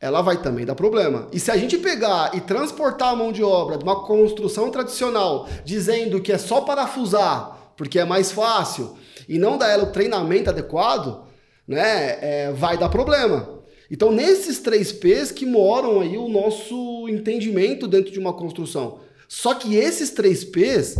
ela 0.00 0.22
vai 0.22 0.40
também 0.40 0.64
dar 0.64 0.76
problema. 0.76 1.26
E 1.32 1.40
se 1.40 1.50
a 1.50 1.56
gente 1.56 1.78
pegar 1.78 2.30
e 2.32 2.40
transportar 2.40 3.08
a 3.08 3.16
mão 3.16 3.32
de 3.32 3.42
obra 3.42 3.76
de 3.76 3.82
uma 3.82 4.04
construção 4.04 4.70
tradicional, 4.70 5.48
dizendo 5.64 6.20
que 6.20 6.30
é 6.30 6.38
só 6.38 6.60
parafusar, 6.60 7.72
porque 7.76 7.98
é 7.98 8.04
mais 8.04 8.30
fácil, 8.30 8.96
e 9.28 9.38
não 9.38 9.58
dar 9.58 9.68
ela 9.68 9.84
o 9.84 9.92
treinamento 9.92 10.50
adequado, 10.50 11.24
né, 11.66 12.18
é, 12.20 12.52
vai 12.52 12.78
dar 12.78 12.88
problema. 12.88 13.56
Então, 13.90 14.10
nesses 14.10 14.58
três 14.58 14.92
P's 14.92 15.30
que 15.30 15.46
moram 15.46 16.00
aí 16.00 16.16
o 16.18 16.28
nosso 16.28 17.08
entendimento 17.08 17.86
dentro 17.86 18.10
de 18.12 18.18
uma 18.18 18.32
construção. 18.32 19.00
Só 19.28 19.54
que 19.54 19.76
esses 19.76 20.10
três 20.10 20.44
P's 20.44 20.96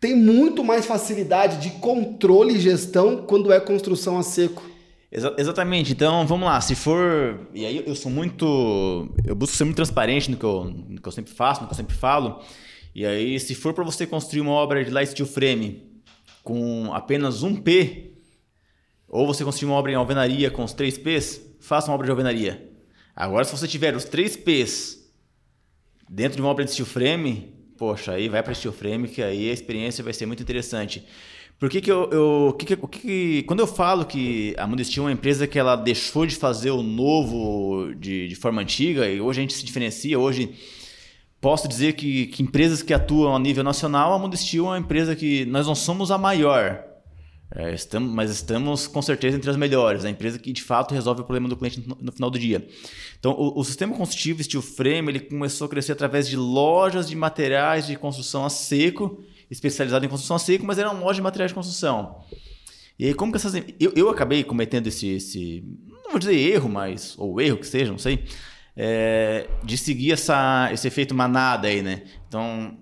têm 0.00 0.14
muito 0.14 0.62
mais 0.62 0.86
facilidade 0.86 1.56
de 1.58 1.70
controle 1.78 2.54
e 2.56 2.60
gestão 2.60 3.24
quando 3.26 3.52
é 3.52 3.58
construção 3.60 4.18
a 4.18 4.22
seco. 4.22 4.62
Exa- 5.10 5.34
exatamente. 5.38 5.92
Então, 5.92 6.26
vamos 6.26 6.46
lá. 6.46 6.60
Se 6.60 6.74
for. 6.74 7.48
E 7.54 7.64
aí 7.64 7.82
eu 7.86 7.94
sou 7.94 8.10
muito. 8.10 9.08
Eu 9.26 9.34
busco 9.34 9.56
ser 9.56 9.64
muito 9.64 9.76
transparente 9.76 10.30
no 10.30 10.36
que 10.36 10.44
eu, 10.44 10.64
no 10.64 11.00
que 11.00 11.08
eu 11.08 11.12
sempre 11.12 11.32
faço, 11.32 11.62
no 11.62 11.66
que 11.66 11.72
eu 11.72 11.76
sempre 11.76 11.96
falo. 11.96 12.40
E 12.94 13.06
aí, 13.06 13.40
se 13.40 13.54
for 13.54 13.72
para 13.72 13.84
você 13.84 14.06
construir 14.06 14.42
uma 14.42 14.52
obra 14.52 14.84
de 14.84 14.90
light 14.90 15.10
steel 15.10 15.26
frame 15.26 15.87
com 16.48 16.94
apenas 16.94 17.42
um 17.42 17.54
P, 17.54 18.14
ou 19.06 19.26
você 19.26 19.44
construir 19.44 19.68
uma 19.68 19.76
obra 19.76 19.92
em 19.92 19.96
alvenaria 19.96 20.50
com 20.50 20.64
os 20.64 20.72
três 20.72 20.96
P's, 20.96 21.42
faça 21.60 21.88
uma 21.88 21.94
obra 21.94 22.06
de 22.06 22.10
alvenaria. 22.10 22.72
Agora, 23.14 23.44
se 23.44 23.54
você 23.54 23.68
tiver 23.68 23.94
os 23.94 24.04
três 24.04 24.34
P's 24.34 25.12
dentro 26.08 26.36
de 26.36 26.40
uma 26.40 26.48
obra 26.48 26.64
de 26.64 26.70
steel 26.70 26.86
frame, 26.86 27.52
poxa, 27.76 28.12
aí 28.12 28.30
vai 28.30 28.42
para 28.42 28.54
steel 28.54 28.72
frame 28.72 29.08
que 29.08 29.22
aí 29.22 29.50
a 29.50 29.52
experiência 29.52 30.02
vai 30.02 30.14
ser 30.14 30.24
muito 30.24 30.42
interessante. 30.42 31.04
Por 31.58 31.68
que, 31.68 31.82
que 31.82 31.92
eu. 31.92 32.08
eu 32.10 32.56
que 32.58 32.64
que, 32.64 32.76
que, 32.76 33.42
quando 33.42 33.60
eu 33.60 33.66
falo 33.66 34.06
que 34.06 34.54
a 34.56 34.66
Mundo 34.66 34.82
Steel 34.82 35.02
é 35.02 35.06
uma 35.08 35.12
empresa 35.12 35.46
que 35.46 35.58
ela 35.58 35.76
deixou 35.76 36.24
de 36.24 36.34
fazer 36.34 36.70
o 36.70 36.82
novo 36.82 37.92
de, 37.94 38.26
de 38.26 38.34
forma 38.36 38.62
antiga, 38.62 39.06
e 39.06 39.20
hoje 39.20 39.40
a 39.40 39.42
gente 39.42 39.52
se 39.52 39.66
diferencia, 39.66 40.18
hoje 40.18 40.54
posso 41.40 41.68
dizer 41.68 41.94
que, 41.94 42.26
que 42.26 42.42
empresas 42.42 42.82
que 42.82 42.92
atuam 42.92 43.34
a 43.34 43.38
nível 43.38 43.64
nacional, 43.64 44.12
a 44.12 44.18
Mundo 44.18 44.36
Steel 44.36 44.66
é 44.66 44.68
uma 44.68 44.78
empresa 44.78 45.14
que 45.14 45.44
nós 45.46 45.66
não 45.66 45.74
somos 45.74 46.10
a 46.10 46.18
maior, 46.18 46.84
é, 47.54 47.72
estamos, 47.72 48.12
mas 48.12 48.30
estamos 48.30 48.86
com 48.86 49.00
certeza 49.00 49.36
entre 49.36 49.48
as 49.48 49.56
melhores, 49.56 50.04
a 50.04 50.10
empresa 50.10 50.38
que 50.38 50.52
de 50.52 50.62
fato 50.62 50.92
resolve 50.92 51.22
o 51.22 51.24
problema 51.24 51.48
do 51.48 51.56
cliente 51.56 51.82
no, 51.86 51.96
no 51.98 52.12
final 52.12 52.30
do 52.30 52.38
dia. 52.38 52.66
Então, 53.18 53.32
o, 53.32 53.58
o, 53.58 53.64
sistema 53.64 53.96
construtivo 53.96 54.42
Steel 54.42 54.60
Frame 54.60 55.10
ele 55.10 55.20
começou 55.20 55.66
a 55.66 55.68
crescer 55.68 55.92
através 55.92 56.28
de 56.28 56.36
lojas 56.36 57.08
de 57.08 57.16
materiais 57.16 57.86
de 57.86 57.96
construção 57.96 58.44
a 58.44 58.50
seco, 58.50 59.24
especializado 59.50 60.04
em 60.04 60.08
construção 60.08 60.36
a 60.36 60.38
seco, 60.38 60.66
mas 60.66 60.78
era 60.78 60.90
uma 60.90 61.00
loja 61.00 61.16
de 61.16 61.22
materiais 61.22 61.50
de 61.50 61.54
construção. 61.54 62.22
E 62.98 63.06
aí, 63.06 63.14
como 63.14 63.32
que 63.32 63.38
essas. 63.38 63.54
Eu, 63.78 63.92
eu 63.94 64.10
acabei 64.10 64.44
cometendo 64.44 64.88
esse, 64.88 65.06
esse. 65.06 65.64
Não 66.04 66.10
vou 66.10 66.18
dizer 66.18 66.34
erro, 66.34 66.68
mas. 66.68 67.14
Ou 67.16 67.40
erro 67.40 67.56
que 67.56 67.66
seja, 67.66 67.92
não 67.92 67.98
sei. 67.98 68.24
É, 68.80 69.48
de 69.64 69.76
seguir 69.76 70.12
essa, 70.12 70.70
esse 70.72 70.86
efeito 70.86 71.12
manada 71.12 71.66
aí, 71.66 71.82
né? 71.82 72.02
Então, 72.28 72.78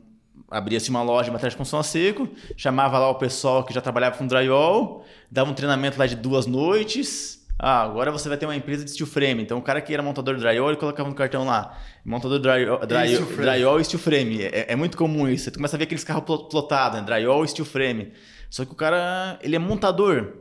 abria-se 0.50 0.90
uma 0.90 1.02
loja 1.02 1.24
de 1.24 1.30
materiais 1.30 1.54
de 1.54 1.56
construção 1.56 1.80
a 1.80 1.82
seco, 1.82 2.28
chamava 2.54 2.98
lá 2.98 3.08
o 3.08 3.14
pessoal 3.14 3.64
que 3.64 3.72
já 3.72 3.80
trabalhava 3.80 4.18
com 4.18 4.26
drywall, 4.26 5.04
dava 5.30 5.50
um 5.50 5.54
treinamento 5.54 5.98
lá 5.98 6.06
de 6.06 6.14
duas 6.14 6.46
noites. 6.46 7.36
Ah, 7.58 7.82
agora 7.82 8.12
você 8.12 8.28
vai 8.28 8.36
ter 8.36 8.44
uma 8.44 8.54
empresa 8.54 8.84
de 8.84 8.90
steel 8.90 9.06
frame. 9.06 9.42
Então 9.42 9.56
o 9.56 9.62
cara 9.62 9.80
que 9.80 9.92
era 9.92 10.02
montador 10.02 10.34
de 10.34 10.42
drywall, 10.42 10.68
ele 10.68 10.76
colocava 10.76 11.08
no 11.08 11.14
cartão 11.14 11.46
lá, 11.46 11.78
montador 12.04 12.38
de 12.38 12.42
drywall, 12.42 12.86
drywall, 12.86 13.80
e 13.80 13.84
steel 13.84 13.98
frame. 13.98 14.42
É, 14.42 14.72
é, 14.72 14.76
muito 14.76 14.96
comum 14.96 15.26
isso. 15.26 15.44
Você 15.44 15.50
começa 15.52 15.76
a 15.76 15.78
ver 15.78 15.84
aqueles 15.84 16.04
carros 16.04 16.24
plotados, 16.24 17.00
né? 17.00 17.06
drywall 17.06 17.44
e 17.44 17.48
steel 17.48 17.64
frame. 17.64 18.12
Só 18.50 18.64
que 18.64 18.72
o 18.72 18.74
cara, 18.74 19.38
ele 19.42 19.56
é 19.56 19.58
montador. 19.58 20.34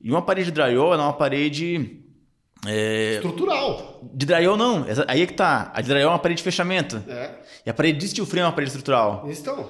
E 0.00 0.10
uma 0.10 0.22
parede 0.22 0.46
de 0.46 0.52
drywall 0.52 0.94
é 0.94 0.96
uma 0.96 1.12
parede 1.12 2.01
é... 2.66 3.14
Estrutural. 3.16 4.00
De 4.14 4.24
drywall 4.26 4.56
não. 4.56 4.86
Aí 5.08 5.22
é 5.22 5.26
que 5.26 5.34
tá. 5.34 5.70
A 5.74 5.80
de 5.80 5.88
drywall 5.88 6.10
é 6.10 6.14
uma 6.14 6.18
parede 6.18 6.38
de 6.38 6.44
fechamento. 6.44 7.02
É. 7.08 7.30
E 7.66 7.70
a 7.70 7.74
parede 7.74 7.98
de 7.98 8.08
steel 8.08 8.26
frame 8.26 8.42
é 8.42 8.46
uma 8.46 8.52
parede 8.52 8.70
estrutural. 8.70 9.26
Então. 9.28 9.68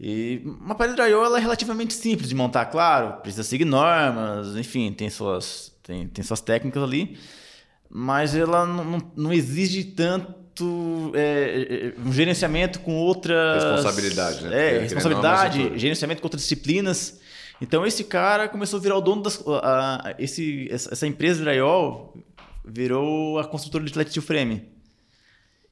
E 0.00 0.42
uma 0.44 0.74
parede 0.74 0.96
de 0.96 1.02
drywall 1.02 1.36
é 1.36 1.40
relativamente 1.40 1.94
simples 1.94 2.28
de 2.28 2.34
montar, 2.34 2.66
claro. 2.66 3.20
Precisa 3.20 3.42
seguir 3.42 3.64
normas, 3.64 4.56
enfim, 4.56 4.92
tem 4.92 5.10
suas, 5.10 5.74
tem, 5.82 6.06
tem 6.06 6.24
suas 6.24 6.40
técnicas 6.40 6.82
ali. 6.82 7.18
Mas 7.90 8.36
ela 8.36 8.66
não, 8.66 8.84
não, 8.84 9.12
não 9.16 9.32
exige 9.32 9.82
tanto 9.82 11.12
é, 11.14 11.94
é 11.96 12.00
um 12.00 12.12
gerenciamento 12.12 12.80
com 12.80 12.94
outras... 12.94 13.64
Responsabilidade, 13.64 14.44
né? 14.44 14.76
É, 14.76 14.78
responsabilidade, 14.80 15.78
gerenciamento 15.78 16.20
com 16.20 16.26
outras 16.26 16.42
disciplinas. 16.42 17.18
Então 17.60 17.86
esse 17.86 18.04
cara 18.04 18.48
começou 18.48 18.78
a 18.78 18.82
virar 18.82 18.96
o 18.96 19.00
dono 19.00 19.22
das. 19.22 19.42
A, 19.46 20.08
a, 20.08 20.14
esse, 20.18 20.68
essa 20.70 21.06
empresa 21.06 21.42
drywall 21.42 22.16
virou 22.64 23.38
a 23.38 23.44
construtora 23.44 23.84
de 23.84 23.92
flat 23.92 24.10
steel 24.10 24.22
frame. 24.22 24.78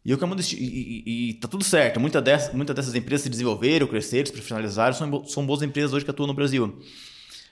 E, 0.05 0.11
eu, 0.13 0.19
e, 0.19 1.03
e, 1.05 1.31
e 1.31 1.35
tá 1.35 1.49
tudo 1.49 1.65
certo. 1.65 1.99
Muitas 1.99 2.23
dessas, 2.23 2.55
muita 2.55 2.73
dessas 2.73 2.95
empresas 2.95 3.23
se 3.25 3.29
desenvolveram, 3.29 3.89
cresceram, 3.89 4.27
se 4.27 4.33
profissionalizaram, 4.33 4.95
são, 4.95 5.25
são 5.25 5.45
boas 5.45 5.63
empresas 5.63 5.93
hoje 5.93 6.05
que 6.05 6.11
atuam 6.11 6.29
no 6.29 6.35
Brasil. 6.35 6.81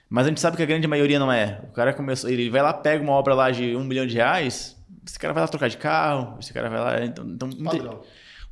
Mas 0.09 0.25
a 0.25 0.29
gente 0.29 0.39
sabe 0.39 0.55
que 0.55 0.63
a 0.63 0.65
grande 0.65 0.87
maioria 0.87 1.19
não 1.19 1.31
é. 1.31 1.61
O 1.63 1.73
cara 1.73 1.93
começou, 1.93 2.29
ele 2.29 2.49
vai 2.49 2.61
lá, 2.61 2.73
pega 2.73 3.03
uma 3.03 3.11
obra 3.11 3.33
lá 3.33 3.51
de 3.51 3.75
um 3.75 3.83
milhão 3.83 4.05
de 4.07 4.15
reais, 4.15 4.77
esse 5.05 5.19
cara 5.19 5.33
vai 5.33 5.41
lá 5.41 5.47
trocar 5.47 5.67
de 5.67 5.77
carro, 5.77 6.37
esse 6.39 6.53
cara 6.53 6.69
vai 6.69 6.79
lá. 6.79 7.05
Então, 7.05 7.25
então 7.27 7.49
muita, 7.49 7.99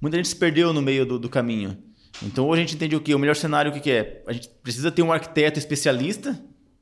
muita, 0.02 0.18
gente 0.18 0.28
se 0.28 0.36
perdeu 0.36 0.74
no 0.74 0.82
meio 0.82 1.06
do, 1.06 1.18
do 1.18 1.30
caminho. 1.30 1.78
Então 2.22 2.48
hoje 2.48 2.62
a 2.62 2.66
gente 2.66 2.76
entende 2.76 2.96
o 2.96 3.00
que? 3.00 3.16
O 3.16 3.20
melhor 3.20 3.36
cenário 3.36 3.72
o 3.72 3.74
que, 3.74 3.80
que 3.80 3.92
é? 3.92 4.24
A 4.28 4.34
gente 4.34 4.50
precisa 4.62 4.92
ter 4.92 5.02
um 5.02 5.12
arquiteto 5.12 5.58
especialista 5.58 6.40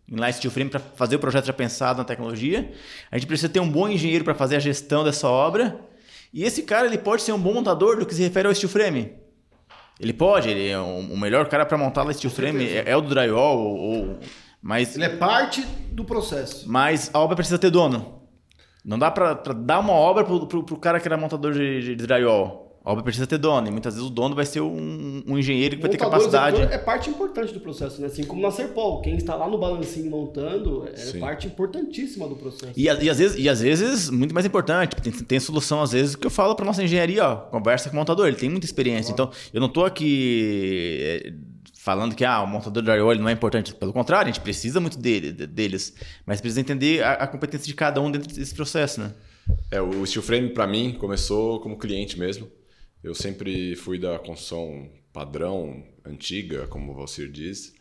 em 0.10 0.18
Light 0.18 0.36
Steel 0.36 0.52
Frame 0.52 0.70
para 0.70 0.80
fazer 0.80 1.16
o 1.16 1.20
projeto 1.20 1.46
já 1.46 1.54
pensado 1.54 2.00
na 2.00 2.04
tecnologia. 2.04 2.72
A 3.10 3.18
gente 3.18 3.28
precisa 3.28 3.48
ter 3.48 3.60
um 3.60 3.70
bom 3.70 3.88
engenheiro 3.88 4.26
para 4.26 4.36
fazer 4.36 4.58
a 4.58 4.60
gestão 4.60 5.04
dessa 5.04 5.28
obra. 5.28 5.80
E 6.34 6.44
esse 6.44 6.64
cara 6.64 6.86
ele 6.86 6.98
pode 6.98 7.22
ser 7.22 7.32
um 7.32 7.40
bom 7.40 7.54
montador 7.54 7.98
do 7.98 8.06
que 8.06 8.14
se 8.14 8.22
refere 8.22 8.48
ao 8.48 8.54
steel 8.56 8.70
frame. 8.70 9.14
Ele 10.00 10.14
pode, 10.14 10.50
ele 10.50 10.68
é 10.68 10.80
um, 10.80 11.14
o 11.14 11.18
melhor 11.18 11.48
cara 11.48 11.66
para 11.66 11.78
montar 11.78 12.06
o 12.06 12.14
steel 12.14 12.32
frame 12.32 12.66
é, 12.66 12.90
é, 12.90 12.98
o 12.98 13.02
do 13.02 13.10
drywall 13.10 13.58
ou, 13.60 13.78
ou, 13.78 14.20
mas 14.62 14.96
ele 14.96 15.06
é 15.06 15.10
parte 15.10 15.62
do 15.92 16.04
processo. 16.04 16.70
Mas 16.70 17.10
a 17.14 17.20
obra 17.20 17.36
precisa 17.36 17.60
ter 17.60 17.70
dono. 17.70 18.22
Não 18.84 18.98
dá 18.98 19.12
para 19.12 19.34
dar 19.54 19.80
uma 19.80 19.94
obra 19.94 20.24
pro, 20.24 20.48
pro, 20.48 20.64
pro 20.64 20.78
cara 20.78 21.00
que 21.00 21.08
era 21.08 21.16
montador 21.16 21.54
de, 21.54 21.96
de 21.96 22.08
drywall. 22.08 22.71
A 22.84 22.92
obra 22.92 23.04
precisa 23.04 23.28
ter 23.28 23.38
dono, 23.38 23.68
e 23.68 23.72
muitas 23.72 23.94
vezes 23.94 24.10
o 24.10 24.12
dono 24.12 24.34
vai 24.34 24.44
ser 24.44 24.60
um, 24.60 25.24
um 25.28 25.38
engenheiro 25.38 25.76
que 25.76 25.82
vai 25.84 25.92
ter 25.92 25.98
capacidade. 25.98 26.60
É 26.64 26.80
parte 26.80 27.12
importante 27.12 27.54
do 27.54 27.60
processo, 27.60 28.02
né? 28.02 28.08
Assim 28.08 28.24
como 28.24 28.42
na 28.42 28.50
Serpol, 28.50 29.02
quem 29.02 29.18
está 29.18 29.36
lá 29.36 29.48
no 29.48 29.60
balancinho 29.60 30.10
montando 30.10 30.88
é 30.92 30.96
Sim. 30.96 31.20
parte 31.20 31.46
importantíssima 31.46 32.28
do 32.28 32.36
processo. 32.36 32.74
E, 32.76 32.86
e, 32.86 33.10
às 33.10 33.20
vezes, 33.20 33.38
e 33.38 33.48
às 33.48 33.62
vezes, 33.62 34.10
muito 34.10 34.34
mais 34.34 34.48
importante, 34.48 34.96
tem, 34.96 35.12
tem 35.12 35.40
solução, 35.40 35.84
às 35.84 35.92
vezes, 35.92 36.16
que 36.16 36.26
eu 36.26 36.32
falo 36.32 36.56
para 36.56 36.66
nossa 36.66 36.82
engenharia, 36.84 37.24
ó, 37.24 37.36
conversa 37.36 37.88
com 37.88 37.96
o 37.96 38.00
montador, 38.00 38.26
ele 38.26 38.36
tem 38.36 38.50
muita 38.50 38.66
experiência. 38.66 39.12
Então, 39.12 39.30
eu 39.54 39.60
não 39.60 39.68
estou 39.68 39.86
aqui 39.86 40.98
eh, 41.24 41.34
falando 41.76 42.16
que 42.16 42.26
ah, 42.26 42.42
o 42.42 42.48
montador 42.48 42.82
de 42.82 42.90
drywall 42.90 43.16
não 43.16 43.30
é 43.30 43.32
importante. 43.32 43.76
Pelo 43.76 43.94
contrário, 43.94 44.28
a 44.28 44.34
gente 44.34 44.42
precisa 44.42 44.80
muito 44.80 44.98
dele, 44.98 45.32
deles, 45.32 45.94
mas 46.26 46.42
precisa 46.42 46.60
entender 46.60 47.04
a, 47.04 47.14
a 47.14 47.28
competência 47.28 47.68
de 47.68 47.76
cada 47.76 48.02
um 48.02 48.10
dentro 48.10 48.34
desse 48.34 48.56
processo, 48.56 49.02
né? 49.02 49.12
É, 49.70 49.80
o 49.80 50.04
steel 50.04 50.24
frame, 50.24 50.50
para 50.50 50.66
mim, 50.66 50.94
começou 51.00 51.60
como 51.60 51.78
cliente 51.78 52.18
mesmo 52.18 52.50
eu 53.04 53.16
sempre 53.16 53.76
fui 53.76 53.98
da 53.98 54.20
construção 54.20 54.90
padrão, 55.12 55.84
antiga, 56.06 56.68
como 56.68 56.92
o 56.92 56.96
Valcir 56.96 57.30
diz. 57.30 57.74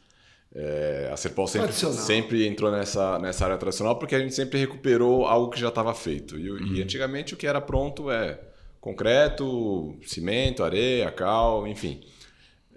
É, 0.52 1.08
a 1.12 1.16
Serpol 1.16 1.46
sempre, 1.46 1.72
sempre 1.72 2.46
entrou 2.46 2.72
nessa, 2.72 3.20
nessa 3.20 3.44
área 3.44 3.56
tradicional 3.56 3.96
porque 4.00 4.16
a 4.16 4.18
gente 4.18 4.34
sempre 4.34 4.58
recuperou 4.58 5.24
algo 5.24 5.50
que 5.50 5.60
já 5.60 5.68
estava 5.68 5.94
feito. 5.94 6.38
E, 6.38 6.50
uhum. 6.50 6.74
e, 6.74 6.82
antigamente 6.82 7.34
o 7.34 7.36
que 7.36 7.46
era 7.46 7.60
pronto 7.60 8.10
é 8.10 8.40
concreto, 8.80 9.96
cimento, 10.04 10.64
areia, 10.64 11.10
cal, 11.12 11.66
enfim. 11.66 12.00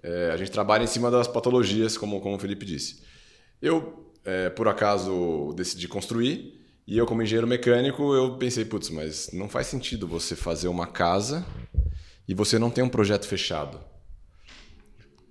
É, 0.03 0.31
a 0.31 0.37
gente 0.37 0.51
trabalha 0.51 0.83
em 0.83 0.87
cima 0.87 1.09
das 1.09 1.27
patologias, 1.27 1.97
como, 1.97 2.19
como 2.21 2.35
o 2.35 2.39
Felipe 2.39 2.65
disse. 2.65 3.01
Eu, 3.61 4.11
é, 4.23 4.49
por 4.49 4.67
acaso, 4.67 5.53
decidi 5.55 5.87
construir 5.87 6.61
e 6.85 6.97
eu, 6.97 7.05
como 7.05 7.23
engenheiro 7.23 7.47
mecânico, 7.47 8.13
eu 8.13 8.37
pensei, 8.37 8.65
putz, 8.65 8.89
mas 8.89 9.31
não 9.31 9.47
faz 9.47 9.67
sentido 9.67 10.05
você 10.05 10.35
fazer 10.35 10.67
uma 10.67 10.85
casa 10.85 11.45
e 12.27 12.33
você 12.33 12.57
não 12.57 12.69
tem 12.69 12.83
um 12.83 12.89
projeto 12.89 13.27
fechado. 13.27 13.79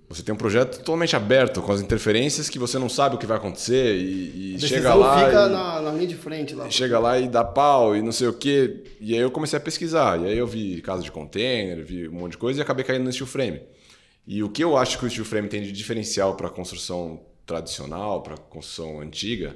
Você 0.09 0.21
tem 0.21 0.33
um 0.33 0.37
projeto 0.37 0.77
totalmente 0.77 1.15
aberto, 1.15 1.61
com 1.61 1.71
as 1.71 1.81
interferências 1.81 2.47
que 2.47 2.59
você 2.59 2.77
não 2.77 2.87
sabe 2.87 3.15
o 3.15 3.17
que 3.17 3.25
vai 3.25 3.37
acontecer 3.37 3.95
e, 3.95 4.55
e 4.55 4.59
chega 4.59 4.93
lá. 4.93 5.25
fica 5.25 5.45
e, 5.47 5.49
na, 5.49 5.81
na, 5.81 5.91
linha 5.91 6.07
de 6.07 6.15
frente 6.15 6.53
lá. 6.53 6.69
Chega 6.69 6.99
lá 6.99 7.17
e 7.17 7.27
dá 7.27 7.43
pau 7.43 7.95
e 7.95 8.01
não 8.01 8.11
sei 8.11 8.27
o 8.27 8.33
quê. 8.33 8.83
E 9.01 9.15
aí 9.15 9.19
eu 9.19 9.31
comecei 9.31 9.57
a 9.57 9.61
pesquisar. 9.61 10.19
E 10.21 10.27
aí 10.27 10.37
eu 10.37 10.45
vi 10.45 10.81
casa 10.81 11.01
de 11.01 11.11
container, 11.11 11.83
vi 11.83 12.07
um 12.07 12.13
monte 12.13 12.33
de 12.33 12.37
coisa 12.37 12.59
e 12.59 12.61
acabei 12.61 12.85
caindo 12.85 13.05
no 13.05 13.11
steel 13.11 13.25
frame. 13.25 13.61
E 14.27 14.43
o 14.43 14.49
que 14.49 14.63
eu 14.63 14.77
acho 14.77 14.99
que 14.99 15.05
o 15.05 15.09
steel 15.09 15.25
frame 15.25 15.49
tem 15.49 15.63
de 15.63 15.71
diferencial 15.71 16.35
para 16.35 16.47
a 16.47 16.51
construção 16.51 17.21
tradicional, 17.45 18.21
para 18.21 18.35
a 18.35 18.37
construção 18.37 19.01
antiga, 19.01 19.55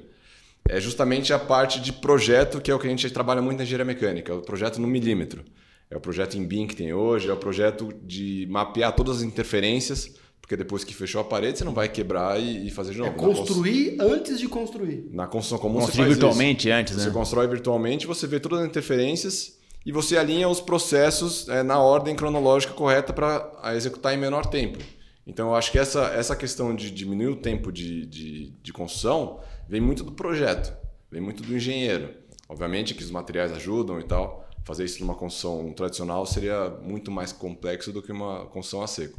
é 0.68 0.82
justamente 0.82 1.32
a 1.34 1.40
parte 1.40 1.80
de 1.80 1.94
projeto, 1.94 2.60
que 2.60 2.72
é 2.72 2.76
o 2.76 2.80
que 2.80 2.88
a 2.88 2.90
gente 2.90 3.10
trabalha 3.12 3.42
muito 3.42 3.60
na 3.60 3.64
engenharia 3.64 3.86
mecânica, 3.86 4.34
o 4.34 4.42
projeto 4.42 4.82
no 4.82 4.88
milímetro. 4.88 5.46
É 5.90 5.96
o 5.96 6.02
projeto 6.02 6.38
em 6.38 6.46
BIM 6.46 6.68
que 6.68 6.76
tem 6.76 6.94
hoje, 6.94 7.30
é 7.30 7.34
o 7.34 7.38
projeto 7.38 7.94
de 8.04 8.46
mapear 8.50 8.94
todas 8.94 9.18
as 9.18 9.24
interferências, 9.24 10.16
porque 10.42 10.56
depois 10.56 10.84
que 10.84 10.94
fechou 10.94 11.20
a 11.22 11.24
parede, 11.24 11.58
você 11.58 11.64
não 11.64 11.74
vai 11.74 11.90
quebrar 11.90 12.40
e, 12.40 12.70
fazer 12.70 12.94
de 12.94 13.00
novo. 13.00 13.12
É 13.12 13.14
construir 13.14 13.98
antes 14.00 14.40
de 14.40 14.48
construir. 14.48 15.10
Na 15.12 15.28
construção 15.28 15.58
comum 15.58 15.80
Construir 15.80 16.06
você 16.06 16.10
virtualmente 16.10 16.68
isso. 16.70 16.78
antes, 16.78 16.96
né? 16.96 17.04
Você 17.04 17.12
constrói 17.12 17.48
virtualmente, 17.48 18.08
você 18.08 18.28
vê 18.28 18.40
todas 18.40 18.60
as 18.60 18.66
interferências 18.66 19.58
e 19.86 19.92
você 19.92 20.18
alinha 20.18 20.48
os 20.48 20.62
processos 20.62 21.48
é, 21.50 21.64
na 21.64 21.80
ordem 21.80 22.16
cronológica 22.16 22.74
correta 22.74 23.12
para 23.12 23.74
executar 23.76 24.14
em 24.14 24.18
menor 24.18 24.46
tempo. 24.46 24.80
Então, 25.26 25.50
eu 25.50 25.56
acho 25.56 25.70
que 25.70 25.78
essa, 25.78 26.06
essa 26.14 26.34
questão 26.34 26.74
de 26.74 26.90
diminuir 26.92 27.28
o 27.28 27.36
tempo 27.36 27.70
de, 27.70 28.06
de, 28.06 28.54
de 28.64 28.74
construção 28.74 29.42
vem 29.68 29.82
muito 29.82 30.02
do 30.02 30.14
projeto, 30.14 30.74
vem 31.12 31.22
muito 31.22 31.44
do 31.44 31.54
engenheiro. 31.54 32.10
Obviamente 32.48 32.94
que 32.94 33.04
os 33.04 33.12
materiais 33.12 33.52
ajudam 33.52 34.00
e 34.00 34.04
tal, 34.04 34.47
fazer 34.68 34.84
isso 34.84 35.00
numa 35.00 35.16
construção 35.16 35.72
tradicional 35.72 36.26
seria 36.26 36.70
muito 36.84 37.10
mais 37.10 37.32
complexo 37.32 37.94
do 37.94 38.02
que 38.02 38.12
uma 38.12 38.46
construção 38.48 38.82
a 38.82 38.88
seco. 38.88 39.18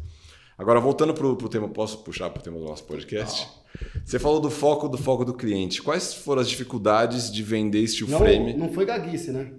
Agora, 0.58 0.78
voltando 0.78 1.14
para 1.14 1.26
o 1.26 1.48
tema, 1.48 1.68
posso 1.68 1.98
puxar 1.98 2.28
para 2.28 2.40
o 2.40 2.42
tema 2.42 2.58
do 2.58 2.64
nosso 2.64 2.84
podcast? 2.84 3.46
Não. 3.46 4.02
Você 4.04 4.18
falou 4.18 4.40
do 4.40 4.50
foco 4.50 4.88
do 4.88 4.98
foco 4.98 5.24
do 5.24 5.32
cliente. 5.32 5.80
Quais 5.80 6.12
foram 6.12 6.42
as 6.42 6.48
dificuldades 6.48 7.32
de 7.32 7.42
vender 7.42 7.86
steel 7.86 8.10
não, 8.10 8.18
frame? 8.18 8.54
Não 8.54 8.72
foi 8.72 8.84
gaguice, 8.84 9.30
né? 9.30 9.52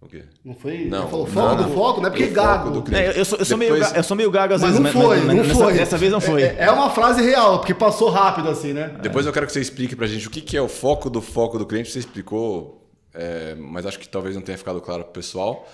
O 0.00 0.08
quê? 0.08 0.24
Não 0.44 0.54
foi. 0.54 0.86
Não, 0.86 1.08
falou 1.08 1.26
foco 1.26 1.54
não, 1.54 1.68
do 1.68 1.74
foco, 1.74 2.00
não 2.00 2.08
é 2.08 2.10
porque 2.10 2.26
gago. 2.28 2.84
É, 2.92 3.20
eu, 3.20 3.24
sou, 3.24 3.38
eu, 3.38 3.44
sou 3.44 3.56
meio, 3.56 3.76
eu 3.76 4.02
sou 4.02 4.16
meio 4.16 4.30
gago 4.30 4.54
às 4.54 4.62
mas 4.62 4.70
vezes, 4.70 4.94
não 4.94 5.02
foi, 5.02 5.20
mas, 5.20 5.36
mas, 5.36 5.48
não 5.48 5.54
foi. 5.54 5.74
Dessa 5.74 5.98
vez 5.98 6.10
não 6.10 6.20
foi. 6.20 6.42
É, 6.42 6.56
é, 6.58 6.70
uma 6.70 6.90
frase 6.90 7.22
real, 7.22 7.58
porque 7.58 7.74
passou 7.74 8.08
rápido 8.08 8.48
assim, 8.48 8.72
né? 8.72 8.96
Depois 9.02 9.26
eu 9.26 9.32
quero 9.32 9.46
que 9.46 9.52
você 9.52 9.60
explique 9.60 9.94
pra 9.94 10.06
gente 10.06 10.26
o 10.26 10.30
que, 10.30 10.40
que 10.40 10.56
é 10.56 10.62
o 10.62 10.68
foco 10.68 11.10
do 11.10 11.20
foco 11.20 11.58
do 11.58 11.66
cliente. 11.66 11.90
Você 11.90 11.98
explicou, 11.98 12.79
é, 13.14 13.54
mas 13.54 13.86
acho 13.86 13.98
que 13.98 14.08
talvez 14.08 14.34
não 14.34 14.42
tenha 14.42 14.58
ficado 14.58 14.80
claro 14.80 15.04
pro 15.04 15.12
pessoal. 15.12 15.68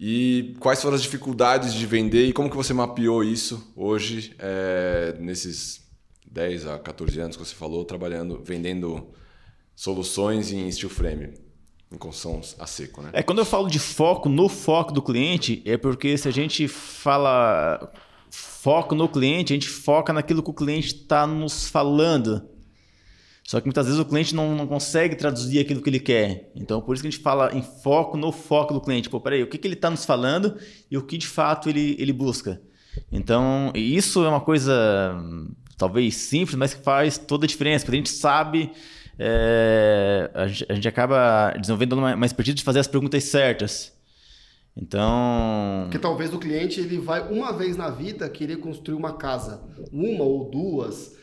E 0.00 0.54
quais 0.60 0.80
foram 0.80 0.94
as 0.94 1.02
dificuldades 1.02 1.74
de 1.74 1.84
vender 1.84 2.26
e 2.26 2.32
como 2.32 2.48
que 2.48 2.56
você 2.56 2.72
mapeou 2.72 3.24
isso 3.24 3.72
hoje, 3.74 4.34
é, 4.38 5.16
nesses 5.18 5.88
10 6.30 6.66
a 6.66 6.78
14 6.78 7.18
anos 7.20 7.36
que 7.36 7.44
você 7.44 7.54
falou, 7.54 7.84
trabalhando, 7.84 8.40
vendendo 8.44 9.08
soluções 9.74 10.52
em 10.52 10.70
steel 10.70 10.90
frame, 10.90 11.34
em 11.90 11.96
construção 11.96 12.40
a 12.60 12.66
seco, 12.66 13.02
né? 13.02 13.10
É, 13.12 13.22
quando 13.22 13.38
eu 13.38 13.44
falo 13.44 13.68
de 13.68 13.78
foco 13.78 14.28
no 14.28 14.48
foco 14.48 14.92
do 14.92 15.02
cliente, 15.02 15.62
é 15.64 15.76
porque 15.76 16.16
se 16.16 16.28
a 16.28 16.32
gente 16.32 16.68
fala 16.68 17.90
foco 18.30 18.94
no 18.94 19.08
cliente, 19.08 19.52
a 19.52 19.56
gente 19.56 19.68
foca 19.68 20.12
naquilo 20.12 20.42
que 20.42 20.50
o 20.50 20.54
cliente 20.54 20.88
está 20.88 21.26
nos 21.26 21.68
falando. 21.68 22.42
Só 23.48 23.62
que 23.62 23.66
muitas 23.66 23.86
vezes 23.86 23.98
o 23.98 24.04
cliente 24.04 24.34
não, 24.34 24.54
não 24.54 24.66
consegue 24.66 25.16
traduzir 25.16 25.58
aquilo 25.58 25.80
que 25.80 25.88
ele 25.88 25.98
quer. 25.98 26.52
Então, 26.54 26.82
por 26.82 26.92
isso 26.92 27.02
que 27.02 27.08
a 27.08 27.10
gente 27.10 27.22
fala 27.22 27.50
em 27.54 27.62
foco 27.62 28.14
no 28.14 28.30
foco 28.30 28.74
do 28.74 28.80
cliente. 28.82 29.08
Pô, 29.08 29.18
peraí, 29.22 29.42
o 29.42 29.46
que, 29.46 29.56
que 29.56 29.66
ele 29.66 29.72
está 29.72 29.88
nos 29.88 30.04
falando 30.04 30.58
e 30.90 30.98
o 30.98 31.02
que 31.02 31.16
de 31.16 31.26
fato 31.26 31.66
ele, 31.70 31.96
ele 31.98 32.12
busca. 32.12 32.60
Então, 33.10 33.72
isso 33.74 34.22
é 34.22 34.28
uma 34.28 34.42
coisa 34.42 35.18
talvez 35.78 36.14
simples, 36.14 36.56
mas 36.56 36.74
que 36.74 36.82
faz 36.82 37.16
toda 37.16 37.46
a 37.46 37.48
diferença. 37.48 37.86
Porque 37.86 37.96
a 37.96 38.00
gente 38.00 38.10
sabe, 38.10 38.70
é, 39.18 40.30
a, 40.34 40.46
gente, 40.46 40.66
a, 40.68 40.74
gente, 40.74 40.88
acaba 40.88 41.54
desenvolvendo 41.58 41.94
uma, 41.94 42.14
uma 42.16 42.26
expertise 42.26 42.56
de 42.56 42.62
fazer 42.62 42.80
as 42.80 42.86
perguntas 42.86 43.24
certas. 43.24 43.94
Então. 44.76 45.84
Porque 45.84 45.98
talvez 45.98 46.34
o 46.34 46.38
cliente 46.38 46.80
ele 46.80 46.98
vai 46.98 47.26
uma 47.32 47.50
vez 47.50 47.78
na 47.78 47.88
vida 47.88 48.28
querer 48.28 48.58
construir 48.58 48.98
uma 48.98 49.14
casa, 49.14 49.62
uma 49.90 50.22
ou 50.22 50.50
duas, 50.50 51.16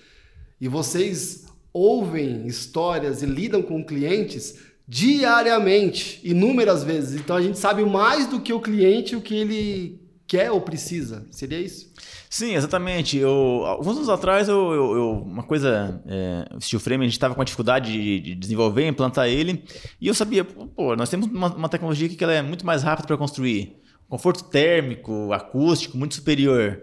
e 0.59 0.67
vocês 0.67 1.45
ouvem 1.76 2.47
histórias 2.47 3.21
e 3.21 3.26
lidam 3.26 3.61
com 3.61 3.84
clientes 3.84 4.59
diariamente, 4.88 6.21
inúmeras 6.23 6.86
vezes. 6.86 7.19
Então 7.19 7.36
a 7.36 7.41
gente 7.41 7.59
sabe 7.59 7.84
mais 7.84 8.28
do 8.28 8.39
que 8.39 8.53
o 8.53 8.61
cliente 8.61 9.13
o 9.13 9.19
que 9.19 9.36
ele 9.36 9.99
quer 10.26 10.51
ou 10.51 10.61
precisa. 10.61 11.28
Seria 11.30 11.59
isso? 11.59 11.93
Sim, 12.30 12.55
exatamente. 12.55 13.17
Eu, 13.17 13.63
alguns 13.65 13.97
anos 13.97 14.07
atrás, 14.07 14.47
eu, 14.47 14.71
eu, 14.71 14.95
eu 14.95 15.11
uma 15.23 15.43
coisa, 15.43 16.01
é, 16.07 16.55
o 16.55 16.61
steel 16.61 16.80
frame, 16.80 17.03
a 17.03 17.07
gente 17.07 17.17
estava 17.17 17.36
com 17.36 17.41
a 17.41 17.45
dificuldade 17.45 17.91
de, 17.91 18.19
de, 18.21 18.36
desenvolver, 18.36 18.88
implantar 18.88 19.28
ele, 19.28 19.61
e 19.99 20.07
eu 20.07 20.13
sabia, 20.13 20.45
pô, 20.45 20.95
nós 20.95 21.09
temos 21.09 21.28
uma, 21.28 21.53
uma 21.53 21.67
tecnologia 21.67 22.07
que 22.07 22.23
ela 22.23 22.34
é 22.34 22.41
muito 22.41 22.65
mais 22.65 22.84
rápida 22.84 23.05
para 23.05 23.17
construir. 23.17 23.82
Conforto 24.07 24.45
térmico, 24.45 25.34
acústico, 25.34 25.97
muito 25.97 26.15
superior. 26.15 26.82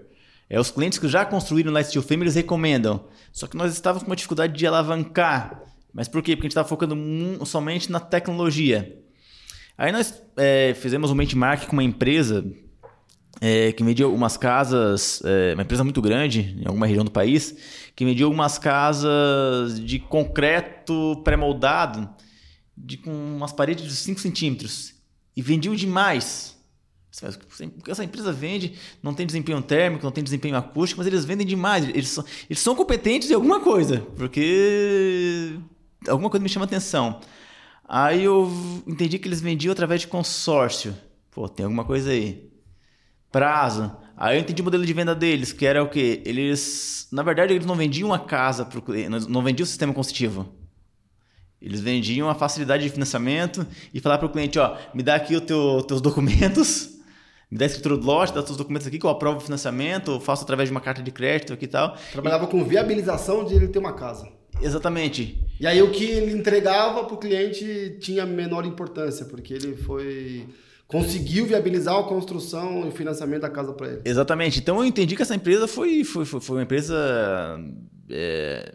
É, 0.52 0.60
os 0.60 0.70
clientes 0.70 0.98
que 0.98 1.08
já 1.08 1.24
construíram 1.24 1.72
Light 1.72 1.88
Steel 1.88 2.02
Frame, 2.02 2.24
eles 2.24 2.34
recomendam. 2.34 3.06
Só 3.32 3.46
que 3.46 3.56
nós 3.56 3.72
estávamos 3.72 4.02
com 4.02 4.10
uma 4.10 4.16
dificuldade 4.16 4.52
de 4.52 4.66
alavancar. 4.66 5.62
Mas 5.94 6.08
por 6.08 6.22
quê? 6.22 6.36
Porque 6.36 6.44
a 6.44 6.48
gente 6.48 6.52
estava 6.52 6.68
focando 6.68 6.94
somente 7.46 7.90
na 7.90 7.98
tecnologia. 7.98 9.00
Aí 9.78 9.90
nós 9.90 10.22
é, 10.36 10.74
fizemos 10.74 11.10
um 11.10 11.16
benchmark 11.16 11.66
com 11.66 11.72
uma 11.72 11.82
empresa 11.82 12.44
é, 13.40 13.72
que 13.72 13.82
mediu 13.82 14.04
algumas 14.04 14.36
casas, 14.36 15.22
é, 15.24 15.54
uma 15.54 15.62
empresa 15.62 15.84
muito 15.84 16.02
grande 16.02 16.54
em 16.60 16.66
alguma 16.66 16.84
região 16.84 17.06
do 17.06 17.10
país, 17.10 17.56
que 17.96 18.04
mediu 18.04 18.26
algumas 18.26 18.58
casas 18.58 19.80
de 19.80 19.98
concreto 19.98 21.18
pré-moldado 21.24 22.10
de, 22.76 22.98
com 22.98 23.10
umas 23.10 23.54
paredes 23.54 23.86
de 23.86 23.96
5 23.96 24.20
centímetros. 24.20 24.92
E 25.34 25.40
vendiam 25.40 25.74
demais. 25.74 26.51
Essa 27.88 28.02
empresa 28.02 28.32
vende, 28.32 28.74
não 29.02 29.12
tem 29.12 29.26
desempenho 29.26 29.60
térmico, 29.60 30.02
não 30.02 30.10
tem 30.10 30.24
desempenho 30.24 30.56
acústico, 30.56 30.98
mas 30.98 31.06
eles 31.06 31.26
vendem 31.26 31.46
demais. 31.46 31.86
Eles 31.90 32.08
são, 32.08 32.24
eles 32.48 32.60
são 32.60 32.74
competentes 32.74 33.30
em 33.30 33.34
alguma 33.34 33.60
coisa, 33.60 34.00
porque 34.16 35.58
alguma 36.08 36.30
coisa 36.30 36.42
me 36.42 36.48
chama 36.48 36.64
atenção. 36.64 37.20
Aí 37.86 38.24
eu 38.24 38.50
entendi 38.86 39.18
que 39.18 39.28
eles 39.28 39.42
vendiam 39.42 39.72
através 39.72 40.00
de 40.00 40.06
consórcio. 40.06 40.96
Pô, 41.30 41.46
tem 41.48 41.64
alguma 41.64 41.84
coisa 41.84 42.10
aí. 42.10 42.50
Prazo. 43.30 43.94
Aí 44.16 44.38
eu 44.38 44.40
entendi 44.40 44.62
o 44.62 44.64
modelo 44.64 44.86
de 44.86 44.92
venda 44.94 45.14
deles, 45.14 45.52
que 45.52 45.66
era 45.66 45.82
o 45.82 45.90
quê? 45.90 46.22
Eles, 46.24 47.08
na 47.12 47.22
verdade, 47.22 47.52
eles 47.52 47.66
não 47.66 47.74
vendiam 47.74 48.08
uma 48.08 48.18
casa 48.18 48.64
para 48.64 48.78
o 48.78 48.82
cliente, 48.82 49.28
não 49.28 49.42
vendiam 49.42 49.64
o 49.64 49.66
sistema 49.66 49.92
construtivo. 49.92 50.48
Eles 51.60 51.80
vendiam 51.80 52.28
a 52.30 52.34
facilidade 52.34 52.82
de 52.84 52.90
financiamento 52.90 53.66
e 53.92 54.00
falar 54.00 54.16
para 54.16 54.26
o 54.26 54.30
cliente, 54.30 54.58
ó, 54.58 54.76
me 54.94 55.02
dá 55.02 55.14
aqui 55.14 55.36
os 55.36 55.42
teu, 55.42 55.82
teus 55.82 56.00
documentos 56.00 56.91
me 57.52 57.58
dá 57.58 57.66
a 57.66 57.68
escritura 57.68 57.98
do 57.98 58.06
lote, 58.06 58.32
dá 58.32 58.40
seus 58.42 58.56
documentos 58.56 58.86
aqui 58.86 58.98
que 58.98 59.04
eu 59.04 59.10
aprovo 59.10 59.36
o 59.36 59.40
financiamento, 59.40 60.18
faço 60.20 60.42
através 60.42 60.70
de 60.70 60.72
uma 60.72 60.80
carta 60.80 61.02
de 61.02 61.10
crédito 61.10 61.52
aqui 61.52 61.66
e 61.66 61.68
tal. 61.68 61.94
Trabalhava 62.10 62.44
e... 62.44 62.46
com 62.46 62.64
viabilização 62.64 63.44
de 63.44 63.54
ele 63.54 63.68
ter 63.68 63.78
uma 63.78 63.92
casa. 63.92 64.26
Exatamente. 64.62 65.38
E 65.60 65.66
aí 65.66 65.82
o 65.82 65.90
que 65.90 66.02
ele 66.02 66.32
entregava 66.32 67.04
para 67.04 67.14
o 67.14 67.18
cliente 67.18 67.98
tinha 68.00 68.24
menor 68.24 68.64
importância, 68.64 69.26
porque 69.26 69.52
ele 69.52 69.76
foi 69.76 70.46
conseguiu 70.86 71.44
viabilizar 71.44 71.94
a 71.94 72.02
construção 72.04 72.86
e 72.86 72.88
o 72.88 72.90
financiamento 72.90 73.42
da 73.42 73.50
casa 73.50 73.74
para 73.74 73.88
ele. 73.88 74.00
Exatamente. 74.02 74.58
Então 74.58 74.78
eu 74.78 74.86
entendi 74.86 75.14
que 75.14 75.20
essa 75.20 75.34
empresa 75.34 75.68
foi, 75.68 76.04
foi, 76.04 76.24
foi 76.24 76.56
uma 76.56 76.62
empresa 76.62 76.96
é, 78.08 78.74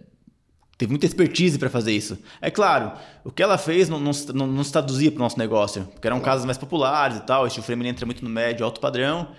teve 0.78 0.92
muita 0.92 1.06
expertise 1.06 1.58
para 1.58 1.70
fazer 1.70 1.92
isso. 1.92 2.18
É 2.42 2.52
claro, 2.52 2.94
o 3.24 3.32
que 3.32 3.42
ela 3.42 3.58
fez 3.58 3.90
não, 3.90 4.00
não, 4.00 4.48
não, 4.48 4.64
se 4.64 4.72
traduzia 4.72 5.12
para 5.12 5.20
o 5.20 5.24
nosso 5.24 5.40
negócio, 5.40 5.86
porque 5.94 6.08
eram 6.08 6.20
casos 6.20 6.46
mais 6.46 6.58
populares 6.58 7.18
e 7.18 7.22
tal, 7.22 7.46
o 7.46 7.50
steel 7.50 7.64
frame 7.64 7.88
entra 7.88 8.06
muito 8.06 8.24
no 8.24 8.30
médio, 8.30 8.64
alto 8.64 8.80
padrão. 8.80 9.30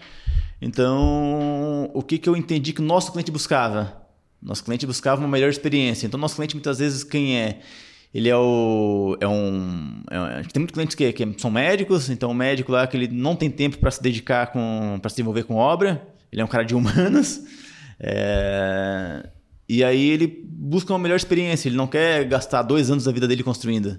Então, 0.60 1.88
o 1.94 2.02
que, 2.02 2.18
que 2.18 2.28
eu 2.28 2.36
entendi 2.36 2.72
que 2.72 2.80
o 2.80 2.84
nosso 2.84 3.12
cliente 3.12 3.30
buscava? 3.30 4.02
Nosso 4.42 4.64
cliente 4.64 4.86
buscava 4.86 5.20
uma 5.20 5.28
melhor 5.28 5.50
experiência. 5.50 6.06
Então, 6.06 6.18
nosso 6.18 6.36
cliente, 6.36 6.54
muitas 6.54 6.78
vezes, 6.78 7.04
quem 7.04 7.38
é? 7.38 7.60
Ele 8.12 8.28
é 8.28 8.36
o. 8.36 9.16
É 9.20 9.28
um, 9.28 10.02
é, 10.10 10.42
tem 10.52 10.60
muitos 10.60 10.74
clientes 10.74 10.94
que, 10.94 11.12
que, 11.12 11.34
são 11.38 11.50
médicos, 11.50 12.08
então 12.08 12.30
o 12.30 12.34
médico 12.34 12.72
lá 12.72 12.86
que 12.86 12.96
ele 12.96 13.08
não 13.08 13.36
tem 13.36 13.50
tempo 13.50 13.78
para 13.78 13.90
se 13.90 14.02
dedicar 14.02 14.46
com. 14.46 14.98
para 15.00 15.10
se 15.10 15.16
desenvolver 15.16 15.44
com 15.44 15.56
obra, 15.56 16.06
ele 16.32 16.40
é 16.40 16.44
um 16.44 16.48
cara 16.48 16.64
de 16.64 16.74
humanas. 16.74 17.44
É, 18.00 19.28
e 19.68 19.84
aí 19.84 20.08
ele 20.10 20.26
busca 20.44 20.92
uma 20.92 20.98
melhor 20.98 21.16
experiência, 21.16 21.68
ele 21.68 21.76
não 21.76 21.86
quer 21.86 22.24
gastar 22.24 22.62
dois 22.62 22.90
anos 22.90 23.04
da 23.04 23.12
vida 23.12 23.28
dele 23.28 23.42
construindo. 23.42 23.98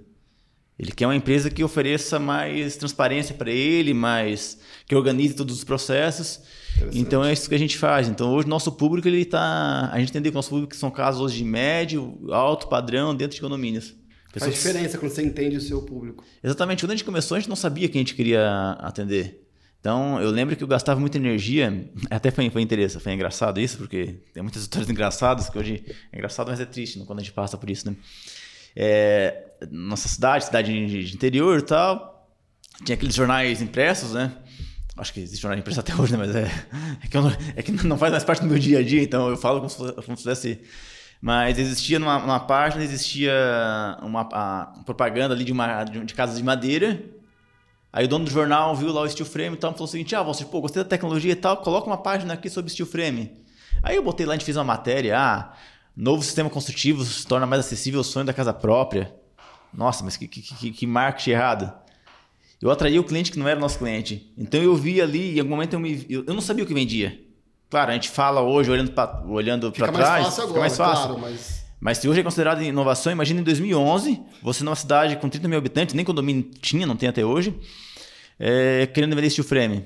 Ele 0.79 0.93
quer 0.93 1.05
uma 1.05 1.15
empresa 1.15 1.49
que 1.49 1.61
ofereça 1.61 2.17
mais 2.19 2.77
transparência 2.77 3.35
para 3.35 3.51
ele, 3.51 3.93
mais 3.93 4.59
que 4.87 4.95
organize 4.95 5.33
todos 5.33 5.57
os 5.57 5.63
processos. 5.65 6.39
Então 6.93 7.21
é 7.21 7.33
isso 7.33 7.49
que 7.49 7.55
a 7.55 7.59
gente 7.59 7.77
faz. 7.77 8.07
Então 8.07 8.33
hoje 8.33 8.47
nosso 8.47 8.71
público 8.71 9.05
ele 9.05 9.25
tá, 9.25 9.89
a 9.91 9.99
gente 9.99 10.09
entende 10.09 10.29
que 10.29 10.35
nosso 10.35 10.49
público 10.49 10.73
são 10.73 10.89
casos 10.89 11.33
de 11.33 11.43
médio, 11.43 12.17
alto 12.31 12.67
padrão 12.69 13.13
dentro 13.13 13.35
de 13.35 13.41
condomínios. 13.41 13.93
Pessoas... 14.31 14.53
Faz 14.53 14.63
diferença 14.63 14.97
quando 14.97 15.11
você 15.11 15.23
entende 15.23 15.57
o 15.57 15.61
seu 15.61 15.81
público. 15.81 16.23
Exatamente. 16.41 16.83
Quando 16.83 16.91
a 16.91 16.95
gente 16.95 17.05
começou, 17.05 17.35
a 17.35 17.39
gente 17.39 17.49
não 17.49 17.57
sabia 17.57 17.89
quem 17.89 17.99
a 17.99 18.03
gente 18.03 18.15
queria 18.15 18.71
atender. 18.79 19.48
Então, 19.79 20.21
eu 20.21 20.29
lembro 20.29 20.55
que 20.55 20.63
eu 20.63 20.67
gastava 20.67 20.99
muita 20.99 21.17
energia, 21.17 21.89
até 22.11 22.31
foi, 22.31 22.49
foi 22.49 22.61
interessante, 22.61 23.01
foi 23.01 23.13
engraçado 23.13 23.59
isso, 23.59 23.77
porque 23.77 24.21
tem 24.33 24.43
muitas 24.43 24.63
histórias 24.63 24.89
engraçadas, 24.89 25.49
que 25.49 25.57
hoje 25.57 25.83
é 26.11 26.17
engraçado, 26.17 26.49
mas 26.49 26.59
é 26.59 26.65
triste 26.65 26.99
né, 26.99 27.05
quando 27.05 27.19
a 27.19 27.21
gente 27.21 27.33
passa 27.33 27.57
por 27.57 27.69
isso, 27.69 27.89
né? 27.89 27.95
É, 28.75 29.51
nossa 29.71 30.07
cidade, 30.07 30.45
cidade 30.45 30.87
de 30.87 31.15
interior 31.15 31.59
e 31.59 31.61
tal, 31.63 32.29
tinha 32.83 32.95
aqueles 32.95 33.15
jornais 33.15 33.61
impressos, 33.61 34.13
né? 34.13 34.31
Acho 34.97 35.13
que 35.13 35.21
existe 35.21 35.41
jornal 35.41 35.57
impresso 35.57 35.79
até 35.79 35.95
hoje, 35.95 36.11
né? 36.11 36.17
Mas 36.17 36.35
é, 36.35 36.43
é, 37.03 37.07
que 37.07 37.17
não, 37.17 37.31
é, 37.55 37.63
que 37.63 37.71
não, 37.71 37.97
faz 37.97 38.11
mais 38.11 38.23
parte 38.23 38.41
do 38.41 38.47
meu 38.47 38.59
dia 38.59 38.79
a 38.79 38.83
dia, 38.83 39.01
então 39.01 39.29
eu 39.29 39.37
falo 39.37 39.59
como 39.59 39.69
se, 39.69 39.93
como 40.03 40.17
se 40.17 40.23
fosse... 40.23 40.61
Mas 41.21 41.59
existia 41.59 41.99
numa, 41.99 42.17
numa 42.19 42.39
página, 42.39 42.81
existia 42.81 43.33
uma, 44.01 44.23
uma 44.23 44.83
propaganda 44.85 45.33
ali 45.33 45.43
de, 45.43 45.51
uma, 45.51 45.83
de, 45.83 46.05
de 46.05 46.13
casas 46.13 46.37
de 46.37 46.43
madeira, 46.43 47.01
Aí 47.91 48.05
o 48.05 48.07
dono 48.07 48.25
do 48.25 48.31
jornal 48.31 48.75
viu 48.75 48.91
lá 48.93 49.01
o 49.01 49.09
steel 49.09 49.25
frame 49.25 49.55
e 49.55 49.59
tal, 49.59 49.71
falou 49.71 49.85
o 49.85 49.87
seguinte: 49.87 50.15
ah, 50.15 50.23
você, 50.23 50.45
pô, 50.45 50.61
gostei 50.61 50.83
da 50.83 50.89
tecnologia 50.89 51.31
e 51.31 51.35
tal, 51.35 51.57
coloca 51.57 51.87
uma 51.87 51.97
página 51.97 52.33
aqui 52.33 52.49
sobre 52.49 52.71
steel 52.71 52.87
frame. 52.87 53.31
Aí 53.81 53.95
eu 53.95 54.03
botei 54.03 54.25
lá, 54.25 54.33
a 54.33 54.35
gente 54.35 54.45
fez 54.45 54.57
uma 54.57 54.63
matéria, 54.63 55.17
ah, 55.17 55.53
novo 55.95 56.21
sistema 56.21 56.49
construtivo 56.49 57.03
se 57.03 57.25
torna 57.25 57.45
mais 57.45 57.65
acessível 57.65 58.01
o 58.01 58.03
sonho 58.03 58.25
da 58.25 58.33
casa 58.33 58.53
própria. 58.53 59.13
Nossa, 59.73 60.03
mas 60.03 60.17
que, 60.17 60.27
que, 60.27 60.41
que, 60.41 60.71
que 60.71 60.87
marketing 60.87 61.31
errado. 61.31 61.73
Eu 62.61 62.69
atraí 62.69 62.99
o 62.99 63.03
cliente 63.03 63.31
que 63.31 63.39
não 63.39 63.47
era 63.47 63.59
nosso 63.59 63.79
cliente. 63.79 64.33
Então 64.37 64.61
eu 64.61 64.75
vi 64.75 65.01
ali, 65.01 65.37
em 65.37 65.39
algum 65.39 65.51
momento 65.51 65.73
eu, 65.73 65.79
me, 65.79 66.05
eu, 66.09 66.25
eu 66.27 66.33
não 66.33 66.41
sabia 66.41 66.63
o 66.63 66.67
que 66.67 66.73
vendia. 66.73 67.19
Claro, 67.69 67.91
a 67.91 67.93
gente 67.93 68.09
fala 68.09 68.41
hoje 68.41 68.69
olhando 68.69 68.91
para 68.91 69.23
olhando 69.27 69.71
trás, 69.71 70.25
fácil 70.25 70.43
agora, 70.43 70.47
fica 70.47 70.59
mais 70.59 70.77
fácil. 70.77 71.05
Claro, 71.05 71.21
mas... 71.21 71.58
Mas 71.79 71.97
se 71.99 72.09
hoje 72.09 72.19
é 72.19 72.23
considerado 72.23 72.61
inovação, 72.61 73.11
imagina 73.11 73.39
em 73.39 73.43
2011, 73.43 74.21
você 74.43 74.63
numa 74.63 74.75
cidade 74.75 75.15
com 75.15 75.29
30 75.29 75.47
mil 75.47 75.57
habitantes, 75.57 75.95
nem 75.95 76.03
condomínio 76.03 76.43
tinha, 76.61 76.85
não 76.85 76.95
tem 76.95 77.07
até 77.07 77.25
hoje, 77.25 77.57
é, 78.37 78.85
querendo 78.87 79.15
vender 79.15 79.29
steel 79.29 79.45
frame. 79.45 79.85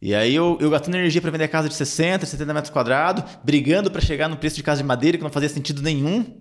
E 0.00 0.14
aí 0.14 0.34
eu, 0.34 0.56
eu 0.60 0.70
gastando 0.70 0.94
energia 0.94 1.20
para 1.20 1.30
vender 1.30 1.48
casa 1.48 1.68
de 1.68 1.74
60, 1.74 2.24
70 2.24 2.54
metros 2.54 2.70
quadrados, 2.70 3.24
brigando 3.42 3.90
para 3.90 4.00
chegar 4.00 4.28
no 4.28 4.36
preço 4.36 4.54
de 4.56 4.62
casa 4.62 4.82
de 4.82 4.86
madeira 4.86 5.16
que 5.18 5.24
não 5.24 5.30
fazia 5.30 5.48
sentido 5.48 5.82
nenhum. 5.82 6.40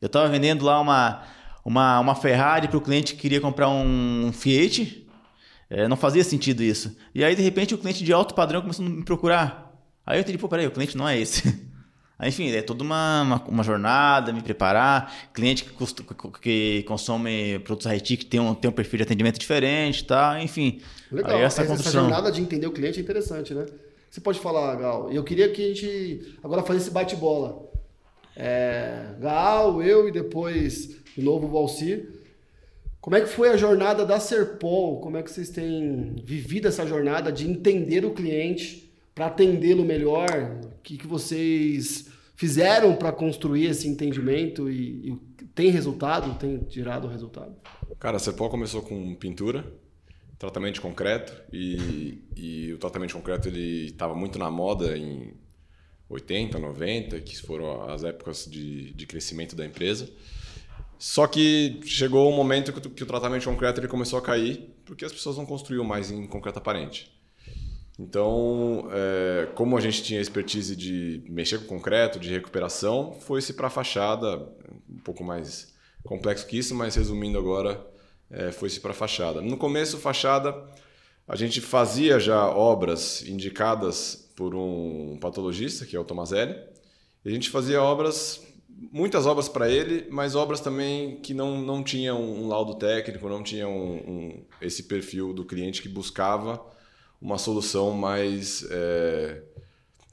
Eu 0.00 0.06
estava 0.06 0.28
vendendo 0.28 0.64
lá 0.64 0.80
uma, 0.80 1.22
uma, 1.64 1.98
uma 1.98 2.14
Ferrari 2.14 2.68
para 2.68 2.76
o 2.76 2.80
cliente 2.80 3.14
que 3.14 3.22
queria 3.22 3.40
comprar 3.40 3.68
um 3.68 4.30
Fiat. 4.32 5.04
É, 5.68 5.88
não 5.88 5.96
fazia 5.96 6.22
sentido 6.22 6.62
isso. 6.62 6.96
E 7.14 7.24
aí, 7.24 7.34
de 7.34 7.42
repente, 7.42 7.74
o 7.74 7.78
cliente 7.78 8.04
de 8.04 8.12
alto 8.12 8.34
padrão 8.34 8.60
começou 8.60 8.84
a 8.84 8.88
me 8.88 9.02
procurar. 9.02 9.74
Aí 10.06 10.18
eu 10.18 10.20
entendi, 10.20 10.38
pô, 10.38 10.48
peraí, 10.48 10.66
o 10.66 10.70
cliente 10.70 10.96
não 10.96 11.08
é 11.08 11.18
esse. 11.18 11.42
Enfim, 12.26 12.50
é 12.50 12.62
toda 12.62 12.82
uma, 12.82 13.22
uma, 13.22 13.44
uma, 13.48 13.62
jornada, 13.62 14.32
me 14.32 14.42
preparar. 14.42 15.12
Cliente 15.32 15.64
que, 15.64 15.70
custa, 15.70 16.02
que 16.40 16.84
consome 16.86 17.58
produtos 17.60 17.86
que 18.02 18.24
tem 18.24 18.40
um, 18.40 18.54
tem 18.54 18.70
um 18.70 18.74
perfil 18.74 18.98
de 18.98 19.02
atendimento 19.04 19.38
diferente, 19.38 20.04
tá? 20.04 20.42
Enfim. 20.42 20.80
Legal. 21.10 21.40
essa, 21.40 21.62
essa 21.62 21.90
jornada 21.90 22.30
de 22.30 22.40
entender 22.40 22.66
o 22.66 22.72
cliente 22.72 22.98
é 22.98 23.02
interessante, 23.02 23.54
né? 23.54 23.66
Você 24.10 24.20
pode 24.20 24.38
falar, 24.38 24.76
Gal. 24.76 25.10
Eu 25.10 25.24
queria 25.24 25.48
que 25.48 25.64
a 25.64 25.68
gente 25.68 26.38
agora 26.42 26.62
fazer 26.62 26.78
esse 26.78 26.90
bate-bola. 26.90 27.68
É, 28.36 29.06
Gal, 29.20 29.82
eu 29.82 30.08
e 30.08 30.12
depois 30.12 30.96
de 31.16 31.22
novo 31.22 31.46
o 31.46 31.50
Valcir. 31.50 32.22
Como 33.00 33.16
é 33.16 33.20
que 33.20 33.26
foi 33.26 33.50
a 33.50 33.56
jornada 33.56 34.06
da 34.06 34.18
Serpol? 34.18 35.00
Como 35.00 35.16
é 35.16 35.22
que 35.22 35.30
vocês 35.30 35.50
têm 35.50 36.16
vivido 36.24 36.68
essa 36.68 36.86
jornada 36.86 37.30
de 37.30 37.48
entender 37.48 38.04
o 38.04 38.12
cliente 38.12 38.90
para 39.14 39.26
atendê-lo 39.26 39.84
melhor? 39.84 40.60
O 40.64 40.82
que, 40.82 40.96
que 40.96 41.06
vocês 41.06 42.06
fizeram 42.34 42.96
para 42.96 43.12
construir 43.12 43.66
esse 43.66 43.88
entendimento 43.88 44.70
e, 44.70 45.10
e, 45.10 45.18
tem 45.54 45.70
resultado? 45.70 46.38
Tem 46.38 46.66
gerado 46.68 47.08
resultado? 47.08 47.54
Cara, 47.98 48.16
a 48.16 48.20
Serpol 48.20 48.50
começou 48.50 48.82
com 48.82 49.14
pintura, 49.14 49.64
tratamento 50.38 50.74
de 50.74 50.80
concreto 50.80 51.32
e, 51.52 52.22
e 52.36 52.72
o 52.72 52.78
tratamento 52.78 53.08
de 53.08 53.14
concreto 53.14 53.48
ele 53.48 53.86
estava 53.86 54.14
muito 54.14 54.38
na 54.38 54.50
moda 54.50 54.96
em 54.96 55.34
80, 56.08 56.58
90, 56.58 57.20
que 57.20 57.40
foram 57.40 57.82
as 57.88 58.04
épocas 58.04 58.46
de, 58.46 58.92
de 58.92 59.06
crescimento 59.06 59.56
da 59.56 59.64
empresa. 59.64 60.10
Só 60.98 61.26
que 61.26 61.80
chegou 61.84 62.32
um 62.32 62.36
momento 62.36 62.72
que 62.72 63.02
o 63.02 63.06
tratamento 63.06 63.40
de 63.40 63.48
concreto 63.48 63.80
ele 63.80 63.88
começou 63.88 64.18
a 64.18 64.22
cair 64.22 64.74
porque 64.84 65.04
as 65.04 65.12
pessoas 65.12 65.36
não 65.36 65.46
construíam 65.46 65.84
mais 65.84 66.10
em 66.10 66.26
concreto 66.26 66.58
aparente. 66.58 67.13
Então, 67.98 68.88
é, 68.90 69.46
como 69.54 69.76
a 69.76 69.80
gente 69.80 70.02
tinha 70.02 70.20
expertise 70.20 70.74
de 70.74 71.22
mexer 71.28 71.58
com 71.60 71.66
concreto, 71.66 72.18
de 72.18 72.28
recuperação, 72.30 73.12
foi-se 73.12 73.52
para 73.52 73.68
a 73.68 73.70
fachada, 73.70 74.48
um 74.88 74.98
pouco 75.04 75.22
mais 75.22 75.72
complexo 76.02 76.46
que 76.46 76.58
isso, 76.58 76.74
mas 76.74 76.96
resumindo 76.96 77.38
agora, 77.38 77.84
é, 78.30 78.50
foi-se 78.50 78.80
para 78.80 78.90
a 78.90 78.94
fachada. 78.94 79.40
No 79.40 79.56
começo, 79.56 79.96
fachada, 79.98 80.54
a 81.26 81.36
gente 81.36 81.60
fazia 81.60 82.18
já 82.18 82.48
obras 82.48 83.22
indicadas 83.26 84.28
por 84.36 84.56
um 84.56 85.16
patologista, 85.20 85.86
que 85.86 85.94
é 85.94 86.00
o 86.00 86.04
Tomazelli, 86.04 86.56
e 87.24 87.28
a 87.28 87.32
gente 87.32 87.48
fazia 87.48 87.80
obras, 87.80 88.42
muitas 88.92 89.24
obras 89.24 89.48
para 89.48 89.70
ele, 89.70 90.08
mas 90.10 90.34
obras 90.34 90.60
também 90.60 91.20
que 91.20 91.32
não, 91.32 91.60
não 91.60 91.82
tinham 91.84 92.20
um 92.20 92.48
laudo 92.48 92.74
técnico, 92.74 93.28
não 93.28 93.42
tinham 93.42 93.70
um, 93.70 93.94
um, 93.94 94.44
esse 94.60 94.82
perfil 94.82 95.32
do 95.32 95.44
cliente 95.44 95.80
que 95.80 95.88
buscava 95.88 96.73
uma 97.20 97.38
solução 97.38 97.92
mais 97.92 98.66
é, 98.70 99.42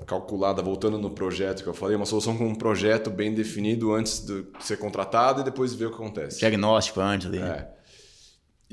calculada, 0.06 0.62
voltando 0.62 0.98
no 0.98 1.10
projeto 1.10 1.64
que 1.64 1.70
eu 1.70 1.74
falei, 1.74 1.96
uma 1.96 2.06
solução 2.06 2.38
com 2.38 2.48
um 2.48 2.56
projeto 2.56 3.10
bem 3.10 3.34
definido 3.34 3.94
antes 3.94 4.26
de 4.26 4.46
ser 4.60 4.78
contratado 4.78 5.42
e 5.42 5.44
depois 5.44 5.74
ver 5.74 5.88
o 5.88 5.90
que 5.90 5.96
acontece. 5.96 6.40
Diagnóstico 6.40 7.00
antes 7.00 7.28
ali. 7.28 7.40
É. 7.40 7.68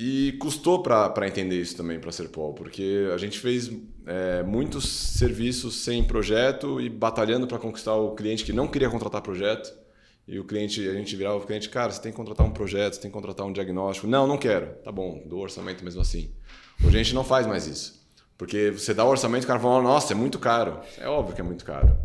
E 0.01 0.37
custou 0.39 0.81
para 0.81 1.27
entender 1.27 1.61
isso 1.61 1.77
também 1.77 1.99
para 1.99 2.11
a 2.11 2.13
Serpol, 2.13 2.55
porque 2.55 3.09
a 3.13 3.19
gente 3.19 3.37
fez 3.37 3.69
é, 4.07 4.45
muitos 4.45 4.89
serviços 4.89 5.83
sem 5.83 6.05
projeto 6.05 6.81
e 6.81 6.89
batalhando 6.89 7.49
para 7.49 7.59
conquistar 7.59 7.97
o 7.97 8.15
cliente 8.15 8.45
que 8.45 8.53
não 8.53 8.69
queria 8.69 8.89
contratar 8.89 9.21
projeto. 9.21 9.77
E 10.29 10.39
o 10.39 10.45
cliente, 10.45 10.87
a 10.87 10.93
gente 10.93 11.17
virava 11.17 11.39
o 11.39 11.41
cliente, 11.41 11.69
cara, 11.69 11.91
você 11.91 12.01
tem 12.01 12.13
que 12.13 12.17
contratar 12.17 12.47
um 12.47 12.53
projeto, 12.53 12.95
você 12.95 13.01
tem 13.01 13.11
que 13.11 13.15
contratar 13.15 13.45
um 13.45 13.53
diagnóstico. 13.53 14.07
Não, 14.07 14.25
não 14.25 14.39
quero. 14.39 14.75
Tá 14.85 14.93
bom, 14.93 15.21
dou 15.27 15.41
orçamento 15.41 15.83
mesmo 15.83 16.01
assim. 16.01 16.31
Hoje 16.81 16.97
a 16.97 17.03
gente 17.03 17.15
não 17.15 17.25
faz 17.25 17.45
mais 17.47 17.67
isso. 17.67 17.99
Porque 18.39 18.71
você 18.71 18.95
dá 18.95 19.05
o 19.05 19.09
orçamento 19.09 19.43
e 19.43 19.45
o 19.45 19.49
cara 19.49 19.59
fala, 19.59 19.83
nossa, 19.83 20.13
é 20.13 20.17
muito 20.17 20.39
caro. 20.39 20.81
É 20.97 21.09
óbvio 21.09 21.35
que 21.35 21.41
é 21.41 21.45
muito 21.45 21.65
caro. 21.65 21.99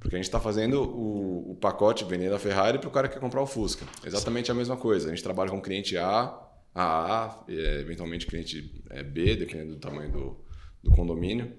Porque 0.00 0.16
a 0.16 0.18
gente 0.18 0.26
está 0.26 0.40
fazendo 0.40 0.82
o, 0.82 1.52
o, 1.52 1.54
pacote 1.54 2.04
vendendo 2.04 2.34
a 2.34 2.38
Ferrari 2.38 2.78
para 2.78 2.88
o 2.88 2.90
cara 2.92 3.08
que 3.08 3.14
quer 3.14 3.20
comprar 3.20 3.40
o 3.40 3.46
Fusca. 3.46 3.86
Exatamente 4.04 4.50
a 4.50 4.54
mesma 4.54 4.76
coisa. 4.76 5.06
A 5.06 5.10
gente 5.10 5.22
trabalha 5.22 5.50
com 5.50 5.60
cliente 5.60 5.96
A, 5.96 6.36
AA, 6.74 7.44
é, 7.48 7.80
eventualmente 7.80 8.26
cliente 8.26 8.82
é, 8.90 9.02
B, 9.02 9.36
dependendo 9.36 9.74
do 9.74 9.80
tamanho 9.80 10.10
do, 10.10 10.44
do 10.82 10.90
condomínio. 10.90 11.52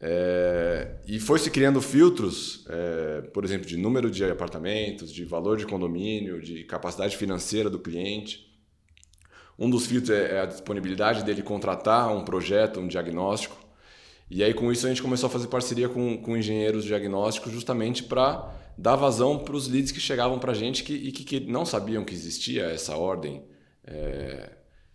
É, 0.00 0.96
e 1.06 1.20
foi 1.20 1.38
se 1.38 1.50
criando 1.50 1.80
filtros, 1.80 2.66
é, 2.68 3.20
por 3.32 3.44
exemplo, 3.44 3.66
de 3.66 3.76
número 3.76 4.10
de 4.10 4.24
apartamentos, 4.24 5.12
de 5.12 5.24
valor 5.24 5.56
de 5.56 5.66
condomínio, 5.66 6.42
de 6.42 6.64
capacidade 6.64 7.16
financeira 7.16 7.70
do 7.70 7.78
cliente. 7.78 8.51
Um 9.58 9.68
dos 9.68 9.86
filtros 9.86 10.10
é, 10.10 10.36
é 10.36 10.40
a 10.40 10.46
disponibilidade 10.46 11.24
dele 11.24 11.42
contratar 11.42 12.14
um 12.14 12.24
projeto, 12.24 12.80
um 12.80 12.88
diagnóstico. 12.88 13.56
E 14.30 14.42
aí, 14.42 14.54
com 14.54 14.72
isso, 14.72 14.86
a 14.86 14.88
gente 14.88 15.02
começou 15.02 15.26
a 15.26 15.30
fazer 15.30 15.48
parceria 15.48 15.88
com, 15.88 16.16
com 16.16 16.36
engenheiros 16.36 16.84
diagnósticos 16.84 17.52
justamente 17.52 18.02
para 18.02 18.50
dar 18.78 18.96
vazão 18.96 19.38
para 19.38 19.54
os 19.54 19.68
leads 19.68 19.92
que 19.92 20.00
chegavam 20.00 20.38
para 20.38 20.52
a 20.52 20.54
gente 20.54 20.82
que, 20.82 20.94
e 20.94 21.12
que, 21.12 21.24
que, 21.24 21.40
não 21.40 21.66
sabiam 21.66 22.04
que 22.04 22.14
existia 22.14 22.64
essa 22.64 22.96
ordem, 22.96 23.44
é, 23.84 24.50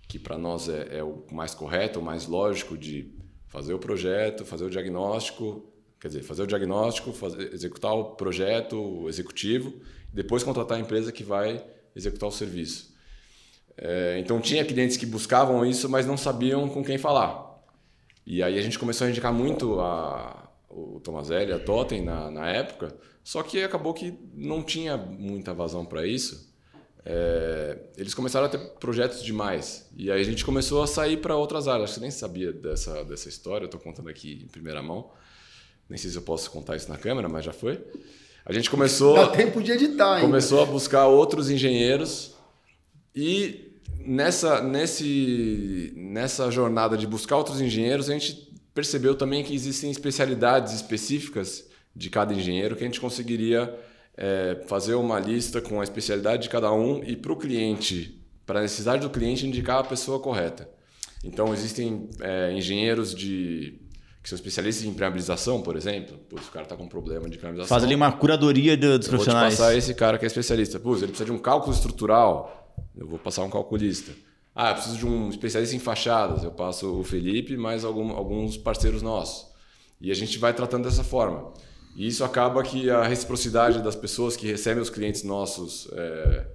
que 0.08 0.18
para 0.18 0.38
nós 0.38 0.68
é, 0.70 0.98
é, 0.98 1.04
o 1.04 1.24
mais 1.32 1.54
correto, 1.54 2.00
o 2.00 2.04
mais 2.04 2.26
lógico 2.26 2.78
de 2.78 3.14
fazer 3.48 3.74
o 3.74 3.80
projeto, 3.80 4.44
fazer 4.44 4.66
o 4.66 4.70
diagnóstico, 4.70 5.72
quer 6.00 6.08
dizer, 6.08 6.24
fazer 6.24 6.44
o 6.44 6.48
diagnóstico, 6.48 7.14
fazer, 7.14 7.54
executar 7.54 7.94
o 7.94 8.16
projeto 8.16 9.08
executivo, 9.08 9.74
depois 10.12 10.44
contratar 10.44 10.78
a 10.78 10.82
empresa 10.82 11.12
que 11.12 11.24
vai 11.24 11.64
executar 11.96 12.30
o 12.30 12.32
serviço. 12.32 12.97
É, 13.78 14.18
então 14.20 14.42
tinha 14.42 14.66
clientes 14.66 14.98
que 14.98 15.06
buscavam 15.06 15.66
isso, 15.66 15.88
mas 15.88 16.06
não 16.06 16.18
sabiam 16.18 16.68
com 16.68 16.84
quem 16.84 16.98
falar. 16.98 17.62
E 18.26 18.42
aí 18.42 18.58
a 18.58 18.62
gente 18.62 18.80
começou 18.80 19.08
a 19.08 19.10
indicar 19.10 19.32
muito 19.32 19.80
a, 19.80 20.50
o 20.70 21.00
Tomazelli, 21.00 21.54
a 21.54 21.60
Totem 21.60 22.04
na, 22.04 22.32
na 22.32 22.50
época, 22.50 22.96
só 23.24 23.44
que 23.44 23.62
acabou 23.64 23.94
que 23.94 24.18
não 24.34 24.64
tinha 24.64 24.98
muita 24.98 25.54
vazão 25.54 25.86
para 25.86 26.06
isso. 26.06 26.48
É, 27.06 27.78
eles 27.96 28.14
começaram 28.14 28.48
a 28.48 28.50
ter 28.50 28.58
projetos 28.80 29.24
demais. 29.24 29.90
E 29.96 30.12
aí 30.12 30.20
a 30.20 30.24
gente 30.26 30.44
começou 30.44 30.84
a 30.84 30.88
sair 30.88 31.18
para 31.18 31.36
outras 31.38 31.68
áreas. 31.68 31.92
Você 31.92 32.02
nem 32.02 32.12
sabia 32.12 32.52
dessa, 32.52 33.04
dessa 33.06 33.30
história, 33.30 33.64
eu 33.64 33.68
estou 33.68 33.80
contando 33.80 34.10
aqui 34.10 34.42
em 34.44 34.48
primeira 34.48 34.82
mão. 34.82 35.10
Nem 35.90 35.98
sei 35.98 36.10
se 36.10 36.18
eu 36.18 36.22
posso 36.22 36.52
contar 36.52 36.76
isso 36.76 36.90
na 36.90 36.98
câmera, 36.98 37.30
mas 37.30 37.46
já 37.46 37.54
foi. 37.54 37.82
A 38.46 38.52
gente 38.52 38.70
começou. 38.70 39.16
Dá 39.16 39.28
tempo 39.28 39.62
de 39.62 39.72
editar, 39.72 40.16
ainda. 40.16 40.28
Começou 40.28 40.62
a 40.62 40.66
buscar 40.66 41.08
outros 41.08 41.50
engenheiros 41.50 42.36
e 43.16 43.67
nessa, 44.08 44.62
nesse, 44.62 45.94
nessa 45.96 46.50
jornada 46.50 46.98
de 46.98 47.06
buscar 47.06 47.36
outros 47.36 47.60
engenheiros, 47.60 48.10
a 48.10 48.14
gente 48.14 48.52
percebeu 48.74 49.16
também 49.16 49.44
que 49.44 49.54
existem 49.54 49.92
especialidades 49.92 50.74
específicas 50.74 51.68
de 51.94 52.10
cada 52.10 52.34
engenheiro 52.34 52.76
que 52.76 52.84
a 52.84 52.88
gente 52.88 53.02
conseguiria 53.02 53.78
é, 54.16 54.62
fazer 54.68 54.96
uma 54.96 55.20
lista 55.20 55.60
com 55.60 55.82
a 55.82 55.84
especialidade 55.84 56.44
de 56.44 56.50
cada 56.50 56.72
um 56.72 57.04
e 57.04 57.16
para 57.18 57.34
o 57.34 57.36
cliente, 57.36 58.24
para 58.46 58.60
a 58.60 58.62
necessidade 58.62 59.02
do 59.02 59.10
cliente, 59.10 59.46
indicar 59.46 59.80
a 59.80 59.84
pessoa 59.84 60.20
correta. 60.20 60.70
Então, 61.24 61.54
existem 61.54 62.10
é, 62.22 62.54
engenheiros 62.54 63.14
de 63.14 63.82
que 64.22 64.30
são 64.30 64.36
especialistas 64.36 64.86
em 64.86 64.90
impermeabilização, 64.90 65.62
por 65.62 65.78
exemplo. 65.78 66.18
Putz, 66.30 66.48
o 66.48 66.52
cara 66.52 66.64
está 66.64 66.76
com 66.76 66.84
um 66.84 66.90
problema 66.90 67.30
de 67.30 67.38
impermeabilização. 67.38 67.76
Faz 67.76 67.84
ali 67.84 67.96
uma 67.96 68.12
curadoria 68.12 68.76
dos 68.76 69.08
profissionais. 69.08 69.56
Vou 69.56 69.66
te 69.66 69.70
passar 69.70 69.78
esse 69.78 69.94
cara 69.94 70.18
que 70.18 70.26
é 70.26 70.28
especialista. 70.28 70.80
Putz, 70.80 71.02
ele 71.02 71.12
precisa 71.12 71.26
de 71.26 71.32
um 71.32 71.38
cálculo 71.38 71.74
estrutural. 71.74 72.67
Eu 72.98 73.08
vou 73.08 73.20
passar 73.20 73.44
um 73.44 73.50
calculista. 73.50 74.12
Ah, 74.56 74.72
eu 74.72 74.74
preciso 74.74 74.98
de 74.98 75.06
um 75.06 75.30
especialista 75.30 75.76
em 75.76 75.80
fachadas. 75.80 76.44
Eu 76.44 76.52
passo 76.52 77.00
o 77.00 77.04
Felipe 77.04 77.56
mais 77.56 77.86
algum, 77.86 78.12
alguns 78.12 78.58
parceiros 78.58 79.02
nossos. 79.02 79.48
E 80.02 80.10
a 80.10 80.16
gente 80.16 80.38
vai 80.40 80.54
tratando 80.54 80.86
dessa 80.86 81.04
forma. 81.04 81.54
E 81.96 82.08
isso 82.08 82.24
acaba 82.24 82.64
que 82.64 82.90
a 82.90 83.04
reciprocidade 83.04 83.82
das 83.82 83.96
pessoas 83.96 84.36
que 84.36 84.48
recebem 84.48 84.82
os 84.82 84.90
clientes 84.90 85.24
nossos 85.24 85.88
é, 85.94 86.48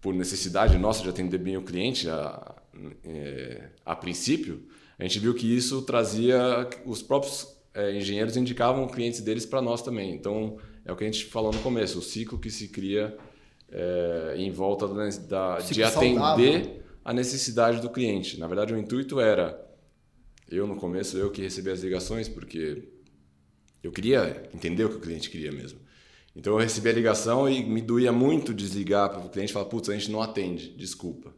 por 0.00 0.12
necessidade 0.12 0.76
nossa 0.78 1.02
de 1.02 1.08
atender 1.08 1.38
bem 1.38 1.56
o 1.56 1.62
cliente, 1.62 2.08
a, 2.08 2.56
é, 3.04 3.70
a 3.84 3.94
princípio, 3.94 4.66
a 4.98 5.04
gente 5.04 5.18
viu 5.18 5.34
que 5.34 5.46
isso 5.46 5.82
trazia 5.82 6.68
os 6.84 7.02
próprios 7.02 7.56
é, 7.74 7.96
engenheiros 7.96 8.36
indicavam 8.36 8.86
clientes 8.88 9.20
deles 9.20 9.46
para 9.46 9.62
nós 9.62 9.82
também. 9.82 10.12
Então 10.14 10.58
é 10.84 10.92
o 10.92 10.96
que 10.96 11.04
a 11.04 11.06
gente 11.06 11.26
falou 11.26 11.52
no 11.52 11.60
começo, 11.60 11.98
o 11.98 12.02
ciclo 12.02 12.38
que 12.38 12.50
se 12.50 12.68
cria 12.68 13.16
é, 13.72 14.34
em 14.36 14.50
volta 14.50 14.86
da, 14.86 15.08
da 15.08 15.58
de 15.58 15.82
atender 15.82 16.14
saudável. 16.14 16.82
a 17.04 17.12
necessidade 17.12 17.80
do 17.80 17.90
cliente. 17.90 18.38
Na 18.38 18.46
verdade, 18.46 18.74
o 18.74 18.78
intuito 18.78 19.18
era 19.18 19.58
eu 20.48 20.66
no 20.66 20.76
começo 20.76 21.16
eu 21.16 21.30
que 21.30 21.40
recebia 21.40 21.72
as 21.72 21.80
ligações 21.80 22.28
porque 22.28 22.88
eu 23.82 23.90
queria 23.90 24.48
entender 24.54 24.84
o 24.84 24.90
que 24.90 24.96
o 24.96 25.00
cliente 25.00 25.30
queria 25.30 25.50
mesmo. 25.50 25.80
Então 26.36 26.52
eu 26.52 26.58
recebi 26.58 26.88
a 26.88 26.92
ligação 26.92 27.48
e 27.48 27.64
me 27.64 27.80
doía 27.80 28.12
muito 28.12 28.54
desligar 28.54 29.10
para 29.10 29.20
o 29.20 29.28
cliente 29.28 29.50
e 29.50 29.52
falar: 29.52 29.66
putz, 29.66 29.88
a 29.88 29.94
gente 29.94 30.10
não 30.10 30.22
atende, 30.22 30.70
desculpa. 30.70 31.34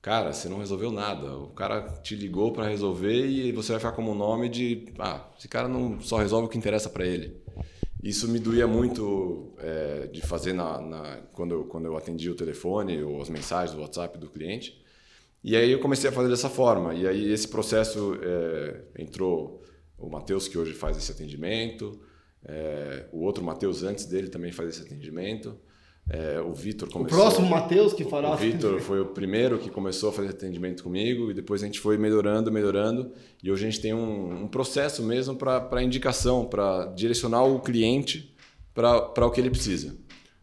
Cara, 0.00 0.32
você 0.32 0.48
não 0.48 0.58
resolveu 0.58 0.90
nada. 0.92 1.36
O 1.36 1.48
cara 1.48 1.82
te 2.02 2.14
ligou 2.14 2.52
para 2.52 2.68
resolver 2.68 3.26
e 3.26 3.52
você 3.52 3.72
vai 3.72 3.80
ficar 3.80 3.92
como 3.92 4.14
nome 4.14 4.48
de: 4.48 4.86
ah, 4.98 5.26
esse 5.38 5.48
cara 5.48 5.68
não 5.68 6.00
só 6.00 6.16
resolve 6.18 6.46
o 6.46 6.48
que 6.48 6.56
interessa 6.56 6.88
para 6.88 7.06
ele. 7.06 7.37
Isso 8.02 8.28
me 8.28 8.38
doía 8.38 8.66
muito 8.66 9.54
é, 9.58 10.06
de 10.06 10.20
fazer 10.22 10.52
na, 10.52 10.80
na, 10.80 11.16
quando, 11.32 11.52
eu, 11.52 11.64
quando 11.64 11.86
eu 11.86 11.96
atendia 11.96 12.30
o 12.30 12.34
telefone 12.34 13.02
ou 13.02 13.20
as 13.20 13.28
mensagens 13.28 13.74
do 13.74 13.82
WhatsApp 13.82 14.18
do 14.18 14.28
cliente. 14.28 14.80
E 15.42 15.56
aí 15.56 15.70
eu 15.70 15.80
comecei 15.80 16.08
a 16.10 16.12
fazer 16.12 16.28
dessa 16.28 16.48
forma. 16.48 16.94
E 16.94 17.06
aí 17.06 17.32
esse 17.32 17.48
processo 17.48 18.18
é, 18.22 18.84
entrou 19.02 19.62
o 19.98 20.08
Matheus, 20.08 20.48
que 20.48 20.58
hoje 20.58 20.74
faz 20.74 20.96
esse 20.96 21.10
atendimento, 21.12 22.00
É, 22.44 23.08
o 23.12 23.24
outro 23.24 23.42
Matheus 23.44 23.82
antes 23.82 24.06
dele 24.06 24.28
também 24.28 24.52
faz 24.52 24.68
esse 24.70 24.82
atendimento. 24.86 25.58
É, 26.10 26.40
o 26.40 26.54
Vitor 26.54 26.90
começou. 26.90 27.18
O 27.18 27.22
próximo 27.22 27.48
Matheus 27.48 27.92
que 27.92 28.04
fará. 28.04 28.32
O 28.32 28.36
Vitor 28.36 28.80
foi 28.80 29.00
o 29.00 29.06
primeiro 29.06 29.58
que 29.58 29.68
começou 29.68 30.08
a 30.08 30.12
fazer 30.12 30.30
atendimento 30.30 30.82
comigo 30.82 31.30
e 31.30 31.34
depois 31.34 31.62
a 31.62 31.66
gente 31.66 31.80
foi 31.80 31.98
melhorando, 31.98 32.50
melhorando. 32.50 33.12
E 33.42 33.50
hoje 33.50 33.66
a 33.66 33.70
gente 33.70 33.82
tem 33.82 33.92
um, 33.92 34.44
um 34.44 34.48
processo 34.48 35.02
mesmo 35.02 35.36
para 35.36 35.82
indicação, 35.82 36.46
para 36.46 36.86
direcionar 36.86 37.44
o 37.44 37.60
cliente 37.60 38.34
para 38.72 39.26
o 39.26 39.30
que 39.30 39.40
ele 39.40 39.50
precisa. 39.50 39.94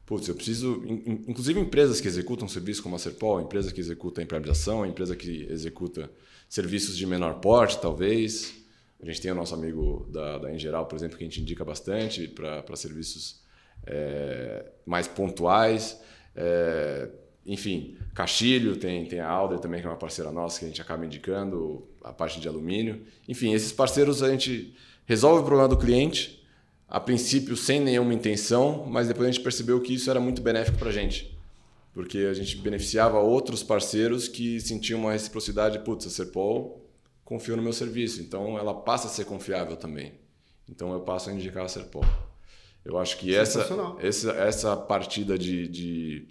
Putz, 0.06 0.28
eu 0.28 0.36
preciso. 0.36 0.84
Inclusive 1.28 1.60
empresas 1.60 2.00
que 2.00 2.08
executam 2.08 2.48
serviço 2.48 2.84
como 2.84 2.96
a 2.96 3.00
Serpol, 3.00 3.42
empresa 3.42 3.74
que 3.74 3.80
executa 3.80 4.22
impermeabilização, 4.22 4.86
empresa 4.86 5.16
que 5.16 5.48
executa 5.50 6.12
serviços 6.48 6.96
de 6.96 7.08
menor 7.08 7.40
porte, 7.40 7.80
talvez. 7.82 8.54
A 9.02 9.06
gente 9.06 9.20
tem 9.20 9.32
o 9.32 9.36
nosso 9.36 9.56
amigo 9.56 10.08
da, 10.12 10.38
da 10.38 10.54
Em 10.54 10.60
Geral, 10.60 10.86
por 10.86 10.96
exemplo, 10.96 11.18
que 11.18 11.24
a 11.24 11.28
gente 11.28 11.42
indica 11.42 11.66
bastante 11.66 12.28
para 12.28 12.76
serviços 12.76 13.44
é, 13.86 14.66
mais 14.86 15.08
pontuais. 15.08 16.00
É, 16.36 17.10
enfim, 17.46 17.98
Caxilho, 18.14 18.78
tem, 18.78 19.06
tem 19.06 19.20
a 19.20 19.30
Alder 19.30 19.60
também, 19.60 19.80
que 19.80 19.88
é 19.88 19.90
uma 19.90 19.98
parceira 19.98 20.32
nossa, 20.32 20.60
que 20.60 20.66
a 20.66 20.68
gente 20.68 20.82
acaba 20.82 21.06
indicando, 21.06 21.88
a 22.04 22.12
parte 22.12 22.40
de 22.40 22.48
alumínio. 22.48 23.06
Enfim, 23.28 23.54
esses 23.54 23.72
parceiros 23.72 24.24
a 24.24 24.30
gente 24.30 24.76
resolve 25.06 25.42
o 25.42 25.46
problema 25.46 25.68
do 25.68 25.78
cliente, 25.78 26.44
a 26.88 27.00
princípio 27.00 27.56
sem 27.56 27.80
nenhuma 27.80 28.14
intenção, 28.14 28.86
mas 28.88 29.08
depois 29.08 29.28
a 29.28 29.32
gente 29.32 29.44
percebeu 29.44 29.80
que 29.82 29.94
isso 29.94 30.10
era 30.10 30.20
muito 30.20 30.42
benéfico 30.42 30.78
para 30.78 30.90
a 30.90 30.94
gente. 30.94 31.36
Porque 31.94 32.20
a 32.20 32.34
gente 32.34 32.58
beneficiava 32.58 33.20
outros 33.20 33.64
parceiros 33.64 34.28
que 34.28 34.60
sentiam 34.60 35.00
uma 35.00 35.14
reciprocidade, 35.14 35.80
putz, 35.80 36.06
a 36.06 36.10
Serpol 36.10 36.86
confiou 37.24 37.58
no 37.58 37.64
meu 37.64 37.74
serviço, 37.74 38.22
então 38.22 38.58
ela 38.58 38.74
passa 38.74 39.08
a 39.08 39.10
ser 39.10 39.26
confiável 39.26 39.76
também. 39.76 40.14
Então 40.70 40.94
eu 40.94 41.00
passo 41.00 41.30
a 41.30 41.34
indicar 41.34 41.66
a 41.66 41.68
Serpol. 41.68 42.06
Eu 42.86 43.00
acho 43.00 43.18
que 43.18 43.36
essa, 43.36 43.68
essa, 44.00 44.32
essa 44.34 44.78
partida 44.78 45.40
de, 45.40 45.68
de, 45.68 46.28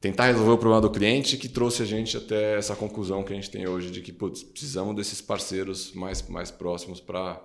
tentar 0.00 0.26
resolver 0.26 0.52
o 0.52 0.58
problema 0.58 0.80
do 0.80 0.88
cliente 0.88 1.36
que 1.36 1.46
trouxe 1.46 1.82
a 1.82 1.86
gente 1.86 2.16
até 2.16 2.56
essa 2.56 2.74
conclusão 2.74 3.22
que 3.22 3.32
a 3.34 3.36
gente 3.36 3.50
tem 3.50 3.68
hoje 3.68 3.90
de 3.90 4.00
que 4.00 4.10
putz, 4.10 4.42
precisamos 4.42 4.96
desses 4.96 5.20
parceiros 5.20 5.92
mais, 5.92 6.26
mais 6.26 6.50
próximos 6.50 7.00
para. 7.00 7.38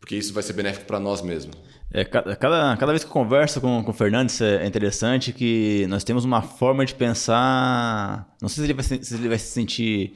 Porque 0.00 0.16
isso 0.16 0.34
vai 0.34 0.42
ser 0.42 0.54
benéfico 0.54 0.84
para 0.84 0.98
nós 0.98 1.22
mesmos. 1.22 1.56
É, 1.92 2.04
cada, 2.04 2.34
cada 2.34 2.86
vez 2.86 3.04
que 3.04 3.08
eu 3.08 3.12
converso 3.12 3.60
com, 3.60 3.84
com 3.84 3.90
o 3.92 3.94
Fernandes 3.94 4.40
é 4.40 4.66
interessante 4.66 5.32
que 5.32 5.86
nós 5.88 6.02
temos 6.02 6.24
uma 6.24 6.42
forma 6.42 6.84
de 6.84 6.94
pensar. 6.96 8.34
Não 8.40 8.48
sei 8.48 8.64
se 8.64 8.72
ele 8.72 8.74
vai, 8.74 8.84
se 8.84 9.14
ele 9.14 9.28
vai 9.28 9.38
se 9.38 9.52
sentir 9.52 10.14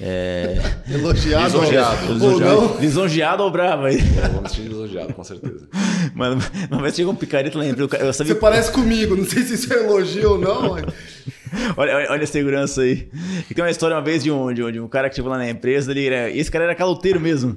é... 0.00 0.56
Elogiado, 0.92 1.58
lisonjeado, 1.58 2.12
lisonjeado, 2.12 2.60
ou 2.60 2.80
lisonjeado 2.80 3.42
ou 3.42 3.50
bravo 3.50 3.84
aí. 3.86 3.98
É, 3.98 4.28
vamos 4.28 4.52
ser 4.52 4.62
lisonjeado, 4.62 5.14
com 5.14 5.24
certeza. 5.24 5.68
Mano, 6.14 6.40
uma 6.70 6.82
vez 6.82 6.94
chegou 6.94 7.12
um 7.12 7.16
picareta, 7.16 7.58
lembra? 7.58 7.84
Eu 7.84 8.12
sabia... 8.12 8.34
Você 8.34 8.40
parece 8.40 8.70
comigo, 8.72 9.16
não 9.16 9.24
sei 9.24 9.42
se 9.42 9.54
isso 9.54 9.72
é 9.72 9.78
elogio 9.78 10.32
ou 10.32 10.38
não. 10.38 10.72
Mas... 10.72 10.84
olha, 11.76 12.06
olha 12.10 12.24
a 12.24 12.26
segurança 12.26 12.82
aí. 12.82 13.08
E 13.50 13.54
tem 13.54 13.64
uma 13.64 13.70
história 13.70 13.96
uma 13.96 14.02
vez 14.02 14.22
de 14.22 14.30
um, 14.30 14.52
de 14.52 14.62
um, 14.62 14.72
de 14.72 14.80
um 14.80 14.88
cara 14.88 15.08
que 15.08 15.16
chegou 15.16 15.30
lá 15.30 15.38
na 15.38 15.48
empresa, 15.48 15.90
ele 15.90 16.06
era, 16.06 16.30
esse 16.30 16.50
cara 16.50 16.64
era 16.64 16.74
caloteiro 16.74 17.18
mesmo. 17.18 17.56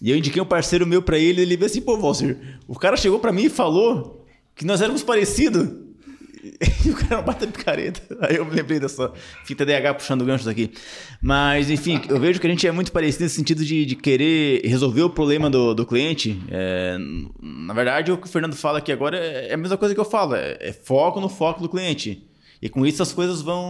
E 0.00 0.10
eu 0.10 0.16
indiquei 0.16 0.42
um 0.42 0.46
parceiro 0.46 0.84
meu 0.84 1.00
para 1.00 1.16
ele, 1.16 1.42
ele 1.42 1.56
disse 1.56 1.78
assim, 1.78 1.80
pô, 1.80 1.96
Walter, 1.96 2.36
o 2.66 2.76
cara 2.76 2.96
chegou 2.96 3.20
para 3.20 3.30
mim 3.30 3.44
e 3.44 3.48
falou 3.48 4.26
que 4.54 4.64
nós 4.66 4.80
éramos 4.80 5.04
parecidos. 5.04 5.81
E 6.84 6.90
o 6.90 6.96
cara 6.96 7.16
não 7.16 7.22
bate 7.22 7.46
picareta. 7.46 8.00
Aí 8.20 8.36
eu 8.36 8.44
me 8.44 8.52
lembrei 8.52 8.80
dessa 8.80 9.12
fita 9.44 9.64
DH 9.64 9.94
puxando 9.96 10.24
ganchos 10.24 10.48
aqui. 10.48 10.72
Mas, 11.20 11.70
enfim, 11.70 12.00
eu 12.08 12.18
vejo 12.18 12.40
que 12.40 12.46
a 12.46 12.50
gente 12.50 12.66
é 12.66 12.72
muito 12.72 12.90
parecido 12.90 13.24
nesse 13.24 13.36
sentido 13.36 13.64
de, 13.64 13.86
de 13.86 13.94
querer 13.94 14.60
resolver 14.64 15.02
o 15.02 15.10
problema 15.10 15.48
do, 15.48 15.74
do 15.74 15.86
cliente. 15.86 16.42
É, 16.50 16.96
na 17.40 17.72
verdade, 17.72 18.10
o 18.10 18.18
que 18.18 18.26
o 18.26 18.30
Fernando 18.30 18.56
fala 18.56 18.78
aqui 18.78 18.90
agora 18.90 19.16
é, 19.16 19.50
é 19.50 19.54
a 19.54 19.56
mesma 19.56 19.76
coisa 19.76 19.94
que 19.94 20.00
eu 20.00 20.04
falo: 20.04 20.34
é, 20.34 20.58
é 20.60 20.72
foco 20.72 21.20
no 21.20 21.28
foco 21.28 21.62
do 21.62 21.68
cliente. 21.68 22.26
E 22.60 22.68
com 22.68 22.84
isso 22.84 23.02
as 23.02 23.12
coisas 23.12 23.40
vão. 23.40 23.62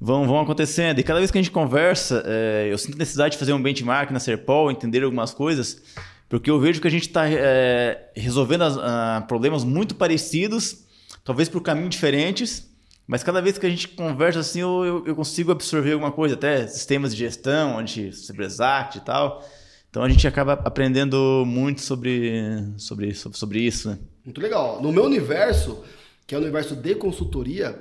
Vão, 0.00 0.26
vão 0.26 0.40
acontecendo. 0.40 0.98
E 0.98 1.02
cada 1.02 1.18
vez 1.18 1.30
que 1.30 1.38
a 1.38 1.40
gente 1.40 1.50
conversa, 1.50 2.22
é, 2.26 2.68
eu 2.70 2.76
sinto 2.76 2.98
necessidade 2.98 3.32
de 3.32 3.38
fazer 3.38 3.54
um 3.54 3.62
benchmark 3.62 4.10
na 4.10 4.20
Serpol, 4.20 4.70
entender 4.70 5.02
algumas 5.02 5.32
coisas, 5.32 5.80
porque 6.28 6.50
eu 6.50 6.60
vejo 6.60 6.78
que 6.78 6.86
a 6.86 6.90
gente 6.90 7.08
está 7.08 7.26
é, 7.26 8.10
resolvendo 8.14 8.62
as, 8.62 8.76
uh, 8.76 9.26
problemas 9.26 9.64
muito 9.64 9.94
parecidos 9.94 10.83
talvez 11.24 11.48
por 11.48 11.62
caminhos 11.62 11.90
diferentes, 11.90 12.70
mas 13.06 13.22
cada 13.22 13.40
vez 13.40 13.58
que 13.58 13.66
a 13.66 13.70
gente 13.70 13.88
conversa 13.88 14.40
assim, 14.40 14.60
eu, 14.60 15.02
eu, 15.06 15.16
consigo 15.16 15.50
absorver 15.50 15.92
alguma 15.92 16.12
coisa, 16.12 16.34
até 16.34 16.66
sistemas 16.66 17.14
de 17.14 17.18
gestão, 17.18 17.76
onde 17.76 18.12
sobre 18.12 18.44
Exact 18.44 18.98
e 18.98 19.00
tal. 19.00 19.44
Então 19.90 20.02
a 20.02 20.08
gente 20.08 20.26
acaba 20.26 20.54
aprendendo 20.54 21.44
muito 21.46 21.80
sobre, 21.80 22.32
sobre, 22.78 23.14
sobre, 23.14 23.38
sobre 23.38 23.60
isso. 23.60 23.90
Né? 23.90 23.98
Muito 24.24 24.40
legal. 24.40 24.82
No 24.82 24.90
meu 24.90 25.04
universo, 25.04 25.84
que 26.26 26.34
é 26.34 26.38
o 26.38 26.40
universo 26.40 26.74
de 26.74 26.94
consultoria, 26.94 27.80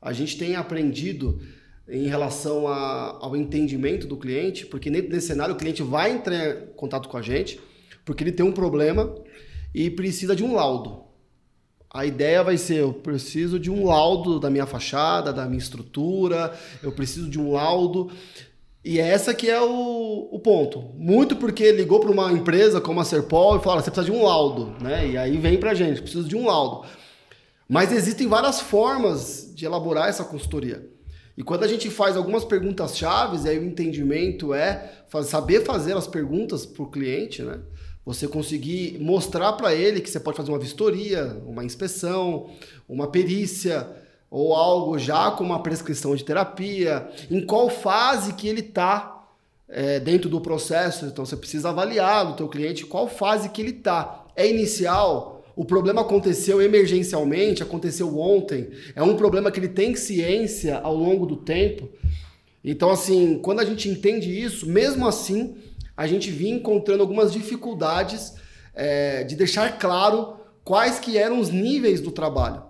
a 0.00 0.12
gente 0.12 0.36
tem 0.36 0.56
aprendido 0.56 1.40
em 1.88 2.06
relação 2.06 2.66
a, 2.66 3.18
ao 3.20 3.36
entendimento 3.36 4.06
do 4.06 4.16
cliente, 4.16 4.64
porque 4.64 4.88
nesse 4.88 5.26
cenário 5.26 5.54
o 5.54 5.58
cliente 5.58 5.82
vai 5.82 6.10
entrar 6.12 6.62
em 6.62 6.66
contato 6.74 7.08
com 7.08 7.18
a 7.18 7.22
gente, 7.22 7.60
porque 8.04 8.24
ele 8.24 8.32
tem 8.32 8.44
um 8.44 8.52
problema 8.52 9.14
e 9.74 9.90
precisa 9.90 10.34
de 10.34 10.42
um 10.42 10.54
laudo. 10.54 11.03
A 11.94 12.04
ideia 12.04 12.42
vai 12.42 12.58
ser: 12.58 12.80
eu 12.80 12.92
preciso 12.92 13.56
de 13.56 13.70
um 13.70 13.86
laudo 13.86 14.40
da 14.40 14.50
minha 14.50 14.66
fachada, 14.66 15.32
da 15.32 15.46
minha 15.46 15.60
estrutura, 15.60 16.52
eu 16.82 16.90
preciso 16.90 17.30
de 17.30 17.40
um 17.40 17.52
laudo. 17.52 18.10
E 18.84 18.98
essa 18.98 19.32
que 19.32 19.48
é 19.48 19.60
o, 19.62 20.28
o 20.32 20.40
ponto. 20.40 20.80
Muito 20.96 21.36
porque 21.36 21.70
ligou 21.70 22.00
para 22.00 22.10
uma 22.10 22.32
empresa 22.32 22.80
como 22.80 22.98
a 22.98 23.04
Serpol 23.04 23.56
e 23.56 23.62
falou: 23.62 23.80
você 23.80 23.92
precisa 23.92 24.12
de 24.12 24.18
um 24.18 24.24
laudo, 24.24 24.74
né? 24.82 25.08
E 25.08 25.16
aí 25.16 25.38
vem 25.38 25.56
para 25.56 25.70
a 25.70 25.74
gente: 25.74 26.02
preciso 26.02 26.28
de 26.28 26.36
um 26.36 26.46
laudo. 26.46 26.84
Mas 27.68 27.92
existem 27.92 28.26
várias 28.26 28.60
formas 28.60 29.52
de 29.54 29.64
elaborar 29.64 30.08
essa 30.08 30.24
consultoria. 30.24 30.84
E 31.36 31.44
quando 31.44 31.62
a 31.62 31.68
gente 31.68 31.88
faz 31.90 32.16
algumas 32.16 32.44
perguntas 32.44 32.96
chaves, 32.96 33.46
aí 33.46 33.58
o 33.58 33.64
entendimento 33.64 34.52
é 34.52 34.90
saber 35.22 35.64
fazer 35.64 35.96
as 35.96 36.08
perguntas 36.08 36.66
para 36.66 36.82
o 36.82 36.90
cliente, 36.90 37.40
né? 37.42 37.60
Você 38.04 38.28
conseguir 38.28 38.98
mostrar 39.00 39.54
para 39.54 39.74
ele 39.74 40.00
que 40.00 40.10
você 40.10 40.20
pode 40.20 40.36
fazer 40.36 40.50
uma 40.50 40.58
vistoria, 40.58 41.40
uma 41.46 41.64
inspeção, 41.64 42.50
uma 42.88 43.06
perícia 43.06 43.88
ou 44.30 44.54
algo 44.54 44.98
já 44.98 45.30
com 45.30 45.44
uma 45.44 45.62
prescrição 45.62 46.14
de 46.14 46.24
terapia, 46.24 47.08
em 47.30 47.40
qual 47.40 47.70
fase 47.70 48.34
que 48.34 48.48
ele 48.48 48.60
está 48.60 49.24
é, 49.68 50.00
dentro 50.00 50.28
do 50.28 50.40
processo. 50.40 51.06
Então 51.06 51.24
você 51.24 51.36
precisa 51.36 51.70
avaliar 51.70 52.26
do 52.26 52.36
teu 52.36 52.48
cliente 52.48 52.84
qual 52.84 53.08
fase 53.08 53.48
que 53.48 53.62
ele 53.62 53.70
está. 53.70 54.26
É 54.36 54.48
inicial? 54.48 55.44
O 55.56 55.64
problema 55.64 56.00
aconteceu 56.00 56.60
emergencialmente, 56.60 57.62
aconteceu 57.62 58.18
ontem. 58.18 58.70
É 58.94 59.02
um 59.02 59.16
problema 59.16 59.50
que 59.52 59.60
ele 59.60 59.68
tem 59.68 59.94
ciência 59.94 60.78
ao 60.78 60.94
longo 60.94 61.26
do 61.26 61.36
tempo. 61.36 61.88
Então, 62.64 62.90
assim, 62.90 63.38
quando 63.38 63.60
a 63.60 63.64
gente 63.64 63.88
entende 63.88 64.28
isso, 64.30 64.68
mesmo 64.68 65.06
assim, 65.06 65.54
a 65.96 66.06
gente 66.06 66.30
vinha 66.30 66.56
encontrando 66.56 67.02
algumas 67.02 67.32
dificuldades 67.32 68.34
é, 68.74 69.24
de 69.24 69.36
deixar 69.36 69.78
claro 69.78 70.36
quais 70.64 70.98
que 70.98 71.16
eram 71.16 71.38
os 71.38 71.50
níveis 71.50 72.00
do 72.00 72.10
trabalho. 72.10 72.62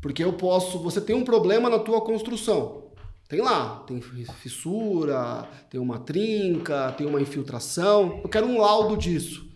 Porque 0.00 0.22
eu 0.22 0.32
posso, 0.34 0.78
você 0.78 1.00
tem 1.00 1.16
um 1.16 1.24
problema 1.24 1.68
na 1.68 1.78
tua 1.78 2.00
construção. 2.00 2.84
Tem 3.28 3.40
lá, 3.40 3.82
tem 3.86 4.00
fissura, 4.00 5.48
tem 5.70 5.80
uma 5.80 5.98
trinca, 5.98 6.92
tem 6.92 7.06
uma 7.06 7.20
infiltração. 7.20 8.20
Eu 8.22 8.28
quero 8.28 8.46
um 8.46 8.60
laudo 8.60 8.96
disso. 8.96 9.48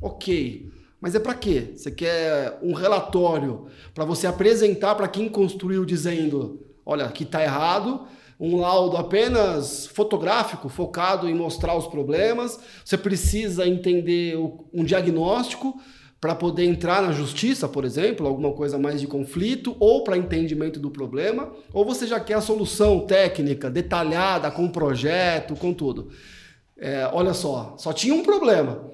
OK. 0.00 0.70
Mas 1.00 1.14
é 1.14 1.20
para 1.20 1.34
quê? 1.34 1.72
Você 1.76 1.90
quer 1.90 2.58
um 2.62 2.72
relatório 2.72 3.66
para 3.94 4.04
você 4.04 4.26
apresentar 4.26 4.94
para 4.94 5.08
quem 5.08 5.28
construiu 5.28 5.84
dizendo, 5.84 6.64
olha, 6.84 7.04
aqui 7.04 7.24
está 7.24 7.42
errado, 7.42 8.06
um 8.40 8.56
laudo 8.56 8.96
apenas 8.96 9.86
fotográfico, 9.86 10.68
focado 10.68 11.28
em 11.28 11.34
mostrar 11.34 11.76
os 11.76 11.86
problemas. 11.86 12.58
Você 12.84 12.96
precisa 12.96 13.66
entender 13.66 14.36
um 14.72 14.84
diagnóstico 14.84 15.80
para 16.20 16.34
poder 16.34 16.64
entrar 16.64 17.00
na 17.02 17.12
justiça, 17.12 17.68
por 17.68 17.84
exemplo, 17.84 18.26
alguma 18.26 18.52
coisa 18.52 18.76
mais 18.78 19.00
de 19.00 19.06
conflito, 19.06 19.76
ou 19.78 20.02
para 20.02 20.16
entendimento 20.16 20.80
do 20.80 20.90
problema, 20.90 21.52
ou 21.72 21.84
você 21.84 22.06
já 22.06 22.18
quer 22.18 22.34
a 22.34 22.40
solução 22.40 23.00
técnica, 23.00 23.70
detalhada, 23.70 24.50
com 24.50 24.68
projeto, 24.68 25.54
com 25.54 25.72
tudo. 25.72 26.10
É, 26.76 27.08
olha 27.12 27.34
só, 27.34 27.74
só 27.78 27.92
tinha 27.92 28.14
um 28.14 28.22
problema. 28.22 28.88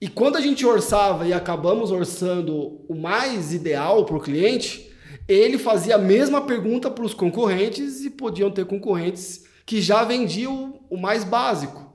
E 0.00 0.08
quando 0.08 0.36
a 0.36 0.40
gente 0.40 0.64
orçava 0.64 1.26
e 1.26 1.32
acabamos 1.32 1.90
orçando 1.90 2.80
o 2.88 2.94
mais 2.94 3.52
ideal 3.52 4.04
para 4.04 4.16
o 4.16 4.20
cliente, 4.20 4.85
ele 5.28 5.58
fazia 5.58 5.96
a 5.96 5.98
mesma 5.98 6.42
pergunta 6.42 6.90
para 6.90 7.04
os 7.04 7.14
concorrentes 7.14 8.04
e 8.04 8.10
podiam 8.10 8.50
ter 8.50 8.64
concorrentes 8.64 9.44
que 9.64 9.80
já 9.80 10.04
vendiam 10.04 10.80
o 10.88 10.96
mais 10.96 11.24
básico. 11.24 11.94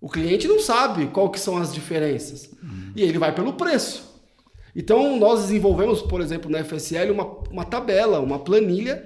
O 0.00 0.08
cliente 0.08 0.46
não 0.46 0.60
sabe 0.60 1.06
qual 1.06 1.30
que 1.30 1.40
são 1.40 1.56
as 1.56 1.72
diferenças. 1.72 2.50
Uhum. 2.62 2.92
E 2.94 3.02
ele 3.02 3.18
vai 3.18 3.34
pelo 3.34 3.54
preço. 3.54 4.14
Então, 4.74 5.18
nós 5.18 5.40
desenvolvemos, 5.42 6.02
por 6.02 6.20
exemplo, 6.20 6.50
na 6.50 6.62
FSL, 6.62 7.10
uma, 7.10 7.24
uma 7.50 7.64
tabela, 7.64 8.20
uma 8.20 8.38
planilha, 8.38 9.02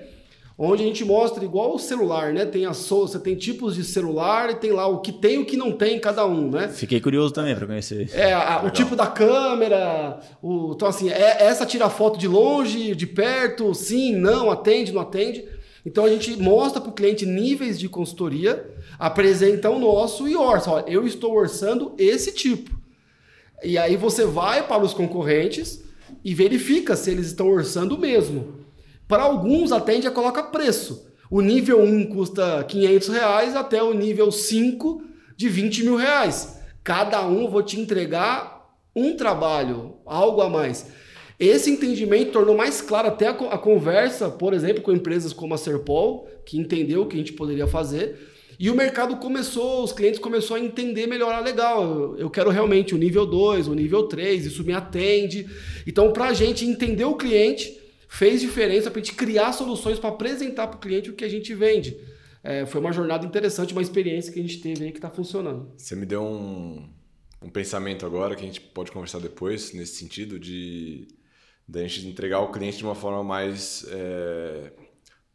onde 0.63 0.83
a 0.83 0.87
gente 0.87 1.03
mostra 1.07 1.43
igual 1.43 1.75
o 1.75 1.79
celular, 1.79 2.35
né? 2.35 2.45
Tem 2.45 2.67
a 2.67 2.75
so, 2.75 3.09
você 3.09 3.19
tem 3.19 3.35
tipos 3.35 3.75
de 3.75 3.83
celular 3.83 4.51
e 4.51 4.57
tem 4.57 4.73
lá 4.73 4.87
o 4.87 5.01
que 5.01 5.11
tem 5.11 5.37
e 5.37 5.39
o 5.39 5.47
que 5.47 5.57
não 5.57 5.73
tem 5.73 5.97
em 5.97 5.99
cada 5.99 6.27
um, 6.27 6.51
né? 6.51 6.69
Fiquei 6.69 7.01
curioso 7.01 7.33
também 7.33 7.57
para 7.57 7.67
conhecer. 7.67 8.11
É, 8.13 8.35
a, 8.35 8.63
o 8.63 8.71
tipo 8.71 8.95
da 8.95 9.07
câmera, 9.07 10.21
o, 10.43 10.73
então 10.75 10.87
assim, 10.87 11.09
é, 11.09 11.45
essa 11.45 11.65
tira 11.65 11.89
foto 11.89 12.19
de 12.19 12.29
longe, 12.29 12.95
de 12.95 13.07
perto, 13.07 13.75
sim, 13.75 14.15
não, 14.15 14.51
atende, 14.51 14.93
não 14.93 15.01
atende. 15.01 15.49
Então 15.87 16.05
a 16.05 16.11
gente 16.11 16.37
mostra 16.37 16.79
para 16.79 16.91
o 16.91 16.95
cliente 16.95 17.25
níveis 17.25 17.79
de 17.79 17.89
consultoria, 17.89 18.71
apresenta 18.99 19.71
o 19.71 19.79
nosso 19.79 20.29
e 20.29 20.37
orça. 20.37 20.71
Olha, 20.71 20.85
eu 20.87 21.07
estou 21.07 21.33
orçando 21.35 21.95
esse 21.97 22.33
tipo. 22.33 22.79
E 23.65 23.79
aí 23.79 23.97
você 23.97 24.27
vai 24.27 24.67
para 24.67 24.83
os 24.83 24.93
concorrentes 24.93 25.83
e 26.23 26.35
verifica 26.35 26.95
se 26.97 27.11
eles 27.11 27.29
estão 27.29 27.49
orçando 27.49 27.97
mesmo. 27.97 28.60
Para 29.11 29.25
alguns, 29.25 29.73
atende 29.73 30.07
a 30.07 30.11
coloca 30.13 30.41
preço. 30.41 31.13
O 31.29 31.41
nível 31.41 31.83
1 31.83 32.07
custa 32.07 32.63
500 32.63 33.09
reais 33.09 33.57
até 33.57 33.83
o 33.83 33.93
nível 33.93 34.31
5 34.31 35.03
de 35.37 35.49
20 35.49 35.83
mil 35.83 35.97
reais. 35.97 36.61
Cada 36.85 37.27
um 37.27 37.51
vou 37.51 37.61
te 37.61 37.79
entregar 37.81 38.71
um 38.95 39.17
trabalho, 39.17 39.97
algo 40.07 40.41
a 40.41 40.49
mais. 40.49 40.87
Esse 41.41 41.73
entendimento 41.73 42.31
tornou 42.31 42.57
mais 42.57 42.81
claro 42.81 43.09
até 43.09 43.27
a, 43.27 43.31
a 43.33 43.59
conversa, 43.59 44.31
por 44.31 44.55
exemplo, 44.55 44.81
com 44.81 44.93
empresas 44.93 45.33
como 45.33 45.55
a 45.55 45.59
Serpol, 45.59 46.29
que 46.47 46.57
entendeu 46.57 47.03
o 47.03 47.07
que 47.07 47.17
a 47.17 47.19
gente 47.19 47.33
poderia 47.33 47.67
fazer. 47.67 48.17
E 48.61 48.71
o 48.71 48.77
mercado 48.77 49.17
começou, 49.17 49.83
os 49.83 49.93
clientes 49.93 50.21
começaram 50.21 50.63
a 50.63 50.65
entender 50.65 51.09
melhor, 51.09 51.35
ah, 51.35 51.41
legal, 51.41 52.15
eu 52.17 52.31
quero 52.31 52.49
realmente 52.49 52.95
o 52.95 52.99
nível 52.99 53.27
2, 53.27 53.67
o 53.67 53.75
nível 53.75 54.05
3, 54.05 54.47
isso 54.47 54.63
me 54.63 54.73
atende. 54.73 55.49
Então, 55.85 56.13
para 56.13 56.27
a 56.27 56.33
gente 56.33 56.65
entender 56.65 57.05
o 57.05 57.17
cliente, 57.17 57.80
fez 58.11 58.41
diferença 58.41 58.91
para 58.91 59.01
a 59.01 59.05
gente 59.05 59.15
criar 59.15 59.53
soluções 59.53 60.01
para 60.01 60.11
apresentar 60.11 60.67
para 60.67 60.77
o 60.77 60.81
cliente 60.81 61.11
o 61.11 61.15
que 61.15 61.25
a 61.25 61.29
gente 61.29 61.55
vende. 61.55 61.97
É, 62.43 62.67
foi 62.67 62.81
uma 62.81 62.93
jornada 62.93 63.25
interessante, 63.25 63.73
uma 63.73 63.83
experiência 63.83 64.33
que 64.33 64.41
a 64.41 64.43
gente 64.43 64.61
teve 64.61 64.85
aí 64.85 64.91
que 64.91 64.99
está 64.99 65.09
funcionando. 65.09 65.73
Você 65.77 65.95
me 65.95 66.05
deu 66.05 66.25
um, 66.25 66.91
um 67.41 67.49
pensamento 67.49 68.05
agora 68.05 68.35
que 68.35 68.43
a 68.43 68.47
gente 68.47 68.61
pode 68.61 68.91
conversar 68.91 69.21
depois, 69.21 69.73
nesse 69.73 69.95
sentido, 69.95 70.41
de, 70.41 71.07
de 71.69 71.79
a 71.79 71.87
gente 71.87 72.09
entregar 72.09 72.39
ao 72.39 72.51
cliente 72.51 72.79
de 72.79 72.85
uma 72.85 72.97
forma 72.97 73.23
mais. 73.23 73.87
É, 73.89 74.73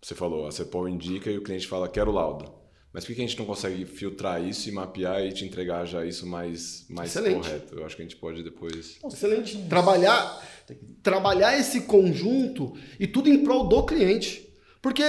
você 0.02 0.14
falou, 0.14 0.46
a 0.46 0.52
Cepol 0.52 0.90
indica 0.90 1.32
e 1.32 1.38
o 1.38 1.44
cliente 1.44 1.68
fala, 1.68 1.88
quero 1.88 2.12
laudo. 2.12 2.52
Mas 2.96 3.04
por 3.04 3.14
que 3.14 3.22
a 3.22 3.28
gente 3.28 3.38
não 3.38 3.46
consegue 3.46 3.84
filtrar 3.84 4.42
isso 4.42 4.70
e 4.70 4.72
mapear 4.72 5.22
e 5.22 5.34
te 5.34 5.44
entregar 5.44 5.86
já 5.86 6.06
isso 6.06 6.26
mais, 6.26 6.86
mais 6.90 7.14
correto? 7.14 7.76
Eu 7.76 7.86
acho 7.86 7.94
que 7.94 8.02
a 8.02 8.06
gente 8.06 8.16
pode 8.16 8.42
depois. 8.42 8.96
Excelente. 9.06 9.58
Trabalhar 9.68 10.42
trabalhar 11.04 11.60
esse 11.60 11.82
conjunto 11.82 12.74
e 12.98 13.06
tudo 13.06 13.30
em 13.30 13.44
prol 13.44 13.68
do 13.68 13.84
cliente. 13.84 14.50
Porque 14.82 15.04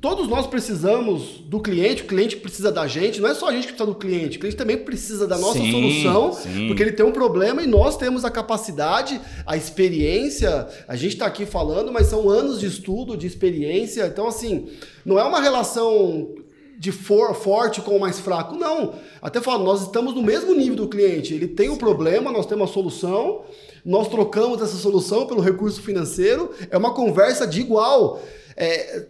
todos 0.00 0.26
nós 0.26 0.48
precisamos 0.48 1.38
do 1.46 1.60
cliente, 1.60 2.02
o 2.02 2.06
cliente 2.06 2.36
precisa 2.38 2.72
da 2.72 2.88
gente, 2.88 3.20
não 3.20 3.28
é 3.28 3.34
só 3.34 3.50
a 3.50 3.52
gente 3.52 3.68
que 3.68 3.74
precisa 3.74 3.86
do 3.86 3.94
cliente, 3.94 4.38
o 4.38 4.40
cliente 4.40 4.56
também 4.56 4.76
precisa 4.76 5.28
da 5.28 5.38
nossa 5.38 5.60
sim, 5.60 5.70
solução, 5.70 6.32
sim. 6.32 6.66
porque 6.66 6.82
ele 6.82 6.92
tem 6.92 7.06
um 7.06 7.12
problema 7.12 7.62
e 7.62 7.66
nós 7.66 7.96
temos 7.96 8.24
a 8.24 8.30
capacidade, 8.30 9.20
a 9.46 9.56
experiência, 9.56 10.66
a 10.88 10.96
gente 10.96 11.12
está 11.12 11.26
aqui 11.26 11.44
falando, 11.44 11.92
mas 11.92 12.06
são 12.06 12.28
anos 12.28 12.58
de 12.58 12.66
estudo, 12.66 13.16
de 13.16 13.26
experiência, 13.26 14.06
então 14.06 14.26
assim, 14.26 14.66
não 15.04 15.18
é 15.18 15.24
uma 15.24 15.42
relação 15.42 16.34
de 16.78 16.92
for, 16.92 17.34
forte 17.34 17.80
com 17.80 17.96
o 17.96 18.00
mais 18.00 18.20
fraco, 18.20 18.54
não. 18.54 18.94
Até 19.20 19.40
falo, 19.40 19.64
nós 19.64 19.82
estamos 19.82 20.14
no 20.14 20.22
mesmo 20.22 20.54
nível 20.54 20.76
do 20.76 20.88
cliente, 20.88 21.34
ele 21.34 21.48
tem 21.48 21.68
um 21.68 21.76
problema, 21.76 22.30
nós 22.30 22.46
temos 22.46 22.70
a 22.70 22.72
solução, 22.72 23.42
nós 23.84 24.08
trocamos 24.08 24.60
essa 24.60 24.76
solução 24.76 25.26
pelo 25.26 25.40
recurso 25.40 25.80
financeiro, 25.80 26.50
é 26.70 26.76
uma 26.76 26.92
conversa 26.94 27.46
de 27.46 27.60
igual. 27.60 28.20
É, 28.58 29.00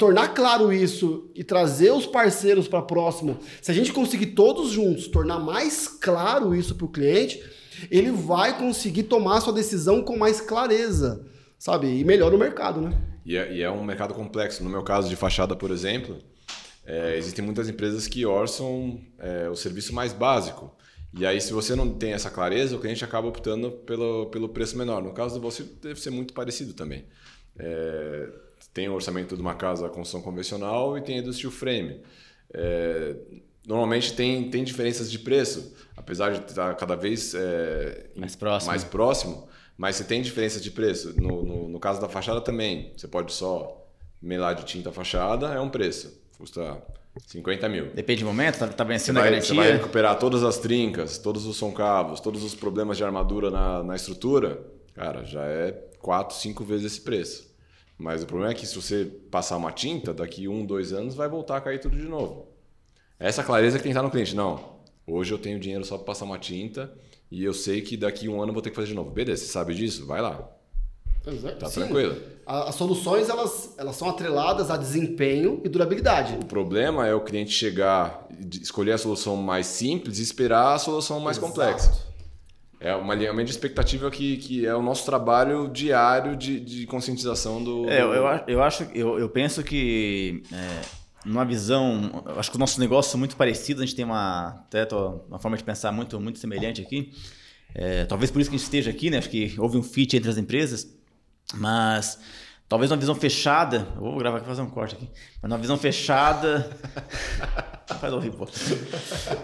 tornar 0.00 0.34
claro 0.34 0.72
isso 0.72 1.30
e 1.32 1.44
trazer 1.44 1.92
os 1.92 2.04
parceiros 2.04 2.66
para 2.66 2.82
próximo, 2.82 3.38
se 3.62 3.70
a 3.70 3.74
gente 3.74 3.92
conseguir 3.92 4.26
todos 4.34 4.70
juntos 4.70 5.06
tornar 5.06 5.38
mais 5.38 5.86
claro 5.86 6.52
isso 6.52 6.74
para 6.74 6.86
o 6.86 6.90
cliente, 6.90 7.40
ele 7.88 8.10
vai 8.10 8.58
conseguir 8.58 9.04
tomar 9.04 9.40
sua 9.40 9.52
decisão 9.52 10.02
com 10.02 10.16
mais 10.16 10.40
clareza, 10.40 11.24
sabe? 11.56 11.86
E 11.86 12.04
melhora 12.04 12.34
o 12.34 12.38
mercado, 12.38 12.80
né? 12.80 12.98
E 13.24 13.36
é, 13.36 13.52
e 13.52 13.62
é 13.62 13.70
um 13.70 13.84
mercado 13.84 14.14
complexo. 14.14 14.62
No 14.62 14.70
meu 14.70 14.82
caso 14.82 15.08
de 15.08 15.16
fachada, 15.16 15.54
por 15.54 15.70
exemplo, 15.70 16.16
é, 16.86 17.16
existem 17.16 17.44
muitas 17.44 17.68
empresas 17.68 18.06
que 18.06 18.24
orçam 18.24 19.00
é, 19.18 19.48
o 19.48 19.56
serviço 19.56 19.92
mais 19.92 20.12
básico. 20.12 20.74
E 21.12 21.26
aí, 21.26 21.40
se 21.40 21.52
você 21.52 21.74
não 21.74 21.92
tem 21.92 22.12
essa 22.12 22.30
clareza, 22.30 22.76
o 22.76 22.80
cliente 22.80 23.04
acaba 23.04 23.26
optando 23.26 23.70
pelo, 23.70 24.26
pelo 24.26 24.48
preço 24.48 24.78
menor. 24.78 25.02
No 25.02 25.12
caso 25.12 25.34
do 25.34 25.40
você, 25.40 25.64
deve 25.82 26.00
ser 26.00 26.10
muito 26.10 26.32
parecido 26.32 26.74
também. 26.74 27.04
É, 27.58 28.28
tem 28.72 28.88
o 28.88 28.94
orçamento 28.94 29.34
de 29.34 29.42
uma 29.42 29.54
casa 29.54 29.88
construção 29.88 30.22
convencional 30.22 30.96
e 30.96 31.00
tem 31.00 31.18
a 31.18 31.22
do 31.22 31.32
steel 31.32 31.50
frame. 31.50 32.00
É, 32.52 33.16
normalmente 33.66 34.12
tem, 34.12 34.48
tem 34.50 34.62
diferenças 34.62 35.10
de 35.10 35.18
preço, 35.18 35.74
apesar 35.96 36.30
de 36.30 36.50
estar 36.50 36.74
cada 36.76 36.94
vez 36.94 37.34
é, 37.34 38.10
mais, 38.14 38.36
próximo. 38.36 38.70
mais 38.70 38.84
próximo, 38.84 39.48
mas 39.76 39.96
você 39.96 40.04
tem 40.04 40.22
diferença 40.22 40.60
de 40.60 40.70
preço. 40.70 41.20
No, 41.20 41.42
no, 41.42 41.68
no 41.68 41.80
caso 41.80 42.00
da 42.00 42.08
fachada 42.08 42.40
também, 42.40 42.92
você 42.96 43.08
pode 43.08 43.32
só 43.32 43.90
melar 44.20 44.54
de 44.54 44.64
tinta 44.64 44.90
a 44.90 44.92
fachada, 44.92 45.48
é 45.48 45.60
um 45.60 45.68
preço, 45.68 46.22
custa 46.36 46.82
50 47.26 47.68
mil. 47.68 47.86
Depende 47.94 48.22
do 48.22 48.26
momento, 48.26 48.58
tá, 48.58 48.68
tá 48.68 48.84
vencendo 48.84 49.18
a 49.18 49.22
garantia. 49.22 49.42
Você 49.48 49.54
vai 49.54 49.72
recuperar 49.72 50.18
todas 50.18 50.42
as 50.42 50.58
trincas, 50.58 51.18
todos 51.18 51.46
os 51.46 51.56
soncavos, 51.56 52.20
todos 52.20 52.42
os 52.42 52.54
problemas 52.54 52.96
de 52.96 53.04
armadura 53.04 53.50
na, 53.50 53.82
na 53.82 53.96
estrutura, 53.96 54.60
cara, 54.94 55.24
já 55.24 55.44
é 55.44 55.72
4, 56.00 56.36
5 56.36 56.64
vezes 56.64 56.92
esse 56.92 57.00
preço. 57.00 57.54
Mas 57.98 58.22
o 58.22 58.26
problema 58.26 58.52
é 58.52 58.54
que 58.54 58.66
se 58.66 58.76
você 58.76 59.06
passar 59.30 59.56
uma 59.56 59.72
tinta, 59.72 60.12
daqui 60.12 60.46
um, 60.46 60.64
dois 60.66 60.92
anos 60.92 61.14
vai 61.14 61.28
voltar 61.28 61.56
a 61.56 61.60
cair 61.60 61.80
tudo 61.80 61.96
de 61.96 62.06
novo. 62.06 62.48
Essa 63.18 63.42
clareza 63.42 63.78
que 63.78 63.82
tem 63.82 63.92
que 63.92 63.96
estar 63.96 64.02
no 64.02 64.10
cliente. 64.10 64.36
Não, 64.36 64.76
hoje 65.06 65.32
eu 65.32 65.38
tenho 65.38 65.58
dinheiro 65.58 65.84
só 65.84 65.96
para 65.96 66.04
passar 66.04 66.26
uma 66.26 66.38
tinta 66.38 66.92
e 67.30 67.42
eu 67.42 67.54
sei 67.54 67.80
que 67.80 67.96
daqui 67.96 68.28
um 68.28 68.42
ano 68.42 68.50
eu 68.50 68.52
vou 68.52 68.62
ter 68.62 68.68
que 68.68 68.76
fazer 68.76 68.88
de 68.88 68.94
novo. 68.94 69.10
Beleza, 69.10 69.44
você 69.44 69.52
sabe 69.52 69.74
disso? 69.74 70.06
Vai 70.06 70.20
lá. 70.20 70.55
Exato. 71.26 71.56
Tá 71.56 71.68
Sim. 71.68 71.80
tranquilo. 71.80 72.16
As 72.46 72.74
soluções 72.76 73.28
elas, 73.28 73.74
elas 73.76 73.96
são 73.96 74.08
atreladas 74.08 74.70
a 74.70 74.76
desempenho 74.76 75.60
e 75.64 75.68
durabilidade. 75.68 76.38
O 76.40 76.44
problema 76.44 77.06
é 77.06 77.12
o 77.12 77.20
cliente 77.20 77.50
chegar, 77.50 78.28
escolher 78.62 78.92
a 78.92 78.98
solução 78.98 79.36
mais 79.36 79.66
simples 79.66 80.20
e 80.20 80.22
esperar 80.22 80.74
a 80.74 80.78
solução 80.78 81.18
mais 81.18 81.36
Exato. 81.36 81.52
complexa. 81.52 82.06
É 82.78 82.94
uma 82.94 83.14
alinhamento 83.14 83.46
de 83.46 83.52
expectativa 83.52 84.10
que, 84.10 84.36
que 84.36 84.66
é 84.66 84.74
o 84.74 84.82
nosso 84.82 85.04
trabalho 85.04 85.68
diário 85.68 86.36
de, 86.36 86.60
de 86.60 86.86
conscientização 86.86 87.64
do. 87.64 87.90
É, 87.90 88.02
eu, 88.02 88.12
eu, 88.12 88.24
eu 88.46 88.62
acho, 88.62 88.84
eu, 88.94 89.18
eu 89.18 89.28
penso 89.30 89.64
que 89.64 90.42
é, 90.52 90.82
numa 91.24 91.44
visão, 91.44 92.22
acho 92.36 92.50
que 92.50 92.56
o 92.56 92.60
nosso 92.60 92.78
negócio 92.78 93.16
é 93.16 93.18
muito 93.18 93.34
parecido, 93.34 93.82
a 93.82 93.84
gente 93.84 93.96
tem 93.96 94.04
uma, 94.04 94.62
até 94.66 94.86
uma 95.26 95.38
forma 95.38 95.56
de 95.56 95.64
pensar 95.64 95.90
muito, 95.90 96.20
muito 96.20 96.38
semelhante 96.38 96.80
aqui. 96.82 97.12
É, 97.74 98.04
talvez 98.04 98.30
por 98.30 98.40
isso 98.40 98.48
que 98.48 98.56
a 98.56 98.58
gente 98.58 98.64
esteja 98.66 98.90
aqui, 98.90 99.10
né? 99.10 99.18
Acho 99.18 99.30
que 99.30 99.54
houve 99.58 99.76
um 99.76 99.82
fit 99.82 100.16
entre 100.16 100.30
as 100.30 100.38
empresas. 100.38 100.95
Mas 101.54 102.18
talvez 102.68 102.90
uma 102.90 102.96
visão 102.96 103.14
fechada. 103.14 103.86
Vou 103.96 104.16
gravar 104.18 104.38
aqui 104.38 104.46
fazer 104.46 104.62
um 104.62 104.70
corte 104.70 104.94
aqui. 104.94 105.08
Mas 105.42 105.50
numa 105.50 105.58
visão 105.58 105.76
fechada. 105.76 106.70
Faz 108.00 108.12
horrível. 108.12 108.48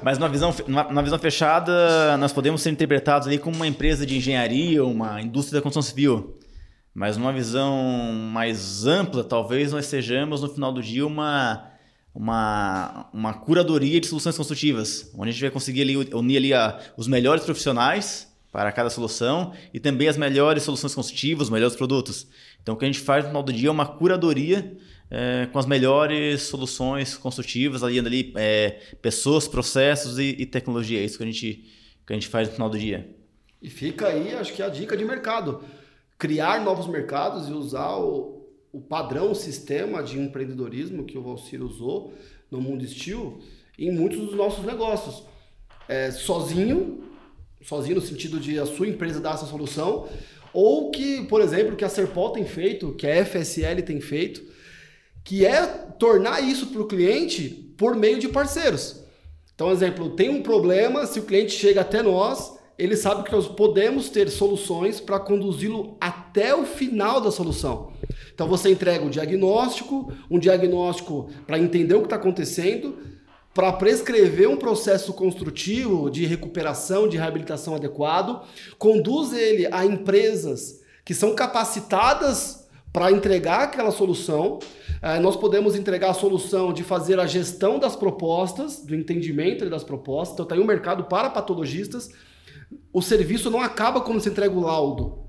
Mas 0.03 0.19
numa 0.19 0.29
visão, 0.29 0.55
numa, 0.67 1.03
visão 1.03 1.19
fechada, 1.19 2.17
nós 2.17 2.33
podemos 2.33 2.61
ser 2.61 2.71
interpretados 2.71 3.29
ali 3.29 3.39
como 3.39 3.55
uma 3.55 3.67
empresa 3.67 4.05
de 4.05 4.17
engenharia, 4.17 4.85
uma 4.85 5.21
indústria 5.23 5.61
da 5.61 5.63
construção 5.63 5.89
civil. 5.89 6.39
Mas 6.95 7.17
numa 7.17 7.33
visão 7.33 8.13
mais 8.33 8.85
ampla, 8.85 9.25
talvez 9.25 9.73
nós 9.73 9.87
sejamos, 9.87 10.43
no 10.43 10.49
final 10.49 10.73
do 10.73 10.83
dia, 10.83 11.07
uma, 11.07 11.71
uma, 12.15 13.09
uma 13.13 13.33
curadoria 13.33 14.01
de 14.01 14.09
soluções 14.09 14.37
construtivas, 14.37 15.11
onde 15.15 15.31
a 15.31 15.33
gente 15.33 15.41
vai 15.41 15.51
conseguir 15.51 15.83
ali, 15.83 15.97
unir 15.97 16.37
ali 16.37 16.53
a, 16.53 16.79
os 16.97 17.07
melhores 17.07 17.45
profissionais 17.45 18.32
para 18.53 18.71
cada 18.71 18.91
solução 18.91 19.55
e 19.73 19.81
também 19.81 20.07
as 20.07 20.19
melhores 20.19 20.63
soluções 20.63 20.95
construtivas, 20.95 21.49
os 21.49 21.53
melhores 21.53 21.75
produtos. 21.75 22.29
Então, 22.63 22.75
o 22.75 22.79
que 22.79 22.85
a 22.85 22.89
gente 22.89 23.01
faz 23.01 23.25
no 23.25 23.31
final 23.31 23.43
do 23.43 23.53
dia 23.53 23.69
é 23.69 23.73
uma 23.73 23.87
curadoria 23.87 24.77
é, 25.11 25.47
com 25.47 25.59
as 25.59 25.67
melhores 25.67 26.43
soluções 26.43 27.17
construtivas, 27.17 27.83
aliando 27.83 28.09
ali 28.09 28.33
é, 28.37 28.79
pessoas, 29.01 29.49
processos 29.49 30.19
e, 30.19 30.37
e, 30.39 30.47
tecnologia. 30.47 31.01
É 31.01 31.05
isso 31.05 31.17
que 31.17 31.25
a, 31.25 31.27
gente, 31.27 31.65
que 32.07 32.13
a 32.13 32.15
gente 32.15 32.29
faz 32.29 32.49
no 32.49 32.55
final 32.55 32.69
do 32.69 32.79
dia. 32.79 33.15
E 33.61 33.71
fica 33.71 34.09
aí, 34.09 34.35
acho 34.35 34.53
que 34.53 34.63
a 34.63 34.69
dica 34.69 34.97
de 34.97 35.05
mercado. 35.05 35.65
Criar 36.19 36.63
novos 36.63 36.87
mercados 36.87 37.49
e 37.49 37.53
usar 37.53 37.97
o, 37.97 38.49
o 38.71 38.81
padrão, 38.81 39.33
o 39.33 39.35
sistema 39.35 40.03
de 40.03 40.19
empreendedorismo 40.19 41.05
que 41.05 41.17
o 41.17 41.23
Valcir 41.23 41.63
usou 41.63 42.13
no 42.51 42.61
mundo 42.61 42.87
Steel 42.87 43.41
em 43.79 43.91
muitos 43.91 44.19
dos 44.19 44.35
nossos 44.35 44.65
negócios. 44.65 45.25
É, 45.89 46.11
sozinho, 46.11 47.12
sozinho 47.63 47.97
no 47.97 48.03
sentido 48.03 48.39
de 48.39 48.59
a 48.59 48.67
sua 48.67 48.89
empresa 48.89 49.21
dar 49.21 49.35
essa 49.35 49.47
solução, 49.47 50.09
ou 50.53 50.91
que, 50.91 51.25
por 51.27 51.41
exemplo, 51.41 51.77
que 51.77 51.85
a 51.85 51.89
Serpol 51.89 52.31
tem 52.31 52.45
feito, 52.45 52.93
que 52.93 53.07
a 53.07 53.25
FSL 53.25 53.83
tem 53.83 54.01
feito, 54.01 54.43
que 55.25 55.47
é 55.47 55.67
tornar 55.99 56.41
isso 56.41 56.67
para 56.67 56.83
o 56.83 56.87
cliente 56.87 57.49
por 57.77 57.95
meio 57.95 58.19
de 58.19 58.29
parceiros. 58.29 59.05
Então, 59.55 59.71
exemplo, 59.71 60.11
tem 60.11 60.29
um 60.29 60.43
problema, 60.43 61.07
se 61.07 61.21
o 61.21 61.23
cliente 61.23 61.53
chega 61.53 61.81
até 61.83 62.03
nós, 62.03 62.59
ele 62.79 62.97
sabe 62.97 63.23
que 63.23 63.33
nós 63.33 63.47
podemos 63.47 64.09
ter 64.09 64.29
soluções 64.29 65.01
para 65.01 65.21
conduzi-lo 65.21 65.97
até 66.01 66.55
o 66.55 66.65
final 66.65 67.21
da 67.21 67.31
solução. 67.31 67.93
Então 68.35 68.49
você 68.49 68.71
entrega 68.71 69.05
o 69.05 69.11
diagnóstico, 69.11 70.13
um 70.31 70.39
diagnóstico 70.39 71.31
para 71.47 71.59
entender 71.59 71.95
o 71.95 72.01
que 72.01 72.07
está 72.07 72.17
acontecendo, 72.17 72.99
para 73.55 73.73
prescrever 73.73 74.49
um 74.49 74.57
processo 74.57 75.13
construtivo 75.13 76.11
de 76.11 76.25
recuperação, 76.25 77.07
de 77.07 77.17
reabilitação 77.17 77.75
adequado, 77.75 78.47
conduz 78.79 79.33
ele 79.33 79.69
a 79.71 79.85
empresas 79.85 80.81
que 81.05 81.13
são 81.13 81.35
capacitadas 81.35 82.69
para 82.93 83.11
entregar 83.11 83.63
aquela 83.63 83.91
solução. 83.91 84.59
É, 85.01 85.19
nós 85.19 85.37
podemos 85.37 85.75
entregar 85.75 86.11
a 86.11 86.15
solução 86.15 86.73
de 86.73 86.83
fazer 86.83 87.19
a 87.19 87.27
gestão 87.27 87.79
das 87.79 87.97
propostas, 87.97 88.85
do 88.85 88.95
entendimento 88.95 89.69
das 89.69 89.85
propostas. 89.85 90.35
Então, 90.35 90.47
tem 90.47 90.59
tá 90.59 90.65
um 90.65 90.67
mercado 90.67 91.05
para 91.05 91.31
patologistas. 91.31 92.11
O 92.93 93.03
serviço 93.03 93.51
não 93.51 93.61
acaba 93.61 94.01
quando 94.01 94.21
se 94.21 94.29
entrega 94.29 94.55
o 94.55 94.61
laudo. 94.61 95.27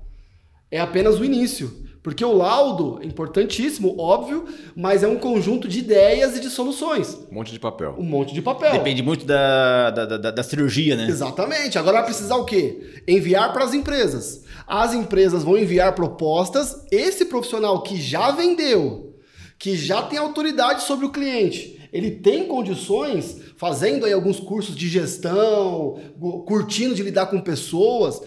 É 0.70 0.80
apenas 0.80 1.18
o 1.18 1.24
início. 1.24 1.83
Porque 2.04 2.22
o 2.22 2.34
laudo 2.34 3.00
é 3.02 3.06
importantíssimo, 3.06 3.98
óbvio, 3.98 4.44
mas 4.76 5.02
é 5.02 5.08
um 5.08 5.16
conjunto 5.16 5.66
de 5.66 5.78
ideias 5.78 6.36
e 6.36 6.40
de 6.40 6.50
soluções. 6.50 7.18
Um 7.32 7.36
monte 7.36 7.50
de 7.50 7.58
papel. 7.58 7.94
Um 7.98 8.04
monte 8.04 8.34
de 8.34 8.42
papel. 8.42 8.72
Depende 8.72 9.02
muito 9.02 9.24
da, 9.24 9.90
da, 9.90 10.04
da, 10.18 10.30
da 10.30 10.42
cirurgia, 10.42 10.96
né? 10.96 11.08
Exatamente. 11.08 11.78
Agora 11.78 11.96
vai 12.00 12.04
precisar 12.04 12.36
o 12.36 12.44
quê? 12.44 13.00
Enviar 13.08 13.54
para 13.54 13.64
as 13.64 13.72
empresas. 13.72 14.44
As 14.66 14.92
empresas 14.92 15.42
vão 15.42 15.56
enviar 15.56 15.94
propostas. 15.94 16.84
Esse 16.92 17.24
profissional 17.24 17.80
que 17.80 17.98
já 17.98 18.32
vendeu, 18.32 19.14
que 19.58 19.74
já 19.74 20.02
tem 20.02 20.18
autoridade 20.18 20.82
sobre 20.82 21.06
o 21.06 21.10
cliente, 21.10 21.88
ele 21.90 22.10
tem 22.10 22.46
condições, 22.46 23.40
fazendo 23.56 24.04
aí 24.04 24.12
alguns 24.12 24.38
cursos 24.38 24.76
de 24.76 24.90
gestão, 24.90 25.98
curtindo 26.46 26.94
de 26.94 27.02
lidar 27.02 27.28
com 27.28 27.40
pessoas 27.40 28.20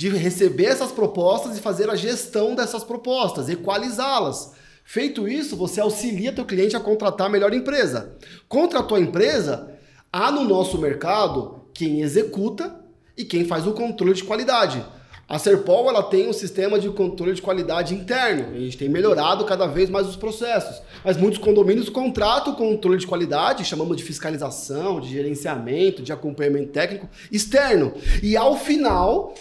de 0.00 0.08
receber 0.08 0.64
essas 0.64 0.90
propostas 0.90 1.58
e 1.58 1.60
fazer 1.60 1.90
a 1.90 1.94
gestão 1.94 2.54
dessas 2.54 2.82
propostas, 2.82 3.50
equalizá-las. 3.50 4.52
Feito 4.82 5.28
isso, 5.28 5.54
você 5.54 5.78
auxilia 5.78 6.32
teu 6.32 6.46
cliente 6.46 6.74
a 6.74 6.80
contratar 6.80 7.26
a 7.26 7.30
melhor 7.30 7.52
empresa. 7.52 8.16
Contra 8.48 8.80
a 8.80 8.98
empresa, 8.98 9.74
há 10.10 10.32
no 10.32 10.42
nosso 10.44 10.78
mercado 10.78 11.66
quem 11.74 12.00
executa 12.00 12.80
e 13.14 13.26
quem 13.26 13.44
faz 13.44 13.66
o 13.66 13.72
controle 13.72 14.14
de 14.14 14.24
qualidade. 14.24 14.82
A 15.28 15.38
Serpol 15.38 15.90
ela 15.90 16.02
tem 16.02 16.30
um 16.30 16.32
sistema 16.32 16.78
de 16.78 16.88
controle 16.88 17.34
de 17.34 17.42
qualidade 17.42 17.94
interno. 17.94 18.54
A 18.54 18.58
gente 18.58 18.78
tem 18.78 18.88
melhorado 18.88 19.44
cada 19.44 19.66
vez 19.66 19.90
mais 19.90 20.08
os 20.08 20.16
processos. 20.16 20.80
Mas 21.04 21.18
muitos 21.18 21.38
condomínios 21.38 21.90
contratam 21.90 22.54
o 22.54 22.56
controle 22.56 22.96
de 22.96 23.06
qualidade, 23.06 23.66
chamamos 23.66 23.98
de 23.98 24.02
fiscalização, 24.02 24.98
de 24.98 25.10
gerenciamento, 25.10 26.02
de 26.02 26.10
acompanhamento 26.10 26.72
técnico 26.72 27.06
externo. 27.30 27.92
E 28.22 28.34
ao 28.34 28.56
final, 28.56 29.34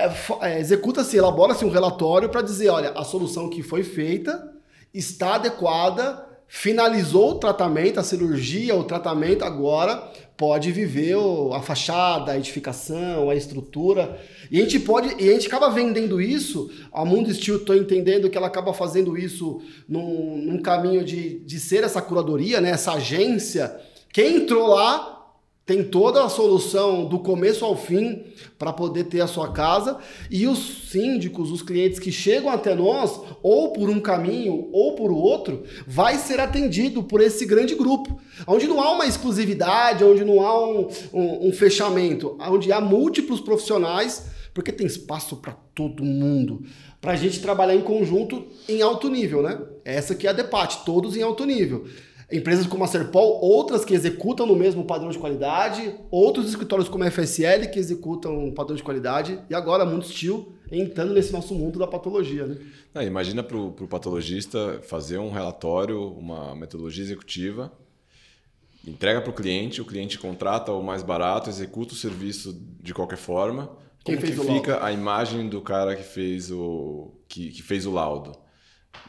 é, 0.00 0.12
é, 0.42 0.60
executa-se, 0.60 1.16
elabora-se 1.16 1.64
um 1.64 1.70
relatório 1.70 2.28
para 2.28 2.42
dizer, 2.42 2.68
olha, 2.68 2.90
a 2.90 3.04
solução 3.04 3.48
que 3.48 3.62
foi 3.62 3.82
feita 3.82 4.52
está 4.92 5.34
adequada, 5.36 6.26
finalizou 6.48 7.32
o 7.32 7.34
tratamento, 7.34 8.00
a 8.00 8.02
cirurgia, 8.02 8.74
o 8.74 8.84
tratamento 8.84 9.44
agora 9.44 10.10
pode 10.36 10.72
viver 10.72 11.16
a 11.54 11.60
fachada, 11.60 12.32
a 12.32 12.38
edificação, 12.38 13.28
a 13.28 13.34
estrutura. 13.34 14.18
E 14.50 14.58
a 14.58 14.62
gente 14.62 14.80
pode, 14.80 15.22
e 15.22 15.28
a 15.28 15.32
gente 15.34 15.46
acaba 15.46 15.68
vendendo 15.68 16.20
isso, 16.20 16.70
a 16.92 17.04
Mundo 17.04 17.32
Steel, 17.32 17.58
estou 17.58 17.76
entendendo 17.76 18.30
que 18.30 18.38
ela 18.38 18.46
acaba 18.46 18.72
fazendo 18.72 19.18
isso 19.18 19.60
num, 19.86 20.38
num 20.38 20.62
caminho 20.62 21.04
de, 21.04 21.40
de 21.40 21.60
ser 21.60 21.84
essa 21.84 22.00
curadoria, 22.00 22.60
né, 22.60 22.70
essa 22.70 22.94
agência. 22.94 23.78
Quem 24.12 24.36
entrou 24.38 24.66
lá 24.66 25.19
tem 25.70 25.84
toda 25.84 26.24
a 26.24 26.28
solução 26.28 27.04
do 27.04 27.20
começo 27.20 27.64
ao 27.64 27.76
fim 27.76 28.24
para 28.58 28.72
poder 28.72 29.04
ter 29.04 29.20
a 29.20 29.28
sua 29.28 29.52
casa. 29.52 29.98
E 30.28 30.44
os 30.48 30.88
síndicos, 30.90 31.52
os 31.52 31.62
clientes 31.62 32.00
que 32.00 32.10
chegam 32.10 32.50
até 32.50 32.74
nós, 32.74 33.20
ou 33.40 33.72
por 33.72 33.88
um 33.88 34.00
caminho 34.00 34.68
ou 34.72 34.96
por 34.96 35.12
outro, 35.12 35.62
vai 35.86 36.16
ser 36.16 36.40
atendido 36.40 37.04
por 37.04 37.20
esse 37.20 37.46
grande 37.46 37.76
grupo, 37.76 38.20
onde 38.48 38.66
não 38.66 38.80
há 38.80 38.90
uma 38.90 39.06
exclusividade, 39.06 40.02
onde 40.02 40.24
não 40.24 40.44
há 40.44 40.68
um, 40.68 40.88
um, 41.12 41.48
um 41.50 41.52
fechamento, 41.52 42.36
onde 42.40 42.72
há 42.72 42.80
múltiplos 42.80 43.40
profissionais, 43.40 44.26
porque 44.52 44.72
tem 44.72 44.88
espaço 44.88 45.36
para 45.36 45.52
todo 45.72 46.02
mundo, 46.02 46.64
para 47.00 47.12
a 47.12 47.16
gente 47.16 47.38
trabalhar 47.38 47.76
em 47.76 47.82
conjunto 47.82 48.44
em 48.68 48.82
alto 48.82 49.08
nível, 49.08 49.40
né? 49.40 49.60
Essa 49.84 50.16
que 50.16 50.26
é 50.26 50.30
a 50.30 50.32
debate, 50.32 50.84
todos 50.84 51.16
em 51.16 51.22
alto 51.22 51.46
nível 51.46 51.86
empresas 52.32 52.66
como 52.66 52.84
a 52.84 52.86
Serpol, 52.86 53.40
outras 53.42 53.84
que 53.84 53.94
executam 53.94 54.46
no 54.46 54.54
mesmo 54.54 54.84
padrão 54.84 55.10
de 55.10 55.18
qualidade, 55.18 55.94
outros 56.10 56.48
escritórios 56.48 56.88
como 56.88 57.04
a 57.04 57.10
FSL 57.10 57.68
que 57.68 57.78
executam 57.78 58.46
um 58.46 58.54
padrão 58.54 58.76
de 58.76 58.82
qualidade, 58.82 59.38
e 59.48 59.54
agora 59.54 59.82
a 59.82 59.86
Mundo 59.86 60.04
Steel 60.04 60.52
entrando 60.70 61.12
nesse 61.12 61.32
nosso 61.32 61.54
mundo 61.54 61.78
da 61.78 61.86
patologia. 61.86 62.46
Né? 62.46 62.56
Ah, 62.94 63.04
imagina 63.04 63.42
para 63.42 63.56
o 63.56 63.72
patologista 63.88 64.80
fazer 64.82 65.18
um 65.18 65.30
relatório, 65.30 66.00
uma 66.00 66.54
metodologia 66.54 67.02
executiva, 67.02 67.72
entrega 68.86 69.20
para 69.20 69.30
o 69.30 69.34
cliente, 69.34 69.80
o 69.80 69.84
cliente 69.84 70.18
contrata 70.18 70.72
o 70.72 70.82
mais 70.82 71.02
barato, 71.02 71.50
executa 71.50 71.94
o 71.94 71.96
serviço 71.96 72.56
de 72.80 72.94
qualquer 72.94 73.18
forma. 73.18 73.66
Como 74.04 74.16
Quem 74.16 74.18
fez 74.18 74.38
que 74.38 74.46
fica 74.46 74.72
laudo? 74.72 74.86
a 74.86 74.92
imagem 74.92 75.48
do 75.48 75.60
cara 75.60 75.94
que 75.94 76.02
fez 76.02 76.50
o, 76.50 77.12
que, 77.28 77.50
que 77.50 77.62
fez 77.62 77.84
o 77.84 77.90
laudo? 77.90 78.32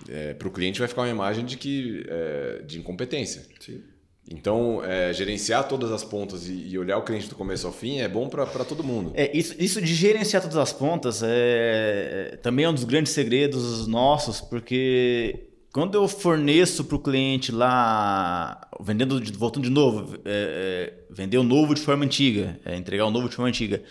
É, 0.10 0.34
para 0.34 0.48
o 0.48 0.52
cliente 0.52 0.80
vai 0.80 0.88
ficar 0.88 1.02
uma 1.02 1.10
imagem 1.10 1.46
de 1.46 1.58
que 1.58 2.06
é, 2.08 2.62
de 2.66 2.80
incompetência. 2.80 3.44
Sim. 3.60 3.84
Então, 4.30 4.84
é, 4.84 5.12
gerenciar 5.12 5.68
todas 5.68 5.92
as 5.92 6.04
pontas 6.04 6.48
e, 6.48 6.70
e, 6.70 6.78
olhar 6.78 6.98
o 6.98 7.02
cliente 7.02 7.28
do 7.28 7.36
começo 7.36 7.68
ao 7.68 7.74
fim 7.74 8.00
é 8.00 8.08
bom 8.08 8.30
para 8.30 8.46
todo 8.64 8.84
mundo. 8.84 9.12
É, 9.16 9.36
isso, 9.36 9.56
isso 9.60 9.82
de 9.82 9.94
gerenciar 9.94 10.42
todas 10.42 10.58
as 10.58 10.72
pontas 10.72 11.22
é, 11.24 12.38
também 12.42 12.66
é 12.66 12.70
um 12.70 12.74
dos 12.74 12.84
grandes 12.84 13.12
segredos 13.12 13.88
nossos, 13.88 14.40
porque 14.40 15.50
quando 15.74 15.96
eu 15.96 16.08
forneço 16.08 16.84
para 16.84 16.96
o 16.96 17.00
cliente 17.00 17.52
lá, 17.52 18.70
vendendo, 18.80 19.22
voltando 19.38 19.64
de 19.64 19.70
novo, 19.70 20.16
é, 20.16 20.20
é, 20.26 20.94
vender 21.10 21.38
o 21.38 21.44
novo 21.44 21.74
de 21.74 21.82
forma 21.82 22.06
antiga, 22.06 22.60
é, 22.64 22.76
entregar 22.76 23.06
o 23.06 23.12
novo 23.12 23.28
de 23.28 23.36
forma 23.36 23.50
antiga. 23.50 23.82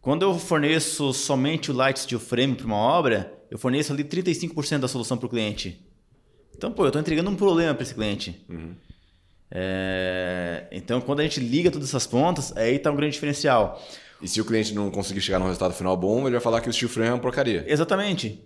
Quando 0.00 0.22
eu 0.22 0.38
forneço 0.38 1.12
somente 1.12 1.70
o 1.70 1.74
light 1.74 1.98
steel 1.98 2.20
frame 2.20 2.54
para 2.54 2.66
uma 2.66 2.76
obra, 2.76 3.37
eu 3.50 3.58
forneço 3.58 3.92
ali 3.92 4.04
35% 4.04 4.78
da 4.78 4.88
solução 4.88 5.16
para 5.16 5.26
o 5.26 5.28
cliente. 5.28 5.80
Então, 6.56 6.72
pô, 6.72 6.82
eu 6.82 6.88
estou 6.88 7.00
entregando 7.00 7.30
um 7.30 7.36
problema 7.36 7.74
para 7.74 7.82
esse 7.82 7.94
cliente. 7.94 8.44
Uhum. 8.48 8.74
É... 9.50 10.66
Então, 10.72 11.00
quando 11.00 11.20
a 11.20 11.22
gente 11.22 11.40
liga 11.40 11.70
todas 11.70 11.88
essas 11.88 12.06
pontas, 12.06 12.56
aí 12.56 12.76
está 12.76 12.90
um 12.90 12.96
grande 12.96 13.14
diferencial. 13.14 13.80
E 14.20 14.26
se 14.26 14.40
o 14.40 14.44
cliente 14.44 14.74
não 14.74 14.90
conseguir 14.90 15.20
chegar 15.20 15.38
no 15.38 15.46
resultado 15.46 15.72
final 15.72 15.96
bom, 15.96 16.22
ele 16.22 16.32
vai 16.32 16.40
falar 16.40 16.60
que 16.60 16.68
o 16.68 16.72
steel 16.72 16.88
frame 16.88 17.10
é 17.10 17.12
uma 17.12 17.20
porcaria. 17.20 17.64
Exatamente. 17.66 18.42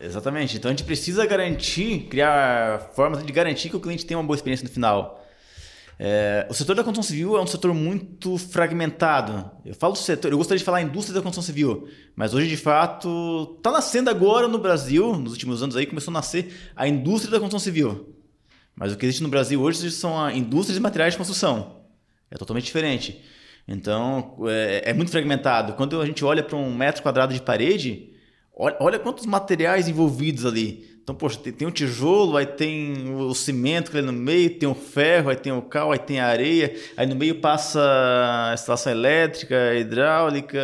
Exatamente. 0.00 0.56
Então 0.56 0.68
a 0.70 0.72
gente 0.72 0.84
precisa 0.84 1.26
garantir, 1.26 2.06
criar 2.08 2.90
formas 2.94 3.24
de 3.24 3.32
garantir 3.32 3.70
que 3.70 3.76
o 3.76 3.80
cliente 3.80 4.06
tenha 4.06 4.18
uma 4.18 4.26
boa 4.26 4.36
experiência 4.36 4.64
no 4.64 4.70
final. 4.70 5.24
É, 6.00 6.46
o 6.48 6.54
setor 6.54 6.76
da 6.76 6.84
construção 6.84 7.10
civil 7.10 7.36
é 7.36 7.42
um 7.42 7.46
setor 7.46 7.74
muito 7.74 8.38
fragmentado. 8.38 9.50
Eu 9.64 9.74
falo 9.74 9.96
setor, 9.96 10.30
eu 10.30 10.38
gostaria 10.38 10.58
de 10.58 10.64
falar 10.64 10.80
indústria 10.80 11.14
da 11.14 11.20
construção 11.20 11.42
civil, 11.42 11.88
mas 12.14 12.32
hoje 12.32 12.46
de 12.46 12.56
fato 12.56 13.56
está 13.56 13.72
nascendo 13.72 14.08
agora 14.08 14.46
no 14.46 14.58
Brasil, 14.58 15.16
nos 15.16 15.32
últimos 15.32 15.60
anos 15.60 15.74
aí 15.76 15.86
começou 15.86 16.12
a 16.12 16.14
nascer 16.14 16.72
a 16.76 16.86
indústria 16.86 17.32
da 17.32 17.40
construção 17.40 17.58
civil. 17.58 18.14
Mas 18.76 18.92
o 18.92 18.96
que 18.96 19.06
existe 19.06 19.24
no 19.24 19.28
Brasil 19.28 19.60
hoje 19.60 19.90
são 19.90 20.30
indústrias 20.30 20.76
de 20.76 20.80
materiais 20.80 21.14
de 21.14 21.18
construção. 21.18 21.80
É 22.30 22.36
totalmente 22.36 22.66
diferente. 22.66 23.20
Então 23.66 24.36
é, 24.46 24.90
é 24.90 24.94
muito 24.94 25.10
fragmentado. 25.10 25.72
Quando 25.72 26.00
a 26.00 26.06
gente 26.06 26.24
olha 26.24 26.44
para 26.44 26.56
um 26.56 26.72
metro 26.72 27.02
quadrado 27.02 27.34
de 27.34 27.42
parede, 27.42 28.12
olha, 28.54 28.76
olha 28.78 28.98
quantos 29.00 29.26
materiais 29.26 29.88
envolvidos 29.88 30.46
ali. 30.46 30.97
Então, 31.08 31.16
poxa, 31.16 31.38
tem, 31.38 31.50
tem 31.50 31.66
o 31.66 31.70
tijolo, 31.70 32.36
aí 32.36 32.44
tem 32.44 33.14
o 33.14 33.32
cimento 33.32 33.90
que 33.90 33.96
é 33.96 34.02
no 34.02 34.12
meio, 34.12 34.58
tem 34.58 34.68
o 34.68 34.74
ferro, 34.74 35.30
aí 35.30 35.36
tem 35.36 35.50
o 35.50 35.62
cal, 35.62 35.90
aí 35.90 35.98
tem 35.98 36.20
a 36.20 36.26
areia, 36.26 36.76
aí 36.98 37.06
no 37.06 37.16
meio 37.16 37.36
passa 37.36 37.80
a 38.50 38.52
instalação 38.52 38.92
elétrica, 38.92 39.74
hidráulica, 39.74 40.60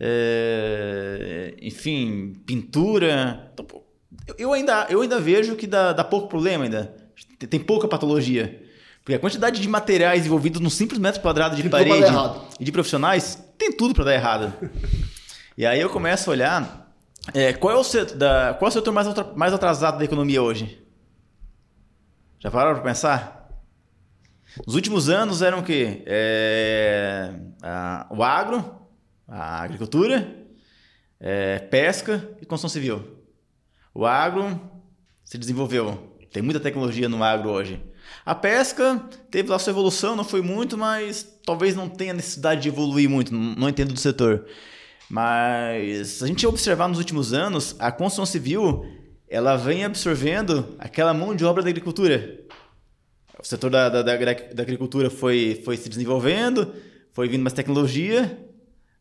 é, 0.00 1.54
enfim, 1.60 2.32
pintura. 2.46 3.50
Então, 3.52 3.66
pô, 3.66 3.84
eu, 4.38 4.54
ainda, 4.54 4.86
eu 4.88 5.02
ainda 5.02 5.20
vejo 5.20 5.54
que 5.54 5.66
dá, 5.66 5.92
dá 5.92 6.02
pouco 6.02 6.28
problema 6.28 6.64
ainda. 6.64 6.96
Tem 7.38 7.60
pouca 7.60 7.86
patologia. 7.86 8.62
Porque 9.04 9.16
a 9.16 9.18
quantidade 9.18 9.60
de 9.60 9.68
materiais 9.68 10.24
envolvidos 10.24 10.62
num 10.62 10.70
simples 10.70 10.98
metro 10.98 11.20
quadrado 11.20 11.54
de 11.54 11.60
tem 11.60 11.70
parede 11.70 12.10
e 12.58 12.64
de 12.64 12.72
profissionais, 12.72 13.38
tem 13.58 13.70
tudo 13.70 13.92
para 13.92 14.04
dar 14.04 14.14
errado. 14.14 14.50
e 15.58 15.66
aí 15.66 15.78
eu 15.78 15.90
começo 15.90 16.30
a 16.30 16.32
olhar 16.32 16.87
é, 17.34 17.52
qual, 17.52 17.74
é 17.74 17.78
o 17.78 17.84
setor, 17.84 18.16
da, 18.16 18.54
qual 18.58 18.68
é 18.68 18.70
o 18.70 18.72
setor 18.72 18.92
mais, 18.92 19.52
atrasado 19.52 19.98
da 19.98 20.04
economia 20.04 20.42
hoje? 20.42 20.82
Já 22.38 22.50
pararam 22.50 22.74
para 22.74 22.84
pensar? 22.84 23.50
Nos 24.66 24.74
últimos 24.74 25.08
anos 25.08 25.42
eram 25.42 25.58
o 25.58 25.62
quê? 25.62 26.02
É, 26.06 27.34
a, 27.62 28.06
o 28.10 28.22
agro, 28.22 28.64
a 29.26 29.62
agricultura, 29.62 30.36
é, 31.20 31.58
pesca 31.58 32.28
e 32.40 32.46
construção 32.46 32.68
civil. 32.68 33.18
O 33.92 34.06
agro 34.06 34.60
se 35.24 35.36
desenvolveu. 35.36 36.16
Tem 36.32 36.42
muita 36.42 36.60
tecnologia 36.60 37.08
no 37.08 37.22
agro 37.22 37.50
hoje. 37.50 37.82
A 38.24 38.34
pesca 38.34 39.02
teve 39.30 39.50
lá 39.50 39.58
sua 39.58 39.70
evolução, 39.70 40.16
não 40.16 40.24
foi 40.24 40.40
muito, 40.40 40.76
mas 40.76 41.26
talvez 41.44 41.74
não 41.74 41.88
tenha 41.88 42.14
necessidade 42.14 42.62
de 42.62 42.68
evoluir 42.68 43.08
muito. 43.08 43.34
Não 43.34 43.68
entendo 43.68 43.92
do 43.92 44.00
setor. 44.00 44.46
Mas 45.10 46.08
se 46.08 46.24
a 46.24 46.26
gente 46.26 46.46
observar 46.46 46.88
nos 46.88 46.98
últimos 46.98 47.32
anos, 47.32 47.74
a 47.78 47.90
construção 47.90 48.26
civil 48.26 48.84
ela 49.28 49.56
vem 49.56 49.84
absorvendo 49.84 50.74
aquela 50.78 51.12
mão 51.12 51.34
de 51.34 51.44
obra 51.44 51.62
da 51.62 51.68
agricultura. 51.68 52.40
O 53.38 53.44
setor 53.44 53.70
da, 53.70 53.88
da, 53.88 54.02
da, 54.02 54.16
da 54.16 54.62
agricultura 54.62 55.10
foi, 55.10 55.60
foi 55.64 55.76
se 55.76 55.88
desenvolvendo, 55.88 56.74
foi 57.12 57.28
vindo 57.28 57.42
mais 57.42 57.52
tecnologia, 57.52 58.48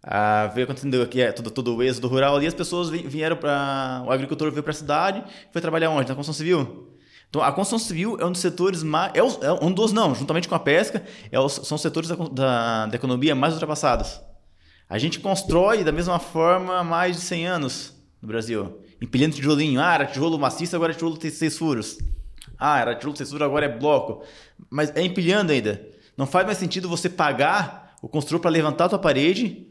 ah, 0.03 0.47
veio 0.53 0.65
acontecendo 0.65 1.01
aqui 1.01 1.21
é, 1.21 1.31
todo, 1.31 1.49
todo 1.49 1.75
o 1.75 1.83
êxodo 1.83 2.07
rural 2.07 2.35
ali, 2.35 2.47
as 2.47 2.53
pessoas 2.53 2.89
vieram 2.89 3.35
para. 3.35 4.03
O 4.05 4.11
agricultor 4.11 4.51
veio 4.51 4.63
para 4.63 4.71
a 4.71 4.75
cidade, 4.75 5.23
foi 5.51 5.61
trabalhar 5.61 5.89
onde? 5.89 6.07
Na 6.07 6.15
construção 6.15 6.33
civil. 6.33 6.93
Então, 7.29 7.41
a 7.41 7.51
construção 7.51 7.79
civil 7.85 8.17
é 8.19 8.25
um 8.25 8.31
dos 8.31 8.39
setores 8.39 8.83
mais. 8.83 9.11
É, 9.13 9.19
é 9.19 9.53
um 9.61 9.71
dos, 9.71 9.91
não, 9.91 10.15
juntamente 10.15 10.47
com 10.47 10.55
a 10.55 10.59
pesca, 10.59 11.03
é 11.31 11.39
os, 11.39 11.53
são 11.53 11.75
os 11.75 11.81
setores 11.81 12.09
da, 12.09 12.15
da, 12.15 12.85
da, 12.85 12.95
economia 12.95 13.35
mais 13.35 13.53
ultrapassados. 13.53 14.21
A 14.89 14.97
gente 14.97 15.19
constrói 15.19 15.83
da 15.83 15.91
mesma 15.91 16.17
forma 16.17 16.77
há 16.77 16.83
mais 16.83 17.17
de 17.17 17.21
100 17.23 17.47
anos 17.47 17.93
no 18.21 18.27
Brasil. 18.27 18.79
Empilhando 19.01 19.35
tijolinho. 19.35 19.81
Ah, 19.81 19.93
era 19.95 20.05
tijolo 20.05 20.39
maciço, 20.39 20.75
agora 20.75 20.91
é 20.91 20.95
tijolo 20.95 21.17
tem 21.17 21.29
seis 21.29 21.57
furos. 21.57 21.97
Ah, 22.57 22.79
era 22.79 22.95
tijolo 22.95 23.15
seis 23.15 23.29
furos, 23.29 23.45
agora 23.45 23.65
é 23.65 23.69
bloco. 23.69 24.23
Mas 24.69 24.95
é 24.95 25.01
empilhando 25.01 25.51
ainda. 25.51 25.85
Não 26.15 26.25
faz 26.25 26.45
mais 26.45 26.57
sentido 26.57 26.89
você 26.89 27.09
pagar 27.09 27.95
o 28.01 28.07
construtor 28.07 28.39
para 28.39 28.49
levantar 28.49 28.85
a 28.85 28.89
tua 28.89 28.99
parede 28.99 29.67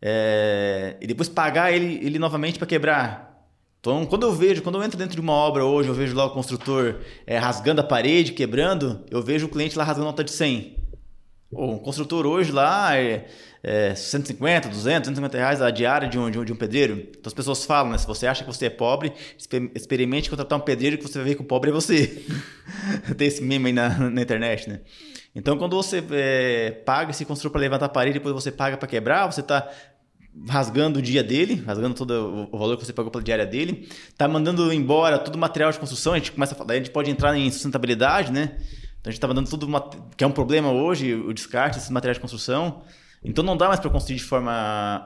é, 0.00 0.96
e 1.00 1.06
depois 1.06 1.28
pagar 1.28 1.72
ele, 1.72 2.04
ele 2.04 2.18
novamente 2.18 2.58
para 2.58 2.66
quebrar. 2.66 3.28
Então, 3.80 4.04
quando 4.06 4.24
eu 4.24 4.32
vejo, 4.32 4.62
quando 4.62 4.76
eu 4.76 4.82
entro 4.82 4.98
dentro 4.98 5.14
de 5.14 5.20
uma 5.20 5.32
obra 5.32 5.64
hoje, 5.64 5.88
eu 5.88 5.94
vejo 5.94 6.16
lá 6.16 6.24
o 6.24 6.30
construtor 6.30 6.96
é, 7.26 7.38
rasgando 7.38 7.80
a 7.80 7.84
parede, 7.84 8.32
quebrando, 8.32 9.04
eu 9.10 9.22
vejo 9.22 9.46
o 9.46 9.48
cliente 9.48 9.78
lá 9.78 9.84
rasgando 9.84 10.06
nota 10.06 10.24
de 10.24 10.32
100. 10.32 10.78
Ou 11.52 11.74
um 11.74 11.78
construtor 11.78 12.26
hoje 12.26 12.50
lá 12.50 12.96
é, 12.96 13.28
é 13.62 13.94
150, 13.94 14.68
200, 14.68 15.08
150 15.08 15.36
reais 15.36 15.62
a 15.62 15.70
diária 15.70 16.08
de 16.08 16.18
um, 16.18 16.30
de 16.30 16.38
um, 16.38 16.44
de 16.44 16.52
um 16.52 16.56
pedreiro. 16.56 16.94
Então 17.10 17.22
as 17.26 17.34
pessoas 17.34 17.64
falam, 17.64 17.92
né? 17.92 17.98
Se 17.98 18.06
você 18.06 18.26
acha 18.26 18.44
que 18.44 18.52
você 18.52 18.66
é 18.66 18.70
pobre, 18.70 19.12
experimente 19.74 20.30
contratar 20.30 20.58
um 20.58 20.62
pedreiro 20.62 20.96
que 20.96 21.02
você 21.02 21.18
vai 21.18 21.28
ver 21.28 21.34
que 21.34 21.42
o 21.42 21.44
pobre 21.44 21.70
é 21.70 21.72
você. 21.72 22.24
Tem 23.16 23.26
esse 23.28 23.42
meme 23.42 23.66
aí 23.66 23.72
na, 23.72 24.10
na 24.10 24.22
internet, 24.22 24.68
né? 24.68 24.80
Então, 25.34 25.56
quando 25.56 25.76
você 25.76 26.02
é, 26.10 26.70
paga 26.84 27.10
esse 27.10 27.24
construtor 27.24 27.52
para 27.52 27.60
levantar 27.60 27.86
a 27.86 27.88
parede, 27.88 28.14
depois 28.14 28.34
você 28.34 28.50
paga 28.50 28.76
para 28.76 28.88
quebrar, 28.88 29.26
você 29.26 29.40
está 29.40 29.68
rasgando 30.48 30.98
o 30.98 31.02
dia 31.02 31.22
dele, 31.22 31.62
rasgando 31.66 31.94
todo 31.94 32.48
o 32.50 32.58
valor 32.58 32.76
que 32.76 32.84
você 32.84 32.92
pagou 32.92 33.10
pela 33.10 33.22
diária 33.22 33.46
dele, 33.46 33.88
está 34.08 34.28
mandando 34.28 34.72
embora 34.72 35.18
todo 35.18 35.34
o 35.34 35.38
material 35.38 35.70
de 35.72 35.78
construção, 35.78 36.12
a 36.12 36.18
gente 36.18 36.32
começa 36.32 36.56
a 36.56 36.72
a 36.72 36.76
gente 36.76 36.90
pode 36.90 37.10
entrar 37.10 37.36
em 37.36 37.50
sustentabilidade, 37.50 38.32
né? 38.32 38.56
Então 39.00 39.06
a 39.06 39.10
gente 39.10 39.18
está 39.18 39.28
mandando 39.28 39.48
tudo, 39.48 39.68
que 40.16 40.24
é 40.24 40.26
um 40.26 40.32
problema 40.32 40.70
hoje, 40.70 41.14
o 41.14 41.32
descarte 41.32 41.76
desses 41.76 41.90
materiais 41.90 42.16
de 42.16 42.20
construção. 42.20 42.82
Então 43.22 43.44
não 43.44 43.56
dá 43.56 43.68
mais 43.68 43.80
para 43.80 43.90
construir 43.90 44.16
de 44.16 44.24
forma 44.24 44.52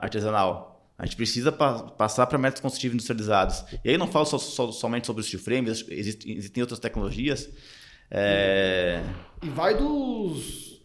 artesanal. 0.01 0.71
A 0.97 1.05
gente 1.05 1.15
precisa 1.15 1.51
pa 1.51 1.83
passar 1.83 2.27
para 2.27 2.37
métodos 2.37 2.61
construtivos 2.61 2.93
industrializados. 2.93 3.65
E 3.83 3.89
aí 3.89 3.97
não 3.97 4.07
falo 4.07 4.25
somente 4.25 5.07
sobre 5.07 5.21
o 5.21 5.23
steel 5.23 5.41
frame, 5.41 5.69
existem, 5.69 6.37
existem 6.37 6.61
outras 6.61 6.79
tecnologias 6.79 7.49
é... 8.15 9.03
E 9.41 9.49
vai 9.49 9.75
dos. 9.75 10.79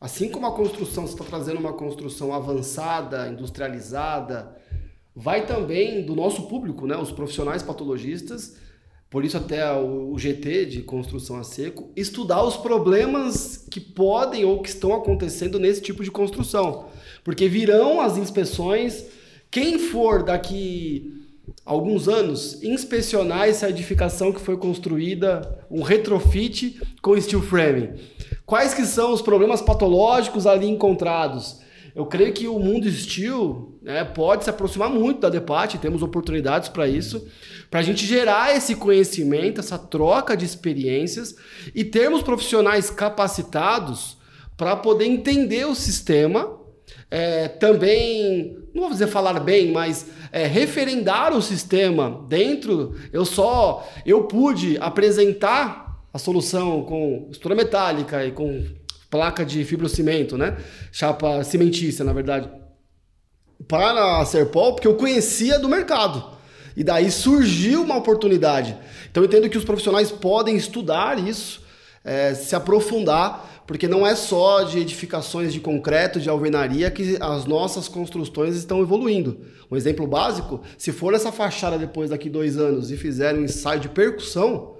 Assim 0.00 0.30
como 0.30 0.46
a 0.46 0.56
construção, 0.56 1.06
você 1.06 1.12
está 1.12 1.24
trazendo 1.24 1.60
uma 1.60 1.74
construção 1.74 2.32
avançada, 2.32 3.28
industrializada, 3.28 4.56
vai 5.14 5.46
também 5.46 6.04
do 6.04 6.16
nosso 6.16 6.48
público, 6.48 6.86
né? 6.86 6.96
os 6.96 7.12
profissionais 7.12 7.62
patologistas, 7.62 8.56
por 9.12 9.26
isso 9.26 9.36
até 9.36 9.70
o 9.74 10.16
GT 10.16 10.64
de 10.64 10.80
construção 10.80 11.36
a 11.36 11.44
seco, 11.44 11.90
estudar 11.94 12.42
os 12.42 12.56
problemas 12.56 13.66
que 13.70 13.78
podem 13.78 14.42
ou 14.46 14.62
que 14.62 14.70
estão 14.70 14.94
acontecendo 14.94 15.60
nesse 15.60 15.82
tipo 15.82 16.02
de 16.02 16.10
construção. 16.10 16.86
Porque 17.22 17.46
virão 17.46 18.00
as 18.00 18.16
inspeções, 18.16 19.04
quem 19.50 19.78
for 19.78 20.22
daqui 20.22 21.12
alguns 21.62 22.08
anos, 22.08 22.62
inspecionar 22.62 23.50
essa 23.50 23.68
edificação 23.68 24.32
que 24.32 24.40
foi 24.40 24.56
construída, 24.56 25.62
um 25.70 25.82
retrofit 25.82 26.80
com 27.02 27.20
steel 27.20 27.42
frame. 27.42 27.90
Quais 28.46 28.72
que 28.72 28.86
são 28.86 29.12
os 29.12 29.20
problemas 29.20 29.60
patológicos 29.60 30.46
ali 30.46 30.66
encontrados? 30.66 31.60
Eu 31.94 32.06
creio 32.06 32.32
que 32.32 32.48
o 32.48 32.58
mundo 32.58 32.90
steel 32.90 33.74
né, 33.82 34.02
pode 34.04 34.44
se 34.44 34.50
aproximar 34.50 34.88
muito 34.88 35.20
da 35.20 35.28
DEPAT, 35.28 35.78
temos 35.78 36.02
oportunidades 36.02 36.68
para 36.68 36.88
isso, 36.88 37.26
para 37.70 37.80
a 37.80 37.82
gente 37.82 38.06
gerar 38.06 38.56
esse 38.56 38.74
conhecimento, 38.74 39.60
essa 39.60 39.78
troca 39.78 40.36
de 40.36 40.44
experiências 40.44 41.34
e 41.74 41.84
termos 41.84 42.22
profissionais 42.22 42.88
capacitados 42.88 44.16
para 44.56 44.76
poder 44.76 45.06
entender 45.06 45.66
o 45.66 45.74
sistema, 45.74 46.58
é, 47.10 47.48
também, 47.48 48.56
não 48.74 48.84
vou 48.84 48.90
dizer 48.90 49.06
falar 49.06 49.38
bem, 49.40 49.70
mas 49.70 50.06
é, 50.30 50.46
referendar 50.46 51.36
o 51.36 51.42
sistema 51.42 52.24
dentro, 52.26 52.94
eu 53.12 53.24
só 53.24 53.86
eu 54.06 54.24
pude 54.24 54.78
apresentar 54.78 56.00
a 56.12 56.18
solução 56.18 56.82
com 56.84 57.28
estrutura 57.30 57.54
metálica 57.54 58.24
e 58.24 58.32
com 58.32 58.64
placa 59.12 59.44
de 59.44 59.62
fibrocimento, 59.66 60.38
né? 60.38 60.56
Chapa 60.90 61.44
cimentícia, 61.44 62.02
na 62.02 62.14
verdade. 62.14 62.48
Para 63.68 64.18
a 64.18 64.24
Serpol, 64.24 64.72
porque 64.72 64.88
eu 64.88 64.94
conhecia 64.94 65.58
do 65.58 65.68
mercado. 65.68 66.24
E 66.74 66.82
daí 66.82 67.10
surgiu 67.10 67.82
uma 67.82 67.98
oportunidade. 67.98 68.74
Então 69.10 69.22
eu 69.22 69.28
entendo 69.28 69.50
que 69.50 69.58
os 69.58 69.64
profissionais 69.64 70.10
podem 70.10 70.56
estudar 70.56 71.18
isso, 71.18 71.60
é, 72.02 72.32
se 72.32 72.56
aprofundar 72.56 73.50
porque 73.66 73.86
não 73.86 74.06
é 74.06 74.14
só 74.16 74.64
de 74.64 74.78
edificações 74.78 75.52
de 75.52 75.60
concreto, 75.60 76.20
de 76.20 76.28
alvenaria, 76.28 76.90
que 76.90 77.16
as 77.20 77.44
nossas 77.44 77.88
construções 77.88 78.56
estão 78.56 78.82
evoluindo. 78.82 79.40
Um 79.70 79.76
exemplo 79.76 80.06
básico, 80.06 80.60
se 80.76 80.90
for 80.92 81.14
essa 81.14 81.30
fachada 81.30 81.78
depois 81.78 82.10
daqui 82.10 82.28
dois 82.28 82.58
anos 82.58 82.90
e 82.90 82.96
fizer 82.96 83.34
um 83.34 83.44
ensaio 83.44 83.80
de 83.80 83.88
percussão, 83.88 84.71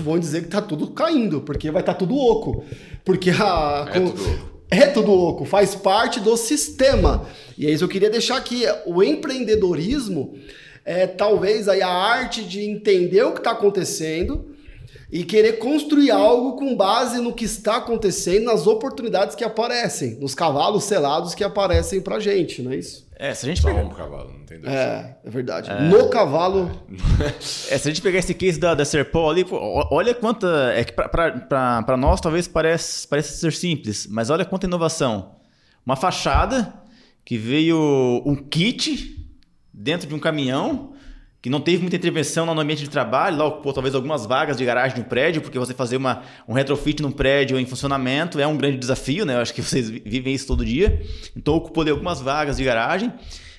vão 0.00 0.18
dizer 0.18 0.40
que 0.40 0.46
está 0.46 0.62
tudo 0.62 0.88
caindo, 0.88 1.40
porque 1.40 1.70
vai 1.70 1.82
estar 1.82 1.94
tá 1.94 1.98
tudo 1.98 2.16
oco. 2.16 2.64
Porque 3.04 3.30
a... 3.30 3.86
É 3.90 4.00
tudo 4.00 4.22
oco. 4.22 4.54
É 4.70 4.86
tudo 4.86 5.12
oco, 5.12 5.44
faz 5.44 5.74
parte 5.74 6.18
do 6.18 6.36
sistema. 6.36 7.26
E 7.56 7.66
é 7.66 7.70
isso 7.70 7.78
que 7.78 7.84
eu 7.84 7.92
queria 7.92 8.10
deixar 8.10 8.36
aqui. 8.36 8.64
O 8.86 9.02
empreendedorismo 9.02 10.34
é 10.84 11.06
talvez 11.06 11.68
aí 11.68 11.80
a 11.80 11.88
arte 11.88 12.42
de 12.42 12.62
entender 12.62 13.22
o 13.22 13.32
que 13.32 13.38
está 13.38 13.52
acontecendo, 13.52 14.54
e 15.14 15.22
querer 15.22 15.58
construir 15.58 16.10
algo 16.10 16.56
com 16.56 16.74
base 16.74 17.20
no 17.20 17.32
que 17.32 17.44
está 17.44 17.76
acontecendo, 17.76 18.46
nas 18.46 18.66
oportunidades 18.66 19.36
que 19.36 19.44
aparecem, 19.44 20.16
nos 20.16 20.34
cavalos 20.34 20.82
selados 20.82 21.36
que 21.36 21.44
aparecem 21.44 22.00
pra 22.00 22.18
gente, 22.18 22.60
não 22.60 22.72
é 22.72 22.76
isso? 22.76 23.03
É, 23.16 23.32
se 23.32 23.46
a 23.46 23.48
gente 23.48 23.62
pegar... 23.62 23.82
um 23.82 23.90
cavalo, 23.90 24.32
não 24.32 24.44
tem 24.44 24.60
É, 24.64 25.16
é 25.24 25.30
verdade. 25.30 25.70
É... 25.70 25.82
No 25.82 26.08
cavalo. 26.08 26.70
é, 27.70 27.78
se 27.78 27.88
a 27.88 27.90
gente 27.90 28.02
pegar 28.02 28.18
esse 28.18 28.34
case 28.34 28.58
da, 28.58 28.74
da 28.74 28.84
Serpol 28.84 29.30
ali, 29.30 29.44
pô, 29.44 29.58
olha 29.90 30.12
quanta. 30.14 30.72
É 30.74 30.82
que 30.84 30.92
para 30.92 31.96
nós 31.96 32.20
talvez 32.20 32.48
pareça, 32.48 33.06
pareça 33.08 33.36
ser 33.36 33.52
simples, 33.52 34.06
mas 34.08 34.30
olha 34.30 34.44
quanta 34.44 34.66
inovação. 34.66 35.36
Uma 35.86 35.96
fachada 35.96 36.74
que 37.24 37.38
veio 37.38 38.22
um 38.26 38.34
kit 38.34 39.24
dentro 39.72 40.08
de 40.08 40.14
um 40.14 40.18
caminhão 40.18 40.94
que 41.44 41.50
não 41.50 41.60
teve 41.60 41.82
muita 41.82 41.96
intervenção 41.96 42.46
no 42.46 42.58
ambiente 42.58 42.84
de 42.84 42.88
trabalho, 42.88 43.36
lá 43.36 43.44
ocupou 43.44 43.70
talvez 43.70 43.94
algumas 43.94 44.24
vagas 44.24 44.56
de 44.56 44.64
garagem 44.64 44.96
no 44.96 45.04
prédio, 45.04 45.42
porque 45.42 45.58
você 45.58 45.74
fazer 45.74 45.98
uma, 45.98 46.22
um 46.48 46.54
retrofit 46.54 47.02
num 47.02 47.10
prédio 47.10 47.60
em 47.60 47.66
funcionamento 47.66 48.40
é 48.40 48.46
um 48.46 48.56
grande 48.56 48.78
desafio, 48.78 49.26
né? 49.26 49.34
Eu 49.34 49.40
acho 49.40 49.52
que 49.52 49.60
vocês 49.60 49.90
vivem 49.90 50.32
isso 50.32 50.46
todo 50.46 50.64
dia. 50.64 51.02
Então 51.36 51.54
ocupou 51.54 51.82
ali 51.82 51.90
algumas 51.90 52.22
vagas 52.22 52.56
de 52.56 52.64
garagem. 52.64 53.12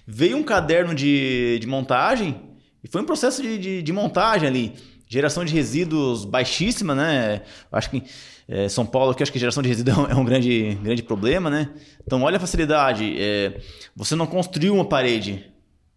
Veio 0.07 0.35
um 0.35 0.41
caderno 0.41 0.95
de, 0.95 1.59
de 1.59 1.67
montagem 1.67 2.41
e 2.83 2.87
foi 2.87 3.03
um 3.03 3.05
processo 3.05 3.43
de, 3.43 3.55
de, 3.59 3.83
de 3.83 3.93
montagem 3.93 4.49
ali. 4.49 4.73
Geração 5.07 5.45
de 5.45 5.53
resíduos 5.53 6.25
baixíssima, 6.25 6.95
né? 6.95 7.43
Acho 7.71 7.91
que 7.91 8.01
é, 8.47 8.67
São 8.67 8.83
Paulo, 8.83 9.13
que 9.13 9.21
acho 9.21 9.31
que 9.31 9.37
geração 9.37 9.61
de 9.61 9.69
resíduos 9.69 9.95
é 10.09 10.15
um 10.15 10.25
grande, 10.25 10.75
grande 10.81 11.03
problema, 11.03 11.51
né? 11.51 11.69
Então 12.03 12.23
olha 12.23 12.37
a 12.37 12.39
facilidade. 12.39 13.15
É, 13.15 13.61
você 13.95 14.15
não 14.15 14.25
construiu 14.25 14.73
uma 14.73 14.85
parede, 14.85 15.45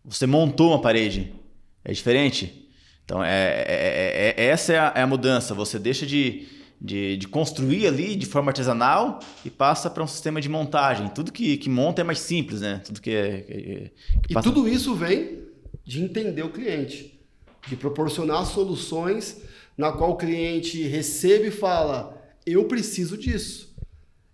você 0.04 0.26
montou 0.26 0.72
uma 0.72 0.82
parede. 0.82 1.37
É 1.88 1.92
diferente. 1.92 2.68
Então, 3.02 3.24
é, 3.24 3.64
é, 3.66 4.34
é, 4.36 4.44
essa 4.44 4.74
é 4.74 4.78
a, 4.78 4.92
é 4.96 5.00
a, 5.00 5.06
mudança. 5.06 5.54
Você 5.54 5.78
deixa 5.78 6.04
de, 6.04 6.46
de, 6.78 7.16
de, 7.16 7.26
construir 7.26 7.86
ali 7.86 8.14
de 8.14 8.26
forma 8.26 8.50
artesanal 8.50 9.20
e 9.42 9.48
passa 9.48 9.88
para 9.88 10.04
um 10.04 10.06
sistema 10.06 10.38
de 10.38 10.50
montagem. 10.50 11.08
Tudo 11.08 11.32
que, 11.32 11.56
que 11.56 11.70
monta 11.70 12.02
é 12.02 12.04
mais 12.04 12.18
simples, 12.18 12.60
né? 12.60 12.82
Tudo 12.84 13.00
que, 13.00 13.10
é, 13.10 13.40
que, 13.40 13.90
que 14.28 14.34
passa... 14.34 14.46
E 14.46 14.52
tudo 14.52 14.68
isso 14.68 14.94
vem 14.94 15.38
de 15.82 16.04
entender 16.04 16.42
o 16.42 16.50
cliente, 16.50 17.18
de 17.66 17.74
proporcionar 17.74 18.44
soluções 18.44 19.40
na 19.74 19.90
qual 19.90 20.10
o 20.10 20.16
cliente 20.16 20.82
recebe 20.82 21.48
e 21.48 21.50
fala: 21.50 22.22
eu 22.44 22.66
preciso 22.66 23.16
disso. 23.16 23.74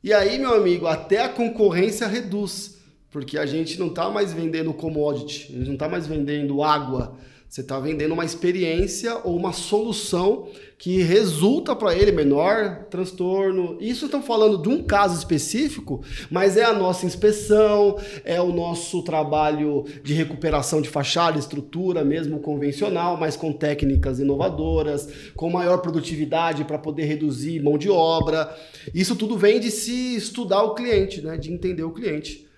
E 0.03 0.13
aí, 0.13 0.41
meu 0.41 0.55
amigo, 0.55 0.89
até 0.89 1.23
a 1.23 1.29
concorrência 1.29 2.09
reduz, 2.09 2.79
porque 3.13 3.39
a 3.39 3.47
gente 3.47 3.79
não 3.79 3.87
está 3.87 4.11
mais 4.11 4.33
vendendo 4.33 4.75
commodity, 4.75 5.53
a 5.53 5.59
gente 5.59 5.67
não 5.69 5.75
está 5.75 5.89
mais 5.89 6.09
vendendo 6.09 6.65
água, 6.65 7.17
Você 7.49 7.61
está 7.61 7.79
vendendo 7.79 8.13
uma 8.13 8.25
experiência 8.25 9.17
ou 9.23 9.37
uma 9.37 9.53
solução 9.53 10.49
que 10.77 11.01
resulta 11.03 11.75
para 11.75 11.95
ele 11.95 12.11
menor 12.11 12.87
transtorno. 12.91 13.79
Isso 13.81 14.07
estamos 14.07 14.27
falando 14.27 14.61
de 14.61 14.69
um 14.69 14.83
caso 14.83 15.17
específico, 15.17 16.03
mas 16.31 16.57
é 16.57 16.65
a 16.65 16.73
nossa 16.73 17.07
inspeção, 17.07 17.97
é 18.25 18.41
o 18.41 18.53
nosso 18.53 19.03
trabalho 19.03 19.85
de 20.03 20.13
recuperação 20.15 20.83
de 20.83 20.89
fachada, 20.89 21.39
estrutura 21.39 22.05
mesmo 22.05 22.41
convencional, 22.41 23.17
mas 23.17 23.37
com 23.37 23.53
técnicas 23.53 24.19
inovadoras, 24.19 25.09
com 25.37 25.49
maior 25.49 25.79
produtividade 25.79 26.65
para 26.65 26.79
poder 26.79 27.05
reduzir 27.05 27.63
mão 27.63 27.79
de 27.79 27.89
obra. 27.89 28.55
Isso 28.93 29.15
tudo 29.15 29.39
vem 29.39 29.61
de 29.61 29.71
se 29.71 30.17
estudar 30.17 30.63
o 30.65 30.75
cliente, 30.75 31.23
né? 31.23 31.39
de 31.39 31.53
entender 31.53 31.85
o 31.85 31.93
cliente. 31.93 32.49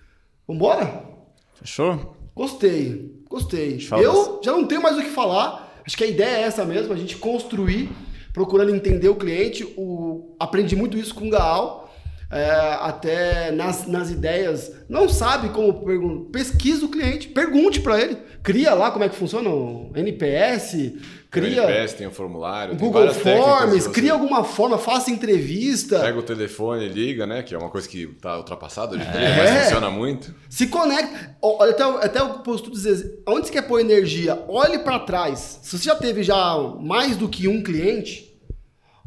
Vamos 0.47 0.61
embora? 0.61 1.05
Fechou? 1.53 2.15
Gostei, 2.35 3.16
gostei. 3.37 3.79
Eu 4.01 4.41
já 4.43 4.51
não 4.51 4.65
tenho 4.65 4.81
mais 4.81 4.97
o 4.97 5.01
que 5.01 5.09
falar. 5.09 5.81
Acho 5.85 5.95
que 5.95 6.03
a 6.03 6.07
ideia 6.07 6.37
é 6.37 6.41
essa 6.41 6.65
mesmo, 6.65 6.91
a 6.91 6.97
gente 6.97 7.15
construir, 7.15 7.89
procurando 8.33 8.75
entender 8.75 9.07
o 9.09 9.15
cliente. 9.15 9.63
O... 9.77 10.35
Aprendi 10.39 10.75
muito 10.75 10.97
isso 10.97 11.15
com 11.15 11.27
o 11.27 11.29
Gaal. 11.29 11.86
É, 12.29 12.77
até 12.81 13.51
nas, 13.51 13.87
nas 13.87 14.11
ideias, 14.11 14.73
não 14.89 15.07
sabe 15.07 15.47
como 15.49 15.85
perguntar. 15.85 16.29
Pesquisa 16.29 16.85
o 16.85 16.89
cliente, 16.89 17.29
pergunte 17.29 17.79
para 17.79 18.01
ele. 18.01 18.17
Cria 18.43 18.73
lá 18.73 18.91
como 18.91 19.05
é 19.05 19.09
que 19.09 19.15
funciona 19.15 19.49
o 19.49 19.91
NPS, 19.95 20.93
cria. 21.31 21.63
O 21.63 21.69
NPS 21.69 21.93
tem 21.93 22.05
o 22.05 22.09
um 22.09 22.13
formulário, 22.13 22.75
Google 22.75 23.13
Forms, 23.13 23.87
cria 23.87 24.11
alguma 24.11 24.43
forma, 24.43 24.77
faça 24.77 25.09
entrevista. 25.09 25.99
Pega 25.99 26.19
o 26.19 26.23
telefone 26.23 26.85
e 26.85 26.89
liga, 26.89 27.25
né? 27.25 27.43
Que 27.43 27.55
é 27.55 27.57
uma 27.57 27.69
coisa 27.69 27.87
que 27.87 28.03
está 28.03 28.37
ultrapassada 28.37 28.95
hoje 28.95 29.07
em 29.07 29.11
dia, 29.11 29.21
é. 29.21 29.37
mas 29.37 29.63
funciona 29.63 29.89
muito. 29.89 30.35
Se 30.49 30.67
conecta. 30.67 31.37
Até, 31.61 31.83
até 31.83 32.19
eu 32.19 32.29
posso 32.39 32.69
dizer, 32.69 33.21
onde 33.25 33.47
você 33.47 33.53
quer 33.53 33.61
pôr 33.61 33.79
energia? 33.79 34.43
Olhe 34.49 34.79
para 34.79 34.99
trás. 34.99 35.59
Se 35.63 35.77
você 35.77 35.85
já 35.85 35.95
teve 35.95 36.23
já 36.23 36.57
mais 36.81 37.15
do 37.15 37.29
que 37.29 37.47
um 37.47 37.63
cliente 37.63 38.26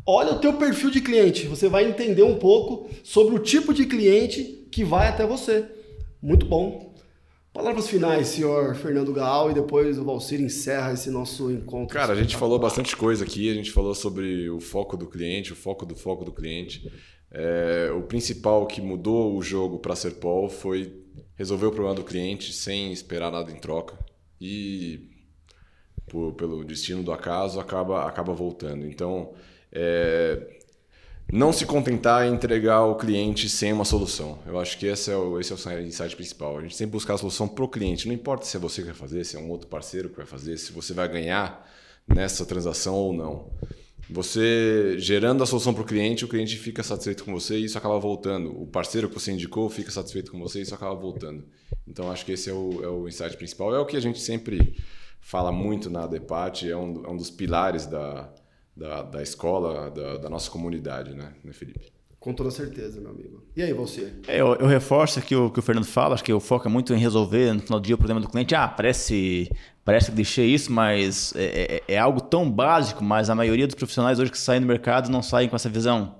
Olha 0.06 0.32
o 0.32 0.38
teu 0.38 0.54
perfil 0.54 0.90
de 0.90 1.00
cliente, 1.00 1.46
você 1.46 1.68
vai 1.68 1.88
entender 1.88 2.22
um 2.22 2.38
pouco 2.38 2.88
sobre 3.04 3.34
o 3.34 3.38
tipo 3.38 3.72
de 3.72 3.86
cliente 3.86 4.66
que 4.70 4.84
vai 4.84 5.08
até 5.08 5.26
você. 5.26 5.68
Muito 6.22 6.46
bom. 6.46 6.94
Palavras 7.52 7.88
finais, 7.88 8.28
senhor 8.28 8.76
Fernando 8.76 9.12
Gaal, 9.12 9.50
e 9.50 9.54
depois 9.54 9.98
o 9.98 10.04
Valcir 10.04 10.40
encerra 10.40 10.92
esse 10.92 11.10
nosso 11.10 11.50
encontro. 11.50 11.92
Cara, 11.94 12.12
a 12.12 12.16
gente 12.16 12.36
falou 12.36 12.58
bastante 12.58 12.96
coisa 12.96 13.24
aqui, 13.24 13.50
a 13.50 13.54
gente 13.54 13.72
falou 13.72 13.94
sobre 13.94 14.48
o 14.48 14.60
foco 14.60 14.96
do 14.96 15.06
cliente, 15.06 15.52
o 15.52 15.56
foco 15.56 15.84
do 15.84 15.96
foco 15.96 16.24
do 16.24 16.32
cliente. 16.32 16.90
É, 17.32 17.90
o 17.92 18.02
principal 18.02 18.66
que 18.66 18.80
mudou 18.80 19.36
o 19.36 19.42
jogo 19.42 19.78
para 19.80 19.96
ser 19.96 20.12
Paul 20.12 20.48
foi 20.48 20.92
resolver 21.34 21.66
o 21.66 21.72
problema 21.72 21.94
do 21.96 22.04
cliente 22.04 22.52
sem 22.52 22.92
esperar 22.92 23.32
nada 23.32 23.50
em 23.50 23.56
troca. 23.56 23.98
E 24.40 25.08
por, 26.06 26.34
pelo 26.34 26.64
destino 26.64 27.02
do 27.02 27.12
acaso 27.12 27.58
acaba, 27.58 28.06
acaba 28.06 28.32
voltando. 28.32 28.86
Então, 28.86 29.32
é, 29.72 30.60
não 31.32 31.52
se 31.52 31.64
contentar 31.64 32.26
em 32.26 32.34
entregar 32.34 32.76
ao 32.76 32.96
cliente 32.96 33.48
sem 33.48 33.72
uma 33.72 33.84
solução. 33.84 34.38
Eu 34.46 34.58
acho 34.58 34.76
que 34.76 34.86
esse 34.86 35.10
é 35.10 35.16
o, 35.16 35.38
esse 35.38 35.52
é 35.52 35.54
o 35.54 35.80
insight 35.80 36.16
principal. 36.16 36.58
A 36.58 36.62
gente 36.62 36.76
sempre 36.76 36.92
buscar 36.92 37.14
a 37.14 37.18
solução 37.18 37.46
para 37.46 37.64
o 37.64 37.68
cliente. 37.68 38.08
Não 38.08 38.14
importa 38.14 38.44
se 38.44 38.56
é 38.56 38.60
você 38.60 38.82
que 38.82 38.88
vai 38.88 38.96
fazer, 38.96 39.24
se 39.24 39.36
é 39.36 39.38
um 39.38 39.48
outro 39.48 39.68
parceiro 39.68 40.08
que 40.08 40.16
vai 40.16 40.26
fazer, 40.26 40.56
se 40.56 40.72
você 40.72 40.92
vai 40.92 41.08
ganhar 41.08 41.68
nessa 42.08 42.44
transação 42.44 42.94
ou 42.94 43.12
não. 43.12 43.50
Você 44.12 44.96
gerando 44.98 45.40
a 45.44 45.46
solução 45.46 45.72
para 45.72 45.84
o 45.84 45.86
cliente, 45.86 46.24
o 46.24 46.28
cliente 46.28 46.56
fica 46.56 46.82
satisfeito 46.82 47.24
com 47.24 47.32
você 47.32 47.58
e 47.58 47.64
isso 47.64 47.78
acaba 47.78 47.96
voltando. 48.00 48.60
O 48.60 48.66
parceiro 48.66 49.08
que 49.08 49.14
você 49.14 49.30
indicou 49.30 49.70
fica 49.70 49.92
satisfeito 49.92 50.32
com 50.32 50.40
você 50.40 50.58
e 50.58 50.62
isso 50.62 50.74
acaba 50.74 50.96
voltando. 50.96 51.44
Então 51.86 52.10
acho 52.10 52.24
que 52.24 52.32
esse 52.32 52.50
é 52.50 52.52
o, 52.52 52.82
é 52.82 52.88
o 52.88 53.06
insight 53.06 53.36
principal. 53.36 53.72
É 53.72 53.78
o 53.78 53.86
que 53.86 53.96
a 53.96 54.00
gente 54.00 54.18
sempre 54.18 54.76
fala 55.20 55.52
muito 55.52 55.88
na 55.88 56.08
Depat, 56.08 56.68
é 56.68 56.76
um, 56.76 57.04
é 57.04 57.10
um 57.10 57.16
dos 57.16 57.30
pilares 57.30 57.86
da, 57.86 58.32
da, 58.80 59.02
da 59.02 59.22
escola, 59.22 59.90
da, 59.90 60.16
da 60.16 60.30
nossa 60.30 60.50
comunidade, 60.50 61.14
né, 61.14 61.34
né, 61.44 61.52
Felipe? 61.52 61.92
Com 62.18 62.32
toda 62.32 62.50
certeza, 62.50 63.00
meu 63.00 63.10
amigo. 63.10 63.44
E 63.54 63.62
aí, 63.62 63.72
você? 63.72 64.12
É, 64.26 64.40
eu, 64.40 64.54
eu, 64.54 64.66
reforço 64.66 65.18
aqui 65.18 65.34
o 65.34 65.50
que 65.50 65.58
o 65.58 65.62
Fernando 65.62 65.86
fala, 65.86 66.14
acho 66.14 66.24
que 66.24 66.32
o 66.32 66.40
foco 66.40 66.66
é 66.66 66.70
muito 66.70 66.94
em 66.94 66.98
resolver 66.98 67.52
no 67.52 67.60
final 67.60 67.80
do 67.80 67.84
dia 67.84 67.94
o 67.94 67.98
problema 67.98 68.20
do 68.20 68.28
cliente. 68.28 68.54
Ah, 68.54 68.68
parece, 68.68 69.50
parece 69.84 70.12
clichê 70.12 70.44
isso, 70.44 70.72
mas 70.72 71.34
é, 71.34 71.82
é, 71.88 71.94
é, 71.94 71.98
algo 71.98 72.20
tão 72.20 72.50
básico, 72.50 73.02
mas 73.04 73.30
a 73.30 73.34
maioria 73.34 73.66
dos 73.66 73.74
profissionais 73.74 74.18
hoje 74.18 74.30
que 74.30 74.38
saem 74.38 74.60
do 74.60 74.66
mercado 74.66 75.10
não 75.10 75.22
saem 75.22 75.48
com 75.48 75.56
essa 75.56 75.68
visão. 75.68 76.16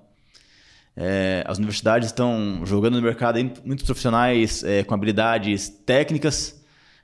É, 0.97 1.45
as 1.47 1.59
universidades 1.59 2.09
estão 2.09 2.63
jogando 2.65 2.97
no 2.97 3.03
mercado 3.03 3.39
muitos 3.65 3.85
profissionais 3.85 4.65
é, 4.65 4.83
com 4.85 4.95
habilidades 4.95 5.69
técnicas, 5.69 6.63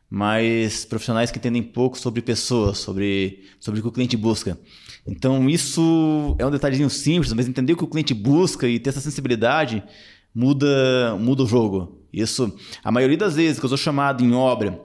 mas 0.09 0.85
profissionais 0.85 1.31
que 1.31 1.39
entendem 1.39 1.63
pouco 1.63 1.99
sobre 1.99 2.23
pessoas, 2.23 2.79
sobre, 2.79 3.45
sobre 3.61 3.81
o 3.81 3.83
que 3.83 3.89
o 3.89 3.93
cliente 3.93 4.17
busca. 4.17 4.59
Então, 5.07 5.49
isso 5.49 6.35
é 6.39 6.45
um 6.45 6.51
detalhezinho 6.51 6.91
simples, 6.91 7.33
mas 7.33 7.47
entender 7.47 7.73
o 7.73 7.77
que 7.77 7.85
o 7.85 7.89
cliente 7.89 8.13
busca 8.13 8.67
e 8.67 8.79
ter 8.79 8.91
essa 8.91 9.01
sensibilidade 9.01 9.83
muda, 10.35 11.17
muda 11.19 11.45
o 11.45 11.47
jogo. 11.47 12.03
Isso, 12.13 12.55
a 12.83 12.91
maioria 12.91 13.17
das 13.17 13.37
vezes 13.37 13.59
que 13.59 13.65
eu 13.65 13.69
sou 13.69 13.79
chamado 13.79 14.25
em 14.25 14.35
obra 14.35 14.81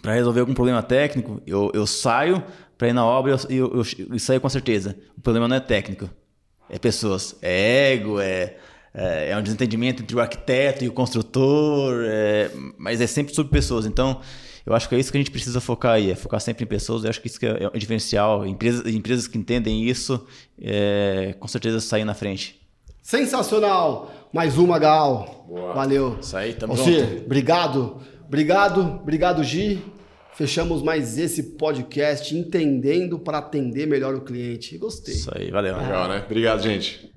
para 0.00 0.14
resolver 0.14 0.40
algum 0.40 0.54
problema 0.54 0.82
técnico, 0.82 1.42
eu, 1.46 1.70
eu 1.74 1.86
saio 1.86 2.42
para 2.78 2.88
ir 2.88 2.92
na 2.92 3.04
obra 3.04 3.36
e 3.48 3.56
eu, 3.56 3.68
eu, 3.74 3.82
eu, 4.10 4.18
saio 4.18 4.40
com 4.40 4.48
certeza. 4.48 4.96
O 5.16 5.20
problema 5.20 5.48
não 5.48 5.56
é 5.56 5.60
técnico, 5.60 6.08
é 6.68 6.78
pessoas, 6.78 7.36
é 7.42 7.92
ego, 7.92 8.20
é, 8.20 8.56
é, 8.94 9.30
é 9.30 9.36
um 9.36 9.42
desentendimento 9.42 10.02
entre 10.02 10.16
o 10.16 10.20
arquiteto 10.20 10.84
e 10.84 10.88
o 10.88 10.92
construtor, 10.92 12.04
é, 12.06 12.50
mas 12.78 13.00
é 13.00 13.06
sempre 13.06 13.34
sobre 13.34 13.52
pessoas. 13.52 13.84
Então, 13.84 14.20
eu 14.66 14.74
acho 14.74 14.88
que 14.88 14.94
é 14.94 14.98
isso 14.98 15.10
que 15.10 15.18
a 15.18 15.20
gente 15.20 15.30
precisa 15.30 15.60
focar 15.60 15.92
aí, 15.92 16.10
é 16.10 16.14
focar 16.14 16.40
sempre 16.40 16.64
em 16.64 16.66
pessoas. 16.66 17.04
Eu 17.04 17.10
acho 17.10 17.20
que 17.20 17.26
isso 17.26 17.38
que 17.38 17.46
é 17.46 17.70
o 17.72 17.78
diferencial. 17.78 18.46
Empresas, 18.46 18.86
empresas 18.92 19.26
que 19.26 19.38
entendem 19.38 19.84
isso, 19.84 20.26
é, 20.60 21.34
com 21.38 21.48
certeza 21.48 21.80
saem 21.80 22.04
na 22.04 22.14
frente. 22.14 22.60
Sensacional! 23.02 24.28
Mais 24.32 24.56
uma, 24.56 24.78
Gal. 24.78 25.44
Boa. 25.48 25.74
Valeu. 25.74 26.18
Isso 26.20 26.36
aí, 26.36 26.54
tamo 26.54 26.76
Você, 26.76 27.00
junto. 27.00 27.24
Obrigado. 27.24 28.00
Obrigado, 28.26 29.00
obrigado, 29.02 29.42
Gi. 29.42 29.82
Fechamos 30.34 30.82
mais 30.82 31.18
esse 31.18 31.54
podcast 31.54 32.34
entendendo 32.36 33.18
para 33.18 33.38
atender 33.38 33.86
melhor 33.86 34.14
o 34.14 34.20
cliente. 34.20 34.78
Gostei. 34.78 35.14
Isso 35.14 35.30
aí, 35.34 35.50
valeu. 35.50 35.76
Legal, 35.76 36.08
né? 36.08 36.22
Obrigado, 36.24 36.62
gente. 36.62 37.10